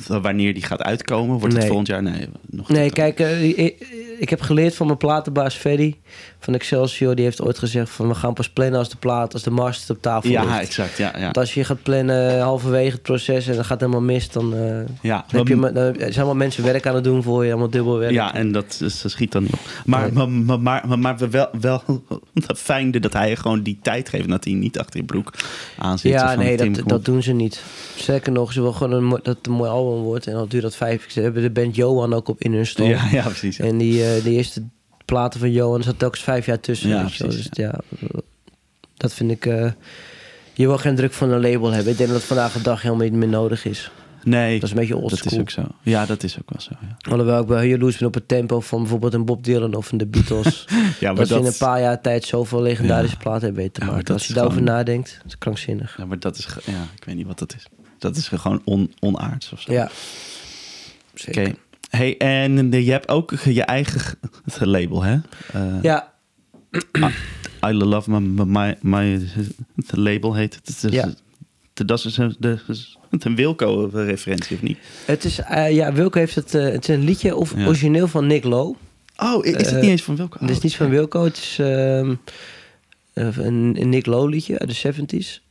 wanneer 0.08 0.54
die 0.54 0.64
gaat 0.64 0.82
uitkomen? 0.82 1.40
Wordt 1.40 1.56
het 1.56 1.66
volgend 1.66 1.88
jaar? 1.88 2.04
Nee, 2.04 2.28
nog 2.50 2.70
Nee, 2.70 2.92
kijk, 2.92 3.20
eh, 3.20 3.44
ik, 3.58 3.88
ik 4.20 4.30
heb 4.30 4.42
geleerd 4.42 4.76
van 4.76 4.86
mijn 4.86 4.98
platenbaas 4.98 5.56
Ferry 5.56 6.00
van 6.48 6.56
Excelsior. 6.56 7.16
Die 7.16 7.24
heeft 7.26 7.42
ooit 7.42 7.58
gezegd 7.60 7.90
van 7.90 8.08
we 8.08 8.16
gaan 8.16 8.34
pas 8.34 8.50
plannen 8.50 8.80
als 8.80 8.90
de 8.90 8.98
plaat, 8.98 9.34
als 9.34 9.44
de 9.44 9.50
master 9.50 9.96
op 9.96 10.02
tafel 10.02 10.30
Ja, 10.30 10.44
ligt. 10.44 10.60
exact. 10.60 10.98
Ja, 10.98 11.12
ja. 11.16 11.22
Want 11.24 11.38
als 11.38 11.54
je 11.54 11.64
gaat 11.64 11.82
plannen 11.84 12.40
halverwege 12.42 12.92
het 12.92 13.02
proces 13.02 13.48
en 13.48 13.56
dat 13.56 13.66
gaat 13.66 13.80
helemaal 13.80 14.02
mis, 14.02 14.30
dan, 14.30 14.54
eh, 14.56 14.60
ja. 15.02 15.26
dan 15.32 15.40
heb 15.40 15.48
je, 15.48 15.72
dan 15.74 15.94
zijn 15.98 16.14
allemaal 16.16 16.36
mensen 16.36 16.64
werk 16.64 16.86
aan 16.88 16.96
het 16.96 17.04
doen 17.04 17.24
voor 17.24 17.44
je, 17.46 17.50
allemaal 17.52 17.70
dubbel 17.70 17.98
werk. 17.98 18.12
Ja, 18.12 18.34
en 18.34 18.52
dat, 18.52 18.80
is- 18.84 19.02
dat 19.02 19.12
schiet 19.12 19.32
dan 19.32 19.44
niet 19.44 19.54
op. 19.54 19.60
Maar, 19.86 20.02
Nee. 20.14 20.28
maar, 20.28 20.60
maar, 20.60 20.84
maar, 20.88 21.00
maar 21.00 21.30
wel, 21.30 21.48
wel 21.60 21.84
fijn 22.56 22.92
dat 22.92 23.14
hij 23.14 23.36
gewoon 23.36 23.62
die 23.62 23.80
tijd 23.82 24.10
geeft... 24.10 24.30
dat 24.30 24.44
hij 24.44 24.54
niet 24.54 24.80
achter 24.80 25.00
je 25.00 25.06
broek 25.06 25.34
aan 25.78 26.00
zit. 26.00 26.12
Ja, 26.12 26.36
nee, 26.36 26.58
dat, 26.58 26.88
dat 26.90 27.06
doen 27.06 27.24
ze 27.24 27.34
niet. 27.34 27.64
Zeker 27.96 28.32
nog, 28.32 28.54
ze 28.54 28.60
willen 28.62 28.76
gewoon 28.76 29.04
een, 29.04 29.10
dat 29.10 29.26
het 29.26 29.48
een 29.48 29.54
mooi 29.54 29.70
album 29.70 30.02
wordt. 30.04 30.28
En 30.28 30.34
dan 30.34 30.48
duurt 30.48 30.64
dat 30.64 30.76
vijf. 30.76 31.06
Ze 31.08 31.22
hebben 31.22 31.42
de 31.42 31.50
band 31.50 31.76
Johan 31.76 32.14
ook 32.14 32.28
op 32.28 32.42
in 32.42 32.54
hun 32.54 32.68
store. 32.68 32.90
Ja, 32.90 33.08
ja, 33.12 33.24
precies. 33.24 33.58
ja. 33.58 33.66
En 33.66 33.78
die, 33.78 34.04
eh, 34.06 34.24
die 34.24 34.34
eerste 34.34 34.64
platen 35.08 35.40
van 35.40 35.52
Johan 35.52 35.84
zat 35.84 36.00
telkens 36.00 36.24
vijf 36.24 36.46
jaar 36.46 36.60
tussen. 36.60 36.90
Ja, 36.90 37.02
precies, 37.02 37.20
Dus, 37.36 37.48
ja. 37.52 37.80
dat 38.94 39.14
vind 39.14 39.32
ik... 39.32 39.46
eh, 39.46 39.72
je 40.54 40.68
wil 40.68 40.78
geen 40.78 40.96
druk 40.96 41.14
van 41.14 41.32
een 41.32 41.42
label 41.42 41.72
hebben. 41.72 41.92
Ik 41.92 41.98
denk 41.98 42.10
dat 42.10 42.18
het 42.18 42.28
vandaag 42.28 42.54
de 42.54 42.62
dag 42.62 42.82
helemaal 42.82 43.04
niet 43.04 43.14
meer 43.14 43.28
nodig 43.28 43.66
is. 43.66 43.92
Nee, 44.24 44.54
Dat 44.54 44.64
is 44.64 44.70
een 44.70 44.76
beetje 44.80 44.94
dat 44.94 45.04
is 45.12 45.12
oldschool. 45.22 45.40
ook 45.40 45.50
zo. 45.50 45.66
Ja, 45.82 46.06
dat 46.06 46.24
is 46.24 46.38
ook 46.40 46.50
wel 46.50 46.62
zo. 46.62 46.72
Ja, 46.82 47.12
Alhoewel 47.12 47.42
ik 47.42 47.48
wel 47.48 47.58
heel 47.58 47.70
jaloers 47.70 47.98
ben 47.98 48.08
op 48.08 48.14
het 48.14 48.28
tempo 48.28 48.60
van 48.60 48.80
bijvoorbeeld 48.82 49.14
een 49.14 49.26
Bob 49.26 49.44
Dylan 49.44 49.74
of 49.76 49.92
een 49.92 49.98
The 49.98 50.06
Beatles. 50.06 50.66
ja 51.00 51.08
maar 51.08 51.16
dat 51.16 51.28
ze 51.28 51.36
in 51.36 51.42
dat, 51.44 51.52
een 51.52 51.58
paar 51.68 51.82
jaar 51.82 52.02
tijd 52.02 52.24
zoveel 52.26 52.62
legendarische 52.62 53.16
Ja. 53.16 53.22
platen 53.22 53.42
hebben 53.44 53.62
weten 53.64 53.82
te 53.82 53.88
maken. 53.88 54.06
dat 54.06 54.16
Als 54.16 54.28
je 54.28 54.34
daarover 54.34 54.58
gewoon- 54.60 54.74
nadenkt, 54.76 55.14
dat 55.18 55.26
is 55.26 55.38
krankzinnig. 55.38 55.98
ja, 55.98 56.06
maar 56.06 56.20
dat 56.20 56.38
is... 56.38 56.48
Ja, 56.66 56.88
ik 56.96 57.04
weet 57.04 57.16
niet 57.16 57.28
wat 57.28 57.40
dat 57.40 57.56
is. 57.56 57.66
Dat 58.00 58.16
is 58.16 58.28
gewoon 58.28 58.62
on, 58.66 58.94
onaards 59.00 59.52
of 59.52 59.62
zo. 59.62 59.72
Ja, 59.72 59.84
Oké. 59.84 59.92
zeker. 61.14 61.56
Hey, 61.90 62.18
en 62.18 62.72
je 62.72 62.92
hebt 62.92 63.10
ook 63.10 63.32
je 63.44 63.64
eigen 63.64 64.02
label, 64.60 65.04
hè? 65.04 65.18
Eh, 65.54 65.82
Ja, 65.82 66.14
I 67.68 67.74
Love 67.74 68.12
My, 68.12 68.44
my, 68.46 68.78
my 68.82 69.28
label 69.92 70.34
heet 70.36 70.60
het. 70.64 70.92
Ja. 70.94 71.14
Dat 71.74 72.06
is 72.06 72.18
een, 72.18 72.36
de, 72.40 72.60
een 73.10 73.36
Wilco-referentie, 73.36 74.56
of 74.56 74.62
niet? 74.62 74.78
Het 75.06 75.24
is, 75.24 75.40
eh, 75.40 75.72
ja, 75.72 75.94
Wilco 75.94 76.20
heeft 76.20 76.36
het, 76.36 76.56
eh, 76.56 76.64
het 76.64 76.90
is 76.90 76.96
een 76.96 77.04
liedje 77.04 77.36
of, 77.36 77.56
Ja. 77.56 77.66
origineel 77.66 78.08
van 78.08 78.28
Nick 78.28 78.44
Lowe. 78.44 78.76
Oh, 79.18 79.46
is 79.46 79.52
het 79.72 79.82
niet 79.82 79.90
eens 79.90 80.04
van 80.04 80.16
Wilco? 80.16 80.38
het 80.40 80.50
is 80.50 80.56
Oh, 80.58 80.64
niet 80.64 80.76
van 80.76 80.90
Wilco, 80.90 81.24
het 81.24 81.38
is 81.38 81.56
ehm, 81.60 82.16
een, 83.14 83.76
een 83.82 83.90
Nick 83.90 84.06
Lowe 84.06 84.30
liedje 84.30 84.60
uit 84.60 84.82
de 84.82 84.94
70s. 84.94 85.42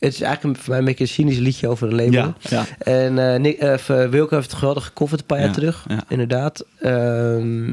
Het 0.00 0.12
is 0.12 0.20
eigenlijk 0.20 0.56
een, 0.56 0.62
voor 0.62 0.70
mij 0.70 0.78
een 0.78 0.84
beetje 0.84 1.04
een 1.04 1.10
cynisch 1.10 1.38
liedje 1.38 1.68
over 1.68 1.88
een 1.88 1.94
label. 1.94 2.12
Ja, 2.12 2.34
ja. 2.40 2.64
En 2.78 3.40
Nick, 3.42 3.62
v- 3.80 4.08
Wilco 4.10 4.34
heeft 4.36 4.50
het 4.50 4.58
geweldig 4.58 4.84
gecoverd 4.84 5.20
een 5.20 5.26
paar 5.26 5.38
Ja, 5.38 5.44
jaar 5.44 5.54
terug, 5.54 5.86
inderdaad. 6.08 6.64
Ehm, 6.78 7.72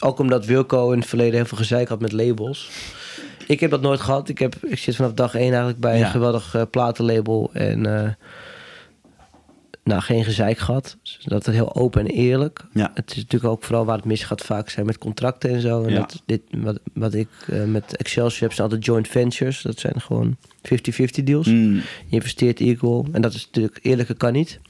ook 0.00 0.18
omdat 0.18 0.44
Wilco 0.46 0.90
in 0.92 0.98
het 0.98 1.08
verleden 1.08 1.34
heel 1.34 1.44
veel 1.44 1.58
gezeik 1.58 1.88
had 1.88 2.00
met 2.00 2.12
labels. 2.12 2.70
Ik 3.46 3.60
heb 3.60 3.70
dat 3.70 3.80
nooit 3.80 4.00
gehad. 4.00 4.28
Ik, 4.28 4.38
heb, 4.38 4.54
ik 4.62 4.78
zit 4.78 4.96
vanaf 4.96 5.12
dag 5.12 5.34
één 5.34 5.48
eigenlijk 5.48 5.78
bij 5.78 6.00
een 6.00 6.06
geweldig 6.10 6.54
eh, 6.54 6.62
platenlabel. 6.70 7.50
En 7.52 7.86
nou, 9.84 10.00
geen 10.00 10.24
gezeik 10.24 10.58
gehad. 10.58 10.96
Dus 11.02 11.18
dat 11.24 11.46
is 11.48 11.54
heel 11.54 11.74
open 11.74 12.00
en 12.00 12.06
eerlijk. 12.06 12.64
Ja. 12.72 12.90
Het 12.94 13.10
is 13.10 13.16
natuurlijk 13.16 13.52
ook 13.52 13.62
vooral 13.64 13.84
waar 13.84 13.96
het 13.96 14.04
misgaat 14.04 14.40
vaak 14.42 14.68
zijn 14.68 14.86
met 14.86 14.98
contracten 14.98 15.50
en 15.50 15.60
zo. 15.60 15.82
En 15.82 15.90
Ja. 15.92 15.98
dat, 15.98 16.22
dit, 16.26 16.40
wat, 16.50 16.78
wat 16.94 17.14
ik 17.14 17.28
eh, 17.48 17.64
met 17.64 17.96
Excelsior 17.96 18.40
heb, 18.42 18.52
zijn 18.52 18.68
altijd 18.68 18.84
joint 18.86 19.08
ventures. 19.08 19.62
Dat 19.62 19.78
zijn 19.78 20.00
gewoon 20.00 20.36
50-50 21.20 21.22
deals. 21.24 21.46
Mm, 21.46 21.74
Je 21.74 21.82
investeert 22.08 22.60
equal. 22.60 23.06
En 23.12 23.22
dat 23.22 23.34
is 23.34 23.44
natuurlijk 23.46 23.78
eerlijker 23.82 24.14
kan 24.16 24.32
niet. 24.32 24.60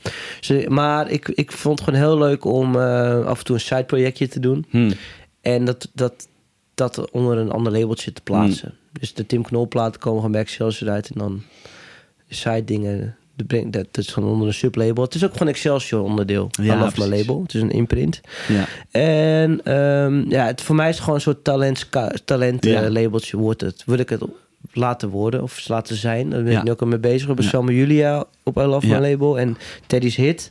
Dus, 0.40 0.66
maar 0.66 1.10
ik, 1.10 1.28
ik 1.28 1.52
vond 1.52 1.78
het 1.78 1.88
gewoon 1.88 2.04
heel 2.08 2.18
leuk 2.18 2.44
om 2.44 2.76
eh, 2.76 3.24
af 3.26 3.38
en 3.38 3.44
toe 3.44 3.54
een 3.54 3.60
sideprojectje 3.60 4.28
te 4.28 4.40
doen. 4.40 4.66
mm. 4.70 4.92
En 5.40 5.64
dat, 5.64 5.88
dat, 5.94 6.28
dat 6.74 7.10
onder 7.10 7.38
een 7.38 7.50
ander 7.50 7.72
labeltje 7.72 8.12
te 8.12 8.20
plaatsen. 8.22 8.74
Dus 9.00 9.14
de 9.14 9.26
Tim 9.26 9.42
Knol 9.42 9.68
platen 9.68 10.00
komen 10.00 10.16
gewoon 10.18 10.32
bij 10.32 10.40
Excelsior 10.40 10.90
uit. 10.90 11.08
En 11.10 11.18
dan 11.18 11.42
de 12.28 12.34
side 12.34 12.64
dingen. 12.64 13.16
Dat, 13.70 13.98
is 13.98 14.08
gewoon 14.08 14.32
onder 14.32 14.46
een 14.46 14.54
sublabel. 14.54 15.04
Het 15.04 15.14
is 15.14 15.24
ook 15.24 15.32
gewoon 15.32 15.48
Excelsior 15.48 16.02
onderdeel. 16.02 16.48
Ja, 16.50 16.90
mijn 16.96 17.08
label. 17.10 17.42
Het 17.42 17.54
is 17.54 17.60
een 17.60 17.70
imprint. 17.70 18.20
Ja. 18.48 18.66
En 18.90 19.60
ehm, 19.64 20.30
ja, 20.30 20.46
het, 20.46 20.62
voor 20.62 20.74
mij 20.74 20.88
is 20.88 20.94
het 20.94 21.00
gewoon 21.00 21.14
een 21.14 21.24
soort 21.24 21.44
talent, 21.44 21.88
talent 22.24 22.64
Ja. 22.64 22.82
eh, 22.82 22.90
labeltje 22.90 23.36
wordt 23.36 23.60
het. 23.60 23.82
Wil 23.86 23.98
ik 23.98 24.08
het 24.08 24.22
laten 24.72 25.08
worden 25.08 25.42
of 25.42 25.68
laten 25.68 25.96
zijn. 25.96 26.30
Daar 26.30 26.42
ben 26.42 26.52
ik 26.52 26.62
nu 26.62 26.70
ook 26.70 26.80
al 26.80 26.86
mee 26.86 26.98
bezig. 26.98 27.28
We 27.34 27.44
hebben 27.50 27.74
Julia 27.74 28.24
op 28.42 28.56
I 28.56 28.60
Love 28.60 28.86
Ja. 28.86 28.98
My 28.98 29.10
label. 29.10 29.38
En 29.38 29.56
Teddy's 29.86 30.16
Hit. 30.16 30.50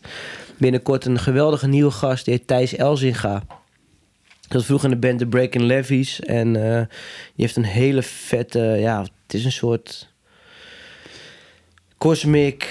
Binnenkort 0.58 1.06
een 1.06 1.20
geweldige 1.20 1.68
nieuwe 1.68 1.92
gast. 1.92 2.26
Die 2.26 2.34
heet 2.34 2.48
Thijs 2.48 2.76
Elzinga. 2.76 3.44
Dat 4.42 4.60
was 4.60 4.66
vroeger 4.66 4.92
in 4.92 5.00
de 5.00 5.08
band 5.08 5.20
The 5.20 5.26
Breaking 5.26 5.64
Levies. 5.64 6.20
En 6.20 6.54
die 6.54 7.46
heeft 7.46 7.56
een 7.56 7.64
hele 7.64 8.02
vette... 8.02 8.60
Ja, 8.60 9.02
het 9.02 9.34
is 9.34 9.46
een 9.46 9.52
soort... 9.52 10.11
Cosmic 12.02 12.68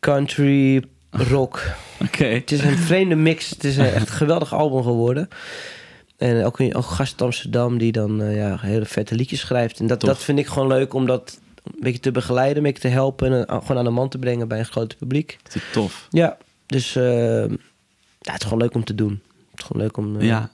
country 0.00 0.82
rock 1.10 1.64
Oké. 2.06 2.24
het 2.24 2.52
is 2.52 2.60
een 2.62 2.76
vreemde 2.78 3.14
mix. 3.14 3.50
Het 3.50 3.64
is 3.64 3.76
een 3.76 3.84
echt 3.84 4.08
een 4.08 4.14
geweldig 4.14 4.54
album 4.54 4.82
geworden. 4.82 5.28
En 6.16 6.44
ook 6.44 6.58
een, 6.58 6.74
ook 6.74 6.84
gast 6.84 7.22
Amsterdam 7.22 7.78
die 7.78 7.92
dan 7.92 8.22
eh, 8.22 8.36
ja, 8.36 8.58
hele 8.60 8.84
vette 8.84 9.14
liedjes 9.14 9.40
schrijft. 9.40 9.80
En 9.80 9.86
dat, 9.86 10.00
Tof. 10.00 10.08
dat 10.08 10.22
vind 10.22 10.38
ik 10.38 10.46
gewoon 10.46 10.68
leuk 10.68 10.94
om 10.94 11.06
dat 11.06 11.40
een 11.64 11.74
beetje 11.80 12.00
te 12.00 12.10
begeleiden, 12.10 12.56
een 12.56 12.62
beetje 12.62 12.82
te 12.82 12.88
helpen 12.88 13.32
en 13.32 13.46
eh, 13.46 13.58
gewoon 13.60 13.78
aan 13.78 13.84
de 13.84 13.90
man 13.90 14.08
te 14.08 14.18
brengen 14.18 14.48
bij 14.48 14.58
een 14.58 14.64
groot 14.64 14.96
publiek. 14.98 15.38
Het 15.42 15.54
is 15.54 15.62
tof. 15.72 16.06
Ja, 16.10 16.36
dus 16.66 16.96
eh, 16.96 17.04
ja, 18.18 18.32
het 18.32 18.40
is 18.40 18.42
gewoon 18.42 18.58
leuk 18.58 18.74
om 18.74 18.84
te 18.84 18.94
doen. 18.94 19.20
Het 19.50 19.58
is 19.60 19.64
gewoon 19.64 19.82
leuk 19.82 19.96
om. 19.96 20.20
eh, 20.20 20.26
Ja. 20.26 20.50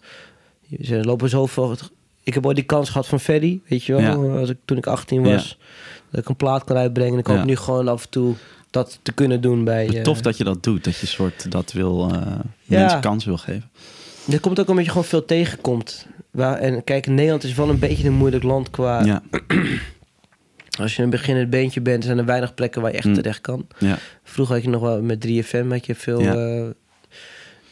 Ze 0.82 1.04
lopen 1.04 1.28
zoveel. 1.28 1.76
Ik 2.22 2.34
heb 2.34 2.46
ooit 2.46 2.56
die 2.56 2.64
kans 2.64 2.88
gehad 2.90 3.06
van 3.06 3.20
Ferry, 3.20 3.60
weet 3.68 3.84
je 3.84 3.94
wel, 3.94 4.38
als 4.38 4.48
ik, 4.50 4.56
toen 4.64 4.76
ik 4.76 4.86
18 4.86 5.22
was. 5.22 5.58
Dat 6.10 6.20
ik 6.20 6.28
een 6.28 6.36
plaat 6.36 6.64
kan 6.64 6.76
uitbrengen. 6.76 7.12
En 7.12 7.18
ik 7.18 7.26
hoop 7.26 7.36
Ja. 7.36 7.44
nu 7.44 7.56
gewoon 7.56 7.88
af 7.88 8.02
en 8.02 8.10
toe 8.10 8.34
dat 8.70 8.98
te 9.02 9.12
kunnen 9.12 9.40
doen 9.40 9.64
bij. 9.64 9.88
eh, 9.88 10.02
Tof 10.02 10.20
dat 10.20 10.36
je 10.36 10.44
dat 10.44 10.62
doet. 10.62 10.84
Dat 10.84 10.96
je 10.96 11.06
soort 11.06 11.50
dat 11.50 11.72
wil, 11.72 12.08
Ja. 12.08 12.42
mensen 12.64 13.00
kans 13.00 13.24
wil 13.24 13.36
geven. 13.38 13.70
Er 14.30 14.40
komt 14.40 14.60
ook 14.60 14.68
omdat 14.68 14.84
je 14.84 14.90
gewoon 14.90 15.06
veel 15.06 15.24
tegenkomt. 15.24 16.06
Waar, 16.30 16.56
en 16.58 16.84
kijk, 16.84 17.06
Nederland 17.06 17.44
is 17.44 17.54
wel 17.54 17.68
een 17.68 17.78
beetje 17.78 18.06
een 18.06 18.12
moeilijk 18.14 18.42
land 18.44 18.70
qua... 18.70 19.04
Ja. 19.04 19.22
Als 20.80 20.96
je 20.96 21.02
een 21.02 21.10
beginnend 21.10 21.50
beentje 21.50 21.80
bent, 21.80 22.04
zijn 22.04 22.18
er 22.18 22.24
weinig 22.24 22.54
plekken 22.54 22.82
waar 22.82 22.90
je 22.90 22.96
echt 22.96 23.06
Mm. 23.06 23.14
terecht 23.14 23.40
kan. 23.40 23.66
Ja. 23.78 23.98
Vroeger 24.24 24.54
had 24.54 24.64
je 24.64 24.70
nog 24.70 24.80
wel 24.80 25.02
met 25.02 25.20
3FM 25.26 25.68
had 25.68 25.86
je 25.86 25.94
veel... 25.94 26.20
Ja. 26.20 26.34
eh, 26.34 26.66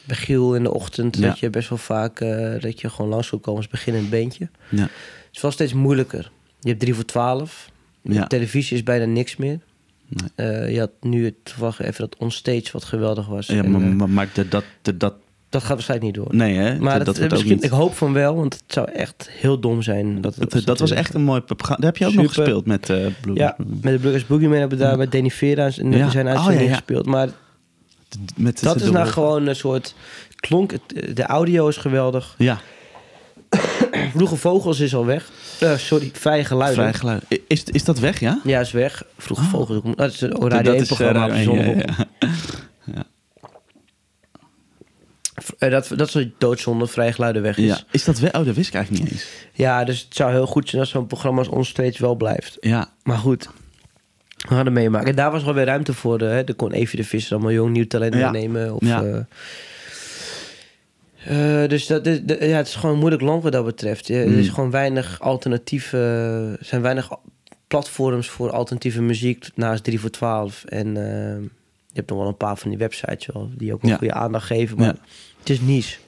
bij 0.04 0.16
Giel 0.16 0.54
in 0.54 0.62
de 0.62 0.72
ochtend, 0.74 1.20
dat 1.22 1.38
je 1.38 1.50
best 1.50 1.68
wel 1.68 1.78
vaak... 1.78 2.18
dat 2.60 2.80
je 2.80 2.90
gewoon 2.90 3.10
langs 3.10 3.28
kon 3.30 3.40
komen 3.40 3.60
als 3.60 3.70
beginnend 3.70 4.10
beentje. 4.10 4.48
Ja. 4.68 4.82
Het 4.82 4.90
is 5.32 5.40
wel 5.40 5.50
steeds 5.50 5.72
moeilijker. 5.72 6.30
Je 6.60 6.68
hebt 6.68 6.80
3 6.80 6.94
voor 6.94 7.04
12. 7.04 7.70
Ja. 8.08 8.26
Televisie 8.26 8.76
is 8.76 8.82
bijna 8.82 9.04
niks 9.04 9.36
meer. 9.36 9.58
Nee. 10.08 10.48
Eh, 10.50 10.72
je 10.72 10.78
had 10.78 10.90
nu 11.00 11.24
het, 11.24 11.34
toevallig 11.42 11.80
even 11.80 12.00
dat 12.00 12.16
onstage 12.18 12.68
wat 12.72 12.84
geweldig 12.84 13.26
was. 13.26 13.46
Ja, 13.46 13.62
En, 13.62 13.70
maar, 13.70 13.80
eh, 13.80 13.88
maar, 13.88 14.08
maar 14.08 14.28
dat, 14.32 14.50
dat, 14.50 14.64
dat, 14.82 15.00
dat... 15.00 15.62
gaat 15.62 15.68
waarschijnlijk 15.68 16.16
niet 16.16 16.24
door. 16.24 16.36
Nee, 16.36 16.54
hè? 16.56 16.78
Maar 16.78 17.04
dat, 17.04 17.16
dat, 17.16 17.44
niet... 17.44 17.64
ik 17.64 17.70
hoop 17.70 17.94
van 17.94 18.12
wel, 18.12 18.34
want 18.36 18.54
het 18.54 18.62
zou 18.66 18.90
echt 18.90 19.28
heel 19.30 19.60
dom 19.60 19.82
zijn. 19.82 20.20
Dat, 20.20 20.34
Dat, 20.38 20.62
dat 20.64 20.78
was 20.78 20.90
echt 20.90 21.14
een 21.14 21.22
mooi 21.24 21.40
programma. 21.40 21.76
Daar 21.82 21.92
heb 21.92 21.96
je 22.00 22.06
ook 22.06 22.22
nog 22.22 22.34
gespeeld 22.34 22.66
met 22.66 22.90
eh 22.90 23.06
Blue. 23.20 23.34
Ja, 23.36 23.56
met 23.80 23.92
de 23.92 23.98
Burgers 23.98 24.26
Boogeyman 24.26 24.58
hebben 24.58 24.78
we 24.78 24.84
daar 24.84 24.96
met 24.98 25.12
Danny 25.12 25.30
Vera 25.30 25.70
en 25.78 25.92
Ja. 25.92 26.10
zijn 26.10 26.26
Oh, 26.26 26.32
uitzending 26.32 26.68
ja. 26.68 26.74
gespeeld. 26.74 27.06
Maar 27.06 27.28
Met 28.36 28.62
dat 28.62 28.78
de 28.78 28.84
is 28.84 28.90
nou 28.90 29.06
gewoon 29.06 29.46
een 29.46 29.56
soort 29.56 29.94
klonk. 30.36 30.72
De 31.14 31.22
audio 31.22 31.68
is 31.68 31.76
geweldig. 31.76 32.34
Ja, 32.38 32.60
Vroege 34.14 34.36
Vogels 34.36 34.80
is 34.80 34.94
al 34.94 35.06
weg. 35.06 35.30
Eh, 35.60 35.76
sorry, 35.76 36.10
Vrije 36.12 36.44
Geluiden. 36.44 36.76
vrij 36.82 36.94
geluid. 36.94 37.22
Is, 37.46 37.64
is 37.64 37.84
dat 37.84 37.98
weg, 37.98 38.20
ja? 38.20 38.40
Ja, 38.44 38.60
is 38.60 38.70
weg. 38.72 39.02
Vroege 39.18 39.42
Oh. 39.42 39.50
Vogels. 39.50 39.76
ook- 39.84 39.96
Dat 39.96 40.12
is 40.12 40.20
een 40.20 40.30
Dat 40.30 40.52
Radio 40.52 40.72
1 40.72 40.80
is, 40.80 40.90
eh, 40.90 40.96
programma. 40.96 41.34
ja, 41.36 41.84
ja. 41.84 43.04
Eh, 45.58 45.70
dat, 45.70 45.90
dat 45.96 46.14
is 46.14 46.28
doodzonde, 46.38 46.86
Vrije 46.86 47.12
Geluiden 47.12 47.42
weg 47.42 47.56
is. 47.58 47.64
Ja. 47.64 47.74
Ja. 47.74 47.80
Is 47.90 48.04
dat 48.04 48.18
weg? 48.18 48.32
Oh, 48.34 48.44
dat 48.46 48.54
wist 48.54 48.68
ik 48.68 48.74
eigenlijk 48.74 49.04
niet 49.04 49.12
eens. 49.56 49.86
dus 49.86 50.00
het 50.00 50.16
zou 50.16 50.30
heel 50.32 50.46
goed 50.46 50.68
zijn 50.68 50.80
als 50.80 50.90
zo'n 50.90 51.06
programma 51.06 51.38
als 51.38 51.48
ons 51.48 51.68
steeds 51.68 51.98
wel 51.98 52.14
blijft. 52.14 52.56
Ja, 52.60 52.88
Maar 53.02 53.18
goed, 53.18 53.48
we 54.36 54.48
gaan 54.54 54.64
het 54.64 54.74
meemaken. 54.74 55.08
En 55.08 55.14
daar 55.16 55.30
was 55.30 55.44
wel 55.44 55.54
weer 55.54 55.64
ruimte 55.64 55.92
voor. 55.94 56.20
eh, 56.20 56.28
Hè. 56.28 56.42
Er 56.44 56.54
kon 56.54 56.72
Evie 56.72 57.00
de 57.00 57.06
Visser 57.06 57.32
allemaal 57.32 57.52
jong 57.52 57.70
nieuw 57.72 57.86
talent 57.86 58.14
Ja. 58.14 58.30
meenemen. 58.30 58.74
Of, 58.74 58.80
Ja. 58.86 59.26
Eh, 61.28 61.68
dus 61.68 61.86
dat, 61.86 62.06
is- 62.06 62.22
de- 62.22 62.46
ja, 62.48 62.56
het 62.56 62.66
is 62.66 62.74
gewoon 62.74 62.90
een 62.94 62.98
moeilijk 63.00 63.22
land 63.22 63.42
wat 63.42 63.52
dat 63.52 63.64
betreft. 63.64 64.08
Er 64.08 64.38
is 64.38 64.46
Mm. 64.48 64.54
gewoon 64.54 64.70
weinig 64.70 65.20
alternatieve... 65.20 65.96
Er 66.60 66.64
zijn 66.66 66.82
weinig 66.82 67.10
platforms 67.68 68.28
voor 68.28 68.50
alternatieve 68.50 69.02
muziek 69.02 69.48
naast 69.54 69.84
3 69.84 70.00
voor 70.00 70.10
12. 70.10 70.64
En 70.64 70.86
eh, 70.96 71.42
je 71.86 71.92
hebt 71.92 72.08
nog 72.10 72.18
wel 72.18 72.28
een 72.28 72.36
paar 72.36 72.56
van 72.56 72.68
die 72.70 72.78
websites 72.78 73.26
wel, 73.26 73.50
die 73.56 73.72
ook 73.72 73.82
wel 73.82 73.90
Ja. 73.90 73.96
goede 73.96 74.12
aandacht 74.14 74.46
geven. 74.46 74.76
Maar 74.76 74.86
Ja. 74.86 74.96
het 75.38 75.50
is 75.50 75.60
niche. 75.60 75.98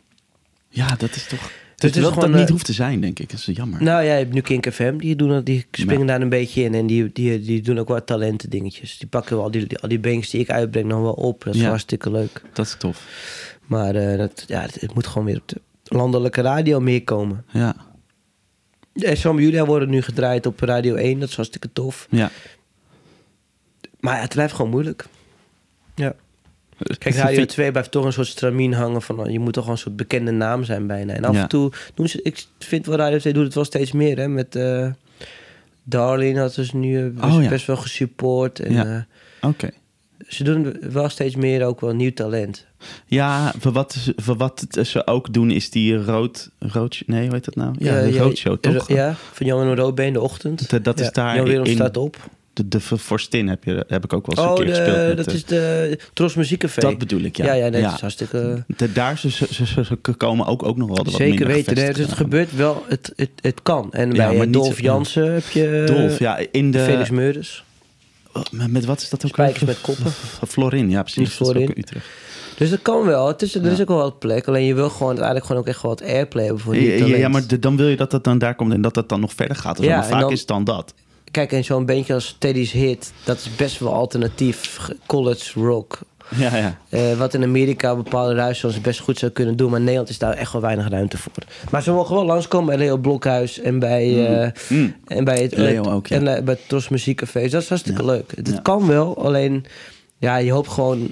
ja 0.69 0.95
dat 0.97 1.11
is 1.15 1.27
toch... 1.27 1.51
Dus 1.79 1.93
dat, 1.93 2.05
gewoon, 2.13 2.31
dat 2.31 2.39
niet 2.39 2.45
eh, 2.47 2.51
hoeft 2.53 2.65
te 2.65 2.73
zijn, 2.73 3.01
denk 3.01 3.19
ik. 3.19 3.31
Dat 3.31 3.39
is 3.39 3.57
jammer. 3.57 3.83
Nou 3.83 4.03
ja, 4.05 4.13
je 4.13 4.19
hebt 4.19 4.33
nu 4.33 4.41
Kink 4.41 4.73
FM, 4.73 4.97
die, 4.97 5.17
doen, 5.17 5.29
dat- 5.29 5.47
die 5.47 5.67
springen 5.71 6.01
Ja. 6.01 6.07
daar 6.07 6.21
een 6.21 6.29
beetje 6.29 6.63
in. 6.63 6.75
En 6.75 6.87
die, 6.87 7.11
die, 7.13 7.41
die 7.41 7.63
doen 7.63 7.79
ook 7.79 7.89
wat 7.89 8.07
talenten 8.07 8.51
dingetjes. 8.51 8.99
Die 8.99 9.09
pakken 9.09 9.35
wel 9.37 9.45
al 9.45 9.51
die, 9.51 9.67
die- 9.67 9.79
al 9.79 9.89
die 9.89 9.99
banks 9.99 10.31
die 10.31 10.41
ik 10.41 10.51
uitbreng 10.51 10.87
nog 10.87 11.01
wel 11.01 11.13
op. 11.13 11.45
Dat 11.45 11.55
is 11.55 11.61
Ja. 11.61 11.69
hartstikke 11.69 12.11
leuk. 12.11 12.43
Dat 12.53 12.67
is 12.67 12.77
tof. 12.79 13.07
Maar 13.67 13.95
eh, 13.95 14.19
dat, 14.19 14.45
ja, 14.47 14.61
het, 14.61 14.81
het 14.81 14.95
moet 14.95 15.07
gewoon 15.07 15.27
weer 15.27 15.37
op 15.37 15.49
de 15.49 15.61
landelijke 15.83 16.41
radio 16.41 16.81
meer 16.81 17.05
komen. 17.05 17.45
Ja. 17.53 17.77
En 18.95 19.17
Sam 19.17 19.39
Julia 19.41 19.65
worden 19.65 19.91
nu 19.91 20.03
gedraaid 20.03 20.47
op 20.47 20.61
Radio 20.61 20.95
1. 20.95 21.19
Dat 21.21 21.29
is 21.29 21.35
hartstikke 21.37 21.73
tof. 21.73 22.07
ja. 22.11 22.31
Maar 24.01 24.15
ja, 24.15 24.21
het 24.21 24.33
blijft 24.35 24.55
gewoon 24.55 24.71
moeilijk. 24.71 25.07
Kijk, 26.99 27.15
Radio 27.15 27.45
2 27.45 27.71
blijft 27.71 27.91
toch 27.91 28.05
een 28.05 28.13
soort 28.13 28.27
stramien 28.27 28.73
hangen 28.73 29.03
van... 29.03 29.33
je 29.33 29.39
moet 29.39 29.53
toch 29.53 29.63
gewoon 29.63 29.77
een 29.79 29.83
soort 29.85 29.97
bekende 29.97 30.31
naam 30.31 30.65
zijn 30.65 30.87
bijna. 30.87 31.13
En 31.13 31.25
af 31.25 31.35
Ja. 31.35 31.43
en 31.43 31.49
toe 31.49 31.73
doen 31.95 32.09
ze... 32.09 32.21
Ik 32.23 32.47
vind 32.59 32.87
wel 32.87 32.97
Radio 32.97 33.19
2 33.19 33.33
doet 33.33 33.45
het 33.45 33.55
wel 33.55 33.65
steeds 33.65 33.93
meer, 33.93 34.17
hè. 34.19 34.29
Met 34.29 34.57
eh 34.57 34.87
Darlene 35.83 36.41
had 36.41 36.55
dus 36.55 36.73
nu 36.73 36.99
eh, 37.05 37.11
best, 37.21 37.35
Oh, 37.35 37.43
ja. 37.43 37.49
best 37.49 37.67
wel 37.67 37.77
gesupport. 37.77 38.61
En 38.61 38.73
Ja. 38.73 39.07
eh, 39.41 39.49
Oké. 39.49 39.71
ze 40.27 40.45
doen 40.45 40.77
wel 40.91 41.09
steeds 41.09 41.37
meer 41.37 41.65
ook 41.65 41.81
wel 41.81 41.95
nieuw 41.95 42.13
talent. 42.13 42.67
Ja, 43.07 43.53
voor 43.59 43.73
wat, 43.73 43.93
ze- 43.93 44.13
voor 44.17 44.37
wat 44.37 44.67
ze 44.83 45.07
ook 45.07 45.33
doen 45.33 45.51
is 45.51 45.71
die 45.71 45.97
rood... 46.05 46.51
rood 46.59 47.03
nee, 47.07 47.25
hoe 47.25 47.35
heet 47.35 47.45
dat 47.45 47.55
nou? 47.55 47.75
Ja, 47.79 48.01
de 48.03 48.13
ja, 48.13 48.23
roodshow, 48.23 48.57
toch? 48.61 48.89
Ja, 48.89 49.15
van 49.33 49.47
Jan 49.47 49.61
en 49.69 49.77
Roodbeen 49.77 50.13
de 50.13 50.21
ochtend. 50.21 50.71
Dat- 50.71 50.85
dat 50.85 51.01
is 51.01 51.11
daar 51.13 51.37
Jan 51.37 51.45
Wereld 51.47 51.67
in- 51.69 51.75
staat 51.75 51.97
op. 51.97 52.17
De, 52.59 52.69
de 52.69 52.81
Vorstin 52.81 53.49
heb, 53.49 53.65
je, 53.65 53.85
heb 53.89 54.05
ik 54.05 54.13
ook 54.13 54.27
wel 54.27 54.37
eens 54.45 54.53
Oh, 54.53 54.59
een 54.59 54.65
keer 54.65 54.75
de- 54.75 54.81
gespeeld. 54.81 55.07
met, 55.07 55.17
dat 55.17 55.27
eh, 55.27 55.35
is 55.35 55.45
de 55.45 55.99
Tros 56.13 56.35
Muziekcafé. 56.35 56.81
dat 56.81 56.99
bedoel 56.99 57.21
ik, 57.21 57.37
ja. 57.37 57.45
Ja, 57.45 57.53
ja, 57.53 57.69
nee, 57.69 57.81
Ja. 57.81 57.87
dat 57.87 57.95
is 57.95 58.01
hartstikke... 58.01 58.65
De, 58.77 58.93
daar 58.93 59.19
ze, 59.19 59.31
ze, 59.31 59.97
komen 60.17 60.47
ook, 60.47 60.63
ook 60.63 60.77
nog 60.77 60.89
wel 60.89 61.05
wat 61.05 61.13
Zeker 61.15 61.47
weten. 61.47 61.75
Nee, 61.75 61.93
dus 61.93 62.07
het 62.07 62.15
gebeurt 62.17 62.57
wel, 62.57 62.85
het, 62.89 63.13
het, 63.17 63.31
het 63.41 63.63
kan. 63.63 63.93
En 63.93 64.13
Ja, 64.13 64.27
bij 64.29 64.37
maar 64.37 64.47
eh, 64.47 64.53
Dolf 64.53 64.81
Jansen 64.81 65.33
heb 65.33 65.49
je... 65.49 65.85
eh, 65.89 65.97
Dolf, 65.97 66.19
ja, 66.19 66.39
in 66.53 66.71
de... 66.71 66.79
Felix 66.79 67.11
Meurders. 67.11 67.65
Oh, 68.33 68.43
met, 68.51 68.71
met 68.73 68.85
wat 68.85 69.01
is 69.01 69.09
dat 69.11 69.25
ook? 69.25 69.31
Spijkers 69.31 69.65
met 69.65 69.81
koppen. 69.81 70.13
Florin, 70.49 70.91
ja 70.91 71.03
precies. 71.03 71.15
Die 71.17 71.25
Dat 71.25 71.33
is 71.35 71.41
ook 71.41 71.47
Florin. 71.53 71.75
in 71.75 71.83
Utrecht. 71.83 72.07
Dus 72.57 72.71
dat 72.71 72.83
kan 72.83 73.05
wel. 73.07 73.27
Het 73.27 73.43
is, 73.43 73.55
er 73.55 73.65
Ja. 73.65 73.71
is 73.71 73.81
ook 73.81 73.89
wel 73.89 73.97
wat 73.97 74.19
plek. 74.19 74.49
Alleen 74.49 74.65
je 74.65 74.75
wil 74.75 74.89
gewoon 74.91 75.07
uiteindelijk 75.09 75.47
gewoon 75.47 75.63
ook 75.63 75.69
echt 75.69 75.83
wel 75.83 75.91
wat 75.91 76.03
airplay 76.03 76.45
hebben 76.45 76.63
voor 76.63 76.73
die 76.75 77.07
Ja, 77.07 77.17
ja, 77.17 77.29
maar 77.29 77.47
de- 77.47 77.59
dan 77.59 77.77
wil 77.77 77.87
je 77.89 77.97
dat 77.97 78.11
dat 78.11 78.25
dan 78.25 78.39
daar 78.39 78.55
komt 78.55 78.73
en 78.73 78.81
dat 78.81 78.95
dat 78.95 79.09
dan 79.09 79.21
nog 79.21 79.33
verder 79.35 79.57
gaat. 79.57 79.77
Dus 79.77 79.87
Ja, 79.87 80.05
vaak 80.05 80.21
dan- 80.21 80.31
is 80.33 80.39
het 80.39 80.49
dan 80.49 80.65
dat. 80.65 80.95
Kijk, 81.31 81.53
en 81.53 81.65
zo'n 81.65 81.87
bandje 81.87 82.15
als 82.15 82.37
Teddy's 82.39 82.73
Hit, 82.73 83.13
dat 83.25 83.37
is 83.39 83.57
best 83.57 83.79
wel 83.79 83.93
alternatief 83.95 84.77
ge- 84.77 84.97
college 85.07 85.61
rock. 85.61 85.99
Ja, 86.37 86.57
ja. 86.57 86.79
Eh, 86.89 87.19
wat 87.19 87.35
in 87.35 87.43
Amerika 87.43 87.97
bepaalde 87.97 88.35
ruiszones 88.35 88.81
best 88.81 89.01
goed 89.01 89.19
zou 89.19 89.33
kunnen 89.33 89.57
doen. 89.57 89.69
Maar 89.69 89.79
in 89.79 89.85
Nederland 89.85 90.11
is 90.11 90.19
daar 90.19 90.33
echt 90.35 90.53
wel 90.53 90.61
weinig 90.63 90.89
ruimte 90.89 91.19
voor. 91.19 91.33
Maar 91.71 91.83
ze 91.83 91.93
mogen 91.93 92.15
wel 92.15 92.25
langskomen 92.25 92.67
bij 92.67 92.77
Leo 92.87 92.97
Blokhuis 92.97 93.61
en 93.61 93.79
bij, 93.79 94.07
Mm. 94.69 94.95
en 95.07 95.25
bij 95.25 95.43
het 95.43 95.57
Leo 95.57 95.85
ook, 95.85 96.07
ja. 96.07 96.17
en 96.17 96.37
eh, 96.37 96.43
bij 96.43 96.55
het 96.55 96.69
Tros 96.69 96.89
Muziekcafé. 96.89 97.49
Dat 97.49 97.63
is 97.63 97.69
hartstikke 97.69 98.01
Ja. 98.03 98.07
leuk. 98.09 98.33
Het 98.37 98.63
kan 98.63 98.87
wel, 98.87 99.25
alleen 99.25 99.65
ja, 100.19 100.37
je 100.37 100.53
hoopt 100.53 100.69
gewoon. 100.69 101.11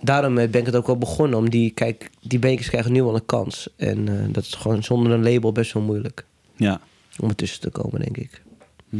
Daarom 0.00 0.34
ben 0.34 0.54
ik 0.54 0.66
het 0.66 0.76
ook 0.76 0.86
wel 0.86 0.98
begonnen. 0.98 1.38
Om 1.38 1.50
die, 1.50 1.70
kijk, 1.70 2.10
die 2.22 2.38
beentjes 2.38 2.68
krijgen 2.68 2.92
nu 2.92 3.02
wel 3.02 3.14
een 3.14 3.26
kans. 3.26 3.68
En 3.76 4.28
dat 4.32 4.44
is 4.44 4.52
gewoon 4.54 4.82
zonder 4.82 5.12
een 5.12 5.22
label 5.32 5.52
best 5.52 5.72
wel 5.72 5.82
moeilijk. 5.82 6.24
Ja. 6.56 6.80
Om 7.20 7.28
ertussen 7.28 7.60
te 7.60 7.70
komen, 7.70 8.00
denk 8.00 8.16
ik. 8.16 8.42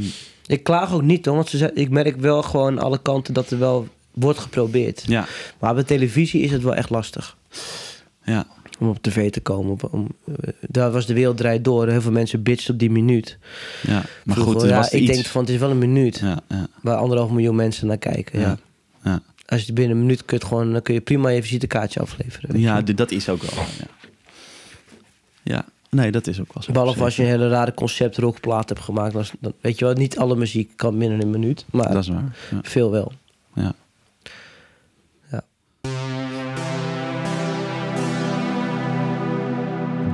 Hmm. 0.01 0.11
Ik 0.47 0.63
klaag 0.63 0.93
ook 0.93 1.03
niet 1.03 1.27
hoor, 1.27 1.35
want 1.35 1.49
ze, 1.49 1.71
ik 1.75 1.91
merk 1.91 2.17
wel 2.17 2.43
gewoon 2.43 2.79
alle 2.79 2.99
kanten 3.03 3.35
dat 3.35 3.51
er 3.51 3.59
wel 3.59 3.89
wordt 4.13 4.39
geprobeerd. 4.39 5.03
Ja. 5.07 5.27
Maar 5.59 5.75
bij 5.75 5.83
televisie 5.85 6.41
is 6.43 6.51
het 6.51 6.63
wel 6.63 6.75
echt 6.75 6.91
lastig 6.91 7.37
Ja. 8.25 8.47
om 8.79 8.89
op 8.89 8.99
tv 9.03 9.31
te 9.31 9.41
komen. 9.41 9.73
Op- 9.73 9.89
Om, 9.93 10.09
eh, 10.25 10.35
daar 10.61 10.91
was 10.91 11.07
de 11.07 11.15
wereld 11.15 11.37
draait 11.37 11.65
door. 11.65 11.89
Heel 11.89 12.01
veel 12.01 12.11
mensen 12.13 12.43
bitchen 12.43 12.73
op 12.73 12.79
die 12.81 12.91
minuut. 12.91 13.39
ja. 13.83 14.05
Maar 14.25 14.37
Vroeger, 14.37 14.61
goed, 14.61 14.71
ja, 14.71 14.77
was 14.77 14.91
ik 14.91 15.01
iets. 15.01 15.13
denk 15.13 15.27
van 15.27 15.41
het 15.41 15.51
is 15.51 15.59
wel 15.59 15.71
een 15.71 15.79
minuut 15.79 16.19
Ja, 16.19 16.41
ja, 16.49 16.67
waar 16.83 16.97
anderhalf 16.97 17.31
miljoen 17.31 17.57
mensen 17.57 17.87
naar 17.87 17.99
kijken. 17.99 18.41
Ja. 18.41 18.59
ja. 19.05 19.23
Als 19.47 19.65
je 19.65 19.73
binnen 19.73 19.97
een 19.97 20.03
minuut 20.03 20.25
kunt 20.25 20.45
gewoon, 20.45 20.73
dan 20.73 20.83
kun 20.83 20.95
je 20.95 21.01
prima 21.01 21.29
je 21.29 21.43
visitekaartje 21.43 22.01
afleveren. 22.01 22.61
Ja, 22.61 22.81
dat 22.83 23.11
is 23.11 23.29
ook 23.29 23.43
wel. 23.43 23.65
Ja. 23.79 23.87
ja. 25.43 25.65
Nee, 25.91 26.11
dat 26.11 26.27
is 26.27 26.41
ook 26.41 26.55
wel 26.55 26.63
zo. 26.63 26.73
Behalve 26.73 27.05
als 27.05 27.17
je 27.17 27.23
een 27.23 27.29
hele 27.29 27.49
rare 27.49 27.75
concept 27.75 28.17
rockplaat 28.17 28.69
hebt 28.69 28.81
gemaakt. 28.81 29.13
Dan, 29.41 29.53
weet 29.61 29.79
je 29.79 29.85
wel, 29.85 29.95
niet 29.95 30.19
alle 30.19 30.37
muziek 30.37 30.73
kan 30.77 30.99
binnen 30.99 31.21
een 31.23 31.31
minuut. 31.31 31.65
Maar 31.73 31.93
Dat 31.93 32.03
is 32.03 32.09
waar. 32.09 32.37
Ja. 32.51 32.59
veel 32.63 32.91
wel. 32.91 33.13
ja. 33.55 33.73
Ja. 35.31 35.43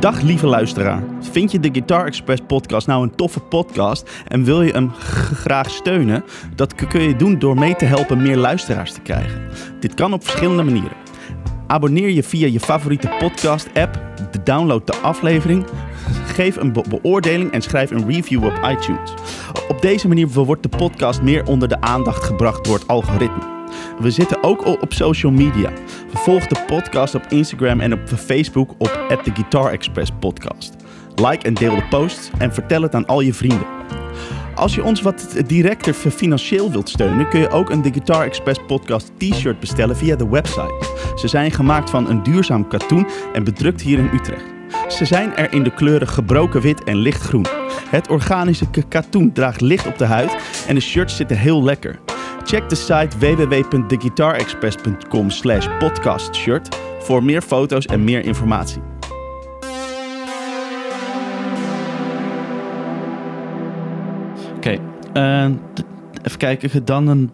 Dag 0.01 0.21
lieve 0.23 0.47
luisteraar. 0.47 1.03
Vind 1.21 1.53
je 1.53 1.61
de 1.61 1.69
Guitar 1.73 2.07
Express 2.07 2.43
podcast 2.47 2.87
nou 2.87 3.03
een 3.03 3.15
toffe 3.15 3.41
podcast 3.41 4.11
en 4.29 4.45
wil 4.45 4.63
je 4.63 4.73
hem 4.73 4.91
graag 5.35 5.71
steunen? 5.71 6.25
Dat 6.55 6.75
kun 6.75 7.03
je 7.03 7.17
doen 7.17 7.39
door 7.39 7.55
mee 7.59 7.75
te 7.75 7.85
helpen 7.85 8.23
meer 8.23 8.37
luisteraars 8.37 8.93
te 8.93 9.01
krijgen. 9.01 9.49
Dit 9.81 9.95
kan 9.95 10.13
op 10.13 10.25
verschillende 10.25 10.63
manieren. 10.63 11.02
Abonneer 11.73 12.11
je 12.11 12.23
via 12.23 12.47
je 12.47 12.61
favoriete 12.61 13.09
podcast 13.19 13.69
app, 13.75 14.01
download 14.45 14.87
de 14.87 14.97
aflevering, 14.97 15.67
geef 16.27 16.57
een 16.57 16.73
be- 16.73 16.85
beoordeling 16.89 17.53
en 17.53 17.63
schrijf 17.63 17.91
een 17.91 18.11
review 18.11 18.45
op 18.45 18.61
iTunes. 18.71 19.15
Op 19.69 19.83
deze 19.83 20.09
manier 20.09 20.29
wordt 20.29 20.63
de 20.63 20.69
podcast 20.69 21.23
meer 21.23 21.47
onder 21.47 21.69
de 21.69 21.81
aandacht 21.81 22.25
gebracht 22.25 22.65
door 22.65 22.75
het 22.75 22.89
algoritme. 22.89 23.43
We 24.01 24.11
zitten 24.11 24.43
ook 24.43 24.67
op 24.67 24.93
social 24.93 25.33
media. 25.33 25.73
Volg 26.13 26.47
de 26.47 26.65
podcast 26.67 27.15
op 27.15 27.27
Instagram 27.29 27.81
en 27.81 27.93
op 27.93 28.09
Facebook 28.09 28.71
op 28.79 29.21
The 29.23 29.31
Guitar 29.35 29.71
Express 29.71 30.11
Podcast. 30.21 30.77
Like 31.15 31.47
en 31.47 31.55
deel 31.55 31.75
de 31.75 31.85
posts 31.91 32.31
en 32.39 32.55
vertel 32.55 32.83
het 32.83 32.95
aan 32.95 33.07
al 33.07 33.21
je 33.21 33.35
vrienden. 33.35 33.67
Als 34.55 34.75
je 34.75 34.85
ons 34.85 35.03
wat 35.03 35.43
directer 35.47 35.95
financieel 35.95 36.71
wilt 36.71 36.89
steunen, 36.89 37.29
kun 37.29 37.41
je 37.41 37.51
ook 37.51 37.71
een 37.71 37.83
The 37.83 37.93
Guitar 37.93 38.25
Express 38.25 38.61
Podcast 38.67 39.11
t-shirt 39.19 39.61
bestellen 39.61 39.97
via 39.97 40.17
de 40.17 40.29
website. 40.29 40.87
Ze 41.17 41.29
zijn 41.29 41.51
gemaakt 41.51 41.91
van 41.91 42.11
een 42.11 42.23
duurzaam 42.23 42.69
katoen 42.69 43.07
en 43.33 43.45
bedrukt 43.45 43.81
hier 43.81 43.99
in 43.99 44.11
Utrecht. 44.15 44.45
Ze 44.89 45.05
zijn 45.05 45.37
er 45.37 45.53
in 45.53 45.63
de 45.63 45.75
kleuren 45.75 46.09
gebroken 46.09 46.61
wit 46.61 46.85
en 46.85 46.97
lichtgroen. 46.97 47.47
Het 47.89 48.09
organische 48.09 48.67
katoen 48.89 49.33
draagt 49.33 49.61
licht 49.61 49.87
op 49.87 49.99
de 49.99 50.05
huid 50.05 50.37
en 50.67 50.75
de 50.75 50.81
shirts 50.81 51.17
zitten 51.17 51.37
heel 51.37 51.63
lekker. 51.63 51.99
Check 52.45 52.69
de 52.69 52.75
site 52.75 53.19
www.theguitarexpress.com 53.19 55.31
slash 55.31 55.67
podcastshirt 55.79 56.77
voor 56.99 57.25
meer 57.25 57.43
foto's 57.43 57.87
en 57.87 58.05
meer 58.05 58.25
informatie. 58.25 58.83
Oké. 64.67 64.79
eh, 65.13 65.45
even 66.23 66.39
kijken. 66.39 66.85
Dan, 66.85 67.07
een, 67.09 67.31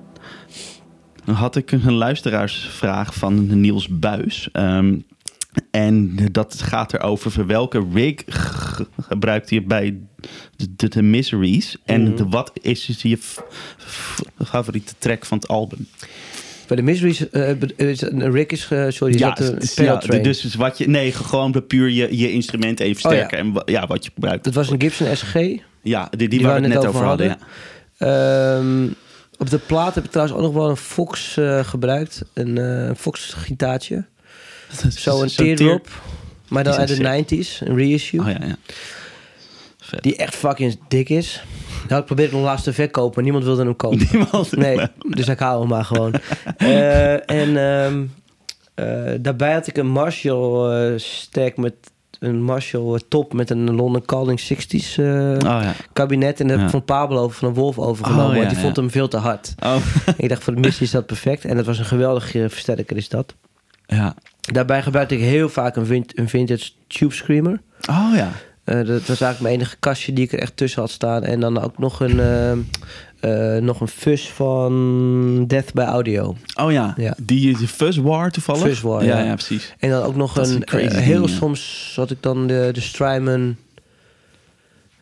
had 1.34 1.56
ik 1.56 1.72
een 1.72 1.92
luisteraarsvraag 1.92 3.14
van 3.14 3.60
Niels 3.60 3.88
Buis. 3.88 4.48
Ehm, 4.52 4.96
en 5.70 6.18
dat 6.32 6.62
gaat 6.62 6.94
erover 6.94 7.30
voor 7.30 7.46
welke 7.46 7.86
rig 7.92 8.22
gebruikt 9.00 9.50
je 9.50 9.62
bij 9.62 9.96
de, 10.56 10.66
de, 10.76 10.88
de 10.88 11.02
Miseries. 11.02 11.76
En 11.84 12.02
Mhm. 12.02 12.16
de, 12.16 12.28
wat 12.28 12.50
is 12.62 12.84
dus 12.86 13.02
je 13.02 13.16
f- 13.16 13.42
favoriete 14.44 14.94
track 14.98 15.24
van 15.26 15.38
het 15.38 15.48
album? 15.48 15.86
Bij 16.66 16.76
de 16.76 16.82
Miseries, 16.82 17.30
eh, 17.30 17.54
be- 17.56 17.74
is 17.76 18.00
een 18.00 18.30
Rick 18.32 18.52
is, 18.52 18.68
eh, 18.70 18.86
sorry, 18.88 19.14
is 19.14 19.20
dat 19.20 19.38
een 19.40 19.58
dus, 19.58 19.74
ja, 19.74 19.96
train? 19.98 20.22
dus 20.22 20.54
wat 20.54 20.78
je, 20.78 20.88
nee, 20.88 21.12
gewoon 21.12 21.66
puur 21.66 21.88
je, 21.88 22.16
je 22.16 22.32
instrument 22.32 22.80
even 22.80 23.10
Oh, 23.10 23.16
ja. 23.16 23.24
sterker 23.26 23.38
en 23.38 23.62
ja, 23.64 23.86
wat 23.86 24.04
je 24.04 24.10
gebruikt. 24.14 24.44
Dat 24.44 24.54
was 24.54 24.70
een 24.70 24.80
Gibson 24.80 25.16
SG. 25.16 25.34
Ja, 25.88 26.08
die, 26.10 26.18
die, 26.18 26.28
Die 26.28 26.46
waar 26.46 26.54
we 26.54 26.60
het 26.60 26.68
net 26.68 26.78
over 26.78 26.88
over 26.88 27.04
hadden. 27.04 27.38
Ja. 27.98 28.56
Ehm, 28.58 28.88
op 29.38 29.50
de 29.50 29.58
plaat 29.58 29.94
heb 29.94 30.04
ik 30.04 30.10
trouwens 30.10 30.38
ook 30.38 30.44
nog 30.44 30.54
wel 30.54 30.68
een 30.68 30.76
Fox 30.76 31.36
eh, 31.36 31.64
gebruikt. 31.64 32.22
Een 32.34 32.58
eh, 32.58 32.94
Fox 32.96 33.32
gitaartje. 33.32 34.04
Zo 34.78 35.22
een 35.22 35.30
Zo'n 35.30 35.46
teardrop. 35.46 35.88
Maar 36.48 36.64
dan 36.64 36.74
uit 36.74 36.88
de 36.88 36.94
zijn 36.94 37.24
90s. 37.24 37.66
Een 37.68 37.76
reissue. 37.76 38.20
Oh 38.20 38.26
ja, 38.26 38.38
ja. 38.40 38.56
Vet. 39.78 40.02
Die 40.02 40.16
echt 40.16 40.34
fucking 40.34 40.78
dik 40.88 41.08
is. 41.08 41.42
Nou, 41.88 42.00
ik 42.00 42.06
probeerde 42.06 42.34
hem 42.34 42.44
laatst 42.44 42.64
te 42.64 42.72
verkopen, 42.72 43.22
niemand 43.22 43.44
wilde 43.44 43.64
hem 43.64 43.76
kopen. 43.76 44.06
Niemand. 44.12 44.56
Nee, 44.56 44.80
dus 45.08 45.28
ik 45.28 45.38
hou 45.38 45.60
hem 45.60 45.68
maar 45.68 45.84
gewoon. 45.84 46.14
Eh, 46.56 47.30
en 47.30 47.56
ehm, 47.56 48.04
eh, 48.74 49.14
daarbij 49.20 49.52
had 49.52 49.66
ik 49.66 49.76
een 49.76 49.88
Marshall 49.88 50.98
stack 50.98 51.56
met 51.56 51.74
een 52.18 52.42
Marshall 52.42 52.94
eh, 52.94 53.00
top 53.08 53.32
met 53.32 53.50
een 53.50 53.74
London 53.74 54.04
Calling 54.04 54.40
60s 54.40 54.94
eh, 54.96 55.04
Oh 55.32 55.62
ja. 55.62 55.74
kabinet. 55.92 56.40
En 56.40 56.46
dat 56.46 56.56
heb 56.56 56.64
ik 56.64 56.72
van 56.72 56.84
Pablo 56.84 57.28
van 57.28 57.48
een 57.48 57.54
Wolf 57.54 57.78
overgenomen. 57.78 58.30
Oh, 58.30 58.36
want 58.36 58.50
die 58.50 58.58
vond 58.58 58.76
hem 58.76 58.90
veel 58.90 59.08
te 59.08 59.16
hard. 59.16 59.54
Oh. 59.64 59.76
ik 60.16 60.28
dacht, 60.28 60.44
voor 60.44 60.54
de 60.54 60.60
missie 60.60 60.86
is 60.86 60.90
dat 60.90 61.06
perfect. 61.06 61.44
En 61.44 61.56
dat 61.56 61.66
was 61.66 61.78
een 61.78 61.84
geweldige 61.84 62.48
versterker 62.48 62.96
is 62.96 63.08
dat. 63.08 63.34
ja. 63.86 64.14
Daarbij 64.52 64.82
gebruikte 64.82 65.14
ik 65.14 65.20
heel 65.20 65.48
vaak 65.48 65.76
een, 65.76 66.06
een 66.14 66.28
vintage 66.28 66.70
tube 66.86 67.14
screamer. 67.14 67.60
Oh 67.90 68.10
ja. 68.14 68.30
Eh, 68.64 68.74
dat 68.74 68.86
was 68.86 69.20
eigenlijk 69.20 69.40
mijn 69.40 69.54
enige 69.54 69.76
kastje 69.78 70.12
die 70.12 70.24
ik 70.24 70.32
er 70.32 70.38
echt 70.38 70.56
tussen 70.56 70.80
had 70.80 70.90
staan. 70.90 71.24
En 71.24 71.40
dan 71.40 71.60
ook 71.60 71.78
nog 71.78 72.00
een, 72.00 72.20
eh, 73.20 73.56
nog 73.56 73.80
een 73.80 73.88
fuzz 73.88 74.28
van 74.28 75.44
Death 75.46 75.72
by 75.72 75.80
Audio. 75.80 76.36
Oh 76.54 76.72
ja, 76.72 76.94
Ja. 76.96 77.14
die 77.22 77.56
die 77.56 77.68
Fuzz 77.68 77.98
War 77.98 78.30
toevallig? 78.30 78.62
Fuzz 78.62 78.80
War, 78.80 79.04
ja. 79.04 79.18
ja. 79.18 79.24
Ja, 79.24 79.34
precies. 79.34 79.74
En 79.78 79.90
dan 79.90 80.02
ook 80.02 80.16
nog 80.16 80.32
Dat 80.34 80.46
is 80.46 80.54
een, 80.54 80.64
eh, 80.64 80.78
ding, 80.78 80.92
heel 80.92 81.28
soms 81.28 81.92
had 81.96 82.10
ik 82.10 82.22
dan 82.22 82.46
de, 82.46 82.70
de 82.72 82.80
Strymon... 82.80 83.56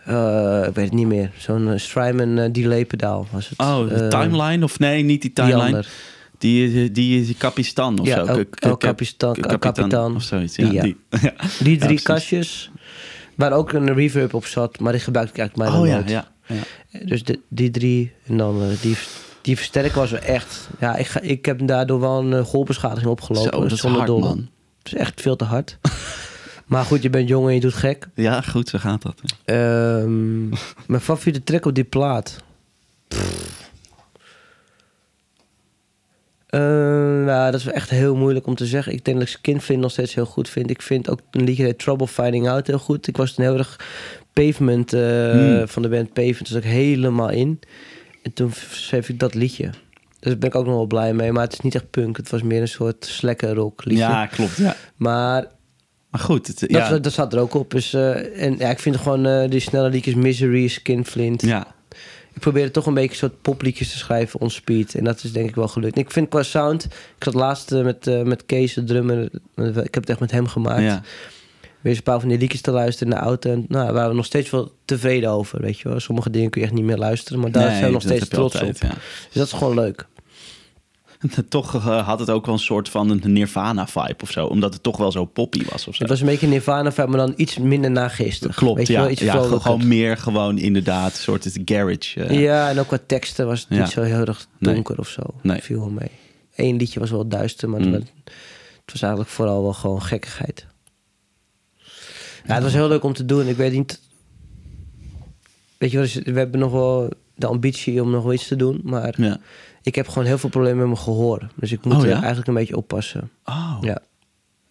eh, 0.04 0.64
ik 0.68 0.74
weet 0.74 0.84
het 0.84 0.92
niet 0.94 1.06
meer. 1.06 1.30
Zo'n 1.36 1.72
Strymon 1.76 2.48
delay 2.52 2.84
pedaal 2.84 3.26
was 3.30 3.48
het. 3.48 3.58
Oh, 3.58 3.88
de 3.88 4.08
timeline? 4.08 4.64
Of 4.64 4.78
nee, 4.78 5.02
niet 5.02 5.22
die 5.22 5.32
timeline. 5.32 5.84
Die, 6.38 6.70
die, 6.72 6.90
die, 6.92 7.24
die 7.24 7.34
Kapistan 7.38 7.98
of 7.98 8.06
Ja, 8.06 8.24
zo. 8.24 8.44
El- 8.58 8.76
Capistan- 8.76 9.36
Capitan. 9.58 10.14
Of 10.14 10.22
zoiets, 10.22 10.54
Die, 10.54 10.72
ja. 10.72 10.82
Die. 10.82 10.96
ja. 11.22 11.32
Die 11.60 11.76
drie 11.86 12.00
kastjes, 12.02 12.70
waar 13.34 13.52
ook 13.52 13.72
een 13.72 13.94
reverb 13.94 14.34
op 14.34 14.46
zat, 14.46 14.78
maar 14.80 14.92
die 14.92 15.00
gebruikte 15.00 15.32
ik 15.32 15.38
eigenlijk 15.38 15.70
bijna 15.70 15.82
Oh 16.00 16.06
ja, 16.06 16.24
ja. 16.46 16.62
Dus 17.04 17.24
de, 17.24 17.40
die 17.48 17.70
drie 17.70 18.12
en 18.26 18.36
dan 18.36 18.62
eh, 18.62 18.80
die, 18.80 18.96
die 19.40 19.56
versterker 19.56 19.98
was 19.98 20.10
wel 20.10 20.20
echt... 20.20 20.68
Ja, 20.80 20.96
ik, 20.96 21.06
ga, 21.06 21.20
ik 21.20 21.44
heb 21.44 21.66
daardoor 21.66 22.00
wel 22.00 22.18
een 22.18 22.32
eh, 22.32 22.44
golfbeschadiging 22.44 23.10
opgelopen. 23.10 23.52
Zo, 23.52 23.60
dat 23.60 23.72
is 23.72 23.82
hard, 23.82 24.06
dolle. 24.06 24.20
man. 24.20 24.48
Het 24.78 24.92
is 24.92 24.94
echt 24.94 25.20
veel 25.20 25.36
te 25.36 25.44
hard. 25.44 25.78
maar 26.66 26.84
goed, 26.84 27.02
je 27.02 27.10
bent 27.10 27.28
jong 27.28 27.48
en 27.48 27.54
je 27.54 27.60
doet 27.60 27.74
gek. 27.74 28.08
Ja, 28.14 28.40
goed, 28.40 28.68
zo 28.68 28.78
gaat 28.78 29.02
dat. 29.02 29.20
Ehm, 29.44 30.48
mijn 30.92 31.00
favoriete 31.00 31.44
track 31.44 31.66
op 31.66 31.74
die 31.74 31.84
plaat. 31.84 32.44
Ehm, 36.46 37.26
ja, 37.26 37.50
dat 37.50 37.60
is 37.60 37.66
echt 37.66 37.90
heel 37.90 38.16
moeilijk 38.16 38.46
om 38.46 38.54
te 38.54 38.66
zeggen. 38.66 38.92
Ik 38.92 39.04
denk 39.04 39.18
dat 39.18 39.28
ik 39.28 39.34
Skinflint 39.34 39.80
nog 39.80 39.90
steeds 39.90 40.14
heel 40.14 40.26
goed 40.26 40.48
vind. 40.48 40.70
Ik 40.70 40.82
vind 40.82 41.10
ook 41.10 41.20
een 41.30 41.44
liedje 41.44 41.76
Trouble 41.76 42.06
Finding 42.06 42.48
Out 42.48 42.66
heel 42.66 42.78
goed. 42.78 43.06
Ik 43.06 43.16
was 43.16 43.32
toen 43.32 43.44
heel 43.44 43.58
erg 43.58 43.80
Pavement 44.44 44.92
eh, 44.92 45.30
Hmm. 45.30 45.68
van 45.68 45.82
de 45.82 45.88
band 45.88 46.12
Pavement. 46.12 46.48
Dus 46.48 46.56
ook 46.56 46.62
helemaal 46.62 47.30
in. 47.30 47.60
En 48.22 48.32
toen 48.32 48.52
schreef 48.70 49.08
ik 49.08 49.18
dat 49.18 49.34
liedje. 49.34 49.64
Dus 50.20 50.30
daar 50.34 50.38
ben 50.38 50.48
ik 50.48 50.54
ook 50.54 50.66
nog 50.66 50.74
wel 50.74 50.86
blij 50.86 51.14
mee. 51.14 51.32
Maar 51.32 51.42
het 51.42 51.52
is 51.52 51.60
niet 51.60 51.74
echt 51.74 51.90
punk. 51.90 52.16
Het 52.16 52.30
was 52.30 52.42
meer 52.42 52.60
een 52.60 52.68
soort 52.68 53.04
slekke 53.04 53.54
rock 53.54 53.84
liedje. 53.84 54.02
Ja, 54.04 54.26
klopt. 54.26 54.56
Ja. 54.56 54.76
Maar 54.96 55.46
Maar 56.10 56.20
goed, 56.20 56.46
het, 56.46 56.60
dat, 56.60 56.70
ja. 56.70 56.98
dat 56.98 57.12
staat 57.12 57.32
er 57.32 57.38
ook 57.40 57.54
op. 57.54 57.70
Dus, 57.70 57.92
eh, 57.94 58.42
en 58.42 58.56
ja, 58.58 58.70
ik 58.70 58.78
vind 58.78 58.96
gewoon 58.96 59.26
eh, 59.26 59.50
die 59.50 59.60
snelle 59.60 59.88
liedjes 59.90 60.14
Misery, 60.14 60.68
Skinflint. 60.68 61.42
ja. 61.42 61.74
Ik 62.34 62.42
probeerde 62.42 62.70
toch 62.70 62.86
een 62.86 62.94
beetje 62.94 63.10
een 63.10 63.16
soort 63.16 63.42
popliedjes 63.42 63.90
te 63.90 63.98
schrijven 63.98 64.40
on 64.40 64.50
speed. 64.50 64.94
En 64.94 65.04
dat 65.04 65.24
is 65.24 65.32
denk 65.32 65.48
ik 65.48 65.54
wel 65.54 65.68
gelukt. 65.68 65.98
Ik 65.98 66.10
vind 66.10 66.28
qua 66.28 66.42
sound... 66.42 66.84
Ik 66.84 67.24
zat 67.24 67.34
laatst 67.34 67.70
met, 67.70 68.24
met 68.24 68.46
Kees, 68.46 68.74
de 68.74 68.84
drummer. 68.84 69.22
Ik 69.56 69.74
heb 69.74 69.94
het 69.94 70.10
echt 70.10 70.20
met 70.20 70.30
hem 70.30 70.46
gemaakt. 70.46 70.82
ja. 70.82 71.02
Weer 71.86 71.96
een 71.96 72.02
paar 72.02 72.20
van 72.20 72.28
die 72.28 72.38
liedjes 72.38 72.60
te 72.60 72.70
luisteren 72.70 73.12
in 73.12 73.18
de 73.18 73.24
auto. 73.24 73.50
En 73.50 73.64
nou, 73.68 73.84
daar 73.84 73.94
waren 73.94 74.10
we 74.10 74.16
nog 74.16 74.24
steeds 74.24 74.50
wel 74.50 74.72
tevreden 74.84 75.30
over, 75.30 75.60
weet 75.60 75.78
je 75.78 75.88
wel. 75.88 76.00
Sommige 76.00 76.30
dingen 76.30 76.50
kun 76.50 76.60
je 76.60 76.66
echt 76.66 76.76
niet 76.76 76.84
meer 76.84 76.96
luisteren. 76.96 77.40
Maar 77.40 77.50
daar 77.50 77.62
Nee, 77.66 77.72
zijn 77.74 77.84
we 77.86 77.92
nog 77.92 78.02
steeds 78.02 78.28
trots 78.28 78.54
altijd, 78.54 78.74
op. 78.76 78.82
ja. 78.82 78.88
Dus 78.94 79.32
dat 79.32 79.46
is 79.46 79.52
gewoon 79.52 79.74
leuk. 79.74 80.06
Toch 81.48 81.74
eh, 81.74 82.06
had 82.06 82.18
het 82.18 82.30
ook 82.30 82.44
wel 82.46 82.54
een 82.54 82.60
soort 82.60 82.88
van 82.88 83.10
een 83.10 83.32
Nirvana-vibe 83.32 84.22
of 84.22 84.30
zo. 84.30 84.46
Omdat 84.46 84.72
het 84.72 84.82
toch 84.82 84.96
wel 84.96 85.12
zo 85.12 85.24
poppy 85.24 85.64
was 85.70 85.86
of 85.88 85.94
zo. 85.94 86.00
Het 86.02 86.08
was 86.10 86.20
een 86.20 86.26
beetje 86.26 86.46
Nirvana, 86.46 86.92
maar 86.96 87.06
dan 87.16 87.32
iets 87.36 87.58
minder 87.58 87.90
nageestig. 87.90 88.54
Klopt, 88.56 88.76
weet 88.76 88.86
je 88.86 88.92
ja. 88.92 89.00
wel, 89.00 89.10
iets 89.10 89.20
ja 89.20 89.42
gewoon 89.42 89.86
meer 89.88 90.16
gewoon 90.16 90.58
inderdaad 90.58 91.10
een 91.12 91.18
soort 91.18 91.58
garage. 91.64 92.22
eh. 92.24 92.40
Ja, 92.40 92.68
en 92.70 92.78
ook 92.80 92.86
qua 92.86 92.98
teksten 93.06 93.46
was 93.46 93.60
het 93.60 93.68
Ja. 93.70 93.78
niet 93.82 93.90
zo 93.92 94.02
heel 94.02 94.24
erg 94.24 94.46
Nee. 94.58 94.74
donker 94.74 94.98
of 94.98 95.08
zo. 95.08 95.22
Nee. 95.42 95.60
Viel 95.62 95.78
wel 95.78 95.90
mee. 95.90 96.10
Eén 96.56 96.76
liedje 96.76 97.00
was 97.00 97.10
wel 97.10 97.28
duister, 97.28 97.68
maar 97.68 97.80
Mm. 97.80 97.92
het 97.92 98.12
was 98.92 99.02
eigenlijk 99.02 99.32
vooral 99.32 99.62
wel 99.62 99.72
gewoon 99.72 100.02
gekkigheid. 100.02 100.66
Ja, 102.46 102.54
het 102.54 102.62
was 102.62 102.72
heel 102.72 102.88
leuk 102.88 103.02
om 103.04 103.12
te 103.12 103.24
doen. 103.24 103.46
Ik 103.46 103.56
weet 103.56 103.72
niet... 103.72 104.00
Weet 105.78 105.90
je 105.90 105.96
wel, 105.96 106.04
dus 106.06 106.14
we 106.14 106.38
hebben 106.38 106.60
nog 106.60 106.72
wel 106.72 107.10
de 107.34 107.46
ambitie 107.46 108.02
om 108.02 108.10
nog 108.10 108.22
wel 108.22 108.32
iets 108.32 108.48
te 108.48 108.56
doen. 108.56 108.80
Maar 108.84 109.14
Ja. 109.20 109.38
ik 109.82 109.94
heb 109.94 110.08
gewoon 110.08 110.24
heel 110.24 110.38
veel 110.38 110.48
problemen 110.50 110.78
met 110.78 110.86
mijn 110.86 110.98
gehoor. 110.98 111.48
Dus 111.54 111.72
ik 111.72 111.84
moet 111.84 111.94
Oh, 111.94 112.02
er 112.02 112.08
ja? 112.08 112.16
eigenlijk 112.16 112.46
een 112.48 112.54
beetje 112.54 112.76
oppassen. 112.76 113.30
Oh, 113.44 113.76
Ja. 113.80 113.98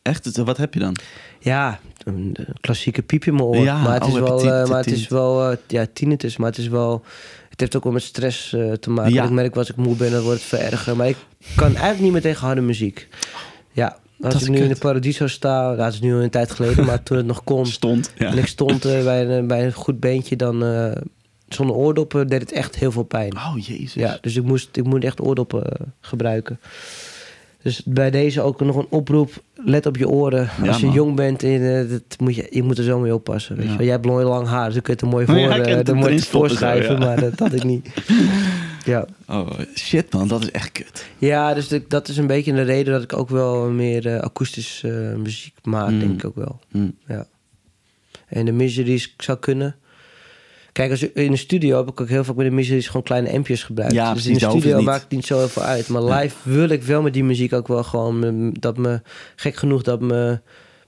echt? 0.01 0.25
Het- 0.25 0.37
Wat 0.37 0.57
heb 0.57 0.73
je 0.73 0.79
dan? 0.79 0.95
Ja, 1.39 1.79
een 2.03 2.35
klassieke 2.61 3.01
piep 3.01 3.25
in 3.25 3.33
mijn 3.33 3.45
oor. 3.45 3.55
Ja, 3.57 3.81
maar 3.81 3.93
het 3.93 4.03
oh, 4.03 4.07
is 4.09 4.13
je 4.15 4.21
wel, 4.21 4.39
eh, 4.39 4.67
maar 4.69 4.77
het 4.77 4.91
is 4.91 5.07
wel, 5.07 5.51
eh, 5.51 5.57
ja, 5.67 5.85
tinnitus, 5.93 6.37
maar 6.37 6.49
het 6.49 6.57
is 6.57 6.67
wel, 6.67 7.03
het 7.49 7.59
heeft 7.59 7.75
ook 7.75 7.83
wel 7.83 7.93
met 7.93 8.03
stress 8.03 8.53
eh, 8.53 8.71
te 8.71 8.89
maken. 8.89 9.23
Ik 9.23 9.29
merk 9.29 9.55
als 9.55 9.69
ik 9.69 9.75
moe 9.75 9.95
ben, 9.95 10.11
dan 10.11 10.21
wordt 10.23 10.39
het 10.39 10.47
vererger. 10.49 10.95
Maar 10.95 11.07
ik 11.07 11.17
kan 11.55 11.67
eigenlijk 11.67 11.99
niet 11.99 12.11
meer 12.11 12.21
tegen 12.21 12.45
harde 12.45 12.61
muziek. 12.61 13.07
Ja, 13.71 13.97
als 14.21 14.33
Dat 14.33 14.41
ik 14.41 14.49
nu 14.49 14.57
in 14.57 14.67
de. 14.69 14.75
Paradiso 14.75 15.27
sta, 15.27 15.61
nou, 15.61 15.77
dat 15.77 15.93
is 15.93 15.99
nu 15.99 16.13
al 16.13 16.21
een 16.21 16.29
tijd 16.29 16.51
geleden, 16.51 16.85
maar 16.85 17.03
toen 17.03 17.17
het 17.17 17.25
nog 17.25 17.43
kon. 17.43 17.65
Stond. 17.65 18.13
Ja. 18.17 18.31
En 18.31 18.37
ik 18.37 18.47
stond 18.47 18.85
eh, 18.85 19.03
bij, 19.03 19.25
een, 19.29 19.47
bij 19.47 19.65
een 19.65 19.73
goed 19.73 19.99
beentje, 19.99 20.35
dan 20.35 20.63
eh, 20.63 20.91
zonder 21.47 21.75
oordoppen 21.75 22.27
deed 22.27 22.41
het 22.41 22.51
echt 22.51 22.75
heel 22.75 22.91
veel 22.91 23.03
pijn. 23.03 23.35
Oh, 23.35 23.53
jezus. 23.57 23.93
Ja, 23.93 24.17
dus 24.21 24.35
ik, 24.35 24.43
moest, 24.43 24.77
ik 24.77 24.83
moet 24.83 25.03
echt 25.03 25.21
oordoppen 25.21 25.63
eh, 25.63 25.85
gebruiken. 26.01 26.59
Dus 27.61 27.81
bij 27.85 28.11
deze 28.11 28.41
ook 28.41 28.59
nog 28.61 28.75
een 28.75 28.87
oproep. 28.89 29.43
Let 29.55 29.85
op 29.85 29.97
je 29.97 30.09
oren. 30.09 30.49
Ja, 30.61 30.67
Als 30.67 30.79
je 30.79 30.85
man. 30.85 30.95
jong 30.95 31.15
bent, 31.15 31.43
en, 31.43 31.79
eh, 31.79 31.89
dat 31.89 32.19
moet 32.19 32.35
je, 32.35 32.47
je 32.49 32.63
moet 32.63 32.77
er 32.77 32.83
zo 32.83 32.99
mee 32.99 33.13
oppassen. 33.13 33.55
Weet 33.55 33.65
Ja. 33.65 33.71
je 33.71 33.77
wel. 33.77 33.85
Jij 33.85 33.95
hebt 33.95 34.05
mooi 34.05 34.25
lang 34.25 34.47
haar, 34.47 34.65
dus 34.65 34.73
dan 34.73 34.83
kun 34.83 34.93
je 34.93 34.99
het 34.99 35.01
er 35.01 35.07
mooi 35.07 35.25
voor, 35.25 35.35
eh, 35.35 35.75
het 35.75 35.89
er 35.89 35.95
mooi 35.95 36.83
ja. 36.83 36.97
Maar 36.97 37.19
dat 37.19 37.39
had 37.39 37.53
ik 37.53 37.63
niet. 37.63 37.87
ja. 38.85 39.05
Oh, 39.27 39.49
shit 39.75 40.13
man, 40.13 40.27
dat 40.27 40.41
is 40.43 40.51
echt 40.51 40.71
kut. 40.71 41.05
ja, 41.17 41.53
dus 41.53 41.67
de- 41.67 41.85
dat 41.87 42.07
is 42.07 42.17
een 42.17 42.27
beetje 42.27 42.53
de 42.53 42.61
reden 42.61 42.93
dat 42.93 43.03
ik 43.03 43.13
ook 43.17 43.29
wel 43.29 43.69
meer 43.69 44.07
eh, 44.07 44.19
akoestisch 44.19 44.81
eh, 44.85 44.91
muziek 45.13 45.53
maak, 45.63 45.89
Mm. 45.89 45.99
denk 45.99 46.13
ik 46.13 46.25
ook 46.25 46.35
wel. 46.35 46.59
Hm. 46.71 46.89
Ja. 47.07 47.27
En 48.27 48.45
de 48.45 48.51
miseries 48.51 49.13
zou 49.17 49.37
kunnen. 49.37 49.75
Kijk, 50.71 50.91
als, 50.91 51.01
in 51.11 51.31
de 51.31 51.37
studio 51.37 51.77
heb 51.77 51.87
ik 51.89 52.01
ook 52.01 52.07
heel 52.09 52.23
vaak 52.23 52.35
met 52.35 52.45
de 52.45 52.51
miseries 52.51 52.87
gewoon 52.87 53.03
kleine 53.03 53.31
ampjes 53.31 53.63
gebruikt. 53.63 53.93
Ja, 53.93 54.13
dus 54.13 54.23
precies, 54.23 54.41
in 54.43 54.49
de 54.49 54.57
studio 54.59 54.81
maakt 54.81 55.01
het 55.03 55.11
niet 55.11 55.25
zo 55.25 55.37
heel 55.37 55.47
veel 55.49 55.61
uit. 55.63 55.87
Maar 55.87 56.03
live 56.03 56.35
wil 56.43 56.69
ik 56.69 56.83
wel 56.83 57.01
met 57.01 57.13
die 57.13 57.23
muziek 57.23 57.53
ook 57.53 57.67
wel 57.67 57.83
gewoon... 57.83 58.17
mm, 58.35 58.59
dat 58.59 58.77
me, 58.77 59.01
gek 59.35 59.55
genoeg, 59.55 59.81
dat 59.83 60.01
me 60.01 60.39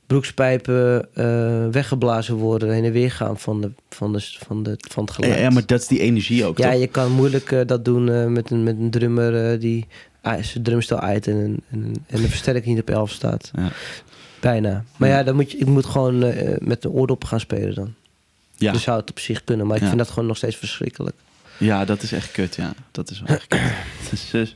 broekspijpen 0.08 1.08
eh, 1.14 1.68
weggeblazen 1.72 2.36
worden... 2.36 2.72
heen 2.72 2.84
en 2.84 2.91
weer 2.91 3.12
gaan 3.12 3.39
van, 3.39 3.62
de, 3.62 3.72
van, 3.89 4.14
de, 4.14 4.20
van, 4.22 4.64
de, 4.64 4.76
van 4.89 5.03
het 5.03 5.14
geluid. 5.14 5.34
Ja, 5.34 5.39
ja, 5.39 5.49
maar 5.49 5.66
dat 5.66 5.82
is 5.82 5.88
die 5.88 5.99
energie 5.99 6.45
ook, 6.45 6.58
Ja, 6.58 6.72
toch? 6.72 6.80
je 6.80 6.88
kan 6.88 7.12
moeilijk 7.12 7.51
eh, 7.51 7.60
dat 7.66 7.86
doen 7.86 8.10
eh, 8.10 8.26
met, 8.26 8.49
een, 8.51 8.64
met 8.64 8.78
een 8.80 8.89
drummer 8.89 9.60
die 9.60 9.88
zijn 10.22 10.64
drumstel 10.64 10.99
uit 10.99 11.28
en, 11.28 11.60
en, 11.72 11.93
en 12.08 12.22
de 12.22 12.28
versterker 12.28 12.70
niet 12.70 12.80
op 12.80 12.89
11 12.89 13.12
staat. 13.12 13.51
Ja. 13.55 13.72
Bijna. 14.39 14.84
Maar 14.97 15.10
ja, 15.10 15.24
dan 15.24 15.36
moet 15.36 15.51
je, 15.51 15.58
ik 15.58 15.66
moet 15.66 15.86
gewoon 15.86 16.20
met 16.60 16.82
de 16.82 16.89
oordoppen 16.89 17.28
gaan 17.28 17.39
spelen 17.39 17.76
dan. 17.76 17.93
Ja. 18.55 18.72
Dus 18.72 18.82
zou 18.82 18.99
het 18.99 19.10
op 19.10 19.20
zich 19.20 19.43
kunnen. 19.43 19.68
Maar 19.68 19.78
ik 19.78 19.84
vind 19.84 19.97
dat 19.97 20.10
gewoon 20.10 20.28
nog 20.28 20.38
steeds 20.38 20.55
verschrikkelijk. 20.55 21.16
Ja, 21.60 21.86
dat 21.86 22.01
is 22.03 22.12
echt 22.12 22.32
kut, 22.32 22.55
ja. 22.55 22.74
Dat 22.91 23.10
is 23.10 23.22
wel 23.26 23.36
echt 23.38 23.47
kut. 23.47 23.60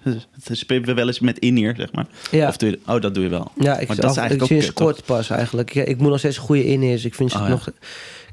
Het 0.43 0.57
spelen 0.57 0.85
we 0.85 0.93
wel 0.93 1.07
eens 1.07 1.19
met 1.19 1.39
in-ear, 1.39 1.75
zeg 1.75 1.91
maar. 1.91 2.05
Ja, 2.31 2.47
Of 2.47 2.57
doe 2.57 2.69
je, 2.69 2.79
oh, 2.87 3.01
dat 3.01 3.13
doe 3.13 3.23
je 3.23 3.29
wel. 3.29 3.51
ja 3.59 3.77
ik, 3.79 3.87
maar 3.87 3.97
dat 3.97 4.11
is 4.11 4.17
eigenlijk 4.17 4.51
ik 4.51 4.57
ook 4.57 4.63
toch? 4.63 4.73
kort 4.73 5.05
pas 5.05 5.29
eigenlijk. 5.29 5.73
Ja, 5.73 5.83
ik 5.83 5.97
moet 5.97 6.09
nog 6.09 6.19
steeds 6.19 6.37
goede 6.37 6.65
in-ears. 6.65 7.05
Ik, 7.05 7.15
vind 7.15 7.31
ze 7.31 7.37
Oh, 7.37 7.43
ja. 7.43 7.49
nog, 7.49 7.67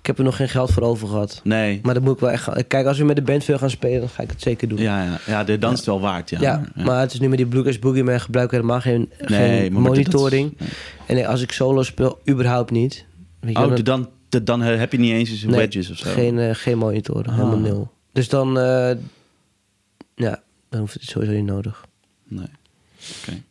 ik 0.01 0.07
heb 0.07 0.19
er 0.19 0.25
nog 0.25 0.37
geen 0.37 0.49
geld 0.49 0.71
voor 0.71 0.83
over 0.83 1.09
gehad. 1.09 1.41
Nee. 1.45 1.81
Maar 1.83 1.95
dat 1.95 2.03
moet 2.03 2.15
ik 2.15 2.21
wel 2.21 2.31
echt. 2.31 2.67
Kijk, 2.67 2.87
als 2.87 2.99
we 2.99 3.05
met 3.05 3.17
de 3.17 3.23
band 3.23 3.45
veel 3.45 3.59
gaan 3.59 3.71
spelen, 3.71 4.01
dan 4.01 4.09
ga 4.09 4.23
ik 4.23 4.31
het 4.31 4.43
zeker 4.43 4.69
doen. 4.69 4.79
Ja, 4.79 5.03
ja, 5.05 5.19
ja 5.27 5.45
de 5.45 5.59
dans 5.59 5.73
is 5.73 5.79
het 5.79 5.89
wel 5.89 6.01
waard, 6.01 6.31
ja. 6.31 6.41
Ja, 6.41 6.65
maar 6.75 7.01
het 7.01 7.13
is 7.13 7.21
nu 7.21 7.29
met 7.29 7.39
die 7.39 7.47
Bluegrass 7.47 7.79
Boogie 7.79 8.05
Man 8.05 8.21
gebruik 8.21 8.47
ik 8.47 8.53
helemaal 8.53 8.81
geen, 8.81 9.11
Nee, 9.27 9.59
geen 9.61 9.73
maar 9.73 9.83
monitoring. 9.83 10.57
En 11.07 11.27
als 11.27 11.43
ik 11.43 11.53
solo 11.53 11.83
speel, 11.83 12.19
überhaupt 12.29 12.71
niet. 12.71 13.05
Weet 13.41 13.53
je 13.53 13.59
wel, 13.59 13.69
Oh, 13.69 13.75
dan- 13.75 13.85
dan, 13.85 14.09
dan, 14.29 14.45
dan 14.45 14.61
heb 14.61 14.93
je 14.93 14.99
niet 14.99 15.13
eens 15.13 15.43
Nee, 15.43 15.57
wedges 15.57 15.91
of 15.91 15.97
zo. 15.97 16.11
Geen, 16.11 16.39
eh, 16.39 16.51
geen 16.55 16.79
monitoren, 16.79 17.27
Ah. 17.27 17.35
helemaal 17.37 17.59
nul. 17.59 17.91
Dus 18.19 18.29
dan, 18.29 18.59
eh, 18.59 18.91
ja, 20.15 20.43
dan 20.69 20.81
hoeft 20.81 20.95
het 20.95 21.03
sowieso 21.03 21.35
niet 21.35 21.45
nodig. 21.45 21.85
Nee. 22.25 22.47
Oké. 23.21 23.43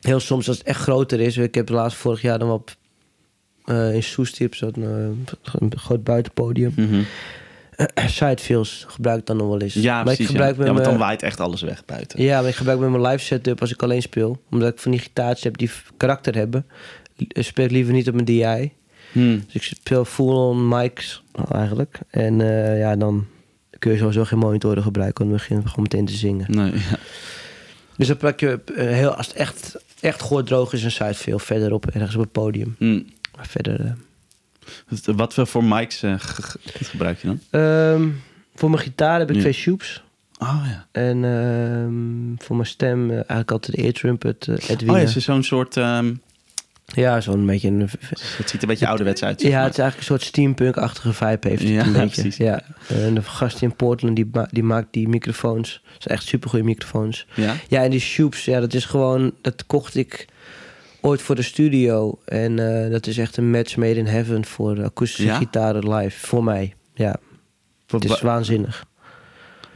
Heel 0.00 0.20
soms 0.20 0.48
als 0.48 0.58
het 0.58 0.66
echt 0.66 0.80
groter 0.80 1.20
is. 1.20 1.36
Ik 1.36 1.54
heb 1.54 1.68
laatst 1.68 1.98
vorig 1.98 2.22
jaar 2.22 2.38
dan 2.38 2.50
op 2.50 2.76
eh 3.64 3.94
in 3.94 4.02
Soest 4.02 4.38
hier 4.38 4.46
op 4.46 4.54
zo'n 4.54 4.74
eh, 4.74 5.34
een 5.60 5.78
groot 5.78 6.04
buitenpodium. 6.04 6.72
Mhm. 6.76 7.02
Sidefields 8.06 8.84
gebruik 8.88 9.18
ik 9.18 9.26
dan 9.26 9.36
nog 9.36 9.48
wel 9.48 9.60
eens. 9.60 9.74
Ja, 9.74 9.94
maar 9.94 10.04
precies. 10.04 10.24
ik 10.24 10.30
gebruik 10.30 10.52
ja. 10.52 10.58
met 10.58 10.66
ja, 10.66 10.72
want 10.72 10.84
dan 10.84 10.98
waait 10.98 11.22
echt 11.22 11.40
alles 11.40 11.62
weg 11.62 11.84
buiten. 11.84 12.22
Ja, 12.22 12.40
maar 12.40 12.48
ik 12.48 12.56
gebruik 12.56 12.78
met 12.78 12.90
mijn 12.90 13.02
live 13.02 13.24
setup 13.24 13.60
als 13.60 13.72
ik 13.72 13.82
alleen 13.82 14.02
speel. 14.02 14.42
Omdat 14.50 14.72
ik 14.72 14.78
van 14.78 14.90
die 14.90 15.00
gitaartjes 15.00 15.44
heb 15.44 15.56
die 15.56 15.70
karakter 15.96 16.34
hebben. 16.34 16.66
Speel 17.28 17.64
ik 17.64 17.70
liever 17.70 17.92
niet 17.92 18.08
op 18.08 18.14
mijn 18.14 18.26
DI. 18.26 18.72
Hm. 19.12 19.38
Dus 19.44 19.54
ik 19.54 19.62
speel 19.62 20.04
full-on 20.04 20.68
mics 20.68 21.22
eigenlijk. 21.50 21.98
En 22.10 22.38
ja, 22.76 22.96
dan 22.96 23.26
kun 23.84 23.92
je 23.92 23.98
sowieso 23.98 24.24
geen 24.24 24.38
monitoren 24.38 24.82
gebruiken. 24.82 25.24
Dan 25.24 25.32
begin 25.34 25.56
je 25.56 25.68
gewoon 25.68 25.82
meteen 25.82 26.04
te 26.06 26.12
zingen. 26.12 26.46
Nee, 26.50 26.72
ja. 26.72 26.98
Dus 27.96 28.06
dan 28.08 28.16
pak 28.16 28.40
je 28.40 28.60
eh, 28.76 28.86
heel, 28.86 29.14
als 29.14 29.26
het 29.26 29.36
echt, 29.36 29.76
echt 30.00 30.20
droog 30.44 30.72
is, 30.72 30.82
een 30.84 30.90
side 30.90 31.14
veel 31.14 31.38
verderop, 31.38 31.86
ergens 31.86 32.14
op 32.14 32.20
het 32.20 32.32
podium. 32.32 32.74
Hm. 32.78 33.02
Maar 33.36 33.46
verder. 33.46 33.84
eh, 33.84 35.14
Wat 35.16 35.34
voor 35.34 35.64
mics 35.64 36.02
eh, 36.02 36.14
ge- 36.18 36.42
ge- 36.42 36.58
gebruik 36.84 37.18
je 37.20 37.26
dan? 37.26 37.40
Ehm, 37.50 38.08
voor 38.54 38.70
mijn 38.70 38.82
gitaar 38.82 39.18
heb 39.18 39.28
ik 39.28 39.34
Ja. 39.34 39.40
twee 39.40 39.52
Shoops. 39.52 40.02
Oh 40.38 40.62
ja. 40.66 40.86
En 40.92 41.24
ehm, 41.24 42.44
voor 42.46 42.56
mijn 42.56 42.68
stem 42.68 43.10
eigenlijk 43.10 43.50
altijd 43.50 43.76
de 43.76 43.82
Ear 43.82 43.92
Trumpet, 43.92 44.48
Edwina. 44.68 44.92
Oh 44.92 44.98
ja, 44.98 45.04
is 45.04 45.16
zo'n 45.24 45.42
soort... 45.42 45.76
ehm, 45.76 46.14
Ja, 46.94 47.20
zo'n 47.20 47.46
beetje 47.46 47.68
een... 47.68 47.88
Het 48.36 48.50
ziet 48.50 48.62
een 48.62 48.68
beetje 48.68 48.86
ouderwets 48.86 49.22
uit. 49.24 49.42
Ja, 49.42 49.48
maar. 49.50 49.62
het 49.62 49.72
is 49.72 49.78
eigenlijk 49.78 49.96
een 49.98 50.16
soort 50.16 50.22
steampunk-achtige 50.28 51.12
vibe 51.12 51.48
heeft 51.48 51.62
het 51.62 51.70
Ja, 51.70 51.86
een 51.86 51.92
beetje. 52.00 52.06
precies. 52.22 52.36
Ja. 52.36 52.62
En 52.88 53.14
de 53.14 53.22
gast 53.22 53.62
in 53.62 53.76
Portland, 53.76 54.16
die, 54.16 54.28
ma- 54.32 54.48
die 54.50 54.62
maakt 54.62 54.86
die 54.90 55.08
microfoons. 55.08 55.82
Dat 55.92 56.02
zijn 56.02 56.14
echt 56.18 56.26
supergoeie 56.28 56.64
microfoons. 56.64 57.26
ja? 57.34 57.54
Ja, 57.68 57.82
en 57.82 57.90
die 57.90 58.00
Shoops, 58.00 58.44
ja, 58.44 58.60
dat 58.60 58.74
is 58.74 58.84
gewoon... 58.84 59.32
Dat 59.40 59.66
kocht 59.66 59.94
ik 59.96 60.26
ooit 61.00 61.22
voor 61.22 61.34
de 61.34 61.42
studio. 61.42 62.18
En 62.24 62.84
eh, 62.84 62.90
dat 62.90 63.06
is 63.06 63.18
echt 63.18 63.36
een 63.36 63.50
match 63.50 63.76
made 63.76 63.94
in 63.98 64.06
heaven 64.06 64.44
voor 64.44 64.74
de 64.74 64.82
akoestische 64.84 65.30
Ja? 65.30 65.36
gitaren 65.36 65.94
live. 65.94 66.26
Voor 66.26 66.44
mij, 66.44 66.74
ja. 66.94 67.16
Het 67.86 68.04
is 68.04 68.10
Wa- 68.20 68.26
waanzinnig. 68.26 68.84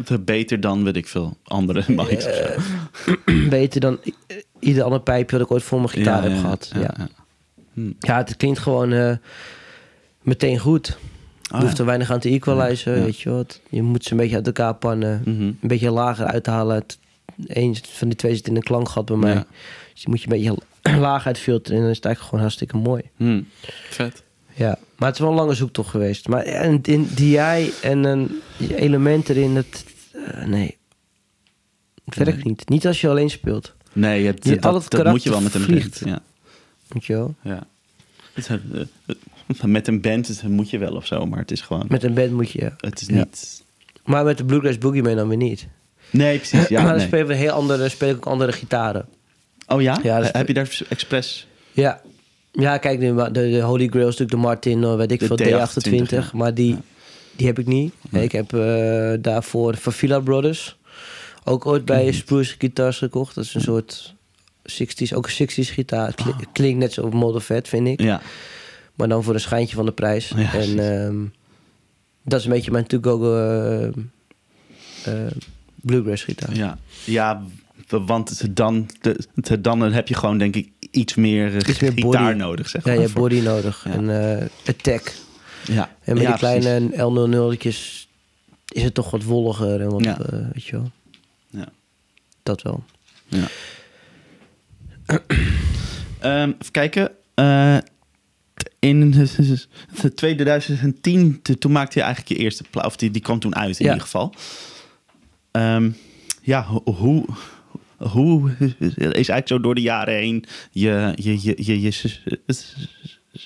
wa- 0.06 0.18
Beter 0.18 0.60
dan, 0.60 0.84
weet 0.84 0.96
ik 0.96 1.08
veel, 1.08 1.36
andere 1.44 1.84
mics 1.86 2.24
zo. 2.24 2.44
Beter 3.48 3.80
dan 3.80 3.98
ieder 4.60 4.82
ander 4.82 5.00
pijpje 5.00 5.36
dat 5.38 5.46
ik 5.46 5.52
ooit 5.52 5.62
voor 5.62 5.78
mijn 5.78 5.90
gitaar 5.90 6.22
heb 6.22 6.38
gehad. 6.38 6.70
Ja, 6.74 6.94
ja. 6.96 7.08
ja. 7.98 8.16
het 8.16 8.36
klinkt 8.36 8.58
gewoon 8.58 8.92
eh, 8.92 9.16
meteen 10.22 10.58
goed. 10.58 10.98
Je 11.42 11.54
Oh, 11.54 11.60
hoeft 11.60 11.78
er 11.78 11.84
weinig 11.84 12.10
aan 12.10 12.18
te 12.20 12.28
equalizen, 12.28 13.02
weet 13.02 13.20
je 13.20 13.30
wat. 13.30 13.60
Je 13.70 13.82
moet 13.82 14.04
ze 14.04 14.10
een 14.12 14.16
beetje 14.18 14.36
uit 14.36 14.46
elkaar 14.46 14.74
pannen. 14.74 15.22
Mhm. 15.24 15.42
Een 15.42 15.58
beetje 15.60 15.90
lager 15.90 16.26
uithalen. 16.26 16.84
Eén 17.46 17.76
van 17.88 18.08
die 18.08 18.16
twee 18.16 18.34
zit 18.34 18.48
in 18.48 18.56
een 18.56 18.62
klankgat 18.62 19.04
bij 19.04 19.16
mij. 19.16 19.34
Dus 19.34 19.44
die 20.04 20.08
moet 20.08 20.22
je 20.22 20.30
een 20.32 20.38
beetje 20.82 20.98
laag 21.08 21.26
uitfilteren. 21.26 21.76
En 21.76 21.82
dan 21.82 21.90
is 21.90 21.96
het 21.96 22.04
eigenlijk 22.04 22.20
gewoon 22.34 22.40
hartstikke 22.40 22.76
mooi. 22.76 23.02
Hm, 23.16 23.42
Vet. 23.90 24.22
Ja, 24.54 24.78
maar 24.96 25.08
het 25.08 25.16
is 25.16 25.22
wel 25.22 25.30
een 25.30 25.36
lange 25.36 25.54
zoektocht 25.54 25.90
geweest. 25.90 26.28
Maar 26.28 26.42
en, 26.42 26.80
in 26.82 27.08
DI 27.14 27.70
en 27.82 28.04
een 28.04 28.40
element 28.58 29.28
erin, 29.28 29.54
dat... 29.54 29.84
eh, 30.26 30.44
nee. 30.46 30.76
Het 32.04 32.14
werkt 32.16 32.34
Nee. 32.36 32.44
niet. 32.44 32.68
Niet 32.68 32.86
als 32.86 33.00
je 33.00 33.08
alleen 33.08 33.30
speelt. 33.30 33.74
Nee, 33.92 34.22
Je- 34.22 34.60
al 34.60 34.72
dat, 34.72 34.82
het 34.82 34.90
dat 34.92 35.06
moet 35.06 35.22
je 35.22 35.30
wel 35.30 35.40
met 35.40 35.54
een 35.54 35.60
vliegt. 35.60 36.00
band. 36.00 36.14
Ja. 36.14 36.22
Weet 36.88 37.04
je 37.04 37.12
wel? 37.12 37.34
Ja. 37.42 37.66
Eh, 38.34 38.54
eh, 39.06 39.64
met 39.64 39.86
een 39.88 40.00
band 40.00 40.42
moet 40.48 40.70
je 40.70 40.78
wel 40.78 40.92
of 40.94 41.06
zo, 41.06 41.26
maar 41.26 41.38
het 41.38 41.50
is 41.50 41.60
gewoon... 41.60 41.84
Met 41.88 42.02
een 42.02 42.14
band 42.14 42.30
moet 42.30 42.50
je... 42.50 42.72
Het 42.76 43.00
is 43.00 43.06
Ja. 43.06 43.14
niet... 43.14 43.62
Maar 44.04 44.24
met 44.24 44.38
de 44.38 44.44
Bluegrass 44.44 44.78
Boogeyman 44.78 45.16
dan 45.16 45.28
weer 45.28 45.36
niet. 45.36 45.66
Nee, 46.10 46.36
precies. 46.36 46.68
Ja, 46.68 46.80
maar 46.82 46.88
dan 46.90 46.96
nee. 46.96 47.06
spelen 47.06 47.26
we 47.26 47.34
heel 47.34 47.50
andere, 47.50 47.88
speel 47.88 48.08
ik 48.08 48.16
ook 48.16 48.26
andere 48.26 48.52
gitaren. 48.52 49.06
Oh 49.66 49.82
ja? 49.82 49.98
Ja, 50.02 50.22
Heb 50.32 50.46
je 50.48 50.54
daar 50.54 50.78
expres... 50.88 51.46
Ja. 51.72 52.00
Ja, 52.52 52.78
kijk, 52.78 52.98
nu, 52.98 53.14
de, 53.14 53.30
de 53.30 53.60
Holy 53.60 53.86
Grail 53.86 54.08
is 54.08 54.16
natuurlijk 54.16 54.30
de 54.30 54.36
Martin, 54.36 54.82
eh, 54.84 54.96
weet 54.96 55.12
ik 55.12 55.18
De 55.20 55.26
veel, 55.26 55.36
D28, 55.36 56.06
D28. 56.06 56.08
ja. 56.08 56.30
Maar 56.32 56.54
die, 56.54 56.70
Ja. 56.70 56.80
die 57.36 57.46
heb 57.46 57.58
ik 57.58 57.66
niet. 57.66 57.92
Ik 58.10 58.32
heb 58.32 58.52
eh, 58.52 59.12
daarvoor 59.20 59.74
Favila 59.74 60.20
Brothers. 60.20 60.76
Ook 61.48 61.66
ooit 61.66 61.84
bij 61.84 62.04
Mhm. 62.04 62.12
Spruce 62.12 62.54
Guitars 62.58 62.98
gekocht. 62.98 63.34
Dat 63.34 63.44
is 63.44 63.54
een 63.54 63.60
soort 63.60 64.14
60s, 64.62 65.12
ook 65.14 65.26
een 65.26 65.48
60s 65.48 65.70
gitaar. 65.70 66.06
Het 66.06 66.14
kli- 66.14 66.46
klinkt 66.52 66.78
net 66.78 66.92
zo 66.92 67.02
op 67.02 67.12
Model 67.14 67.40
Vet, 67.40 67.68
vind 67.68 67.86
ik. 67.86 68.00
Ja. 68.00 68.20
Maar 68.94 69.08
dan 69.08 69.22
voor 69.24 69.34
een 69.34 69.40
schijntje 69.40 69.76
van 69.76 69.84
de 69.86 69.92
prijs. 69.92 70.32
Ja, 70.36 70.48
precies. 70.50 70.74
en 70.74 71.04
ehm, 71.06 71.16
dat 72.22 72.38
is 72.40 72.44
een 72.46 72.52
beetje 72.52 72.70
mijn 72.70 72.86
to-go 72.86 73.34
eh, 73.36 73.86
eh, 73.86 73.92
bluegrass 75.74 76.24
gitaar. 76.24 76.54
Ja, 76.56 76.78
ja 77.04 77.42
want 77.88 78.56
dan, 78.56 78.88
de, 79.00 79.60
dan 79.60 79.80
heb 79.80 80.08
je 80.08 80.14
gewoon, 80.14 80.38
denk 80.38 80.56
ik, 80.56 80.68
iets 80.90 81.14
meer, 81.14 81.46
eh, 81.56 81.68
Iets 81.68 81.78
meer 81.80 81.92
gitaar 81.92 82.22
body. 82.24 82.36
nodig. 82.38 82.68
Zeg 82.68 82.84
Ja, 82.84 82.90
je 82.92 82.96
maar, 82.98 83.06
hebt 83.06 83.18
body 83.18 83.40
nodig. 83.40 83.84
Ja. 83.84 83.90
En 83.92 84.50
attack. 84.66 85.12
Ja, 85.66 85.90
En 86.04 86.14
met 86.14 86.22
ja, 86.22 86.28
die 86.28 86.38
kleine 86.38 86.88
precies. 86.88 86.98
L00'tjes 87.00 88.08
is 88.72 88.82
het 88.82 88.94
toch 88.94 89.10
wat 89.10 89.22
wolliger 89.22 89.80
en 89.80 89.90
wat, 89.90 90.04
Ja. 90.04 90.16
weet 90.52 90.64
je 90.64 90.72
wel. 90.76 90.90
Dat 92.48 92.62
wel. 92.62 92.84
Ja. 93.28 93.48
Ehm, 96.18 96.48
even 96.60 96.70
kijken. 96.72 97.10
Eh, 97.34 97.78
in 98.78 99.28
2010, 100.14 101.40
t- 101.42 101.60
toen 101.60 101.72
maakte 101.72 101.98
je 101.98 102.04
eigenlijk 102.04 102.34
je 102.36 102.44
eerste 102.44 102.64
plaat. 102.70 102.86
Of 102.86 102.96
die, 102.96 103.10
die 103.10 103.22
kwam 103.22 103.38
toen 103.38 103.56
uit 103.56 103.78
in 103.78 103.84
Ja. 103.86 103.90
ieder 103.92 104.04
geval. 104.06 104.34
Ehm, 105.50 105.90
ja, 106.42 106.62
ho- 106.64 106.82
hoe, 106.84 107.24
hoe 107.96 108.50
is 108.88 108.96
eigenlijk 109.04 109.48
zo 109.48 109.60
door 109.60 109.74
de 109.74 109.80
jaren 109.80 110.14
heen 110.14 110.44
je, 110.70 111.12
je, 111.16 111.54
je, 111.56 111.80
je, 111.80 112.12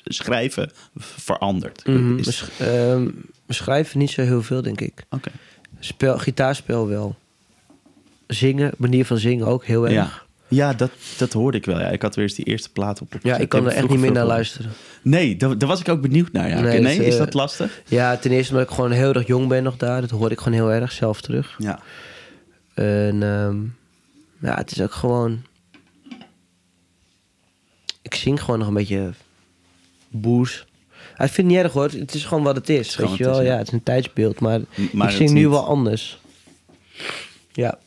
schrijven 0.04 0.70
veranderd? 0.96 1.82
Is- 2.16 2.44
ehm, 2.58 3.08
beschrijven 3.46 3.98
niet 3.98 4.10
zo 4.10 4.22
heel 4.22 4.42
veel, 4.42 4.62
denk 4.62 4.80
ik. 4.80 5.04
Oké. 5.10 5.30
Spel, 5.78 6.18
gitaarspel 6.18 6.88
wel. 6.88 7.16
Zingen, 8.26 8.72
manier 8.76 9.04
van 9.04 9.18
zingen 9.18 9.46
ook 9.46 9.64
heel 9.64 9.84
erg. 9.84 9.92
Ja, 9.94 10.22
ja 10.48 10.72
dat, 10.74 10.90
dat 11.18 11.32
hoorde 11.32 11.58
ik 11.58 11.64
wel. 11.64 11.78
Ja. 11.78 11.88
Ik 11.88 12.02
had 12.02 12.14
weer 12.14 12.24
eens 12.24 12.34
die 12.34 12.44
eerste 12.44 12.70
plaat 12.72 13.00
op. 13.00 13.12
Ja, 13.12 13.16
opgezet. 13.16 13.40
ik 13.40 13.48
kan 13.48 13.66
er 13.66 13.72
echt 13.72 13.88
niet 13.88 13.98
meer 13.98 14.12
naar 14.12 14.26
luisteren. 14.26 14.72
Nee, 15.02 15.36
daar, 15.36 15.58
daar 15.58 15.68
was 15.68 15.80
ik 15.80 15.88
ook 15.88 16.00
benieuwd 16.00 16.32
naar. 16.32 16.48
Ja. 16.48 16.60
Nee, 16.60 17.04
is 17.04 17.12
eh, 17.12 17.18
dat 17.18 17.34
lastig? 17.34 17.82
Ja, 17.86 18.16
ten 18.16 18.30
eerste 18.30 18.52
omdat 18.52 18.68
ik 18.68 18.74
gewoon 18.74 18.90
heel 18.90 19.12
erg 19.12 19.26
jong 19.26 19.48
ben 19.48 19.62
nog 19.62 19.76
daar. 19.76 20.00
Dat 20.00 20.10
hoor 20.10 20.30
ik 20.30 20.38
gewoon 20.38 20.58
heel 20.58 20.72
erg 20.72 20.92
zelf 20.92 21.20
terug. 21.20 21.56
Ja. 21.58 21.80
En 22.74 23.22
ehm, 23.22 23.56
ja, 24.48 24.56
het 24.56 24.70
is 24.70 24.80
ook 24.80 24.92
gewoon... 24.92 25.42
Ik 28.02 28.14
zing 28.14 28.40
gewoon 28.40 28.58
nog 28.58 28.68
een 28.68 28.74
beetje 28.74 29.10
boes. 30.08 30.66
Ja, 31.18 31.24
ik 31.24 31.30
vind 31.30 31.36
het 31.36 31.46
niet 31.46 31.56
erg 31.56 31.72
hoor. 31.72 31.90
Het 31.90 32.14
is 32.14 32.24
gewoon 32.24 32.42
wat 32.42 32.56
het 32.56 32.68
is. 32.68 32.96
weet 32.96 33.16
je 33.16 33.24
wel? 33.24 33.40
is, 33.40 33.46
ja. 33.46 33.52
ja. 33.52 33.58
het 33.58 33.66
is 33.66 33.72
een 33.72 33.82
tijdsbeeld. 33.82 34.40
Maar, 34.40 34.60
maar 34.92 35.10
ik 35.10 35.16
zing 35.16 35.30
nu 35.30 35.40
niet- 35.40 35.48
wel 35.48 35.66
anders. 35.66 36.20
Ja. 37.52 37.78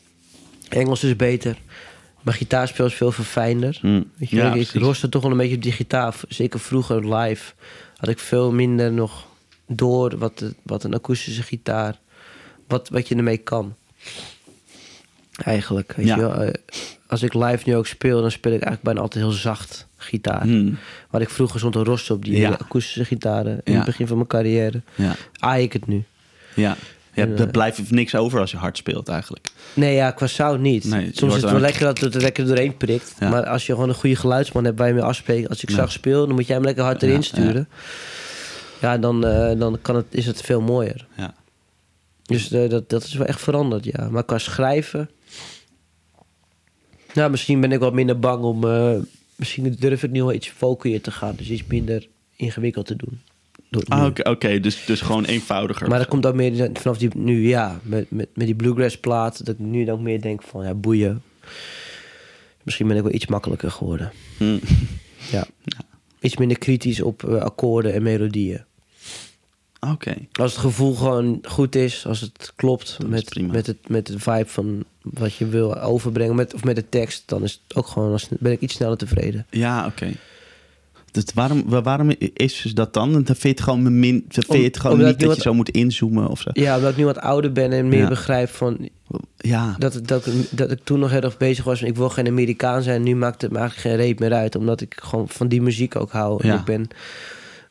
Engels 0.76 1.03
is 1.03 1.15
beter. 1.15 1.57
Mijn 2.21 2.38
gitaarspel 2.38 2.86
is 2.86 2.93
veel 2.93 3.11
verfijnder. 3.11 3.78
Hm. 3.82 4.01
Weet 4.17 4.30
je, 4.30 4.36
Ja, 4.36 4.53
ik 4.53 4.69
roste 4.73 5.09
toch 5.09 5.21
wel 5.21 5.32
een 5.32 5.38
beetje 5.38 5.55
op 5.55 5.61
die 5.61 5.71
gitaar. 5.71 6.15
Zeker 6.28 6.59
vroeger 6.59 7.15
live 7.15 7.53
had 7.97 8.09
ik 8.09 8.19
veel 8.19 8.51
minder 8.51 8.91
nog 8.91 9.28
door 9.67 10.17
wat, 10.17 10.38
de, 10.39 10.53
wat 10.63 10.84
een 10.84 10.93
akoestische 10.93 11.43
gitaar, 11.43 11.99
wat, 12.67 12.89
wat 12.89 13.07
je 13.07 13.15
ermee 13.15 13.38
kan. 13.38 13.76
Eigenlijk. 15.43 15.93
Weet 15.95 16.05
Ja. 16.05 16.15
je 16.15 16.21
wel, 16.21 16.34
eh, 16.34 16.53
als 17.07 17.21
ik 17.23 17.34
live 17.34 17.69
nu 17.69 17.76
ook 17.76 17.88
speel, 17.88 18.21
dan 18.21 18.32
speel 18.32 18.51
ik 18.51 18.61
eigenlijk 18.61 18.84
bijna 18.84 18.99
altijd 18.99 19.23
heel 19.23 19.34
zacht 19.34 19.88
gitaar. 19.97 20.43
Hm. 20.43 20.73
Waar 21.09 21.21
ik 21.21 21.30
vroeger 21.30 21.59
stond 21.59 21.73
te 21.73 21.84
rosten 21.84 22.15
op 22.15 22.26
die 22.26 22.38
Ja. 22.38 22.49
akoestische 22.49 23.05
gitaren 23.05 23.61
in 23.63 23.71
Ja. 23.71 23.78
het 23.78 23.86
begin 23.86 24.07
van 24.07 24.15
mijn 24.15 24.28
carrière. 24.30 24.82
Ja. 24.95 25.15
Aai 25.39 25.63
ik 25.63 25.73
het 25.73 25.88
nu. 25.88 26.03
Ja. 26.55 26.78
Ja, 27.16 27.24
er 27.28 27.41
eh, 27.41 27.51
blijft 27.51 27.91
niks 27.91 28.16
over 28.16 28.39
als 28.39 28.51
je 28.51 28.57
hard 28.57 28.78
speelt 28.78 29.07
eigenlijk. 29.07 29.47
Nee, 29.74 29.95
ja, 29.95 30.11
qua 30.11 30.28
sound 30.28 30.61
niet. 30.61 30.84
Nee, 30.84 31.09
Soms 31.13 31.36
is 31.36 31.41
het 31.41 31.51
wel 31.51 31.59
lekker 31.59 31.86
dat 31.86 31.99
het 31.99 32.16
er 32.16 32.22
lekker 32.22 32.45
doorheen 32.45 32.78
prikt. 32.78 33.16
Ja. 33.20 33.30
Maar 33.30 33.45
als 33.45 33.66
je 33.66 33.74
gewoon 33.74 33.89
een 33.89 33.95
goede 33.95 34.16
geluidsman 34.16 34.63
hebt 34.63 34.80
je 34.80 34.93
mee 34.93 35.01
afspreekt... 35.01 35.49
als 35.49 35.63
ik 35.63 35.70
Ja. 35.70 35.76
zacht 35.76 35.91
speel, 35.91 36.26
dan 36.26 36.36
moet 36.36 36.47
jij 36.47 36.55
hem 36.55 36.66
lekker 36.66 36.84
hard 36.84 37.03
erin 37.03 37.24
sturen. 37.24 37.68
Ja, 38.82 38.97
dan, 38.97 39.26
eh, 39.26 39.59
dan 39.59 39.80
kan 39.82 39.95
het, 39.95 40.05
is 40.09 40.26
het 40.26 40.41
veel 40.41 40.61
mooier. 40.61 41.07
Ja. 41.18 41.34
Dus 42.24 42.51
eh, 42.51 42.70
dat, 42.70 42.89
dat 42.89 43.03
is 43.03 43.13
wel 43.13 43.28
echt 43.28 43.41
veranderd, 43.41 43.86
ja. 43.86 44.07
Maar 44.09 44.24
qua 44.24 44.38
schrijven... 44.38 45.09
Nou, 47.13 47.32
misschien 47.32 47.61
ben 47.61 47.72
ik 47.72 47.80
wat 47.80 47.93
minder 47.93 48.20
bang 48.20 48.43
om... 48.43 48.59
misschien 49.36 49.76
durf 49.80 50.03
ik 50.03 50.11
nu 50.11 50.24
wel 50.24 50.34
iets 50.34 50.49
folkier 50.49 51.01
te 51.01 51.11
gaan. 51.11 51.36
Dus 51.36 51.49
iets 51.49 51.63
minder 51.68 52.07
ingewikkeld 52.36 52.86
te 52.86 52.95
doen. 52.95 53.22
Het 53.70 53.89
Ah, 53.89 54.11
oké, 54.24 54.59
dus, 54.59 54.86
dus 54.86 55.01
gewoon 55.01 55.26
eenvoudiger. 55.36 55.89
Maar 55.89 55.99
dat 55.99 56.07
komt 56.07 56.26
ook 56.26 56.36
meer 56.36 56.70
vanaf 56.74 56.97
die 56.97 57.09
nu, 57.16 57.47
ja, 57.47 57.80
met, 57.84 58.11
met, 58.11 58.28
met 58.34 58.45
die 58.45 58.55
bluegrass 58.55 58.97
plaat, 58.97 59.45
dat 59.45 59.55
ik 59.55 59.59
nu 59.59 59.86
dan 59.86 59.95
ook 59.95 60.01
meer 60.01 60.22
denk 60.22 60.43
van, 60.43 60.63
ja, 60.63 60.74
boeien. 60.74 61.22
Misschien 62.63 62.88
ben 62.88 62.97
ik 62.97 63.03
wel 63.03 63.13
iets 63.13 63.28
makkelijker 63.28 63.72
geworden. 63.72 64.11
Hm. 64.38 64.57
Ja. 65.32 65.47
Iets 66.20 66.38
minder 66.38 66.57
kritisch 66.57 67.01
op 67.01 67.24
eh, 67.24 67.41
akkoorden 67.41 67.93
en 67.93 68.03
melodieën. 68.03 68.63
Oké. 69.91 70.16
Als 70.32 70.51
het 70.51 70.61
gevoel 70.61 70.95
gewoon 70.95 71.39
goed 71.43 71.76
is, 71.76 72.05
als 72.07 72.22
het 72.22 72.53
klopt 72.55 72.97
met, 73.07 73.34
het 73.36 73.51
met, 73.51 73.68
het, 73.68 73.89
met 73.89 74.05
de 74.05 74.20
vibe 74.20 74.45
van 74.47 74.84
wat 75.01 75.36
je 75.36 75.47
wil 75.47 75.80
overbrengen, 75.80 76.36
met, 76.36 76.53
of 76.53 76.63
met 76.63 76.76
de 76.76 76.89
tekst, 76.89 77.24
dan 77.26 77.43
is 77.43 77.61
het 77.68 77.78
ook 77.78 77.88
gewoon, 77.88 78.11
als, 78.11 78.28
ben 78.39 78.51
ik 78.51 78.61
iets 78.61 78.74
sneller 78.74 78.97
tevreden. 78.97 79.45
Ja, 79.49 79.86
oké. 79.86 80.11
Dus 81.16 81.24
waarom, 81.34 81.63
wa- 81.66 81.82
waarom 81.82 82.11
is 82.34 82.61
dat 82.74 82.93
dan? 82.93 83.11
Dan 83.11 83.24
vind 83.26 83.41
je 83.41 83.47
het 83.47 83.61
gewoon, 83.61 83.99
min, 83.99 84.26
vind 84.30 84.63
het 84.66 84.80
gewoon 84.80 85.05
niet 85.05 85.20
dat 85.20 85.36
je 85.36 85.41
zo 85.41 85.53
moet 85.53 85.70
inzoomen 85.70 86.28
of 86.28 86.41
zo? 86.41 86.49
Ja, 86.53 86.76
omdat 86.76 86.91
ik 86.91 86.97
nu 86.97 87.05
wat 87.05 87.20
ouder 87.20 87.51
ben 87.51 87.72
en 87.72 87.88
meer 87.88 87.99
Ja. 87.99 88.07
begrijp 88.07 88.49
van, 88.49 88.89
Ja, 89.38 89.76
dat, 89.80 89.99
dat, 90.07 90.26
ik- 90.26 90.47
dat 90.51 90.72
ik 90.72 90.80
toen 90.84 90.99
nog 90.99 91.11
heel 91.11 91.22
erg 91.22 91.38
bezig 91.38 91.63
was. 91.66 91.82
Ik 91.82 91.95
wil 91.95 92.09
geen 92.09 92.28
Amerikaan 92.28 92.82
zijn. 92.82 93.03
Nu 93.03 93.16
maakt 93.16 93.41
het 93.41 93.51
me 93.51 93.57
eigenlijk 93.57 93.88
geen 93.88 94.05
reet 94.05 94.20
meer 94.20 94.34
uit. 94.34 94.55
Omdat 94.55 94.82
ik 94.82 94.95
gewoon 95.03 95.30
van 95.30 95.47
die 95.47 95.61
muziek 95.61 95.95
ook 95.95 96.11
hou. 96.11 96.43
En 96.47 96.53
ik 96.53 96.63
ben 96.63 96.88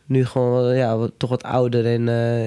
nu 0.07 0.25
gewoon 0.27 0.77
ja, 0.77 0.97
wat, 0.97 1.13
toch 1.17 1.31
wat 1.31 1.43
ouder. 1.43 1.87
En 1.87 2.09
eh, 2.09 2.45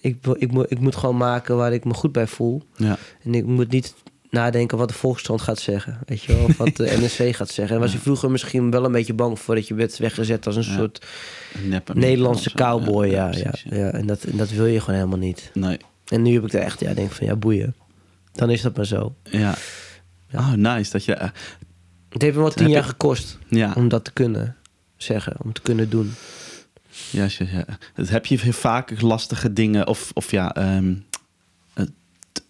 ik, 0.00 0.16
ik, 0.38 0.52
moet, 0.52 0.70
ik 0.70 0.80
moet 0.80 0.96
gewoon 0.96 1.16
maken 1.16 1.56
waar 1.56 1.72
ik 1.72 1.84
me 1.84 1.94
goed 1.94 2.12
bij 2.12 2.26
voel. 2.26 2.62
ja. 2.76 2.96
En 3.24 3.34
ik 3.34 3.46
moet 3.46 3.70
niet 3.70 3.94
nadenken 4.36 4.78
wat 4.78 4.88
de 4.88 4.94
Volkskrant 4.94 5.40
gaat 5.42 5.58
zeggen. 5.58 5.98
Weet 6.06 6.22
je 6.22 6.32
wel? 6.34 6.44
Of 6.44 6.56
wat 6.56 6.76
de 6.76 6.96
NRC 7.00 7.36
gaat 7.36 7.50
zeggen. 7.50 7.74
En 7.76 7.82
was 7.82 7.92
je 7.92 7.98
vroeger 7.98 8.30
misschien 8.30 8.70
wel 8.70 8.84
een 8.84 8.92
beetje 8.92 9.14
bang 9.14 9.38
voor 9.38 9.54
dat 9.54 9.68
je 9.68 9.74
werd 9.74 9.98
weggezet 9.98 10.46
als 10.46 10.56
een 10.56 10.62
Ja. 10.64 10.74
soort 10.76 11.04
Nederlandse 11.94 12.52
cowboy. 12.52 13.06
Ja, 13.06 13.30
ja, 13.30 13.48
precies, 13.50 13.70
ja, 13.70 13.90
En, 13.90 14.06
dat, 14.06 14.22
en 14.22 14.36
dat 14.36 14.50
wil 14.50 14.66
je 14.66 14.80
gewoon 14.80 14.94
helemaal 14.94 15.18
niet. 15.18 15.50
Nee, 15.54 15.78
En 16.08 16.22
nu 16.22 16.32
heb 16.34 16.44
ik 16.44 16.52
er 16.52 16.60
echt, 16.60 16.80
ja, 16.80 16.94
denk 16.94 17.10
van 17.10 17.26
ja, 17.26 17.36
boeien. 17.36 17.74
Dan 18.32 18.50
is 18.50 18.60
dat 18.62 18.76
maar 18.76 18.86
zo. 18.86 19.14
ja. 19.22 19.54
Ja. 20.28 20.38
Oh, 20.38 20.52
nice. 20.52 20.90
Dat 20.90 21.04
je... 21.04 21.14
eh, 21.14 21.28
Het 22.08 22.22
heeft 22.22 22.34
me 22.34 22.40
wel 22.40 22.50
tien 22.50 22.68
jaar 22.68 22.82
je- 22.82 22.88
gekost. 22.88 23.38
ja, 23.48 23.72
om 23.76 23.88
dat 23.88 24.04
te 24.04 24.12
kunnen. 24.12 24.56
zeggen, 24.96 25.36
om 25.42 25.52
te 25.52 25.60
kunnen 25.60 25.90
doen. 25.90 26.14
Ja, 27.10 27.26
ja, 27.38 27.46
ja. 27.96 28.04
Heb 28.04 28.26
je 28.26 28.52
vaak 28.52 29.00
lastige 29.00 29.52
dingen 29.52 29.86
of, 29.86 30.10
of 30.14 30.30
ja, 30.30 30.54
ehm, 30.54 30.94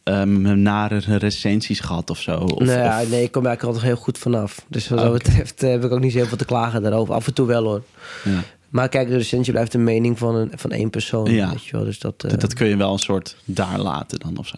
ehm, 0.06 0.62
nare 0.62 0.98
recensies 1.18 1.80
gehad 1.80 2.10
of 2.10 2.18
zo? 2.18 2.36
Of, 2.38 2.58
nou 2.64 2.78
ja, 2.78 3.02
of- 3.02 3.10
nee, 3.10 3.22
ik 3.22 3.32
kom 3.32 3.46
eigenlijk 3.46 3.74
altijd 3.74 3.94
heel 3.94 4.02
goed 4.04 4.18
vanaf. 4.18 4.64
Dus 4.68 4.88
wat 4.88 4.98
Ah, 4.98 5.04
dat 5.04 5.14
oké. 5.14 5.24
betreft 5.24 5.62
eh, 5.62 5.70
heb 5.70 5.84
ik 5.84 5.92
ook 5.92 6.00
niet 6.00 6.12
zo 6.12 6.18
heel 6.18 6.26
veel 6.26 6.36
te 6.36 6.44
klagen 6.44 6.82
daarover. 6.82 7.14
Af 7.14 7.26
en 7.26 7.34
toe 7.34 7.46
wel 7.46 7.64
hoor. 7.64 7.82
ja. 8.24 8.40
Maar 8.68 8.88
kijk, 8.88 9.08
de 9.08 9.16
recensie 9.16 9.52
blijft 9.52 9.74
een 9.74 9.84
mening 9.84 10.18
van, 10.18 10.34
een, 10.34 10.50
van 10.54 10.70
één 10.70 10.90
persoon. 10.90 11.30
Ja. 11.32 11.50
Weet 11.50 11.64
je 11.64 11.72
wel. 11.76 11.84
Dus 11.84 11.98
dat, 11.98 12.20
dat, 12.20 12.40
dat 12.40 12.54
kun 12.54 12.66
je 12.66 12.76
wel 12.76 12.92
een 12.92 12.98
soort 12.98 13.36
daar 13.44 13.78
laten 13.78 14.18
dan 14.18 14.36
of 14.38 14.46
zo. 14.46 14.54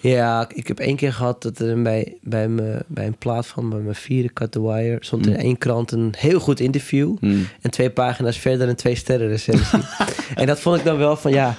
Ja, 0.00 0.48
ik 0.54 0.66
heb 0.68 0.78
één 0.78 0.96
keer 0.96 1.12
gehad 1.12 1.42
dat 1.42 1.58
er 1.58 1.82
bij, 1.82 2.16
bij, 2.22 2.48
me, 2.48 2.84
bij 2.86 3.06
een 3.06 3.16
plaat 3.18 3.46
van 3.46 3.70
bij 3.70 3.78
mijn 3.78 3.94
vierde 3.94 4.32
Cut 4.32 4.52
the 4.52 4.62
Wire... 4.62 4.96
stond 5.00 5.26
in 5.26 5.32
Mm. 5.32 5.38
één 5.38 5.58
krant 5.58 5.92
een 5.92 6.14
heel 6.18 6.40
goed 6.40 6.60
interview... 6.60 7.16
Hmm. 7.20 7.46
en 7.60 7.70
twee 7.70 7.90
pagina's 7.90 8.38
verder 8.38 8.68
een 8.68 8.76
twee 8.76 8.94
sterren 8.94 9.28
recensie. 9.28 9.78
en 10.34 10.46
dat 10.46 10.60
vond 10.60 10.78
ik 10.78 10.84
dan 10.84 10.96
wel 10.96 11.16
van, 11.16 11.30
ja... 11.30 11.54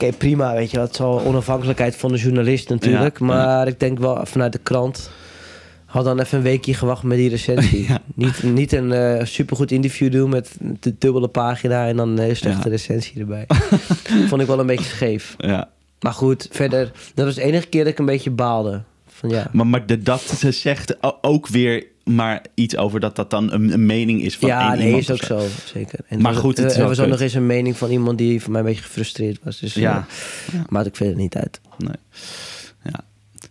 Oké, 0.00 0.12
prima, 0.12 0.54
weet 0.54 0.70
je 0.70 0.76
wel. 0.76 0.86
Het 0.86 0.94
is 0.94 1.00
al 1.00 1.20
onafhankelijkheid 1.20 1.96
van 1.96 2.12
de 2.12 2.18
journalist 2.18 2.68
natuurlijk. 2.68 3.18
Ja, 3.18 3.24
maar 3.26 3.66
ik 3.66 3.80
denk 3.80 3.98
wel 3.98 4.26
vanuit 4.26 4.52
de 4.52 4.58
krant... 4.58 5.10
had 5.84 6.04
dan 6.04 6.20
even 6.20 6.38
een 6.38 6.44
weekje 6.44 6.74
gewacht 6.74 7.02
met 7.02 7.16
die 7.16 7.28
recensie. 7.28 7.86
Ja. 7.88 7.98
Niet, 8.14 8.42
niet 8.42 8.72
een 8.72 8.92
eh, 8.92 9.24
supergoed 9.24 9.70
interview 9.70 10.12
doen 10.12 10.30
met 10.30 10.56
de 10.80 10.94
dubbele 10.98 11.28
pagina... 11.28 11.86
en 11.86 11.96
dan 11.96 12.08
een 12.08 12.18
hele 12.18 12.34
slechte 12.34 12.68
recensie 12.68 13.20
erbij. 13.20 13.46
vond 14.28 14.40
ik 14.40 14.46
wel 14.46 14.58
een 14.58 14.66
beetje 14.66 14.84
scheef. 14.84 15.34
Ja. 15.38 15.68
Maar 16.00 16.12
goed, 16.12 16.48
verder, 16.50 16.92
dat 17.14 17.24
was 17.24 17.34
de 17.34 17.42
enige 17.42 17.66
keer 17.66 17.84
dat 17.84 17.92
ik 17.92 17.98
een 17.98 18.04
beetje 18.04 18.30
baalde. 18.30 18.82
Van 19.08 19.28
ja, 19.28 19.48
Maar, 19.52 19.66
maar 19.66 19.86
de, 19.86 20.02
dat 20.02 20.20
ze 20.20 20.50
zegt 20.50 20.96
ook 21.20 21.48
weer 21.48 21.86
maar 22.10 22.42
iets 22.54 22.76
over 22.76 23.00
dat 23.00 23.16
dat 23.16 23.30
dan 23.30 23.52
een, 23.52 23.72
een 23.72 23.86
mening 23.86 24.22
is 24.22 24.36
van 24.36 24.48
ja 24.48 24.68
één 24.68 24.78
nee, 24.78 24.86
iemand 24.86 25.02
is 25.02 25.10
ook 25.10 25.22
zo, 25.22 25.46
zeker. 25.64 25.98
En 26.08 26.20
Maar 26.20 26.34
goed, 26.34 26.56
het 26.56 26.66
is 26.66 26.72
er, 26.72 26.78
wel 26.78 26.88
was 26.88 27.00
ook 27.00 27.08
nog 27.08 27.20
eens 27.20 27.34
een 27.34 27.46
mening 27.46 27.76
van 27.76 27.90
iemand 27.90 28.18
die 28.18 28.42
voor 28.42 28.50
mij 28.50 28.60
een 28.60 28.66
beetje 28.66 28.82
gefrustreerd 28.82 29.38
was. 29.42 29.58
Dus 29.58 29.74
Ja. 29.74 30.06
ja, 30.52 30.64
maakt 30.68 30.86
ik 30.86 30.96
verder 30.96 31.16
niet 31.16 31.36
uit. 31.36 31.60
Nee. 31.78 31.96
Ja. 32.82 33.04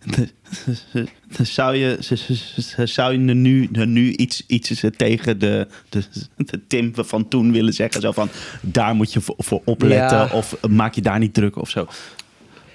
Zou 1.42 1.76
je, 1.76 1.98
zou 2.84 3.12
je 3.12 3.18
nu, 3.18 3.68
nu 3.70 4.12
iets, 4.12 4.44
iets 4.46 4.84
tegen 4.96 5.38
de, 5.38 5.66
de, 5.88 6.02
de 6.36 6.66
Tim 6.66 6.92
van 6.94 7.28
toen 7.28 7.52
willen 7.52 7.72
zeggen? 7.72 8.00
Zo 8.00 8.12
van, 8.12 8.28
daar 8.60 8.94
moet 8.94 9.12
je 9.12 9.20
voor, 9.20 9.62
opletten. 9.64 10.18
Ja. 10.18 10.28
Of 10.32 10.66
maak 10.68 10.94
je 10.94 11.00
daar 11.00 11.18
niet 11.18 11.34
druk 11.34 11.56
of 11.56 11.70
zo? 11.70 11.86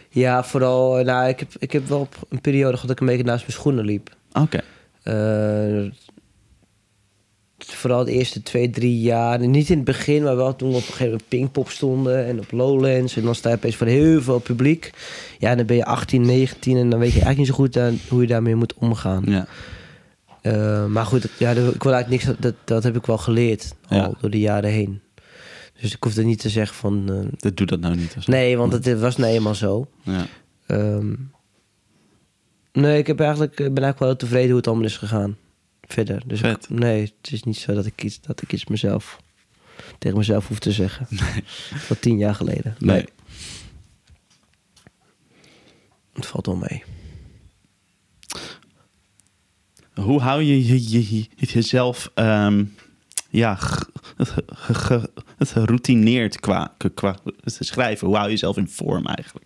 Ja, 0.10 0.44
vooral, 0.44 1.00
eh, 1.00 1.06
nou, 1.06 1.28
ik 1.30 1.40
heb, 1.40 1.50
ik 1.60 1.72
heb 1.72 1.88
wel 1.88 2.00
op 2.00 2.16
een 2.30 2.42
periode 2.42 2.74
gehad 2.74 2.88
dat 2.88 2.92
ik 2.92 3.00
een 3.00 3.08
beetje 3.08 3.24
naast 3.24 3.42
mijn 3.42 3.54
schoenen 3.54 3.86
liep. 3.86 4.16
Oké. 4.34 4.58
Eh, 4.58 4.64
vooral 7.58 8.04
de 8.06 8.12
eerste 8.12 8.42
twee, 8.44 8.70
drie 8.70 9.00
jaar. 9.02 9.48
Niet 9.48 9.70
in 9.70 9.76
het 9.76 9.86
begin, 9.86 10.24
maar 10.24 10.36
wel 10.36 10.56
toen 10.56 10.70
we 10.70 10.76
op 10.76 10.82
een 10.82 10.86
gegeven 10.88 11.06
moment 11.06 11.28
Pinkpop 11.28 11.70
stonden 11.70 12.26
en 12.26 12.40
op 12.40 12.52
Lowlands. 12.52 13.18
En 13.18 13.24
dan 13.24 13.36
sta 13.36 13.50
je 13.50 13.56
opeens 13.56 13.76
voor 13.76 13.88
heel 13.88 14.22
veel 14.22 14.40
publiek. 14.40 14.92
Ja, 15.40 15.56
dan 15.56 15.66
ben 15.66 15.76
je 15.76 15.86
18, 15.86 16.22
19 16.26 16.78
en 16.78 16.90
dan 16.90 17.00
weet 17.00 17.14
je 17.14 17.22
eigenlijk 17.22 17.38
niet 17.38 17.48
zo 17.48 17.54
goed 17.54 17.78
aan 17.78 18.00
hoe 18.10 18.22
je 18.22 18.28
daarmee 18.28 18.56
moet 18.56 18.74
omgaan. 18.74 19.24
Ja. 19.26 19.48
Eh, 20.42 20.86
maar 20.86 21.06
goed, 21.06 21.28
ja, 21.38 21.50
ik 21.52 21.84
wil 21.84 21.94
eigenlijk 21.94 22.10
niks, 22.26 22.40
dat, 22.40 22.54
dat 22.64 22.84
heb 22.84 22.96
ik 22.96 23.06
wel 23.06 23.18
geleerd 23.18 23.74
al 23.88 23.98
Ja. 23.98 24.12
door 24.22 24.30
de 24.30 24.40
jaren 24.40 24.70
heen. 24.70 25.02
Dus 25.82 25.94
ik 25.96 26.04
hoefde 26.04 26.24
niet 26.24 26.40
te 26.40 26.50
zeggen 26.50 26.76
van... 26.76 27.04
eh, 27.10 27.28
Dat 27.38 27.58
doe 27.58 27.68
dat 27.68 27.80
nou 27.80 27.96
niet. 27.96 28.28
nee, 28.28 28.58
want 28.58 28.72
het 28.86 29.00
was 29.00 29.18
nou 29.18 29.34
eenmaal 29.34 29.56
zo. 29.56 29.88
Ja. 30.04 30.26
Ehm, 30.68 31.14
nee, 32.72 32.98
ik 32.98 33.08
heb 33.08 33.20
eigenlijk, 33.20 33.52
ik 33.52 33.58
ben 33.58 33.84
eigenlijk 33.84 34.00
wel 34.00 34.08
heel 34.08 34.18
tevreden 34.18 34.48
hoe 34.48 34.58
het 34.58 34.68
allemaal 34.68 34.86
is 34.86 34.98
gegaan. 34.98 35.38
Verder. 35.82 36.24
Dus 36.28 36.40
Vet. 36.40 36.64
ik- 36.64 36.70
nee, 36.70 37.02
het 37.02 37.32
is 37.32 37.44
niet 37.44 37.58
zo 37.58 37.74
dat 37.74 37.86
ik 37.86 38.04
iets, 38.04 38.22
dat 38.22 38.42
ik 38.42 38.54
iets 38.54 38.66
mezelf 38.66 39.22
tegen 40.00 40.18
mezelf 40.18 40.48
hoef 40.48 40.60
te 40.60 40.72
zeggen. 40.72 41.08
Van 41.88 42.00
tien 42.00 42.18
jaar 42.18 42.36
geleden. 42.36 42.76
Nee. 42.80 43.06
Het 46.14 46.26
valt 46.26 46.46
wel 46.46 46.56
mee. 46.56 46.84
Hoe 49.94 50.20
hou 50.22 50.42
je, 50.42 50.66
je, 50.68 50.90
je- 50.92 51.16
je- 51.18 51.28
jezelf 51.36 52.12
ehm, 52.14 52.66
ja, 53.30 53.56
ge- 53.56 55.10
geroutineerd 55.40 56.40
qua, 56.40 56.76
qua 56.94 57.18
het 57.44 57.58
schrijven? 57.60 58.08
Hoe 58.08 58.16
hou 58.16 58.28
je 58.28 58.34
jezelf 58.34 58.58
in 58.58 58.68
vorm 58.68 59.06
eigenlijk? 59.06 59.46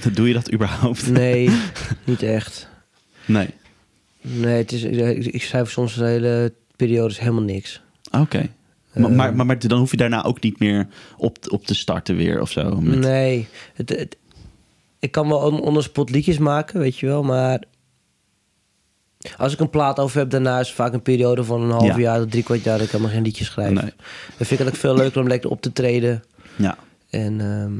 Doe 0.14 0.28
je 0.28 0.34
dat 0.34 0.52
überhaupt? 0.52 1.10
Nee, 1.10 1.50
niet 2.04 2.22
echt. 2.22 2.68
Nee. 3.24 3.48
Nee, 4.20 4.56
het 4.56 4.72
is, 4.72 4.82
ik, 4.82 5.24
ik 5.26 5.42
schrijf 5.42 5.70
soms 5.70 5.94
de 5.94 6.04
hele 6.04 6.52
periodes 6.76 7.18
helemaal 7.18 7.42
niks. 7.42 7.82
Oké. 8.10 8.38
Maar, 8.94 9.10
Eh. 9.10 9.16
maar, 9.16 9.34
maar, 9.34 9.46
maar 9.46 9.58
dan 9.58 9.78
hoef 9.78 9.90
je 9.90 9.96
daarna 9.96 10.24
ook 10.24 10.40
niet 10.42 10.58
meer 10.58 10.86
op, 11.16 11.38
op 11.48 11.66
te 11.66 11.74
starten 11.74 12.16
weer 12.16 12.40
of 12.40 12.50
zo. 12.50 12.80
Met, 12.80 12.98
Nee, 12.98 13.46
het, 13.74 13.88
het- 13.88 14.16
ik 14.98 15.10
kan 15.10 15.28
wel 15.28 15.38
on- 15.38 15.60
onder 15.60 15.82
spot 15.82 16.10
liedjes 16.10 16.38
maken, 16.38 16.80
weet 16.80 16.98
je 16.98 17.06
wel, 17.06 17.22
maar 17.22 17.62
als 19.36 19.52
ik 19.52 19.60
een 19.60 19.70
plaat 19.70 19.98
over 19.98 20.18
heb, 20.18 20.30
daarna 20.30 20.60
is 20.60 20.72
vaak 20.72 20.92
een 20.92 21.02
periode 21.02 21.44
van 21.44 21.62
een 21.62 21.70
half 21.70 21.86
Ja. 21.86 21.98
jaar 21.98 22.18
tot 22.18 22.30
drie 22.30 22.42
kwart 22.42 22.62
jaar 22.64 22.76
dat 22.76 22.86
ik 22.86 22.92
helemaal 22.92 23.12
geen 23.14 23.22
liedjes 23.22 23.46
schrijf. 23.46 23.70
Nee. 23.70 23.92
Dan 24.36 24.46
vind 24.46 24.50
ik 24.50 24.58
het 24.58 24.68
ook 24.68 24.76
veel 24.80 24.96
leuker 24.96 25.20
om 25.20 25.28
lekker 25.28 25.50
op 25.50 25.62
te 25.62 25.72
treden. 25.72 26.22
Ja. 26.56 26.76
En 27.10 27.40
ehm, 27.40 27.72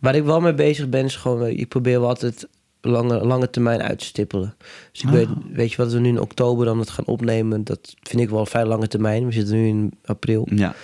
waar 0.00 0.14
ik 0.14 0.24
wel 0.24 0.40
mee 0.40 0.54
bezig 0.54 0.88
ben, 0.88 1.04
is 1.04 1.16
gewoon, 1.16 1.42
eh, 1.44 1.58
ik 1.58 1.68
probeer 1.68 2.00
wel 2.00 2.08
altijd 2.08 2.48
lange, 2.80 3.24
lange 3.26 3.50
termijn 3.50 3.82
uit 3.82 3.98
te 3.98 4.04
stippelen. 4.04 4.54
Dus 4.92 5.00
ik 5.02 5.08
Ah. 5.08 5.14
weet, 5.14 5.28
weet 5.52 5.70
je 5.70 5.76
wat 5.76 5.92
we 5.92 5.98
nu 5.98 6.08
in 6.08 6.20
oktober 6.20 6.64
dan 6.66 6.78
het 6.78 6.90
gaan 6.90 7.06
opnemen, 7.06 7.64
dat 7.64 7.94
vind 8.02 8.22
ik 8.22 8.30
wel 8.30 8.40
een 8.40 8.46
vrij 8.46 8.64
lange 8.66 8.88
termijn. 8.88 9.26
We 9.26 9.32
zitten 9.32 9.54
nu 9.56 9.66
in 9.68 9.92
april. 10.04 10.48
Ja. 10.54 10.74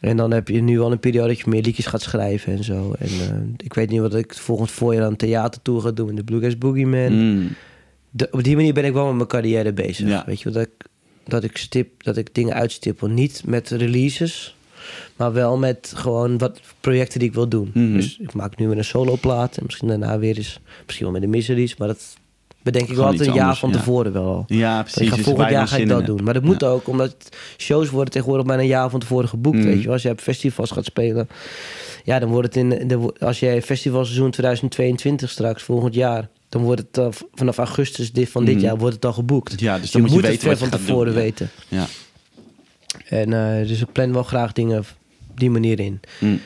En 0.00 0.16
dan 0.16 0.30
heb 0.30 0.48
je 0.48 0.60
nu 0.60 0.80
al 0.80 0.92
een 0.92 1.00
periode 1.00 1.28
dat 1.28 1.38
je 1.38 1.44
meer 1.50 1.62
liedjes 1.62 1.86
gaat 1.86 2.02
schrijven 2.02 2.52
en 2.56 2.64
zo. 2.64 2.92
En 2.98 3.06
eh, 3.08 3.36
ik 3.56 3.74
weet 3.74 3.90
niet 3.90 4.00
wat 4.00 4.14
ik 4.14 4.34
volgend 4.34 4.70
voorjaar 4.70 5.04
aan 5.04 5.16
theatertour 5.16 5.80
ga 5.80 5.90
doen 5.90 6.08
in 6.08 6.14
de 6.14 6.24
Bluegrass 6.24 6.58
Boogeyman. 6.58 7.12
Mm. 7.12 7.48
De- 8.10 8.28
op 8.30 8.42
die 8.44 8.56
manier 8.56 8.72
ben 8.74 8.84
ik 8.84 8.92
wel 8.92 9.06
met 9.06 9.14
mijn 9.14 9.28
carrière 9.28 9.72
bezig. 9.72 10.08
Ja. 10.08 10.22
Weet 10.26 10.40
je 10.40 10.50
dat 10.50 10.62
ik, 10.62 10.70
dat 11.24 11.44
ik 11.44 11.56
stip, 11.56 12.02
dat 12.02 12.16
ik 12.16 12.34
dingen 12.34 12.54
uitstippel. 12.54 13.08
Niet 13.08 13.42
met 13.46 13.68
releases, 13.68 14.56
maar 15.16 15.32
wel 15.32 15.56
met 15.58 15.92
gewoon 15.96 16.38
wat 16.38 16.60
projecten 16.80 17.18
die 17.18 17.28
ik 17.28 17.34
wil 17.34 17.48
doen. 17.48 17.70
Mhm. 17.74 17.92
Dus 17.92 18.18
ik 18.18 18.32
maak 18.34 18.56
nu 18.56 18.68
weer 18.68 18.78
een 18.78 18.84
soloplaat 18.84 19.56
en 19.56 19.62
misschien 19.66 19.88
daarna 19.88 20.18
weer 20.18 20.36
eens, 20.36 20.60
misschien 20.84 21.04
wel 21.04 21.14
met 21.14 21.22
de 21.22 21.28
miseries, 21.36 21.76
maar 21.76 21.88
dat 21.88 22.18
bedenk 22.62 22.88
ik 22.88 22.96
wel 22.96 23.04
altijd 23.06 23.28
een 23.28 23.34
jaar 23.34 23.42
anders, 23.42 23.58
van 23.60 23.70
ja. 23.70 23.76
tevoren 23.76 24.12
wel 24.12 24.24
al. 24.24 24.44
Ja, 24.46 24.78
Ik 24.78 24.84
precies. 24.84 25.08
ga 25.08 25.16
Dus 25.16 25.24
volgend 25.24 25.50
jaar 25.50 25.68
ga 25.68 25.76
ik 25.76 25.88
dat 25.88 26.06
doen. 26.06 26.24
Maar 26.24 26.34
dat 26.34 26.42
moet 26.42 26.64
ook, 26.64 26.88
omdat 26.88 27.16
shows 27.56 27.90
worden 27.90 28.12
tegenwoordig 28.12 28.46
bijna 28.46 28.62
een 28.62 28.68
jaar 28.68 28.90
van 28.90 29.00
tevoren 29.00 29.28
geboekt. 29.28 29.56
Mm. 29.56 29.64
Weet 29.64 29.82
je. 29.82 29.90
Als 29.90 30.02
je 30.02 30.10
op 30.10 30.20
festivals 30.20 30.70
gaat 30.70 30.84
spelen, 30.84 31.28
ja, 32.04 32.18
dan 32.18 32.28
wordt 32.28 32.54
het 32.54 32.56
in 32.56 32.88
de, 32.88 33.14
als 33.18 33.40
jij 33.40 33.62
festivalseizoen 33.62 34.30
2022 34.30 35.30
straks 35.30 35.62
volgend 35.62 35.94
jaar, 35.94 36.28
dan 36.48 36.62
wordt 36.62 36.82
het 36.92 37.16
vanaf 37.34 37.58
augustus 37.58 38.12
dit, 38.12 38.28
van 38.28 38.44
dit 38.44 38.54
Mm. 38.54 38.60
jaar 38.60 38.76
wordt 38.78 38.94
het 38.94 39.04
al 39.04 39.12
geboekt. 39.12 39.60
Ja, 39.60 39.78
dus 39.78 39.90
dan 39.90 40.02
je 40.02 40.08
moet 40.08 40.16
je 40.16 40.22
moet 40.22 40.32
het 40.32 40.40
ver 40.42 40.56
van 40.56 40.70
doen. 40.70 40.80
tevoren 40.80 41.14
weten. 41.14 41.50
Ja. 41.68 41.86
En 43.10 43.32
eh, 43.32 43.66
dus 43.68 43.80
ik 43.80 43.92
plan 43.92 44.12
wel 44.12 44.22
graag 44.22 44.52
dingen 44.52 44.78
op 44.78 44.86
die 45.34 45.50
manier 45.50 45.80
in. 45.80 46.00
Mm. 46.20 46.40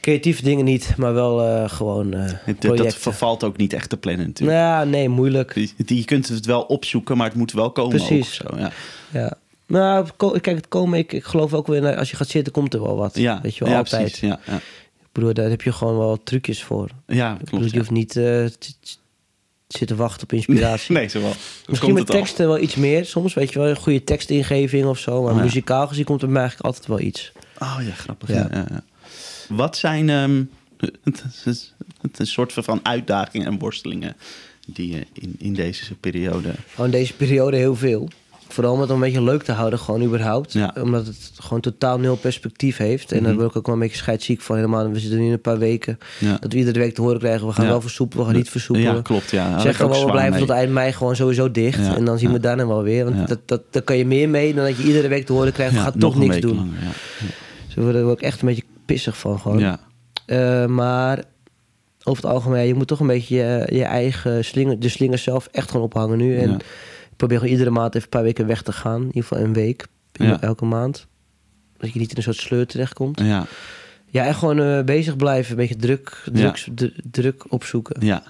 Creatieve 0.00 0.42
dingen 0.42 0.64
niet, 0.64 0.94
maar 0.96 1.14
wel 1.14 1.42
eh, 1.44 1.68
gewoon 1.68 2.12
Het- 2.12 2.30
Dat, 2.46 2.58
projecten. 2.58 2.84
dat 2.84 2.94
vervalt 2.94 3.44
ook 3.44 3.56
niet 3.56 3.72
echt 3.72 3.88
te 3.88 3.96
plannen 3.96 4.26
natuurlijk. 4.26 4.58
ja, 4.58 4.84
nee, 4.84 5.08
moeilijk. 5.08 5.54
Je- 5.54 5.94
Je 5.96 6.04
kunt 6.04 6.28
het 6.28 6.46
wel 6.46 6.62
opzoeken, 6.62 7.16
maar 7.16 7.26
het 7.28 7.36
moet 7.36 7.52
wel 7.52 7.70
komen 7.72 7.96
Precies. 7.96 8.42
ook. 8.44 8.50
Zo, 8.50 8.58
ja. 8.58 8.72
Ja. 9.10 9.36
Nou, 9.66 10.06
kijk, 10.16 10.46
het 10.56 10.68
komen, 10.68 10.98
ik, 10.98 11.12
ik 11.12 11.24
geloof 11.24 11.54
ook 11.54 11.66
weer, 11.66 11.96
als 11.96 12.10
je 12.10 12.16
gaat 12.16 12.28
zitten, 12.28 12.52
komt 12.52 12.74
er 12.74 12.82
wel 12.82 12.96
wat. 12.96 13.16
Ja, 13.16 13.40
Weet 13.42 13.56
je 13.56 13.64
wel, 13.64 13.72
ja, 13.72 13.78
altijd. 13.78 14.02
precies. 14.02 14.20
Ja, 14.20 14.40
ja. 14.46 14.56
Ik 14.56 15.16
bedoel, 15.16 15.34
daar 15.34 15.50
heb 15.50 15.62
je 15.62 15.72
gewoon 15.72 15.98
wel 15.98 16.22
trucjes 16.22 16.62
voor. 16.62 16.88
ja 17.06 17.32
bedoel, 17.32 17.58
klopt. 17.58 17.70
je 17.72 17.78
hoeft 17.78 17.90
niet 17.90 18.08
te 18.08 18.52
zitten 19.76 19.96
wachten 19.96 20.22
op 20.22 20.32
inspiratie. 20.32 20.94
Nee, 20.96 21.08
zo 21.08 21.20
wel. 21.20 21.32
Misschien 21.66 21.94
met 21.94 22.08
al. 22.10 22.14
teksten 22.14 22.46
wel 22.46 22.58
iets 22.58 22.74
meer. 22.74 23.04
Soms 23.04 23.34
weet 23.34 23.52
je 23.52 23.58
wel, 23.58 23.68
een 23.68 23.76
goede 23.76 24.04
tekstingeving 24.04 24.86
of 24.86 24.98
zo. 24.98 25.22
Maar 25.22 25.30
Oh, 25.30 25.36
ja. 25.36 25.42
muzikaal 25.44 25.86
gezien 25.88 26.04
komt 26.04 26.22
er 26.22 26.28
mij 26.28 26.40
eigenlijk 26.40 26.66
altijd 26.66 26.86
wel 26.86 27.00
iets. 27.00 27.32
Oh 27.58 27.78
ja, 27.86 27.92
grappig. 27.94 28.28
Ja. 28.28 28.48
Ja. 28.52 28.82
Wat 29.48 29.76
zijn 29.76 30.08
ehm, 30.08 30.42
het, 31.04 32.18
een 32.18 32.26
soort 32.26 32.52
van 32.52 32.80
uitdagingen 32.82 33.46
en 33.46 33.58
worstelingen 33.58 34.16
die 34.66 34.92
je 34.92 35.06
in, 35.12 35.34
in 35.38 35.54
deze 35.54 35.94
periode... 35.94 36.54
Gewoon 36.74 36.90
deze 36.90 37.14
periode 37.14 37.56
heel 37.56 37.76
veel. 37.76 38.08
Vooral 38.52 38.72
om 38.72 38.80
het 38.80 38.90
een 38.90 39.00
beetje 39.00 39.22
leuk 39.22 39.42
te 39.42 39.52
houden, 39.52 39.78
gewoon 39.78 40.02
überhaupt. 40.02 40.52
Ja. 40.52 40.74
Omdat 40.82 41.06
het 41.06 41.30
gewoon 41.38 41.60
totaal 41.60 41.98
nul 41.98 42.16
perspectief 42.16 42.76
heeft. 42.76 43.12
En 43.12 43.16
Mhm. 43.18 43.26
daar 43.26 43.34
word 43.34 43.50
ik 43.50 43.56
ook 43.56 43.66
wel 43.66 43.74
een 43.74 43.80
beetje 43.80 43.96
scheidsziek 43.96 44.40
van 44.40 44.56
helemaal. 44.56 44.90
We 44.90 44.98
zitten 44.98 45.18
nu 45.18 45.26
in 45.26 45.32
een 45.32 45.40
paar 45.40 45.58
weken. 45.58 45.98
Ja, 46.18 46.36
Dat 46.40 46.52
we 46.52 46.58
iedere 46.58 46.78
week 46.78 46.94
te 46.94 47.02
horen 47.02 47.18
krijgen, 47.18 47.46
we 47.46 47.52
gaan 47.52 47.64
Ja. 47.64 47.70
wel 47.70 47.80
versoepelen, 47.80 48.24
we 48.24 48.30
gaan 48.30 48.40
niet 48.40 48.50
versoepelen. 48.50 48.94
ja 48.94 49.02
klopt. 49.02 49.30
Ja, 49.30 49.58
Zeg 49.58 49.76
gewoon, 49.76 50.04
we 50.04 50.10
blijven 50.10 50.30
mee. 50.32 50.40
tot 50.40 50.50
eind 50.50 50.72
mei 50.72 50.92
gewoon 50.92 51.16
sowieso 51.16 51.50
dicht. 51.50 51.78
En 51.94 52.04
dan 52.04 52.18
zien 52.18 52.32
we 52.32 52.40
daarna 52.40 52.66
wel 52.66 52.82
weer. 52.82 53.04
Want 53.04 53.28
dat, 53.28 53.38
dat, 53.46 53.62
daar 53.70 53.82
kan 53.82 53.96
je 53.96 54.06
meer 54.06 54.28
mee 54.28 54.54
dan 54.54 54.64
dat 54.64 54.76
je 54.76 54.82
iedere 54.82 55.08
week 55.08 55.26
te 55.26 55.32
horen 55.32 55.52
krijgt... 55.52 55.74
we 55.74 55.80
gaan 55.80 55.98
toch 55.98 56.16
niks 56.16 56.40
doen. 56.40 56.56
langer, 56.56 56.78
ja. 56.82 56.90
Dus 57.66 57.74
daar 57.74 57.84
word 57.84 57.96
ik 57.96 58.04
ook 58.04 58.20
echt 58.20 58.40
een 58.40 58.48
beetje 58.48 58.64
pissig 58.86 59.18
van 59.18 59.40
gewoon. 59.40 59.58
Ja. 59.58 59.78
Eh, 60.26 60.66
maar 60.66 61.22
over 62.04 62.22
het 62.22 62.32
algemeen, 62.32 62.66
je 62.66 62.74
moet 62.74 62.86
toch 62.86 63.00
een 63.00 63.06
beetje 63.06 63.36
je, 63.36 63.66
je 63.76 63.84
eigen 63.84 64.44
slinger, 64.44 64.80
de 64.80 64.88
slingers 64.88 65.22
zelf 65.22 65.48
echt 65.52 65.70
gewoon 65.70 65.86
ophangen 65.86 66.18
nu. 66.18 66.38
En. 66.38 66.58
Probeer 67.20 67.38
gewoon 67.38 67.52
iedere 67.52 67.70
maand 67.70 67.94
even 67.94 68.02
een 68.04 68.08
paar 68.16 68.22
weken 68.22 68.46
weg 68.46 68.62
te 68.62 68.72
gaan. 68.72 69.00
In 69.00 69.06
ieder 69.06 69.22
geval 69.22 69.38
een 69.44 69.52
week, 69.52 69.86
Ja. 70.12 70.40
elke 70.40 70.64
maand. 70.64 71.06
Dat 71.78 71.92
je 71.92 71.98
niet 71.98 72.10
in 72.10 72.16
een 72.16 72.22
soort 72.22 72.36
sleur 72.36 72.66
terechtkomt. 72.66 73.20
Ja, 73.20 73.46
Ja, 74.06 74.26
en 74.26 74.34
gewoon 74.34 74.60
eh, 74.60 74.82
bezig 74.84 75.16
blijven. 75.16 75.50
Een 75.50 75.56
beetje 75.56 75.76
druk, 75.76 76.22
Ja. 76.32 76.54
druk, 77.10 77.44
opzoeken. 77.52 78.06
ja, 78.06 78.22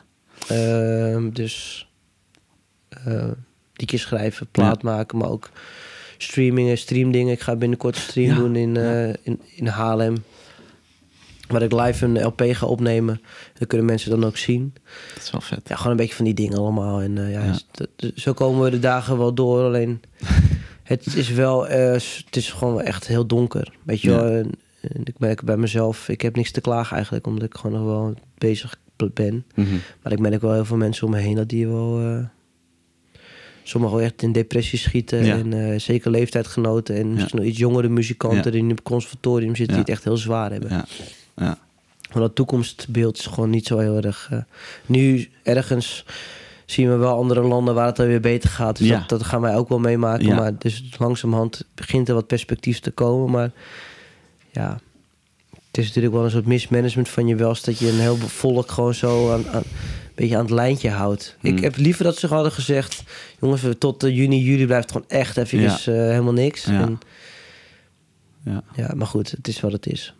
Ehm, 0.49 1.30
dus 1.30 1.88
eh 2.88 3.28
liedjes 3.74 4.01
schrijven, 4.03 4.47
plaat 4.51 4.82
maken, 4.82 5.18
maar 5.18 5.28
ook 5.28 5.51
streamingen, 6.18 6.78
streamdingen. 6.78 7.32
Ik 7.32 7.41
ga 7.41 7.57
binnenkort 7.57 7.97
een 7.97 8.03
stream 8.03 8.28
Ja, 8.28 8.34
doen 8.36 8.57
in, 8.57 8.76
eh, 8.76 9.09
in, 9.09 9.41
in 9.57 9.66
Haarlem. 9.66 10.14
Waar 11.51 11.62
ik 11.62 11.72
live 11.72 12.05
een 12.05 12.22
LP 12.24 12.42
ga 12.46 12.66
opnemen. 12.66 13.20
Dat 13.59 13.68
kunnen 13.68 13.86
mensen 13.86 14.11
dan 14.11 14.24
ook 14.24 14.36
zien. 14.36 14.74
dat 15.14 15.22
is 15.22 15.30
wel 15.30 15.40
vet. 15.40 15.68
Ja, 15.68 15.76
gewoon 15.76 15.90
een 15.90 15.96
beetje 15.98 16.14
van 16.14 16.24
die 16.24 16.34
dingen 16.34 16.59
allemaal. 16.59 17.01
En 17.01 17.18
eh, 17.18 17.32
ja, 17.32 17.44
Ja. 17.44 17.51
dus 17.53 17.66
dat- 17.70 18.12
zo 18.14 18.32
komen 18.32 18.62
we 18.64 18.70
de 18.70 18.78
dagen 18.78 19.18
wel 19.18 19.34
door. 19.34 19.62
Alleen 19.62 20.01
het 20.82 21.14
is 21.16 21.28
wel, 21.30 21.68
eh, 21.68 21.92
het 21.92 22.36
is 22.36 22.51
gewoon 22.51 22.80
echt 22.80 23.07
heel 23.07 23.26
donker. 23.26 23.72
Weet 23.82 24.01
je 24.01 24.11
Ja. 24.11 24.22
wel, 24.22 24.30
en, 24.32 24.51
en 24.80 25.01
ik 25.05 25.18
merk 25.18 25.42
bij 25.42 25.57
mezelf, 25.57 26.09
ik 26.09 26.20
heb 26.20 26.36
niks 26.36 26.51
te 26.51 26.61
klagen 26.61 26.94
eigenlijk, 26.96 27.26
omdat 27.26 27.44
ik 27.44 27.55
gewoon 27.57 27.76
nog 27.78 27.86
wel 27.86 28.14
bezig 28.38 28.78
ben. 29.14 29.44
Mhm. 29.55 29.74
Maar 30.03 30.12
ik 30.12 30.18
merk 30.18 30.40
wel 30.40 30.53
heel 30.53 30.64
veel 30.64 30.76
mensen 30.76 31.07
om 31.07 31.12
me 31.12 31.18
heen 31.18 31.34
dat 31.36 31.48
die 31.48 31.68
wel. 31.68 32.01
eh 32.01 32.24
sommigen 33.62 33.96
wel 33.96 34.05
echt 34.07 34.22
in 34.22 34.32
depressie 34.32 34.78
schieten. 34.78 35.24
Ja. 35.24 35.36
En 35.38 35.80
zeker 35.80 36.11
leeftijdgenoten. 36.11 36.96
En 36.96 37.12
misschien 37.12 37.36
nog 37.38 37.46
iets 37.46 37.59
jongere 37.59 37.88
muzikanten 37.88 38.53
die 38.53 38.62
nu 38.62 38.70
op 38.70 38.76
het 38.76 38.86
conservatorium 38.86 39.57
zitten, 39.57 39.74
die 39.74 39.84
het 39.84 39.88
echt 39.94 40.05
heel 40.05 40.16
zwaar 40.16 40.51
hebben. 40.53 40.84
Ja, 41.41 41.59
Want 42.11 42.20
dat 42.26 42.34
toekomstbeeld 42.34 43.18
is 43.18 43.26
gewoon 43.26 43.51
niet 43.51 43.66
zo 43.66 43.78
heel 43.78 43.97
erg. 44.01 44.28
eh, 44.30 44.38
nu 44.86 45.28
ergens 45.43 46.05
zien 46.66 46.88
we 46.88 46.97
wel 46.97 47.16
andere 47.16 47.41
landen 47.43 47.74
waar 47.74 47.86
het 47.86 47.97
dan 47.97 48.07
weer 48.07 48.20
beter 48.20 48.51
gaat. 48.51 48.76
Dus 48.78 48.86
Ja. 48.88 48.99
dat, 48.99 49.09
dat 49.09 49.22
gaan 49.22 49.41
wij 49.41 49.57
ook 49.57 49.68
wel 49.68 49.78
meemaken. 49.78 50.26
Ja. 50.26 50.34
Maar 50.34 50.59
dus 50.59 50.84
langzamerhand 50.99 51.64
begint 51.74 52.09
er 52.09 52.14
wat 52.14 52.26
perspectief 52.26 52.80
te 52.80 52.91
komen. 52.91 53.30
Maar 53.30 53.51
ja, 54.51 54.80
het 55.66 55.78
is 55.78 55.86
natuurlijk 55.86 56.14
wel 56.14 56.24
een 56.24 56.30
soort 56.30 56.47
mismanagement 56.47 57.09
van 57.09 57.26
je 57.26 57.34
welst 57.36 57.64
dat 57.64 57.78
je 57.78 57.88
een 57.88 57.99
heel 58.01 58.16
volk 58.16 58.70
gewoon 58.70 58.95
zo 58.95 59.32
aan, 59.32 59.49
aan, 59.49 59.62
een 59.62 60.12
beetje 60.14 60.36
aan 60.36 60.43
het 60.45 60.51
lijntje 60.55 60.91
houdt. 60.91 61.36
Mm. 61.41 61.57
Ik 61.57 61.62
heb 61.62 61.76
liever 61.76 62.05
dat 62.05 62.16
ze 62.16 62.26
hadden 62.26 62.53
gezegd: 62.53 63.03
jongens, 63.41 63.62
tot 63.78 64.03
eh, 64.05 64.16
juni, 64.16 64.43
juli 64.43 64.66
blijft 64.66 64.93
gewoon 64.93 65.09
echt 65.09 65.36
even 65.36 65.61
Ja. 65.61 65.78
helemaal 65.84 66.32
niks. 66.32 66.64
En, 66.66 66.99
ja, 68.74 68.93
maar 68.95 69.07
goed, 69.07 69.30
het 69.30 69.49
is 69.49 69.61
wat 69.61 69.72
het 69.72 69.86
is. 69.86 70.14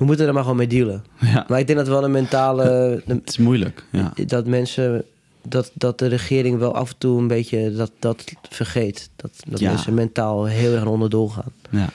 We 0.00 0.06
moeten 0.06 0.26
er 0.26 0.32
maar 0.32 0.42
gewoon 0.42 0.56
mee 0.58 0.66
dealen. 0.66 1.04
ja. 1.20 1.44
Maar 1.48 1.58
ik 1.58 1.66
denk 1.66 1.78
dat 1.78 1.88
wel 1.88 2.04
een 2.04 2.10
mentale. 2.10 2.62
Het 3.06 3.28
is 3.28 3.38
moeilijk. 3.38 3.84
Ja, 3.90 4.12
Dat 4.26 4.46
mensen. 4.46 5.04
Dat, 5.42 5.70
dat 5.74 5.98
de 5.98 6.06
regering 6.06 6.58
wel 6.58 6.74
af 6.74 6.90
en 6.90 6.94
toe 6.98 7.18
een 7.18 7.26
beetje 7.26 7.72
dat, 7.72 7.90
dat 7.98 8.24
vergeet. 8.48 9.10
Dat, 9.16 9.30
dat 9.48 9.60
Ja. 9.60 9.70
mensen 9.70 9.94
mentaal 9.94 10.44
heel 10.44 10.74
erg 10.74 10.84
onderdoor 10.86 11.30
gaan. 11.30 11.52
ja. 11.70 11.88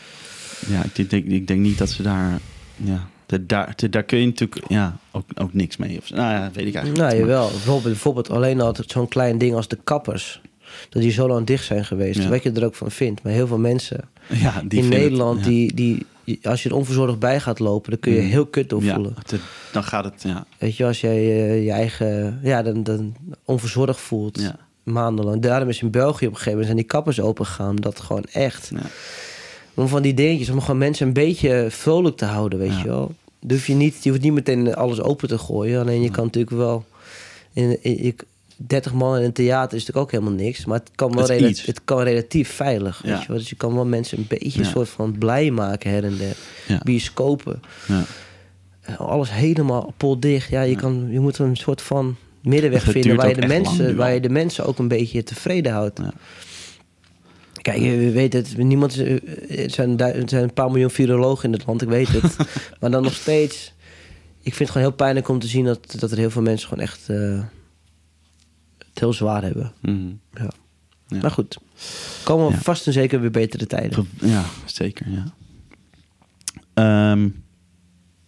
ja 0.68 0.84
ik, 0.94 1.10
denk, 1.10 1.26
ik 1.26 1.48
denk 1.48 1.60
niet 1.60 1.78
dat 1.78 1.90
ze 1.90 2.04
daar... 2.04 2.40
Ja, 2.76 3.08
de- 3.26 3.46
daar, 3.46 3.74
de- 3.76 3.90
daar 3.90 4.04
kun 4.04 4.20
je 4.20 4.26
natuurlijk 4.26 4.62
ja, 4.68 4.98
ook, 5.12 5.26
ook 5.36 5.54
niks 5.54 5.78
mee. 5.78 5.98
Of, 5.98 6.10
nou 6.10 6.34
ja, 6.34 6.50
weet 6.54 6.68
ik 6.68 6.76
eigenlijk 6.76 6.98
Nou, 6.98 7.10
niet. 7.12 7.20
jawel. 7.30 7.50
Bijvoorbeeld, 7.50 7.84
bijvoorbeeld 7.84 8.30
alleen 8.30 8.62
al 8.62 8.76
zo'n 8.86 9.08
klein 9.08 9.38
ding 9.38 9.56
als 9.56 9.68
de 9.68 9.78
kappers. 9.84 10.42
Dat 10.90 11.02
die 11.02 11.12
zo 11.12 11.28
lang 11.28 11.46
dicht 11.48 11.66
zijn 11.66 11.86
geweest. 11.86 12.22
Ja. 12.24 12.30
Wat 12.30 12.44
je 12.44 12.52
er 12.52 12.66
ook 12.66 12.76
van 12.76 12.92
vindt. 12.92 13.24
Maar 13.24 13.34
heel 13.34 13.48
veel 13.48 13.58
mensen 13.58 14.00
Ja, 14.30 14.62
die 14.68 14.80
in 14.80 14.86
het- 14.92 14.94
Nederland, 15.02 15.40
ja. 15.40 15.46
die, 15.46 15.74
die- 15.74 16.06
als 16.44 16.64
je 16.64 16.70
er 16.70 16.76
onverzorgd 16.76 17.20
bij 17.20 17.40
gaat 17.40 17.60
lopen, 17.60 17.92
dan 17.92 18.00
kun 18.00 18.14
je 18.14 18.22
Mm. 18.22 18.28
heel 18.28 18.46
kut 18.46 18.70
door 18.70 18.84
Ja, 18.84 18.94
voelen. 18.94 19.14
het- 19.26 19.40
dan 19.72 19.84
gaat 19.84 20.04
het... 20.04 20.22
Ja, 20.24 20.46
Weet 20.58 20.76
je, 20.78 20.86
als 20.86 21.02
jij 21.02 21.16
eh, 21.18 21.64
je 21.66 21.72
eigen, 21.72 22.40
ja, 22.44 22.62
dan, 22.64 22.84
dan 22.84 23.16
onverzorgd 23.46 24.00
voelt. 24.00 24.40
ja, 24.42 24.56
Maandenlang. 24.84 25.42
Daarom 25.42 25.70
is 25.70 25.82
in 25.82 25.92
België 25.92 26.26
op 26.26 26.32
een 26.32 26.38
gegeven 26.38 26.50
moment 26.50 26.66
zijn 26.66 26.78
die 26.78 26.86
kappers 26.88 27.20
open 27.20 27.46
gegaan. 27.46 27.76
Dat 27.76 28.00
gewoon 28.00 28.24
echt. 28.32 28.72
ja. 28.74 28.82
Om 29.74 29.88
van 29.88 30.02
die 30.02 30.14
dingetjes, 30.14 30.50
om 30.50 30.60
gewoon 30.62 30.78
mensen 30.78 31.08
een 31.08 31.14
beetje 31.14 31.66
vrolijk 31.70 32.18
te 32.18 32.26
houden, 32.26 32.60
weet 32.60 32.72
Ja. 32.72 32.78
je 32.80 32.88
wel. 32.88 33.14
Hoef 33.48 33.68
je, 33.68 33.74
niet, 33.74 34.04
je 34.04 34.10
hoeft 34.10 34.22
niet 34.22 34.34
meteen 34.34 34.76
alles 34.76 35.02
open 35.02 35.28
te 35.28 35.38
gooien. 35.38 35.82
Alleen 35.82 36.02
je 36.02 36.12
kan 36.12 36.24
natuurlijk 36.26 36.56
wel... 36.56 36.86
In, 37.54 37.80
30 38.58 38.94
man 38.94 39.18
in 39.18 39.24
een 39.24 39.34
theater 39.34 39.78
is 39.78 39.86
natuurlijk 39.86 40.06
ook 40.06 40.12
helemaal 40.20 40.44
niks. 40.46 40.66
Maar 40.66 40.80
het 40.80 40.90
kan 40.96 41.12
wel 41.12 41.22
Het 41.22 41.30
is 41.32 41.36
rela- 41.38 41.50
iets. 41.50 41.66
het 41.66 41.82
kan 41.84 42.02
relatief 42.02 42.50
veilig. 42.50 43.02
Ja. 43.04 43.10
Weet 43.12 43.22
je 43.22 43.28
wel? 43.28 43.38
Dus 43.38 43.50
je 43.50 43.56
kan 43.56 43.74
wel 43.76 43.86
mensen 43.86 44.18
een 44.18 44.26
beetje 44.28 44.60
Ja. 44.60 44.66
een 44.66 44.72
soort 44.72 44.90
van 44.90 45.18
blij 45.18 45.52
maken 45.52 45.90
her 45.92 46.04
en 46.04 46.18
der. 46.18 46.36
Ja. 46.68 46.80
Bioscopen. 46.84 47.62
ja. 47.88 48.04
Eh, 48.82 49.00
Alles 49.00 49.32
helemaal 49.32 49.94
potdicht. 49.98 50.50
Ja, 50.50 50.62
je, 50.62 50.76
kan, 50.76 51.08
je 51.10 51.20
moet 51.20 51.38
een 51.38 51.56
soort 51.58 51.82
van 51.82 52.16
middenweg 52.42 52.84
vinden 52.84 53.16
waar 53.16 53.30
je, 53.30 53.36
de 53.36 53.48
mensen, 53.48 53.96
waar 53.96 54.14
je 54.14 54.20
de 54.20 54.30
mensen 54.30 54.66
ook 54.66 54.80
een 54.80 54.88
beetje 54.88 55.24
tevreden 55.24 55.72
houdt. 55.72 56.00
Kijk, 57.62 57.78
je 57.78 58.12
weet 58.12 58.34
het, 58.34 58.58
niemand 58.58 58.98
eh, 59.00 59.64
er, 59.64 59.70
zijn, 59.70 59.98
er 60.00 60.30
zijn 60.30 60.44
een 60.44 60.54
paar 60.54 60.72
miljoen 60.72 60.90
virologen 60.90 61.46
in 61.46 61.52
het 61.54 61.66
land, 61.66 61.82
ik 61.82 61.88
weet 61.90 62.08
het. 62.08 62.36
maar 62.80 62.92
dan 62.92 63.04
nog 63.04 63.14
steeds, 63.14 63.74
ik 64.42 64.54
vind 64.54 64.60
het 64.60 64.70
gewoon 64.70 64.88
heel 64.88 64.96
pijnlijk 64.96 65.28
om 65.30 65.40
te 65.40 65.48
zien 65.48 65.66
dat, 65.66 65.96
dat 66.00 66.12
er 66.12 66.18
heel 66.18 66.30
veel 66.30 66.42
mensen 66.42 66.68
gewoon 66.68 66.84
echt 66.84 67.10
eh, 67.10 67.40
het 68.96 69.04
heel 69.04 69.14
zwaar 69.14 69.42
hebben. 69.44 69.72
Mhm. 69.82 70.08
Ja. 70.34 70.50
Ja. 71.08 71.20
Maar 71.22 71.32
goed, 71.32 71.58
komen 72.24 72.52
Ja. 72.52 72.58
vast 72.58 72.88
en 72.88 72.94
zeker 72.94 73.22
weer 73.22 73.32
betere 73.32 73.68
tijden. 73.68 74.10
Ja, 74.22 74.44
zeker, 74.66 75.06
ja. 75.10 75.24
Ehm, 76.74 77.30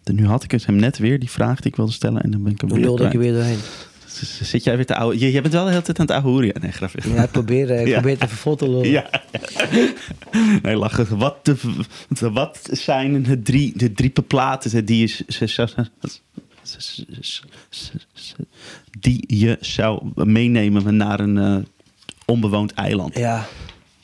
de- 0.03 0.13
nu 0.13 0.25
had 0.25 0.43
ik 0.43 0.51
het 0.51 0.65
hem 0.65 0.75
net 0.75 0.97
weer, 0.97 1.19
die 1.19 1.29
vraag 1.31 1.59
die 1.59 1.71
ik 1.71 1.75
wilde 1.77 1.91
stellen. 1.91 2.21
En 2.21 2.31
dan 2.31 2.43
ben 2.43 2.51
ik 2.51 2.61
hem 2.61 2.69
weer 2.69 2.79
ik 2.79 2.95
kwijt. 2.95 3.13
weer 3.17 3.33
doorheen? 3.33 3.59
Zit 4.41 4.63
jij 4.63 4.75
weer 4.75 4.85
te 4.85 4.95
ouwe? 4.95 5.19
Je, 5.19 5.31
jij 5.31 5.41
bent 5.41 5.53
wel 5.53 5.63
de 5.63 5.69
hele 5.69 5.81
tijd 5.81 5.99
aan 5.99 6.05
het. 6.05 6.15
Ja, 6.55 6.61
nee, 6.61 6.71
grapje. 6.71 7.09
Ja, 7.13 7.23
ik 7.23 7.31
probeer, 7.31 7.71
eh, 7.71 7.81
ik 7.81 7.87
Ja. 7.93 7.93
probeer 7.93 8.13
het 8.13 8.23
even 8.23 8.37
vol 8.37 8.55
te 8.55 8.69
lullen. 8.69 8.89
Ja. 8.89 9.09
Nee, 10.61 10.75
lachen. 10.75 11.17
Wat, 11.17 11.45
de, 11.45 11.55
wat 12.31 12.69
zijn 12.71 13.23
de 13.23 13.41
drie, 13.41 13.77
de 13.77 13.93
drie 13.93 14.09
platen 14.09 14.85
die 14.85 15.07
je, 15.07 15.23
die 18.99 19.23
je 19.37 19.57
zou 19.61 20.11
meenemen 20.15 20.97
naar 20.97 21.19
een 21.19 21.37
eh, 21.37 21.57
onbewoond 22.25 22.73
eiland? 22.73 23.17
Ja, 23.17 23.45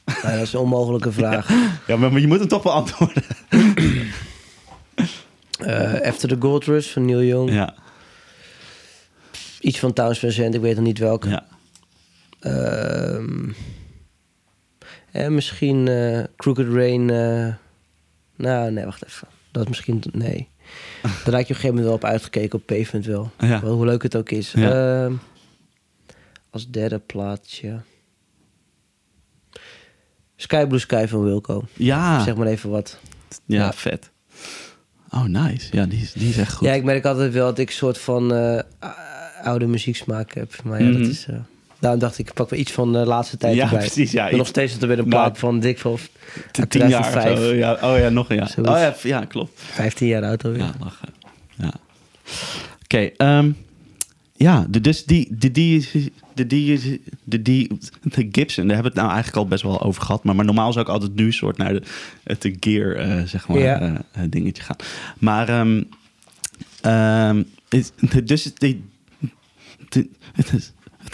Nou, 0.06 0.22
dat 0.38 0.42
is 0.42 0.54
een 0.54 0.60
onmogelijke 0.60 1.12
vraag. 1.22 1.50
Ja, 1.88 1.96
maar, 1.98 2.12
maar 2.12 2.22
je 2.22 2.28
moet 2.28 2.40
hem 2.40 2.48
toch 2.48 2.64
beantwoorden. 2.64 3.24
Eh, 5.60 6.02
After 6.02 6.30
the 6.30 6.36
Gold 6.40 6.66
Rush 6.66 6.88
van 6.92 7.06
Neil 7.06 7.24
Young. 7.24 7.52
Ja, 7.52 7.74
Iets 9.60 9.80
van 9.80 9.94
Towns 9.94 10.20
Van 10.20 10.32
Zandt, 10.32 10.56
ik 10.56 10.62
weet 10.62 10.76
nog 10.76 10.86
niet 10.86 10.98
welke. 10.98 11.30
ja. 11.30 11.46
Ehm, 12.40 13.50
en 15.12 15.34
misschien 15.36 15.88
eh, 15.88 16.24
Crooked 16.36 16.68
Rain. 16.74 17.06
nou, 18.36 18.72
nee, 18.72 18.86
wacht 18.86 19.06
even. 19.06 19.28
Dat 19.52 19.64
is 19.64 19.70
misschien. 19.70 20.04
Nee. 20.12 20.48
Daar 21.02 21.12
had 21.12 21.24
je 21.26 21.30
op 21.30 21.38
een 21.40 21.46
gegeven 21.46 21.68
moment 21.68 21.86
wel 21.86 21.94
op 21.94 22.04
uitgekeken 22.04 22.60
op 22.60 22.66
Pavement 22.66 23.06
wel. 23.06 23.32
Ja. 23.40 23.62
Wel 23.62 23.74
Hoe 23.76 23.86
leuk 23.86 24.04
het 24.04 24.16
ook 24.16 24.30
is. 24.30 24.52
Ja. 24.52 25.04
Ehm, 25.06 25.14
als 26.50 26.70
derde 26.70 27.00
plaatje. 27.00 27.80
Sky 30.36 30.66
Blue 30.66 30.80
Sky 30.80 31.06
van 31.08 31.24
Wilco. 31.24 31.64
Ja, 31.74 32.24
Zeg 32.24 32.36
maar 32.36 32.48
even 32.48 32.70
wat. 32.70 33.00
ja, 33.46 33.58
Ja. 33.64 33.74
vet. 33.74 34.12
Oh, 35.10 35.24
nice. 35.24 35.68
Ja, 35.76 35.86
die, 35.86 36.02
is- 36.02 36.14
die 36.14 36.30
is 36.30 36.38
echt 36.38 36.54
goed. 36.54 36.68
Ja, 36.68 36.74
ik 36.74 36.84
merk 36.84 37.06
altijd 37.06 37.34
wel 37.34 37.46
dat 37.46 37.58
ik 37.60 37.68
een 37.68 37.74
soort 37.74 37.98
van 37.98 38.34
eh, 38.34 38.60
oude 39.44 39.68
muzieksmaak 39.68 40.34
heb. 40.34 40.64
Maar 40.64 40.84
ja, 40.84 40.90
Mhm. 40.90 41.00
dat 41.02 41.08
is... 41.12 41.26
eh, 41.26 41.36
daarom 41.84 42.00
dacht 42.02 42.18
ik, 42.20 42.28
ik 42.28 42.34
pak 42.34 42.50
wel 42.50 42.60
iets 42.60 42.72
van 42.72 42.92
de 42.94 42.98
laatste 43.06 43.38
tijd 43.38 43.56
Ja, 43.56 43.64
erbij. 43.64 43.80
precies, 43.80 44.12
ja, 44.12 44.36
nog 44.36 44.48
steeds 44.48 44.74
dat 44.74 44.82
er 44.82 44.88
weer 44.88 45.00
een 45.00 45.08
Nou, 45.10 45.24
plaat 45.24 45.38
van 45.40 45.60
dik 45.60 45.80
van 45.80 45.98
Te- 46.52 46.68
tien 46.68 46.88
jaar 46.88 47.00
of 47.00 47.08
2005. 47.10 47.48
zo. 47.50 47.54
Ja. 47.56 47.78
Oh 47.94 47.98
ja, 48.00 48.10
nog 48.10 48.30
een 48.30 48.36
jaar. 48.36 48.54
Oh 48.58 48.64
ja, 48.64 48.96
ja, 49.04 49.26
klopt. 49.26 49.52
15 49.62 50.08
jaar 50.08 50.24
oud 50.24 50.44
alweer. 50.44 50.60
Ja, 50.60 50.74
lachen. 50.80 51.10
Ja. 51.56 51.74
Oké, 52.84 52.98
ehm, 53.18 53.52
ja, 54.36 54.66
dus 54.70 55.06
die, 55.06 55.28
de, 55.38 55.52
die, 55.52 55.90
de, 56.34 56.48
die, 56.48 57.02
de, 57.24 57.42
die, 57.42 57.68
de 58.02 58.28
Gibson, 58.32 58.68
daar 58.68 58.74
hebben 58.76 58.94
we 58.94 59.00
het 59.00 59.08
nou 59.08 59.08
eigenlijk 59.08 59.38
al 59.38 59.48
best 59.48 59.64
wel 59.64 59.82
over 59.82 60.02
gehad. 60.02 60.24
Maar, 60.24 60.36
maar 60.36 60.46
normaal 60.46 60.74
zou 60.74 60.86
ik 60.86 60.92
altijd 60.92 61.16
nu 61.16 61.32
soort 61.32 61.58
naar 61.58 61.74
de, 61.74 61.82
het 62.24 62.50
gear, 62.60 62.96
eh, 62.96 63.22
zeg 63.24 63.48
maar, 63.48 63.58
Ja. 63.60 63.80
eh, 64.12 64.22
dingetje 64.30 64.64
gaan. 64.64 64.76
Maar, 65.20 65.66
is- 67.70 67.92
de- 68.10 68.24
dus 68.24 68.54
die, 68.54 68.84
de, 69.90 70.10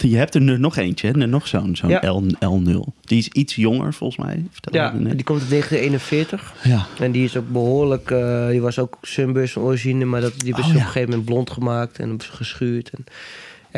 je 0.02 0.16
hebt 0.16 0.34
er 0.34 0.58
nog 0.60 0.76
eentje, 0.76 1.06
hè? 1.10 1.26
nog 1.26 1.48
zo'n 1.48 1.76
zo'n 1.76 1.88
Ja. 1.88 2.10
L, 2.10 2.22
L0. 2.44 2.80
Die 3.00 3.18
is 3.18 3.28
iets 3.28 3.54
jonger, 3.54 3.94
volgens 3.94 4.26
mij. 4.26 4.44
Ja, 4.60 4.90
die 4.90 5.24
komt 5.24 5.40
uit 5.40 5.50
1941. 5.50 6.54
ja. 6.62 6.86
En 6.98 7.12
die 7.12 7.24
is 7.24 7.36
ook 7.36 7.48
behoorlijk... 7.48 8.10
eh, 8.10 8.48
die 8.48 8.60
was 8.60 8.78
ook 8.78 8.98
Sunburst 9.02 9.52
van 9.52 9.62
origine, 9.62 10.04
maar 10.04 10.20
dat, 10.20 10.40
die 10.40 10.54
was 10.54 10.64
Oh, 10.64 10.70
op 10.70 10.74
een 10.74 10.80
gegeven 10.80 11.08
moment 11.08 11.24
blond 11.24 11.50
gemaakt 11.50 11.98
en 11.98 12.20
geschuurd. 12.22 12.90
En, 12.90 13.04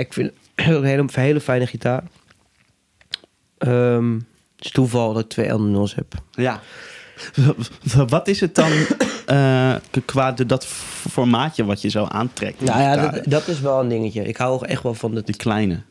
ik 0.03 0.13
vind 0.13 0.31
het 0.55 0.67
een 0.77 0.85
hele, 0.85 1.03
een 1.03 1.09
hele 1.13 1.41
fijne 1.41 1.67
gitaar. 1.67 2.05
Ehm, 3.59 4.15
het 4.57 4.65
is 4.65 4.71
toeval 4.71 5.13
dat 5.13 5.23
ik 5.23 5.29
twee 5.29 5.49
L0's 5.49 5.95
heb. 5.95 6.15
Ja. 6.31 6.61
Wat 8.09 8.29
is 8.29 8.41
het 8.41 8.55
dan 8.55 8.71
eh, 9.27 9.75
qua 10.05 10.33
de, 10.33 10.47
dat 10.47 10.67
formaatje 11.11 11.65
wat 11.65 11.83
je 11.83 11.89
zo 11.89 12.05
aantrekt? 12.05 12.61
Nou 12.61 12.81
ja, 12.81 12.97
dat, 13.11 13.25
dat 13.25 13.49
is 13.49 13.61
wel 13.61 13.81
een 13.81 13.89
dingetje. 13.89 14.23
Ik 14.25 14.37
hou 14.37 14.67
echt 14.67 14.83
wel 14.83 14.95
van 14.95 15.15
het 15.15 15.27
Die 15.27 15.37
kleine. 15.37 15.83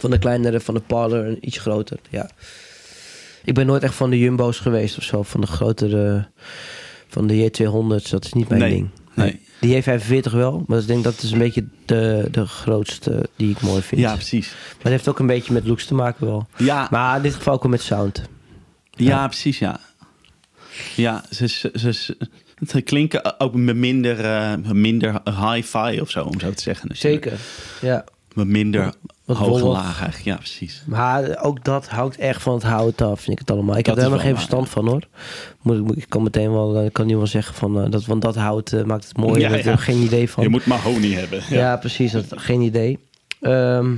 Van 0.00 0.10
de 0.10 0.18
kleinere, 0.18 0.60
van 0.60 0.74
de 0.74 0.80
Parler 0.80 1.26
en 1.26 1.36
iets 1.40 1.58
groter, 1.58 1.98
ja. 2.10 2.30
Ik 3.44 3.54
ben 3.54 3.66
nooit 3.66 3.82
echt 3.82 3.94
van 3.94 4.10
de 4.10 4.18
Jumbo's 4.18 4.58
geweest 4.58 4.98
of 4.98 5.04
zo. 5.04 5.22
Van 5.22 5.40
de 5.40 5.46
grotere, 5.46 6.28
van 7.08 7.26
de 7.26 7.50
J200's. 7.50 8.10
Dat 8.10 8.24
is 8.24 8.32
niet 8.32 8.48
mijn 8.48 8.60
Nee, 8.60 8.70
ding. 8.70 8.88
nee. 9.14 9.40
Die 9.60 9.82
J45 9.82 10.30
wel, 10.32 10.64
maar 10.66 10.78
ik 10.78 10.86
denk 10.86 11.04
dat 11.04 11.22
is 11.22 11.30
een 11.30 11.38
beetje 11.38 11.64
de, 11.84 12.28
de 12.30 12.46
grootste 12.46 13.28
die 13.36 13.50
ik 13.50 13.60
mooi 13.60 13.82
vind. 13.82 14.00
Ja, 14.00 14.06
maar 14.06 14.16
precies. 14.16 14.48
het 14.78 14.88
heeft 14.88 15.08
ook 15.08 15.18
een 15.18 15.26
beetje 15.26 15.52
met 15.52 15.66
looks 15.66 15.84
te 15.86 15.94
maken 15.94 16.26
wel. 16.26 16.46
Ja, 16.56 16.88
Maar 16.90 17.16
in 17.16 17.22
dit 17.22 17.34
geval 17.34 17.54
ook 17.54 17.68
met 17.68 17.80
sound. 17.82 18.22
ja, 18.90 19.26
precies, 19.26 19.58
ja. 19.58 19.80
Ja, 20.96 21.24
ze, 21.30 21.48
ze, 21.48 21.92
ze, 22.66 22.80
klinken 22.80 23.40
ook 23.40 23.54
met 23.54 23.76
minder, 23.76 24.20
eh, 24.24 24.52
minder 24.72 25.20
hi-fi 25.24 26.00
of 26.00 26.10
zo, 26.10 26.24
om 26.24 26.40
zo 26.40 26.50
te 26.52 26.62
zeggen. 26.62 26.96
Zeker, 26.96 27.38
ja. 27.80 28.04
Met 28.34 28.46
minder 28.46 28.92
Wat 29.24 29.36
hoog 29.36 29.58
en 29.60 29.66
laag 29.66 29.84
eigenlijk. 30.02 30.24
Ja, 30.24 30.36
precies. 30.36 30.82
Maar 30.86 31.38
ook 31.42 31.64
dat 31.64 31.88
hangt 31.88 32.16
echt 32.16 32.42
van 32.42 32.54
het 32.54 32.62
hout 32.62 33.00
af, 33.02 33.20
vind 33.20 33.32
ik 33.32 33.38
het 33.38 33.50
allemaal. 33.50 33.76
Ik 33.76 33.86
heb 33.86 33.94
er 33.96 34.00
helemaal 34.02 34.24
geen 34.24 34.34
verstand 34.34 34.68
van 34.68 34.86
hoor. 34.88 35.02
Moet, 35.62 35.96
ik- 35.96 36.08
kan 36.08 36.22
meteen 36.22 36.52
wel, 36.52 36.84
ik 36.84 36.92
kan 36.92 37.06
nu 37.06 37.16
wel 37.16 37.26
zeggen 37.26 37.54
van 37.54 37.82
eh, 37.84 37.90
dat, 37.90 38.04
want 38.04 38.22
dat 38.22 38.36
hout 38.36 38.72
eh, 38.72 38.82
maakt 38.84 39.08
het 39.08 39.16
mooi. 39.16 39.40
Ja, 39.40 39.50
heb 39.50 39.64
ja. 39.64 39.72
ik 39.72 39.78
geen 39.80 40.02
idee 40.02 40.30
van. 40.30 40.42
Je 40.42 40.48
moet 40.48 40.66
mahonie 40.66 41.16
hebben. 41.16 41.42
ja. 41.48 41.76
precies, 41.76 42.12
dat, 42.12 42.24
geen 42.30 42.60
idee. 42.60 42.98
Ehm 43.40 43.94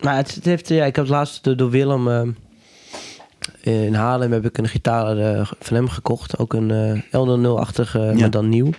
maar 0.00 0.16
het, 0.16 0.34
het 0.34 0.44
heeft, 0.44 0.68
ja, 0.68 0.84
ik 0.84 0.96
heb 0.96 1.08
laatst 1.08 1.44
door, 1.44 1.56
door 1.56 1.70
Willem 1.70 2.08
eh, 2.08 3.84
in 3.84 3.94
Haarlem 3.94 4.32
heb 4.32 4.44
ik 4.44 4.58
een 4.58 4.68
gitaar 4.68 5.46
van 5.60 5.76
hem 5.76 5.88
gekocht. 5.88 6.38
Ook 6.38 6.52
een 6.52 6.70
eh 6.70 7.02
L00-achtige, 7.26 7.98
Ja. 8.00 8.12
maar 8.14 8.30
dan 8.30 8.48
nieuw. 8.48 8.70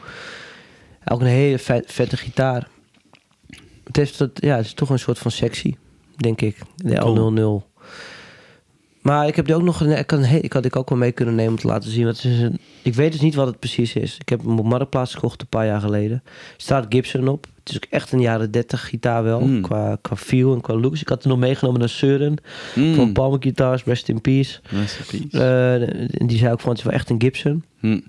Ook 1.05 1.21
een 1.21 1.27
hele 1.27 1.59
vet- 1.59 1.91
vette 1.91 2.17
gitaar. 2.17 2.67
Het, 3.89 3.97
heeft 3.97 4.17
dat, 4.17 4.29
ja, 4.33 4.55
het 4.55 4.65
is 4.65 4.73
toch 4.73 4.89
een 4.89 4.99
soort 4.99 5.17
van 5.19 5.31
sexy, 5.31 5.75
denk 6.15 6.41
ik. 6.41 6.57
De 6.75 6.95
Cool. 6.95 7.61
L00. 7.61 7.67
Maar 9.01 9.27
ik 9.27 9.35
heb 9.35 9.45
die 9.45 9.55
ook 9.55 9.61
nog 9.61 9.79
een, 9.81 9.97
ik 9.97 10.07
kan, 10.07 10.23
ik 10.23 10.53
had 10.53 10.65
ik 10.65 10.75
ook 10.75 10.89
wel 10.89 10.97
mee 10.97 11.11
kunnen 11.11 11.35
nemen 11.35 11.51
om 11.51 11.59
te 11.59 11.67
laten 11.67 11.91
zien. 11.91 12.05
Wat 12.05 12.15
het 12.21 12.31
is 12.31 12.39
een, 12.39 12.59
ik 12.83 12.93
weet 12.93 13.11
dus 13.11 13.21
niet 13.21 13.35
wat 13.35 13.47
het 13.47 13.59
precies 13.59 13.93
is. 13.93 14.17
Ik 14.17 14.29
heb 14.29 14.41
hem 14.43 14.59
op 14.59 14.65
Marktplaats 14.65 15.13
gekocht 15.13 15.41
een 15.41 15.47
paar 15.47 15.65
jaar 15.65 15.81
geleden. 15.81 16.23
Staat 16.57 16.85
Gibson 16.89 17.27
op. 17.27 17.47
Het 17.59 17.69
is 17.69 17.75
ook 17.75 17.85
echt 17.89 18.11
een 18.11 18.21
jaren 18.21 18.51
30 18.51 18.87
gitaar 18.87 19.23
wel. 19.23 19.39
Mm. 19.39 19.61
Qua, 19.61 19.97
qua 20.01 20.15
feel 20.15 20.53
en 20.53 20.61
qua 20.61 20.73
looks. 20.73 21.01
Ik 21.01 21.09
had 21.09 21.23
er 21.23 21.29
nog 21.29 21.37
meegenomen 21.39 21.79
naar 21.79 21.89
Søren 21.89 22.33
Mm. 22.75 22.95
van 22.95 23.13
Palmer 23.13 23.41
Guitars, 23.41 23.83
Rest 23.83 24.09
in 24.09 24.21
Peace. 24.21 24.59
Rest 24.69 24.99
in 25.11 25.27
peace. 25.29 26.07
Eh, 26.19 26.27
die 26.27 26.37
zei 26.37 26.51
ook 26.51 26.59
van 26.59 26.69
het 26.69 26.79
is 26.79 26.85
wel 26.85 26.93
echt 26.93 27.09
een 27.09 27.21
Gibson. 27.21 27.63
Mm. 27.79 28.03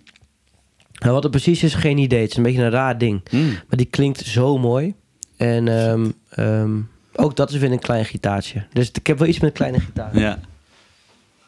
En 0.99 1.12
wat 1.12 1.22
het 1.22 1.33
precies 1.33 1.62
is, 1.62 1.74
geen 1.74 1.99
idee. 1.99 2.20
Het 2.20 2.31
is 2.31 2.37
een 2.37 2.43
beetje 2.43 2.62
een 2.62 2.70
raar 2.70 2.99
ding. 2.99 3.20
Mm. 3.31 3.41
Maar 3.49 3.76
die 3.76 3.87
klinkt 3.87 4.18
zo 4.20 4.59
mooi. 4.59 4.95
En 5.41 5.68
ehm, 5.68 6.11
ehm, 6.28 6.80
ook 7.12 7.36
dat 7.36 7.51
is 7.51 7.57
weer 7.57 7.72
een 7.72 7.78
klein 7.78 8.05
gitaartje. 8.05 8.64
Dus 8.72 8.91
ik 8.91 9.07
heb 9.07 9.18
wel 9.18 9.28
iets 9.28 9.38
met 9.38 9.51
een 9.51 9.57
kleine 9.57 9.80
gitaar. 9.80 10.18
Ja, 10.18 10.38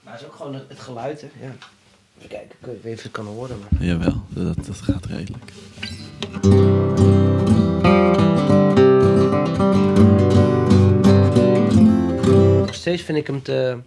Maar 0.02 0.12
het 0.12 0.22
is 0.22 0.26
ook 0.26 0.34
gewoon 0.34 0.54
het, 0.54 0.64
het 0.68 0.80
geluid. 0.80 1.20
Hè? 1.20 1.28
Ja. 1.40 1.52
Even 2.18 2.28
kijken, 2.28 2.50
ik 2.60 2.66
weet 2.66 2.84
niet 2.84 2.96
of 2.96 3.02
het 3.02 3.12
kan 3.12 3.26
horen. 3.26 3.56
Maar... 3.58 3.84
jawel. 3.84 4.22
Dat, 4.28 4.66
dat 4.66 4.80
gaat 4.80 5.04
redelijk. 5.04 5.52
Nog 12.60 12.74
steeds 12.74 13.02
vind 13.02 13.18
ik 13.18 13.26
hem 13.26 13.42
te, 13.42 13.78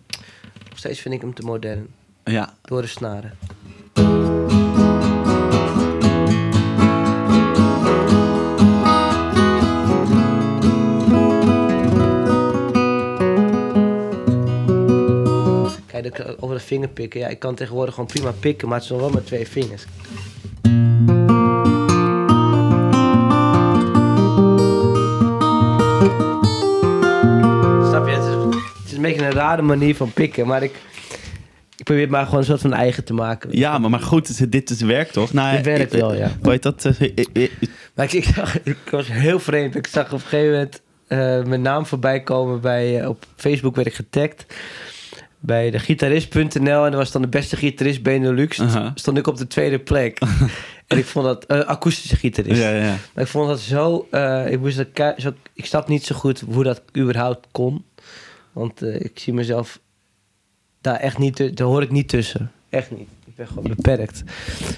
nog 0.69 0.77
steeds 0.77 0.99
vind 0.99 1.13
ik 1.13 1.21
hem 1.21 1.33
te 1.33 1.41
modern. 1.41 1.87
Ja, 2.23 2.53
Door 2.61 2.81
de 2.81 2.87
snaren. 2.87 3.31
Kijk, 16.01 16.35
over 16.39 16.55
de 16.55 16.61
vingerpikken. 16.63 17.19
Ja, 17.19 17.27
ik 17.27 17.39
kan 17.39 17.55
tegenwoordig 17.55 17.93
gewoon 17.93 18.09
prima 18.09 18.31
pikken, 18.31 18.67
maar 18.67 18.75
het 18.77 18.85
is 18.85 18.91
nog 18.91 18.99
wel 18.99 19.09
met 19.09 19.25
twee 19.25 19.47
vingers. 19.47 19.85
Snap 27.89 28.07
je? 28.07 28.13
Het 28.13 28.23
is, 28.25 28.55
het 28.81 28.85
is 28.85 28.93
een 28.93 29.01
beetje 29.01 29.25
een 29.25 29.31
rare 29.31 29.61
manier 29.61 29.95
van 29.95 30.11
pikken, 30.13 30.47
maar 30.47 30.63
ik, 30.63 30.75
ik 31.77 31.83
probeer 31.83 32.03
het 32.03 32.11
maar 32.11 32.25
gewoon 32.25 32.39
een 32.39 32.45
soort 32.45 32.61
van 32.61 32.73
eigen 32.73 33.03
te 33.03 33.13
maken. 33.13 33.57
ja 33.57 33.77
maar, 33.77 33.89
maar 33.89 33.99
goed, 33.99 34.37
het- 34.37 34.51
dit 34.51 34.69
is 34.69 34.81
werk 34.81 35.11
toch? 35.11 35.33
Nou, 35.33 35.55
Dit 35.55 35.65
werkt 35.65 35.93
ik- 35.93 35.99
wel, 35.99 36.13
ja. 36.15 36.31
Heet 36.41 36.63
dat? 36.63 36.85
eh, 36.85 36.99
ik- 37.01 37.19
ik- 37.33 37.51
ik- 37.59 37.69
Maar 37.95 38.05
ik, 38.05 38.13
ik, 38.13 38.23
zag, 38.23 38.63
ik 38.63 38.77
was 38.91 39.07
heel 39.11 39.39
vreemd. 39.39 39.75
Ik 39.75 39.87
zag 39.87 40.05
op 40.05 40.11
een 40.11 40.19
gegeven 40.19 40.51
moment 40.51 40.81
eh, 41.07 41.43
mijn 41.49 41.61
naam 41.61 41.85
voorbij 41.85 42.21
komen 42.21 42.61
bij... 42.61 42.99
eh, 43.01 43.09
op 43.09 43.25
Facebook 43.35 43.75
werd 43.75 43.87
ik 43.87 43.93
getagd. 43.93 44.45
Bij 45.45 45.71
de 45.71 45.79
gitarist.nl. 45.79 46.85
En 46.85 46.91
dat 46.91 46.93
was 46.93 47.11
dan 47.11 47.21
de 47.21 47.27
beste 47.27 47.55
gitarist 47.55 48.03
Benelux. 48.03 48.61
Stond 48.95 49.17
ik 49.17 49.27
op 49.27 49.37
de 49.37 49.47
tweede 49.47 49.79
plek. 49.79 50.19
en 50.87 50.97
ik 50.97 51.05
vond 51.05 51.25
dat... 51.25 51.45
eh, 51.45 51.59
akoestische 51.59 52.15
gitarist. 52.15 52.61
Ja, 52.61 52.69
ja. 52.69 52.95
Maar 53.13 53.23
ik 53.23 53.29
vond 53.29 53.47
dat 53.47 53.59
zo... 53.59 54.07
eh, 54.11 54.51
ik, 54.51 54.59
moest 54.59 54.77
dat 54.93 55.13
zo, 55.17 55.33
ik 55.53 55.65
snap 55.65 55.87
niet 55.87 56.05
zo 56.05 56.15
goed 56.15 56.39
hoe 56.39 56.63
dat 56.63 56.81
überhaupt 56.97 57.47
kon. 57.51 57.85
Want 58.51 58.81
eh, 58.81 58.99
ik 58.99 59.19
zie 59.19 59.33
mezelf 59.33 59.79
daar 60.81 60.95
echt 60.99 61.17
niet... 61.17 61.57
Daar 61.57 61.67
hoor 61.67 61.81
ik 61.81 61.91
niet 61.91 62.07
tussen. 62.09 62.51
Echt 62.69 62.91
niet. 62.91 63.07
Ik 63.25 63.35
ben 63.35 63.47
gewoon 63.47 63.75
beperkt. 63.75 64.23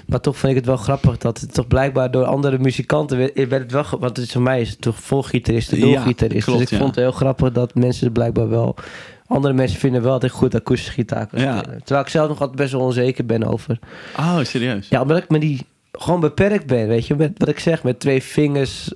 Maar 0.06 0.20
toch 0.20 0.36
vind 0.38 0.50
ik 0.50 0.56
het 0.58 0.66
wel 0.66 0.76
grappig 0.76 1.18
dat 1.18 1.40
het 1.40 1.54
toch 1.54 1.66
blijkbaar 1.66 2.10
door 2.10 2.24
andere 2.24 2.58
muzikanten... 2.58 3.18
werd 3.18 3.34
werd 3.34 3.62
het 3.62 3.72
wel... 3.72 3.84
Want 3.90 4.16
het 4.16 4.26
is, 4.26 4.32
voor 4.32 4.42
mij 4.42 4.60
is 4.60 4.70
het 4.70 4.80
toch 4.80 4.96
voor 5.00 5.24
gitaristen, 5.24 5.80
door 5.80 5.90
Ja, 5.90 6.02
gitaristen. 6.02 6.52
klopt, 6.52 6.58
dus 6.60 6.70
ik 6.70 6.78
vond 6.78 6.94
het 6.94 7.04
heel 7.04 7.12
grappig 7.12 7.52
dat 7.52 7.74
mensen 7.74 8.12
blijkbaar 8.12 8.48
wel... 8.48 8.76
Andere 9.28 9.54
mensen 9.54 9.78
vinden 9.78 10.02
wel 10.02 10.12
dat 10.12 10.24
ik 10.24 10.30
goed 10.30 10.54
akoestische 10.54 10.92
gitaar 10.92 11.26
kan 11.26 11.40
Ja. 11.40 11.60
Terwijl 11.62 12.00
ik 12.00 12.08
zelf 12.08 12.28
nog 12.28 12.38
altijd 12.40 12.56
best 12.58 12.72
wel 12.72 12.80
onzeker 12.80 13.26
ben 13.26 13.44
over... 13.44 13.78
Oh, 14.18 14.38
serieus? 14.42 14.88
Ja, 14.88 15.00
omdat 15.02 15.16
ik 15.16 15.28
me 15.28 15.38
die 15.38 15.66
gewoon 15.92 16.20
beperkt 16.20 16.66
ben, 16.66 16.88
weet 16.88 17.06
je. 17.06 17.14
Met 17.14 17.32
wat 17.36 17.48
ik 17.48 17.58
zeg, 17.58 17.82
met 17.82 18.00
twee 18.00 18.22
vingers, 18.22 18.92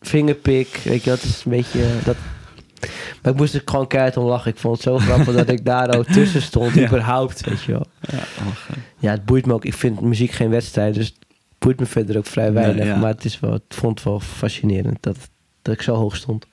vingerpik, 0.00 0.80
weet 0.84 1.04
je, 1.04 1.10
dat 1.10 1.22
is 1.22 1.42
een 1.44 1.50
beetje... 1.50 1.82
eh, 1.82 2.04
Dat... 2.04 2.16
Maar 3.22 3.32
ik 3.32 3.38
moest 3.38 3.54
er 3.54 3.62
gewoon 3.64 3.86
keihard 3.86 4.16
om 4.16 4.24
lachen. 4.24 4.50
Ik 4.50 4.58
vond 4.58 4.74
het 4.74 4.82
zo 4.82 4.98
grappig 5.08 5.34
dat 5.34 5.48
ik 5.48 5.64
daar 5.64 5.96
ook 5.98 6.06
tussen 6.06 6.42
stond, 6.42 6.74
Ja. 6.74 6.86
überhaupt, 6.86 7.40
weet 7.44 7.62
je 7.62 7.72
wel. 7.72 7.86
Ja, 8.00 8.18
oh, 8.18 8.46
Ja, 8.98 9.10
het 9.10 9.24
boeit 9.24 9.46
me 9.46 9.52
ook. 9.52 9.64
Ik 9.64 9.74
vind 9.74 10.00
muziek 10.00 10.30
geen 10.30 10.50
wedstrijd, 10.50 10.94
dus 10.94 11.06
het 11.06 11.16
boeit 11.58 11.80
me 11.80 11.86
verder 11.86 12.16
ook 12.16 12.26
vrij 12.26 12.52
weinig. 12.52 12.76
Nee, 12.84 12.86
ja. 12.86 12.96
Maar 12.98 13.10
het 13.12 13.24
is 13.24 13.40
wel, 13.40 13.58
vond 13.68 13.94
het 13.98 14.08
wel 14.08 14.20
fascinerend 14.20 14.96
dat, 15.00 15.16
dat 15.62 15.74
ik 15.74 15.82
zo 15.82 15.94
hoog 15.94 16.16
stond. 16.16 16.46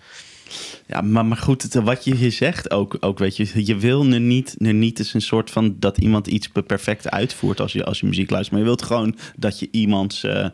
Ja, 0.88 1.02
maar, 1.02 1.26
maar 1.26 1.38
goed, 1.38 1.74
wat 1.74 2.04
je 2.04 2.16
hier 2.16 2.32
zegt 2.32 2.72
ook, 2.72 2.98
ook, 3.00 3.20
weet 3.20 3.38
je, 3.38 3.66
je 3.66 3.76
wil 3.76 4.06
er 4.06 4.20
niet, 4.20 4.56
er 4.60 4.74
niet 4.74 5.00
eens 5.00 5.14
een 5.14 5.22
soort 5.22 5.52
van 5.52 5.76
dat 5.80 5.98
iemand 5.98 6.28
iets 6.28 6.48
pe- 6.48 6.62
perfect 6.64 7.10
uitvoert 7.10 7.60
als 7.60 7.74
je, 7.74 7.84
als 7.86 8.00
je 8.00 8.06
muziek 8.06 8.30
luistert. 8.30 8.52
Maar 8.58 8.62
je 8.68 8.76
wilt 8.76 8.88
gewoon 8.88 9.16
dat 9.36 9.60
je 9.60 9.68
iemands, 9.72 10.24
eh, 10.24 10.48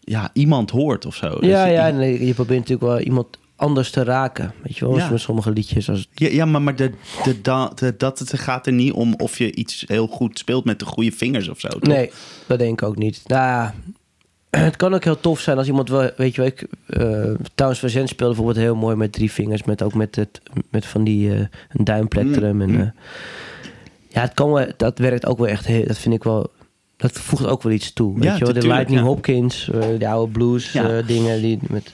ja, 0.00 0.30
iemand 0.32 0.70
hoort 0.70 1.06
of 1.06 1.14
zo. 1.14 1.28
Dus 1.40 1.48
ja, 1.48 1.64
je- 1.66 1.72
ja, 1.72 1.88
nee, 1.88 2.26
je 2.26 2.34
probeert 2.34 2.58
natuurlijk 2.60 2.88
wel 2.88 3.00
iemand 3.00 3.26
anders 3.56 3.90
te 3.90 4.04
raken, 4.04 4.52
weet 4.62 4.76
je 4.76 4.86
wel. 4.86 4.96
Ja. 4.96 5.10
Met 5.10 5.20
sommige 5.20 5.50
liedjes 5.50 5.88
als 5.88 6.08
Ja, 6.14 6.28
ja, 6.28 6.44
maar, 6.44 6.62
maar 6.62 6.76
de, 6.76 6.92
de, 7.24 7.40
da- 7.40 7.72
de- 7.74 7.94
dat 7.98 8.18
het 8.18 8.38
gaat 8.38 8.66
er 8.66 8.72
niet 8.72 8.92
om 8.92 9.14
of 9.14 9.38
je 9.38 9.54
iets 9.54 9.84
heel 9.86 10.06
goed 10.06 10.38
speelt 10.38 10.64
met 10.64 10.78
de 10.78 10.84
goede 10.84 11.12
vingers 11.12 11.48
of 11.48 11.60
zo. 11.60 11.68
toch? 11.68 11.82
Nee, 11.82 12.10
dat 12.46 12.58
denk 12.58 12.80
ik 12.80 12.88
ook 12.88 12.96
niet. 12.96 13.20
Nou, 13.26 13.42
ja, 13.42 13.74
het 14.68 14.76
kan 14.76 14.94
ook 14.94 15.04
heel 15.04 15.20
tof 15.20 15.40
zijn 15.40 15.58
als 15.58 15.66
iemand 15.66 15.88
wel, 15.88 16.10
weet 16.16 16.34
je 16.34 16.40
wel, 16.40 16.50
ik, 16.50 16.66
uh, 16.88 17.34
Towns 17.54 17.78
van 17.78 17.88
Zandt 17.90 18.08
speelde 18.08 18.34
bijvoorbeeld 18.34 18.64
heel 18.64 18.74
mooi 18.76 18.96
met 18.96 19.12
drie 19.12 19.32
vingers, 19.32 19.64
met 19.64 19.82
ook 19.82 19.94
met, 19.94 20.16
het, 20.16 20.40
met 20.70 20.86
van 20.86 21.04
die 21.04 21.28
uh, 21.28 21.38
een 21.68 21.84
duimplektrum. 21.84 22.60
En, 22.62 22.70
Mm. 22.70 22.76
uh, 22.80 22.86
ja, 24.08 24.20
het 24.20 24.34
kan 24.34 24.52
wel, 24.52 24.66
dat 24.76 24.98
werkt 24.98 25.26
ook 25.26 25.38
wel 25.38 25.48
echt, 25.48 25.66
heel, 25.66 25.86
dat 25.86 25.98
vind 25.98 26.14
ik 26.14 26.22
wel, 26.24 26.50
dat 26.96 27.12
voegt 27.12 27.46
ook 27.46 27.62
wel 27.62 27.72
iets 27.72 27.92
toe. 27.92 28.14
Weet 28.14 28.24
Ja, 28.24 28.34
je 28.36 28.44
wel, 28.44 28.52
de 28.52 28.66
Lightning 28.66 29.00
ja. 29.00 29.06
Hopkins, 29.06 29.70
de 29.98 30.08
oude 30.08 30.32
blues 30.32 30.72
Ja. 30.72 31.02
dingen, 31.02 31.40
die 31.42 31.58
met 31.68 31.92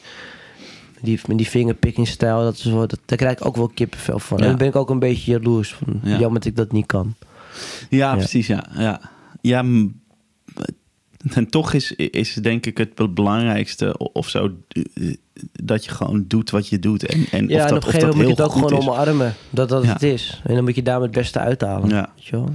die, 1.00 1.20
met 1.26 1.36
die 1.36 1.46
fingerpicking 1.46 2.08
stijl, 2.08 2.42
dat 2.42 2.54
is 2.54 2.64
wel, 2.64 2.86
dat, 2.86 2.98
daar 3.04 3.18
krijg 3.18 3.32
ik 3.38 3.46
ook 3.46 3.56
wel 3.56 3.68
kippenvel 3.74 4.18
van. 4.18 4.38
En 4.38 4.46
dan 4.46 4.56
ben 4.56 4.68
ik 4.68 4.76
ook 4.76 4.90
een 4.90 4.98
beetje 4.98 5.30
jaloers 5.30 5.74
van, 5.74 6.00
Ja. 6.02 6.18
jammer 6.18 6.40
dat 6.40 6.44
ik 6.50 6.56
dat 6.56 6.72
niet 6.72 6.86
kan. 6.86 7.14
Ja, 7.90 8.14
precies, 8.16 8.46
ja. 8.46 8.64
Ja, 8.78 9.00
ja 9.40 9.64
en 11.34 11.46
toch 11.50 11.72
is, 11.72 11.92
is 11.92 12.34
denk 12.34 12.66
ik 12.66 12.78
het 12.78 13.14
belangrijkste 13.14 13.96
of 13.98 14.28
zo 14.28 14.50
eh, 14.68 15.14
dat 15.52 15.84
je 15.84 15.90
gewoon 15.90 16.24
doet 16.28 16.50
wat 16.50 16.68
je 16.68 16.78
doet. 16.78 17.06
En, 17.06 17.24
en 17.30 17.48
Ja, 17.48 17.56
of 17.56 17.62
en 17.62 17.68
dat, 17.68 17.70
op 17.70 17.76
een 17.76 17.82
gegeven 17.82 18.00
dat 18.00 18.16
moment 18.16 18.16
moet 18.16 18.36
je 18.36 18.42
het 18.42 18.52
ook 18.52 18.52
gewoon 18.52 18.78
is. 18.80 18.86
omarmen. 18.88 19.34
Dat 19.50 19.68
dat 19.68 19.84
Ja. 19.84 19.92
het 19.92 20.02
is. 20.02 20.40
En 20.44 20.54
dan 20.54 20.64
moet 20.64 20.74
je 20.74 20.82
daar 20.82 21.00
het 21.00 21.10
beste 21.10 21.38
uithalen. 21.38 21.88
Ja. 21.88 22.10
Weet 22.14 22.24
je 22.24 22.36
wel? 22.36 22.54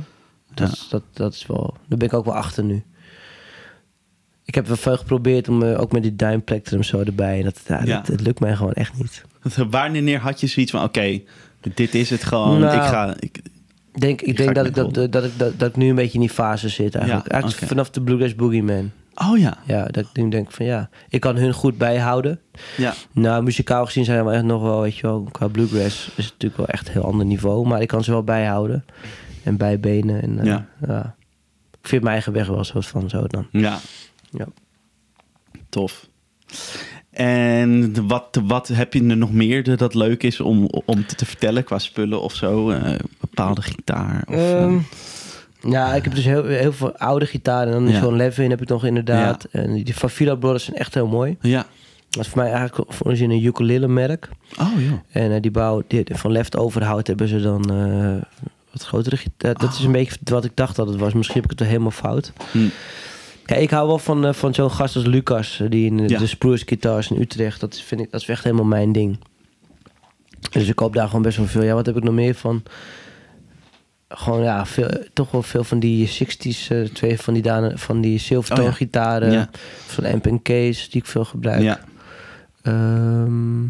Dat, 0.53 0.71
is- 0.71 0.87
dat, 0.89 1.03
dat 1.13 1.33
is 1.33 1.45
wel... 1.45 1.73
Daar 1.87 1.97
ben 1.97 2.07
ik 2.07 2.13
ook 2.13 2.25
wel 2.25 2.35
achter 2.35 2.63
nu. 2.63 2.83
Ik 4.45 4.55
heb 4.55 4.67
wel 4.67 4.75
veel 4.75 4.97
geprobeerd 4.97 5.49
om 5.49 5.63
eh, 5.63 5.79
ook 5.81 5.91
met 5.91 6.01
die 6.03 6.15
duimplektrum 6.15 6.83
zo 6.83 6.99
erbij. 6.99 7.41
Dat, 7.43 7.59
ja, 7.67 7.81
Ja. 7.83 7.95
dat, 7.95 8.05
dat 8.05 8.21
lukt 8.21 8.39
mij 8.39 8.55
gewoon 8.55 8.73
echt 8.73 8.93
niet. 8.97 9.23
Wanneer 9.69 10.19
had 10.19 10.39
je 10.39 10.47
zoiets 10.47 10.71
van, 10.71 10.83
oké, 10.83 11.21
dit 11.73 11.95
is 11.95 12.09
het 12.09 12.23
gewoon. 12.23 12.59
Nou, 12.59 12.75
ik 12.75 12.81
ga, 12.83 13.15
ik, 13.19 13.37
Ik 13.37 13.43
denk, 14.01 14.21
ik 14.21 14.37
denk 14.37 14.49
ga 14.49 14.53
dat, 14.53 14.65
ik 14.65 14.75
dat, 14.75 15.11
dat, 15.11 15.23
ik, 15.23 15.31
dat, 15.37 15.59
dat 15.59 15.69
ik 15.69 15.75
nu 15.75 15.89
een 15.89 15.95
beetje 15.95 16.13
in 16.13 16.19
die 16.19 16.29
fase 16.29 16.69
zit 16.69 16.95
eigenlijk. 16.95 17.25
Ja, 17.25 17.31
eigenlijk 17.31 17.61
oké. 17.61 17.71
vanaf 17.71 17.89
de 17.89 18.01
Bluegrass 18.01 18.35
Boogeyman. 18.35 18.91
Oh 19.15 19.37
ja. 19.37 19.57
Ja, 19.65 19.85
dat 19.85 20.05
ik 20.05 20.23
nu 20.23 20.29
denk 20.29 20.51
van 20.51 20.65
ja, 20.65 20.89
ik 21.09 21.19
kan 21.19 21.35
hun 21.35 21.53
goed 21.53 21.77
bijhouden. 21.77 22.39
Ja. 22.77 22.93
Nou, 23.11 23.43
muzikaal 23.43 23.85
gezien 23.85 24.05
zijn 24.05 24.25
we 24.25 24.31
echt 24.31 24.43
nog 24.43 24.61
wel, 24.61 24.81
weet 24.81 24.95
je 24.95 25.01
wel, 25.01 25.27
qua 25.31 25.47
bluegrass 25.47 26.07
is 26.15 26.23
het 26.23 26.33
natuurlijk 26.33 26.57
wel 26.57 26.67
echt 26.67 26.87
een 26.87 26.93
heel 26.93 27.03
ander 27.05 27.25
niveau. 27.25 27.67
Maar 27.67 27.81
ik 27.81 27.87
kan 27.87 28.03
ze 28.03 28.11
wel 28.11 28.23
bijhouden 28.23 28.85
en 29.43 29.57
bijbenen. 29.57 30.21
En, 30.21 30.39
eh, 30.39 30.45
Ja. 30.45 30.67
ja. 30.87 31.15
Ik 31.81 31.87
vind 31.93 32.01
mijn 32.03 32.13
eigen 32.13 32.33
weg 32.33 32.47
wel 32.47 32.63
zo 32.63 32.81
van 32.81 33.09
zo 33.09 33.27
dan. 33.27 33.47
Ja. 33.51 33.79
Ja. 34.31 34.47
Tof. 35.69 36.07
En 37.09 38.07
wat, 38.07 38.39
wat 38.43 38.67
heb 38.67 38.93
je 38.93 39.07
er 39.07 39.17
nog 39.17 39.31
meer 39.31 39.77
dat 39.77 39.93
leuk 39.93 40.23
is 40.23 40.39
om, 40.39 40.65
om 40.85 41.05
te, 41.05 41.15
te 41.15 41.25
vertellen 41.25 41.63
qua 41.63 41.79
spullen 41.79 42.21
of 42.21 42.35
zo? 42.35 42.69
Eh, 42.69 42.95
bepaalde 43.37 43.61
gitaar? 43.61 44.23
Of, 44.27 44.33
eh, 44.35 44.63
Ehm, 44.63 44.77
ja, 45.61 45.93
ik 45.93 46.03
heb 46.03 46.15
dus 46.15 46.25
heel, 46.25 46.45
heel 46.45 46.73
veel 46.73 46.97
oude 46.97 47.25
gitaren. 47.25 47.73
En 47.73 47.83
dan 47.83 47.93
Ja. 47.93 47.99
zo'n 47.99 48.15
Levin 48.15 48.49
heb 48.49 48.61
ik 48.61 48.67
nog 48.69 48.85
inderdaad. 48.85 49.43
En 49.51 49.83
die 49.83 49.95
van 49.95 50.09
Villa 50.09 50.35
Brothers 50.35 50.63
zijn 50.63 50.77
echt 50.77 50.93
heel 50.93 51.07
mooi. 51.07 51.37
ja. 51.41 51.65
Dat 52.09 52.25
is 52.25 52.31
voor 52.31 52.41
mij 52.41 52.51
eigenlijk 52.51 52.93
voor 52.93 53.05
origine 53.07 53.33
een 53.33 53.43
ukulele 53.43 53.87
merk. 53.87 54.29
Oh 54.59 54.81
ja. 54.81 55.03
En 55.11 55.31
eh, 55.31 55.41
die 55.41 55.51
bouw 55.51 55.83
die, 55.87 56.03
van 56.11 56.31
leftoverhout 56.31 57.07
hebben 57.07 57.27
ze 57.27 57.41
dan 57.41 57.71
eh, 57.71 58.41
wat 58.71 58.83
grotere 58.83 59.17
gitaar. 59.17 59.53
Dat 59.53 59.73
is 59.73 59.79
een 59.83 59.91
beetje 59.91 60.17
wat 60.23 60.45
ik 60.45 60.51
dacht 60.53 60.75
dat 60.75 60.87
het 60.87 60.97
was. 60.99 61.13
Misschien 61.13 61.35
heb 61.41 61.43
ik 61.43 61.49
het 61.49 61.59
wel 61.59 61.69
helemaal 61.69 61.91
fout. 61.91 62.33
Hm. 62.51 62.59
Ja, 63.45 63.55
ik 63.55 63.69
hou 63.69 63.87
wel 63.87 63.97
van, 63.99 64.25
eh, 64.25 64.33
van 64.33 64.53
zo'n 64.53 64.71
gast 64.71 64.95
als 64.95 65.05
Lucas, 65.05 65.59
eh, 65.59 65.69
die 65.69 65.85
in 65.85 66.07
Ja. 66.07 66.17
de 66.19 66.27
Spruce 66.27 66.65
Guitars 66.67 67.11
in 67.11 67.21
Utrecht. 67.21 67.59
Dat 67.59 67.79
vind 67.85 68.01
ik, 68.01 68.11
dat 68.11 68.21
is 68.21 68.27
echt 68.27 68.43
helemaal 68.43 68.65
mijn 68.65 68.91
ding. 68.91 69.19
Dus 70.51 70.67
ik 70.67 70.75
koop 70.75 70.93
daar 70.93 71.07
gewoon 71.07 71.21
best 71.21 71.37
wel 71.37 71.47
veel. 71.47 71.63
Ja, 71.63 71.73
wat 71.73 71.85
heb 71.85 71.97
ik 71.97 72.03
nog 72.03 72.13
meer 72.13 72.35
van? 72.35 72.63
Gewoon 74.09 74.43
ja, 74.43 74.65
veel, 74.65 74.89
toch 75.13 75.31
wel 75.31 75.43
veel 75.43 75.63
van 75.63 75.79
die 75.79 76.07
60s, 76.07 76.67
eh, 76.69 76.81
twee 76.81 77.19
van 77.19 77.33
die, 77.33 77.43
Dane, 77.43 77.77
van 77.77 78.01
die 78.01 78.19
Silvertone 78.19 78.61
Oh 78.61 78.67
ja. 78.69 78.75
gitaren. 78.75 79.31
Ja. 79.31 79.49
Van 79.85 80.05
Amp 80.05 80.43
Case, 80.43 80.89
die 80.89 81.01
ik 81.01 81.05
veel 81.05 81.25
gebruik. 81.25 81.61
Ja. 81.61 81.79
Ehm, 82.61 83.63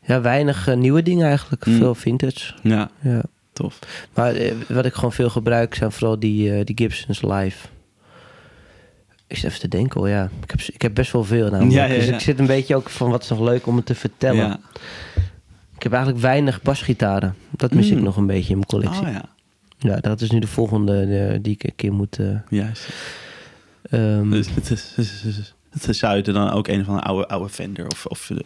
ja, 0.00 0.20
weinig 0.20 0.68
eh, 0.68 0.76
nieuwe 0.76 1.02
dingen 1.02 1.26
eigenlijk. 1.26 1.64
Hmm. 1.64 1.76
Veel 1.76 1.94
vintage. 1.94 2.54
Ja. 2.62 2.90
Ja. 3.00 3.22
Tof. 3.52 3.78
Maar 4.14 4.34
eh, 4.34 4.52
wat 4.68 4.84
ik 4.84 4.94
gewoon 4.94 5.12
veel 5.12 5.30
gebruik 5.30 5.74
zijn 5.74 5.92
vooral 5.92 6.18
die, 6.18 6.64
die 6.64 6.76
Gibsons 6.78 7.22
live. 7.22 7.66
Ik 9.26 9.36
zit 9.36 9.44
even 9.48 9.60
te 9.60 9.68
denken 9.68 10.00
hoor, 10.00 10.08
ja. 10.08 10.30
Ik 10.42 10.50
heb, 10.50 10.60
ik 10.60 10.82
heb 10.82 10.94
best 10.94 11.12
wel 11.12 11.24
veel 11.24 11.50
namelijk. 11.50 11.72
Ja, 11.72 11.88
Dus 11.88 12.06
ik 12.06 12.20
zit 12.20 12.38
een 12.38 12.46
beetje 12.46 12.76
ook 12.76 12.90
van 12.90 13.10
wat 13.10 13.22
is 13.22 13.28
nog 13.28 13.40
leuk 13.40 13.66
om 13.66 13.76
het 13.76 13.86
te 13.86 13.94
vertellen. 13.94 14.60
Ja. 15.84 15.90
Ik 15.90 15.90
heb 15.90 15.92
eigenlijk 15.92 16.22
weinig 16.22 16.62
basgitaren. 16.62 17.34
Dat 17.50 17.72
mis 17.74 17.88
ik 17.90 17.96
Mm. 17.98 18.02
nog 18.04 18.16
een 18.16 18.26
beetje 18.26 18.50
in 18.50 18.56
mijn 18.58 18.66
collectie. 18.66 19.06
Oh 19.06 19.12
ja. 19.12 19.24
Ja, 19.78 19.96
dat 19.96 20.20
is 20.20 20.30
nu 20.30 20.38
de 20.38 20.46
volgende 20.46 21.00
eh, 21.32 21.38
die 21.42 21.52
ik 21.52 21.64
een 21.64 21.72
keer 21.76 21.92
moet... 21.92 22.18
eh, 22.18 22.26
Juist. 22.48 22.88
Dus 24.30 24.46
het 24.54 24.70
is, 24.70 25.54
het 25.80 25.96
zou 25.96 26.16
je 26.16 26.22
dan 26.22 26.50
ook 26.50 26.68
een 26.68 26.84
van 26.84 26.94
de 26.96 27.02
oude, 27.02 27.28
oude 27.28 27.48
Fender 27.48 27.86
of, 27.86 28.06
of, 28.06 28.30
eh, 28.30 28.36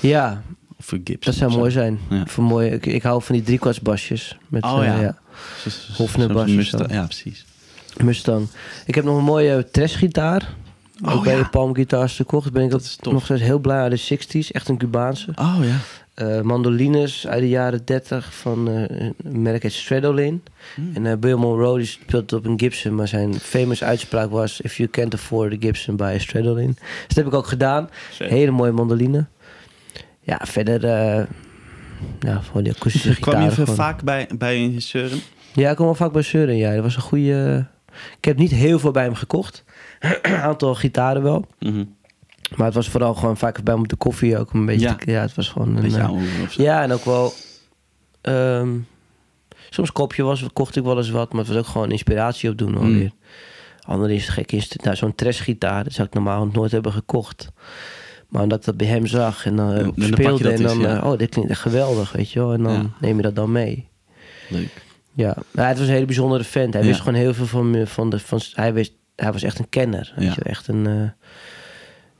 ja, 0.00 0.42
of 0.78 0.92
een 0.92 1.00
Gibson. 1.04 1.32
dat 1.32 1.34
zou 1.34 1.52
mooi 1.58 1.70
zijn. 1.70 1.98
Ja. 2.10 2.26
Voor 2.26 2.44
mooi, 2.44 2.70
ik, 2.70 2.86
ik 2.86 3.02
hou 3.02 3.22
van 3.22 3.34
die 3.34 3.44
driekwartsbasjes. 3.44 4.36
Met, 4.48 4.64
Oh, 4.64 4.80
ja. 4.84 5.16
Zo. 6.62 6.84
Ja, 6.88 7.04
precies. 7.04 7.44
Mustang. 8.04 8.48
Ik 8.86 8.94
heb 8.94 9.04
nog 9.04 9.16
een 9.16 9.24
mooie 9.24 9.68
Tres-gitaar. 9.70 10.54
Oh, 11.04 11.14
ook 11.14 11.24
bij 11.24 11.36
ja. 11.36 11.42
de 11.42 11.48
Palm 11.48 11.74
Guitars 11.74 12.16
gekocht. 12.16 12.52
Ben 12.52 12.64
ik 12.64 12.70
Dat 12.70 12.98
nog 13.02 13.24
steeds 13.24 13.40
heel 13.42 13.58
blij 13.58 13.80
uit 13.80 14.08
de 14.08 14.16
60s. 14.18 14.50
Echt 14.50 14.68
een 14.68 14.78
Cubaanse. 14.78 15.32
Oh 15.36 15.56
ja. 15.60 15.76
Eh, 16.16 16.40
mandolines 16.40 17.26
uit 17.26 17.40
de 17.40 17.48
jaren 17.48 17.84
30 17.84 18.34
van 18.34 18.68
eh, 18.68 19.06
een 19.24 19.42
merk 19.42 19.62
heet 19.62 19.72
Stradolin. 19.72 20.42
Hmm. 20.74 20.90
En 20.94 21.04
uh, 21.04 21.14
Bill 21.14 21.34
Monroe 21.34 21.78
die 21.78 21.86
speelt 21.86 22.32
op 22.32 22.44
een 22.44 22.60
Gibson. 22.60 22.94
Maar 22.94 23.08
zijn 23.08 23.34
famous 23.34 23.84
uitspraak 23.84 24.30
was... 24.30 24.60
If 24.60 24.76
you 24.76 24.88
can't 24.88 25.14
afford 25.14 25.52
a 25.52 25.56
Gibson, 25.60 25.96
buy 25.96 26.14
a 26.14 26.18
Stradolin. 26.18 26.76
Dus 26.78 27.06
dat 27.06 27.16
heb 27.16 27.26
ik 27.26 27.34
ook 27.34 27.46
gedaan. 27.46 27.90
Hele 28.18 28.50
mooie 28.50 28.72
mandoline. 28.72 29.26
Ja, 30.20 30.40
verder... 30.42 30.80
ja, 32.18 32.40
gewoon 32.40 32.62
die 32.62 32.72
akoestische 32.74 33.20
Kwam 33.20 33.42
je 33.42 33.48
gitaar. 33.48 33.66
veel 33.66 33.74
vaak 33.74 34.02
bij, 34.02 34.28
bij 34.38 34.56
een 34.56 34.82
Søren? 34.82 35.18
Ja, 35.52 35.70
ik 35.70 35.76
kom 35.76 35.84
wel 35.84 35.94
vaak 35.94 36.12
bij 36.12 36.24
Søren. 36.24 36.56
Ja, 36.56 36.74
dat 36.74 36.82
was 36.82 36.96
een 36.96 37.02
goede... 37.02 37.66
Ik 38.18 38.24
heb 38.24 38.36
niet 38.36 38.50
heel 38.50 38.78
veel 38.78 38.90
bij 38.90 39.04
hem 39.04 39.14
gekocht. 39.14 39.64
een 40.22 40.36
aantal 40.36 40.74
gitaren 40.74 41.22
wel. 41.22 41.46
Mhm. 41.58 41.84
Maar 42.54 42.66
het 42.66 42.74
was 42.74 42.88
vooral 42.88 43.14
gewoon 43.14 43.36
vaak 43.36 43.62
bij 43.62 43.74
op 43.74 43.88
de 43.88 43.96
koffie 43.96 44.38
ook 44.38 44.52
een 44.52 44.66
beetje... 44.66 44.86
Ja. 44.88 44.94
te- 44.94 45.10
ja 45.10 45.20
het 45.20 45.34
was 45.34 45.48
gewoon... 45.48 45.76
Een, 45.76 45.94
eh, 45.94 46.48
ja, 46.48 46.82
en 46.82 46.92
ook 46.92 47.04
wel... 47.04 47.32
ehm, 48.20 48.68
soms 49.70 49.92
kopje 49.92 50.22
was, 50.22 50.44
kocht 50.52 50.76
ik 50.76 50.82
wel 50.84 50.96
eens 50.96 51.10
wat, 51.10 51.30
maar 51.32 51.40
het 51.44 51.48
was 51.48 51.58
ook 51.58 51.66
gewoon 51.66 51.90
inspiratie 51.90 52.50
opdoen 52.50 52.70
Mm. 52.70 52.76
alweer. 52.76 53.10
Andere 53.80 54.14
is 54.14 54.28
gek 54.28 54.52
instrument. 54.52 54.84
Nou, 54.84 54.96
zo'n 54.96 55.14
Tres-gitaar, 55.14 55.84
dat 55.84 55.92
zou 55.92 56.06
ik 56.06 56.14
normaal 56.14 56.46
nooit 56.52 56.72
hebben 56.72 56.92
gekocht. 56.92 57.48
Maar 58.28 58.42
omdat 58.42 58.58
ik 58.58 58.64
dat 58.64 58.76
bij 58.76 58.86
hem 58.86 59.06
zag 59.06 59.46
en 59.46 59.56
dan, 59.56 59.72
eh, 59.72 59.82
dan 59.84 59.92
speelde 60.06 60.44
en 60.44 60.50
eens, 60.52 60.62
dan... 60.62 60.78
ja. 60.78 60.96
eh, 61.00 61.10
oh, 61.10 61.18
dit 61.18 61.30
klinkt 61.30 61.50
echt 61.50 61.60
geweldig, 61.60 62.12
weet 62.12 62.30
je 62.30 62.38
wel. 62.38 62.52
En 62.52 62.62
dan 62.62 62.72
Ja. 62.72 62.90
neem 63.00 63.16
je 63.16 63.22
dat 63.22 63.34
dan 63.36 63.52
mee. 63.52 63.88
Leuk. 64.48 64.84
Ja, 65.12 65.36
het 65.54 65.78
was 65.78 65.86
een 65.86 65.94
hele 65.94 66.04
bijzondere 66.06 66.44
vent. 66.44 66.74
Hij 66.74 66.82
wist 66.82 66.98
gewoon 67.00 67.14
heel 67.14 67.34
veel 67.34 67.46
van, 67.46 67.82
van 67.86 68.10
de... 68.10 68.18
Van, 68.18 68.40
hij, 68.54 68.72
wist, 68.74 68.92
hij 69.16 69.32
was 69.32 69.42
echt 69.42 69.58
een 69.58 69.68
kenner. 69.68 70.12
Weet 70.16 70.34
je, 70.34 70.42
echt 70.42 70.68
een... 70.68 71.12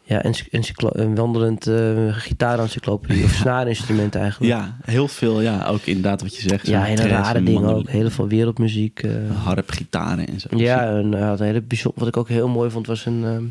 eh, 0.07 0.23
ja, 0.23 0.61
een 0.93 1.15
wandelend 1.15 1.67
uh, 1.67 2.15
gitaarencyclopedie 2.17 3.25
of 3.25 3.31
snaarinstrument 3.43 4.15
eigenlijk. 4.15 4.53
Ja, 4.53 4.77
heel 4.85 5.09
veel. 5.09 5.41
Ja, 5.41 5.67
ook 5.67 5.81
inderdaad 5.83 6.23
wat 6.23 6.37
je 6.37 6.49
zegt. 6.49 6.67
Ja, 6.67 6.83
hele 6.83 7.09
rare 7.09 7.43
dingen 7.43 7.75
ook. 7.75 7.89
Heel 7.89 8.11
veel 8.11 8.29
wereldmuziek. 8.29 9.03
eh. 9.03 9.11
Harp, 9.45 9.71
gitaren 9.71 10.27
en 10.29 10.41
zo. 10.41 10.49
ja, 10.51 10.87
en 10.87 11.13
hij 11.13 11.27
had 11.27 11.41
een 11.41 11.47
hele 11.47 11.63
bijzonder... 11.63 11.99
Wat 12.01 12.09
ik 12.09 12.17
ook 12.17 12.29
heel 12.29 12.49
mooi 12.49 12.71
vond, 12.71 12.87
was 12.87 13.07
een, 13.07 13.25
ehm, 13.25 13.45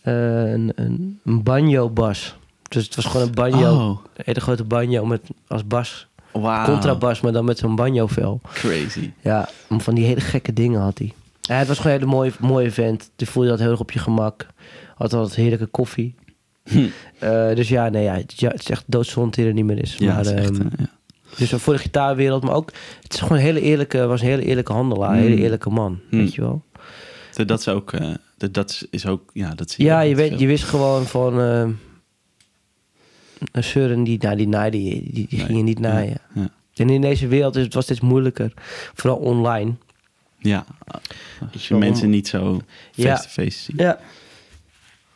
eh, 0.00 0.52
een, 0.52 0.72
een, 0.74 1.20
een 1.24 1.42
banjo-bas. 1.42 2.36
Dus 2.68 2.84
het 2.84 2.94
was 2.94 3.04
gewoon 3.04 3.26
een 3.26 3.34
banjo. 3.34 3.74
Oh, 3.74 3.88
Een 4.14 4.22
hele 4.24 4.40
grote 4.40 4.64
banjo 4.64 5.04
met 5.06 5.20
als 5.46 5.66
bas. 5.66 6.06
wauw. 6.32 6.64
Contrabas, 6.64 7.20
maar 7.20 7.32
dan 7.32 7.44
met 7.44 7.58
zo'n 7.58 7.76
banjo-vel. 7.76 8.40
Crazy. 8.52 9.10
Ja, 9.20 9.48
van 9.68 9.94
die 9.94 10.04
hele 10.04 10.20
gekke 10.20 10.52
dingen 10.52 10.80
had 10.80 10.98
hij. 10.98 11.12
Ja, 11.40 11.54
het 11.54 11.68
was 11.68 11.76
gewoon 11.78 11.92
een 11.92 11.98
hele 12.00 12.12
mooie, 12.14 12.32
mooie 12.40 12.70
vent. 12.70 13.10
Die 13.16 13.28
voelde 13.28 13.48
je 13.48 13.54
dat 13.54 13.62
heel 13.62 13.70
erg 13.72 13.80
op 13.80 13.90
je 13.90 13.98
gemak. 13.98 14.46
Had 14.94 15.12
altijd 15.12 15.34
heerlijke 15.34 15.66
koffie. 15.66 16.14
Hm. 16.64 16.86
Eh, 17.18 17.54
dus 17.54 17.68
ja, 17.68 17.88
nee, 17.88 18.02
ja, 18.02 18.14
het, 18.14 18.40
ja, 18.40 18.48
het 18.50 18.60
is 18.60 18.68
echt 18.70 18.84
doodzonde 18.86 19.28
dat 19.30 19.36
hij 19.38 19.46
er 19.46 19.52
niet 19.52 19.64
meer 19.64 19.78
is. 19.82 19.96
Ja, 19.98 20.06
maar, 20.06 20.16
het 20.16 20.26
is 20.26 20.32
echt, 20.32 20.50
ehm, 20.50 20.60
eh, 20.60 20.66
ja. 20.78 20.90
Dus 21.36 21.50
voor 21.50 21.72
de 21.72 21.78
gitaarwereld, 21.78 22.42
maar 22.42 22.54
ook... 22.54 22.72
Het 23.02 23.12
is 23.14 23.20
gewoon 23.20 23.38
een 23.38 23.44
hele 23.44 23.60
eerlijke, 23.60 24.06
was 24.06 24.20
een 24.20 24.26
hele 24.26 24.44
eerlijke 24.44 24.72
handelaar. 24.72 25.10
Een 25.12 25.18
hele 25.22 25.36
Mm. 25.36 25.42
eerlijke 25.42 25.70
man, 25.70 26.00
Mm. 26.10 26.18
weet 26.20 26.34
je 26.34 26.40
wel. 26.40 26.62
Dat- 27.34 27.48
Dat 27.48 27.60
is 27.60 27.68
ook... 27.68 27.92
eh, 27.92 28.14
dat- 28.36 28.54
dat 28.54 28.86
is 28.90 29.06
ook... 29.06 29.30
Ja, 29.32 29.54
dat 29.54 29.70
zie 29.70 29.84
Ja, 29.84 30.00
je, 30.00 30.14
weet, 30.14 30.38
je 30.38 30.46
wist 30.46 30.64
gewoon 30.64 31.06
van... 31.06 31.40
ehm 31.40 31.70
een 33.52 33.64
Søren, 33.64 34.02
die, 34.04 34.18
nou, 34.20 34.36
die 34.36 34.48
naaide 34.48 34.84
je, 34.84 34.90
die, 34.90 35.12
die 35.12 35.26
Nee. 35.30 35.46
ging 35.46 35.58
je 35.58 35.64
niet 35.64 35.78
Ja, 35.78 35.88
naaien. 35.88 36.16
ja. 36.34 36.48
En 36.74 36.90
in 36.90 37.00
deze 37.00 37.26
wereld 37.26 37.56
is 37.56 37.64
het 37.64 37.74
was 37.74 37.84
steeds 37.84 38.00
moeilijker. 38.00 38.52
Vooral 38.94 39.18
online. 39.18 39.72
Ja, 40.38 40.64
als 41.52 41.68
je 41.68 41.74
mensen 41.74 42.10
niet 42.10 42.28
zo 42.28 42.60
Ja. 42.92 43.16
face-to-face 43.16 43.58
ziet. 43.58 43.80
Ja. 43.80 43.98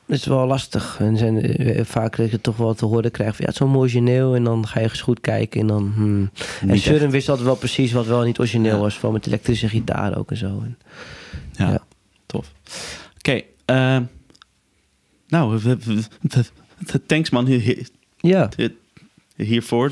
Het 0.09 0.17
is 0.17 0.27
wel 0.27 0.47
lastig. 0.47 0.97
En 1.01 1.17
zijn 1.17 1.41
eh, 1.43 1.85
vaak 1.85 2.17
dat 2.17 2.31
je 2.31 2.41
toch 2.41 2.57
wel 2.57 2.75
te 2.75 2.85
horen 2.85 3.11
krijgt 3.11 3.37
van 3.37 3.45
ja, 3.45 3.53
het 3.53 3.61
is 3.61 3.67
wel 3.67 3.77
origineel. 3.81 4.35
En 4.35 4.45
dan 4.45 4.67
ga 4.67 4.81
je 4.81 4.89
eens 4.89 5.01
goed 5.01 5.21
kijken 5.21 5.61
en 5.61 5.67
dan... 5.67 5.93
Hmm. 5.95 6.31
En 6.61 7.11
wist 7.11 7.29
altijd 7.29 7.47
wel 7.47 7.57
precies 7.57 7.93
wat 7.93 8.07
wel 8.07 8.23
niet 8.23 8.39
origineel 8.39 8.75
Ja. 8.75 8.81
was. 8.81 8.99
Van 8.99 9.13
met 9.13 9.27
elektrische 9.27 9.69
gitaar 9.69 10.19
ook 10.19 10.31
en 10.31 10.37
zo. 10.37 10.47
En, 10.47 10.79
Ja, 11.53 11.71
Ja. 11.71 11.83
tof. 12.27 12.53
Oké, 13.19 13.41
ehm, 13.65 14.03
nou, 15.29 15.59
we- 15.63 15.77
we- 15.83 17.07
thanks 17.07 17.31
man 17.31 17.47
ja, 18.17 18.49
hiervoor. 19.37 19.91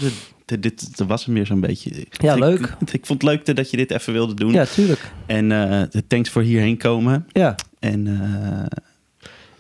Dit, 0.61 0.91
was 1.07 1.25
hem 1.25 1.35
weer 1.35 1.47
zo'n 1.47 1.61
beetje. 1.61 2.07
Ja, 2.11 2.33
Ik- 2.33 2.39
leuk. 2.39 2.61
Ik, 2.93 3.07
vond 3.07 3.23
het 3.23 3.31
leuk 3.31 3.57
dat 3.57 3.71
je 3.71 3.77
dit 3.77 3.91
even 3.91 4.13
wilde 4.13 4.35
doen. 4.35 4.53
ja, 4.53 4.65
tuurlijk. 4.65 5.13
En 5.27 5.53
eh, 5.53 5.83
thanks 6.09 6.31
voor 6.31 6.43
hierheen 6.43 6.77
komen. 6.77 7.27
Ja, 7.33 7.55
En 7.79 8.07
eh, 8.07 8.79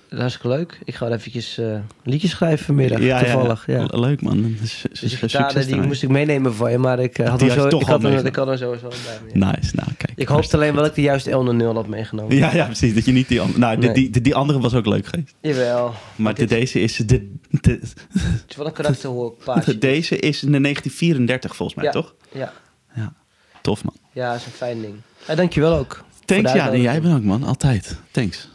hartstikke 0.08 0.48
leuk. 0.48 0.78
Ik 0.84 0.94
ga 0.94 1.04
wel 1.08 1.14
eventjes 1.16 1.58
eh 1.58 1.78
liedjes 2.04 2.30
schrijven 2.30 2.64
vanmiddag, 2.64 3.00
ja, 3.00 3.18
toevallig. 3.18 3.66
Ja. 3.66 3.84
Le- 3.84 4.00
Leuk 4.00 4.22
man. 4.22 4.56
Dus, 4.60 4.84
Dus 5.00 5.66
die 5.66 5.80
moest 5.80 6.02
ik 6.02 6.08
meenemen 6.08 6.54
van 6.54 6.70
je, 6.70 6.78
maar 6.78 6.98
ik 6.98 7.18
eh, 7.18 7.28
had 7.28 7.40
hem 7.40 7.48
je 7.48 7.54
zo, 7.54 7.66
ik 7.78 7.82
had 7.86 8.02
hem, 8.02 8.26
ik 8.26 8.36
had 8.36 8.46
hem 8.46 8.56
sowieso 8.56 8.88
bij 8.88 8.98
me. 9.24 9.40
ja. 9.40 9.50
Nice, 9.52 9.74
nou 9.74 9.88
kijk. 9.96 10.12
Ik 10.18 10.28
hoopte 10.28 10.56
alleen 10.56 10.72
wel 10.72 10.80
dat 10.80 10.90
ik 10.90 10.94
de 10.96 11.02
juiste 11.02 11.30
L0 11.30 11.74
had 11.74 11.86
meegenomen. 11.86 12.36
Ja, 12.36 12.54
ja, 12.54 12.64
precies. 12.64 12.94
Dat 12.94 13.04
je 13.04 13.12
niet 13.12 13.28
die 13.28 13.40
andere... 13.40 13.58
Nou, 13.58 13.76
die, 13.76 13.84
Nee. 13.84 13.94
die, 13.94 14.10
die, 14.10 14.22
die 14.22 14.34
andere 14.34 14.60
was 14.60 14.74
ook 14.74 14.86
leuk 14.86 15.06
geweest. 15.06 15.34
Jawel. 15.40 15.94
Maar 16.16 16.34
de, 16.34 16.44
deze 16.44 16.80
is... 16.80 16.96
De, 16.96 17.06
de, 17.50 17.70
het 17.70 18.44
is 18.48 18.56
wel 18.56 18.66
een 18.66 18.72
karakterhoek 18.72 19.38
paardje. 19.44 19.78
deze 19.78 20.18
is 20.18 20.42
in 20.42 20.52
de 20.52 20.60
1934 20.60 21.56
volgens 21.56 21.78
mij, 21.82 21.90
toch? 21.90 22.14
Ja. 22.32 22.52
Ja. 22.94 23.12
Tof 23.60 23.84
man. 23.84 23.94
ja, 24.12 24.30
dat 24.30 24.40
is 24.40 24.46
een 24.46 24.52
fijn 24.52 24.80
ding. 24.80 24.94
Ja, 25.28 25.34
dankjewel 25.34 25.76
ook. 25.78 26.04
Thanks, 26.24 26.52
ja. 26.52 26.70
En 26.72 26.80
jij 26.80 27.02
ook 27.14 27.22
man. 27.22 27.42
Altijd. 27.44 27.98
Thanks. 28.10 28.48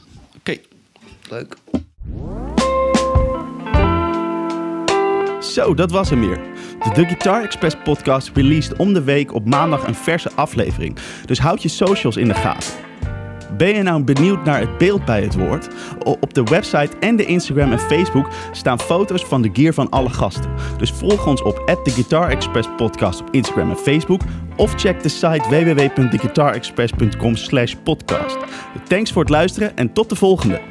Leuk. 1.31 1.55
Zo, 5.39 5.73
dat 5.73 5.91
was 5.91 6.09
hem 6.09 6.19
weer. 6.19 6.39
De 6.83 6.89
The 6.93 7.05
Guitar 7.05 7.43
Express 7.43 7.75
podcast 7.83 8.31
released 8.33 8.75
om 8.75 8.93
de 8.93 9.03
week 9.03 9.33
op 9.33 9.45
maandag 9.45 9.87
een 9.87 9.95
verse 9.95 10.31
aflevering. 10.35 10.97
Dus 11.25 11.39
houd 11.39 11.61
je 11.61 11.67
socials 11.67 12.17
in 12.17 12.27
de 12.27 12.33
gaten. 12.33 12.73
Ben 13.57 13.75
je 13.75 13.81
nou 13.83 14.03
benieuwd 14.03 14.43
naar 14.45 14.59
het 14.59 14.77
beeld 14.77 15.05
bij 15.05 15.21
het 15.21 15.35
woord? 15.35 15.67
Op 16.03 16.33
de 16.33 16.43
website 16.43 16.97
en 16.99 17.15
de 17.15 17.25
Instagram 17.25 17.71
en 17.71 17.79
Facebook 17.79 18.29
staan 18.51 18.79
foto's 18.79 19.25
van 19.25 19.41
de 19.41 19.49
gear 19.53 19.73
van 19.73 19.89
alle 19.89 20.09
gasten. 20.09 20.51
Dus 20.77 20.91
volg 20.91 21.27
ons 21.27 21.41
op 21.41 21.79
The 21.83 21.91
Guitar 21.91 22.29
Express 22.29 22.69
podcast 22.77 23.21
op 23.21 23.27
Instagram 23.31 23.69
en 23.69 23.77
Facebook. 23.77 24.21
Of 24.55 24.73
check 24.75 25.03
de 25.03 25.09
site 25.09 25.43
www.theguitarexpress.com 25.49 27.35
slash 27.35 27.75
podcast. 27.83 28.37
Thanks 28.87 29.11
voor 29.11 29.21
het 29.21 29.31
luisteren 29.31 29.77
en 29.77 29.93
tot 29.93 30.09
de 30.09 30.15
volgende. 30.15 30.61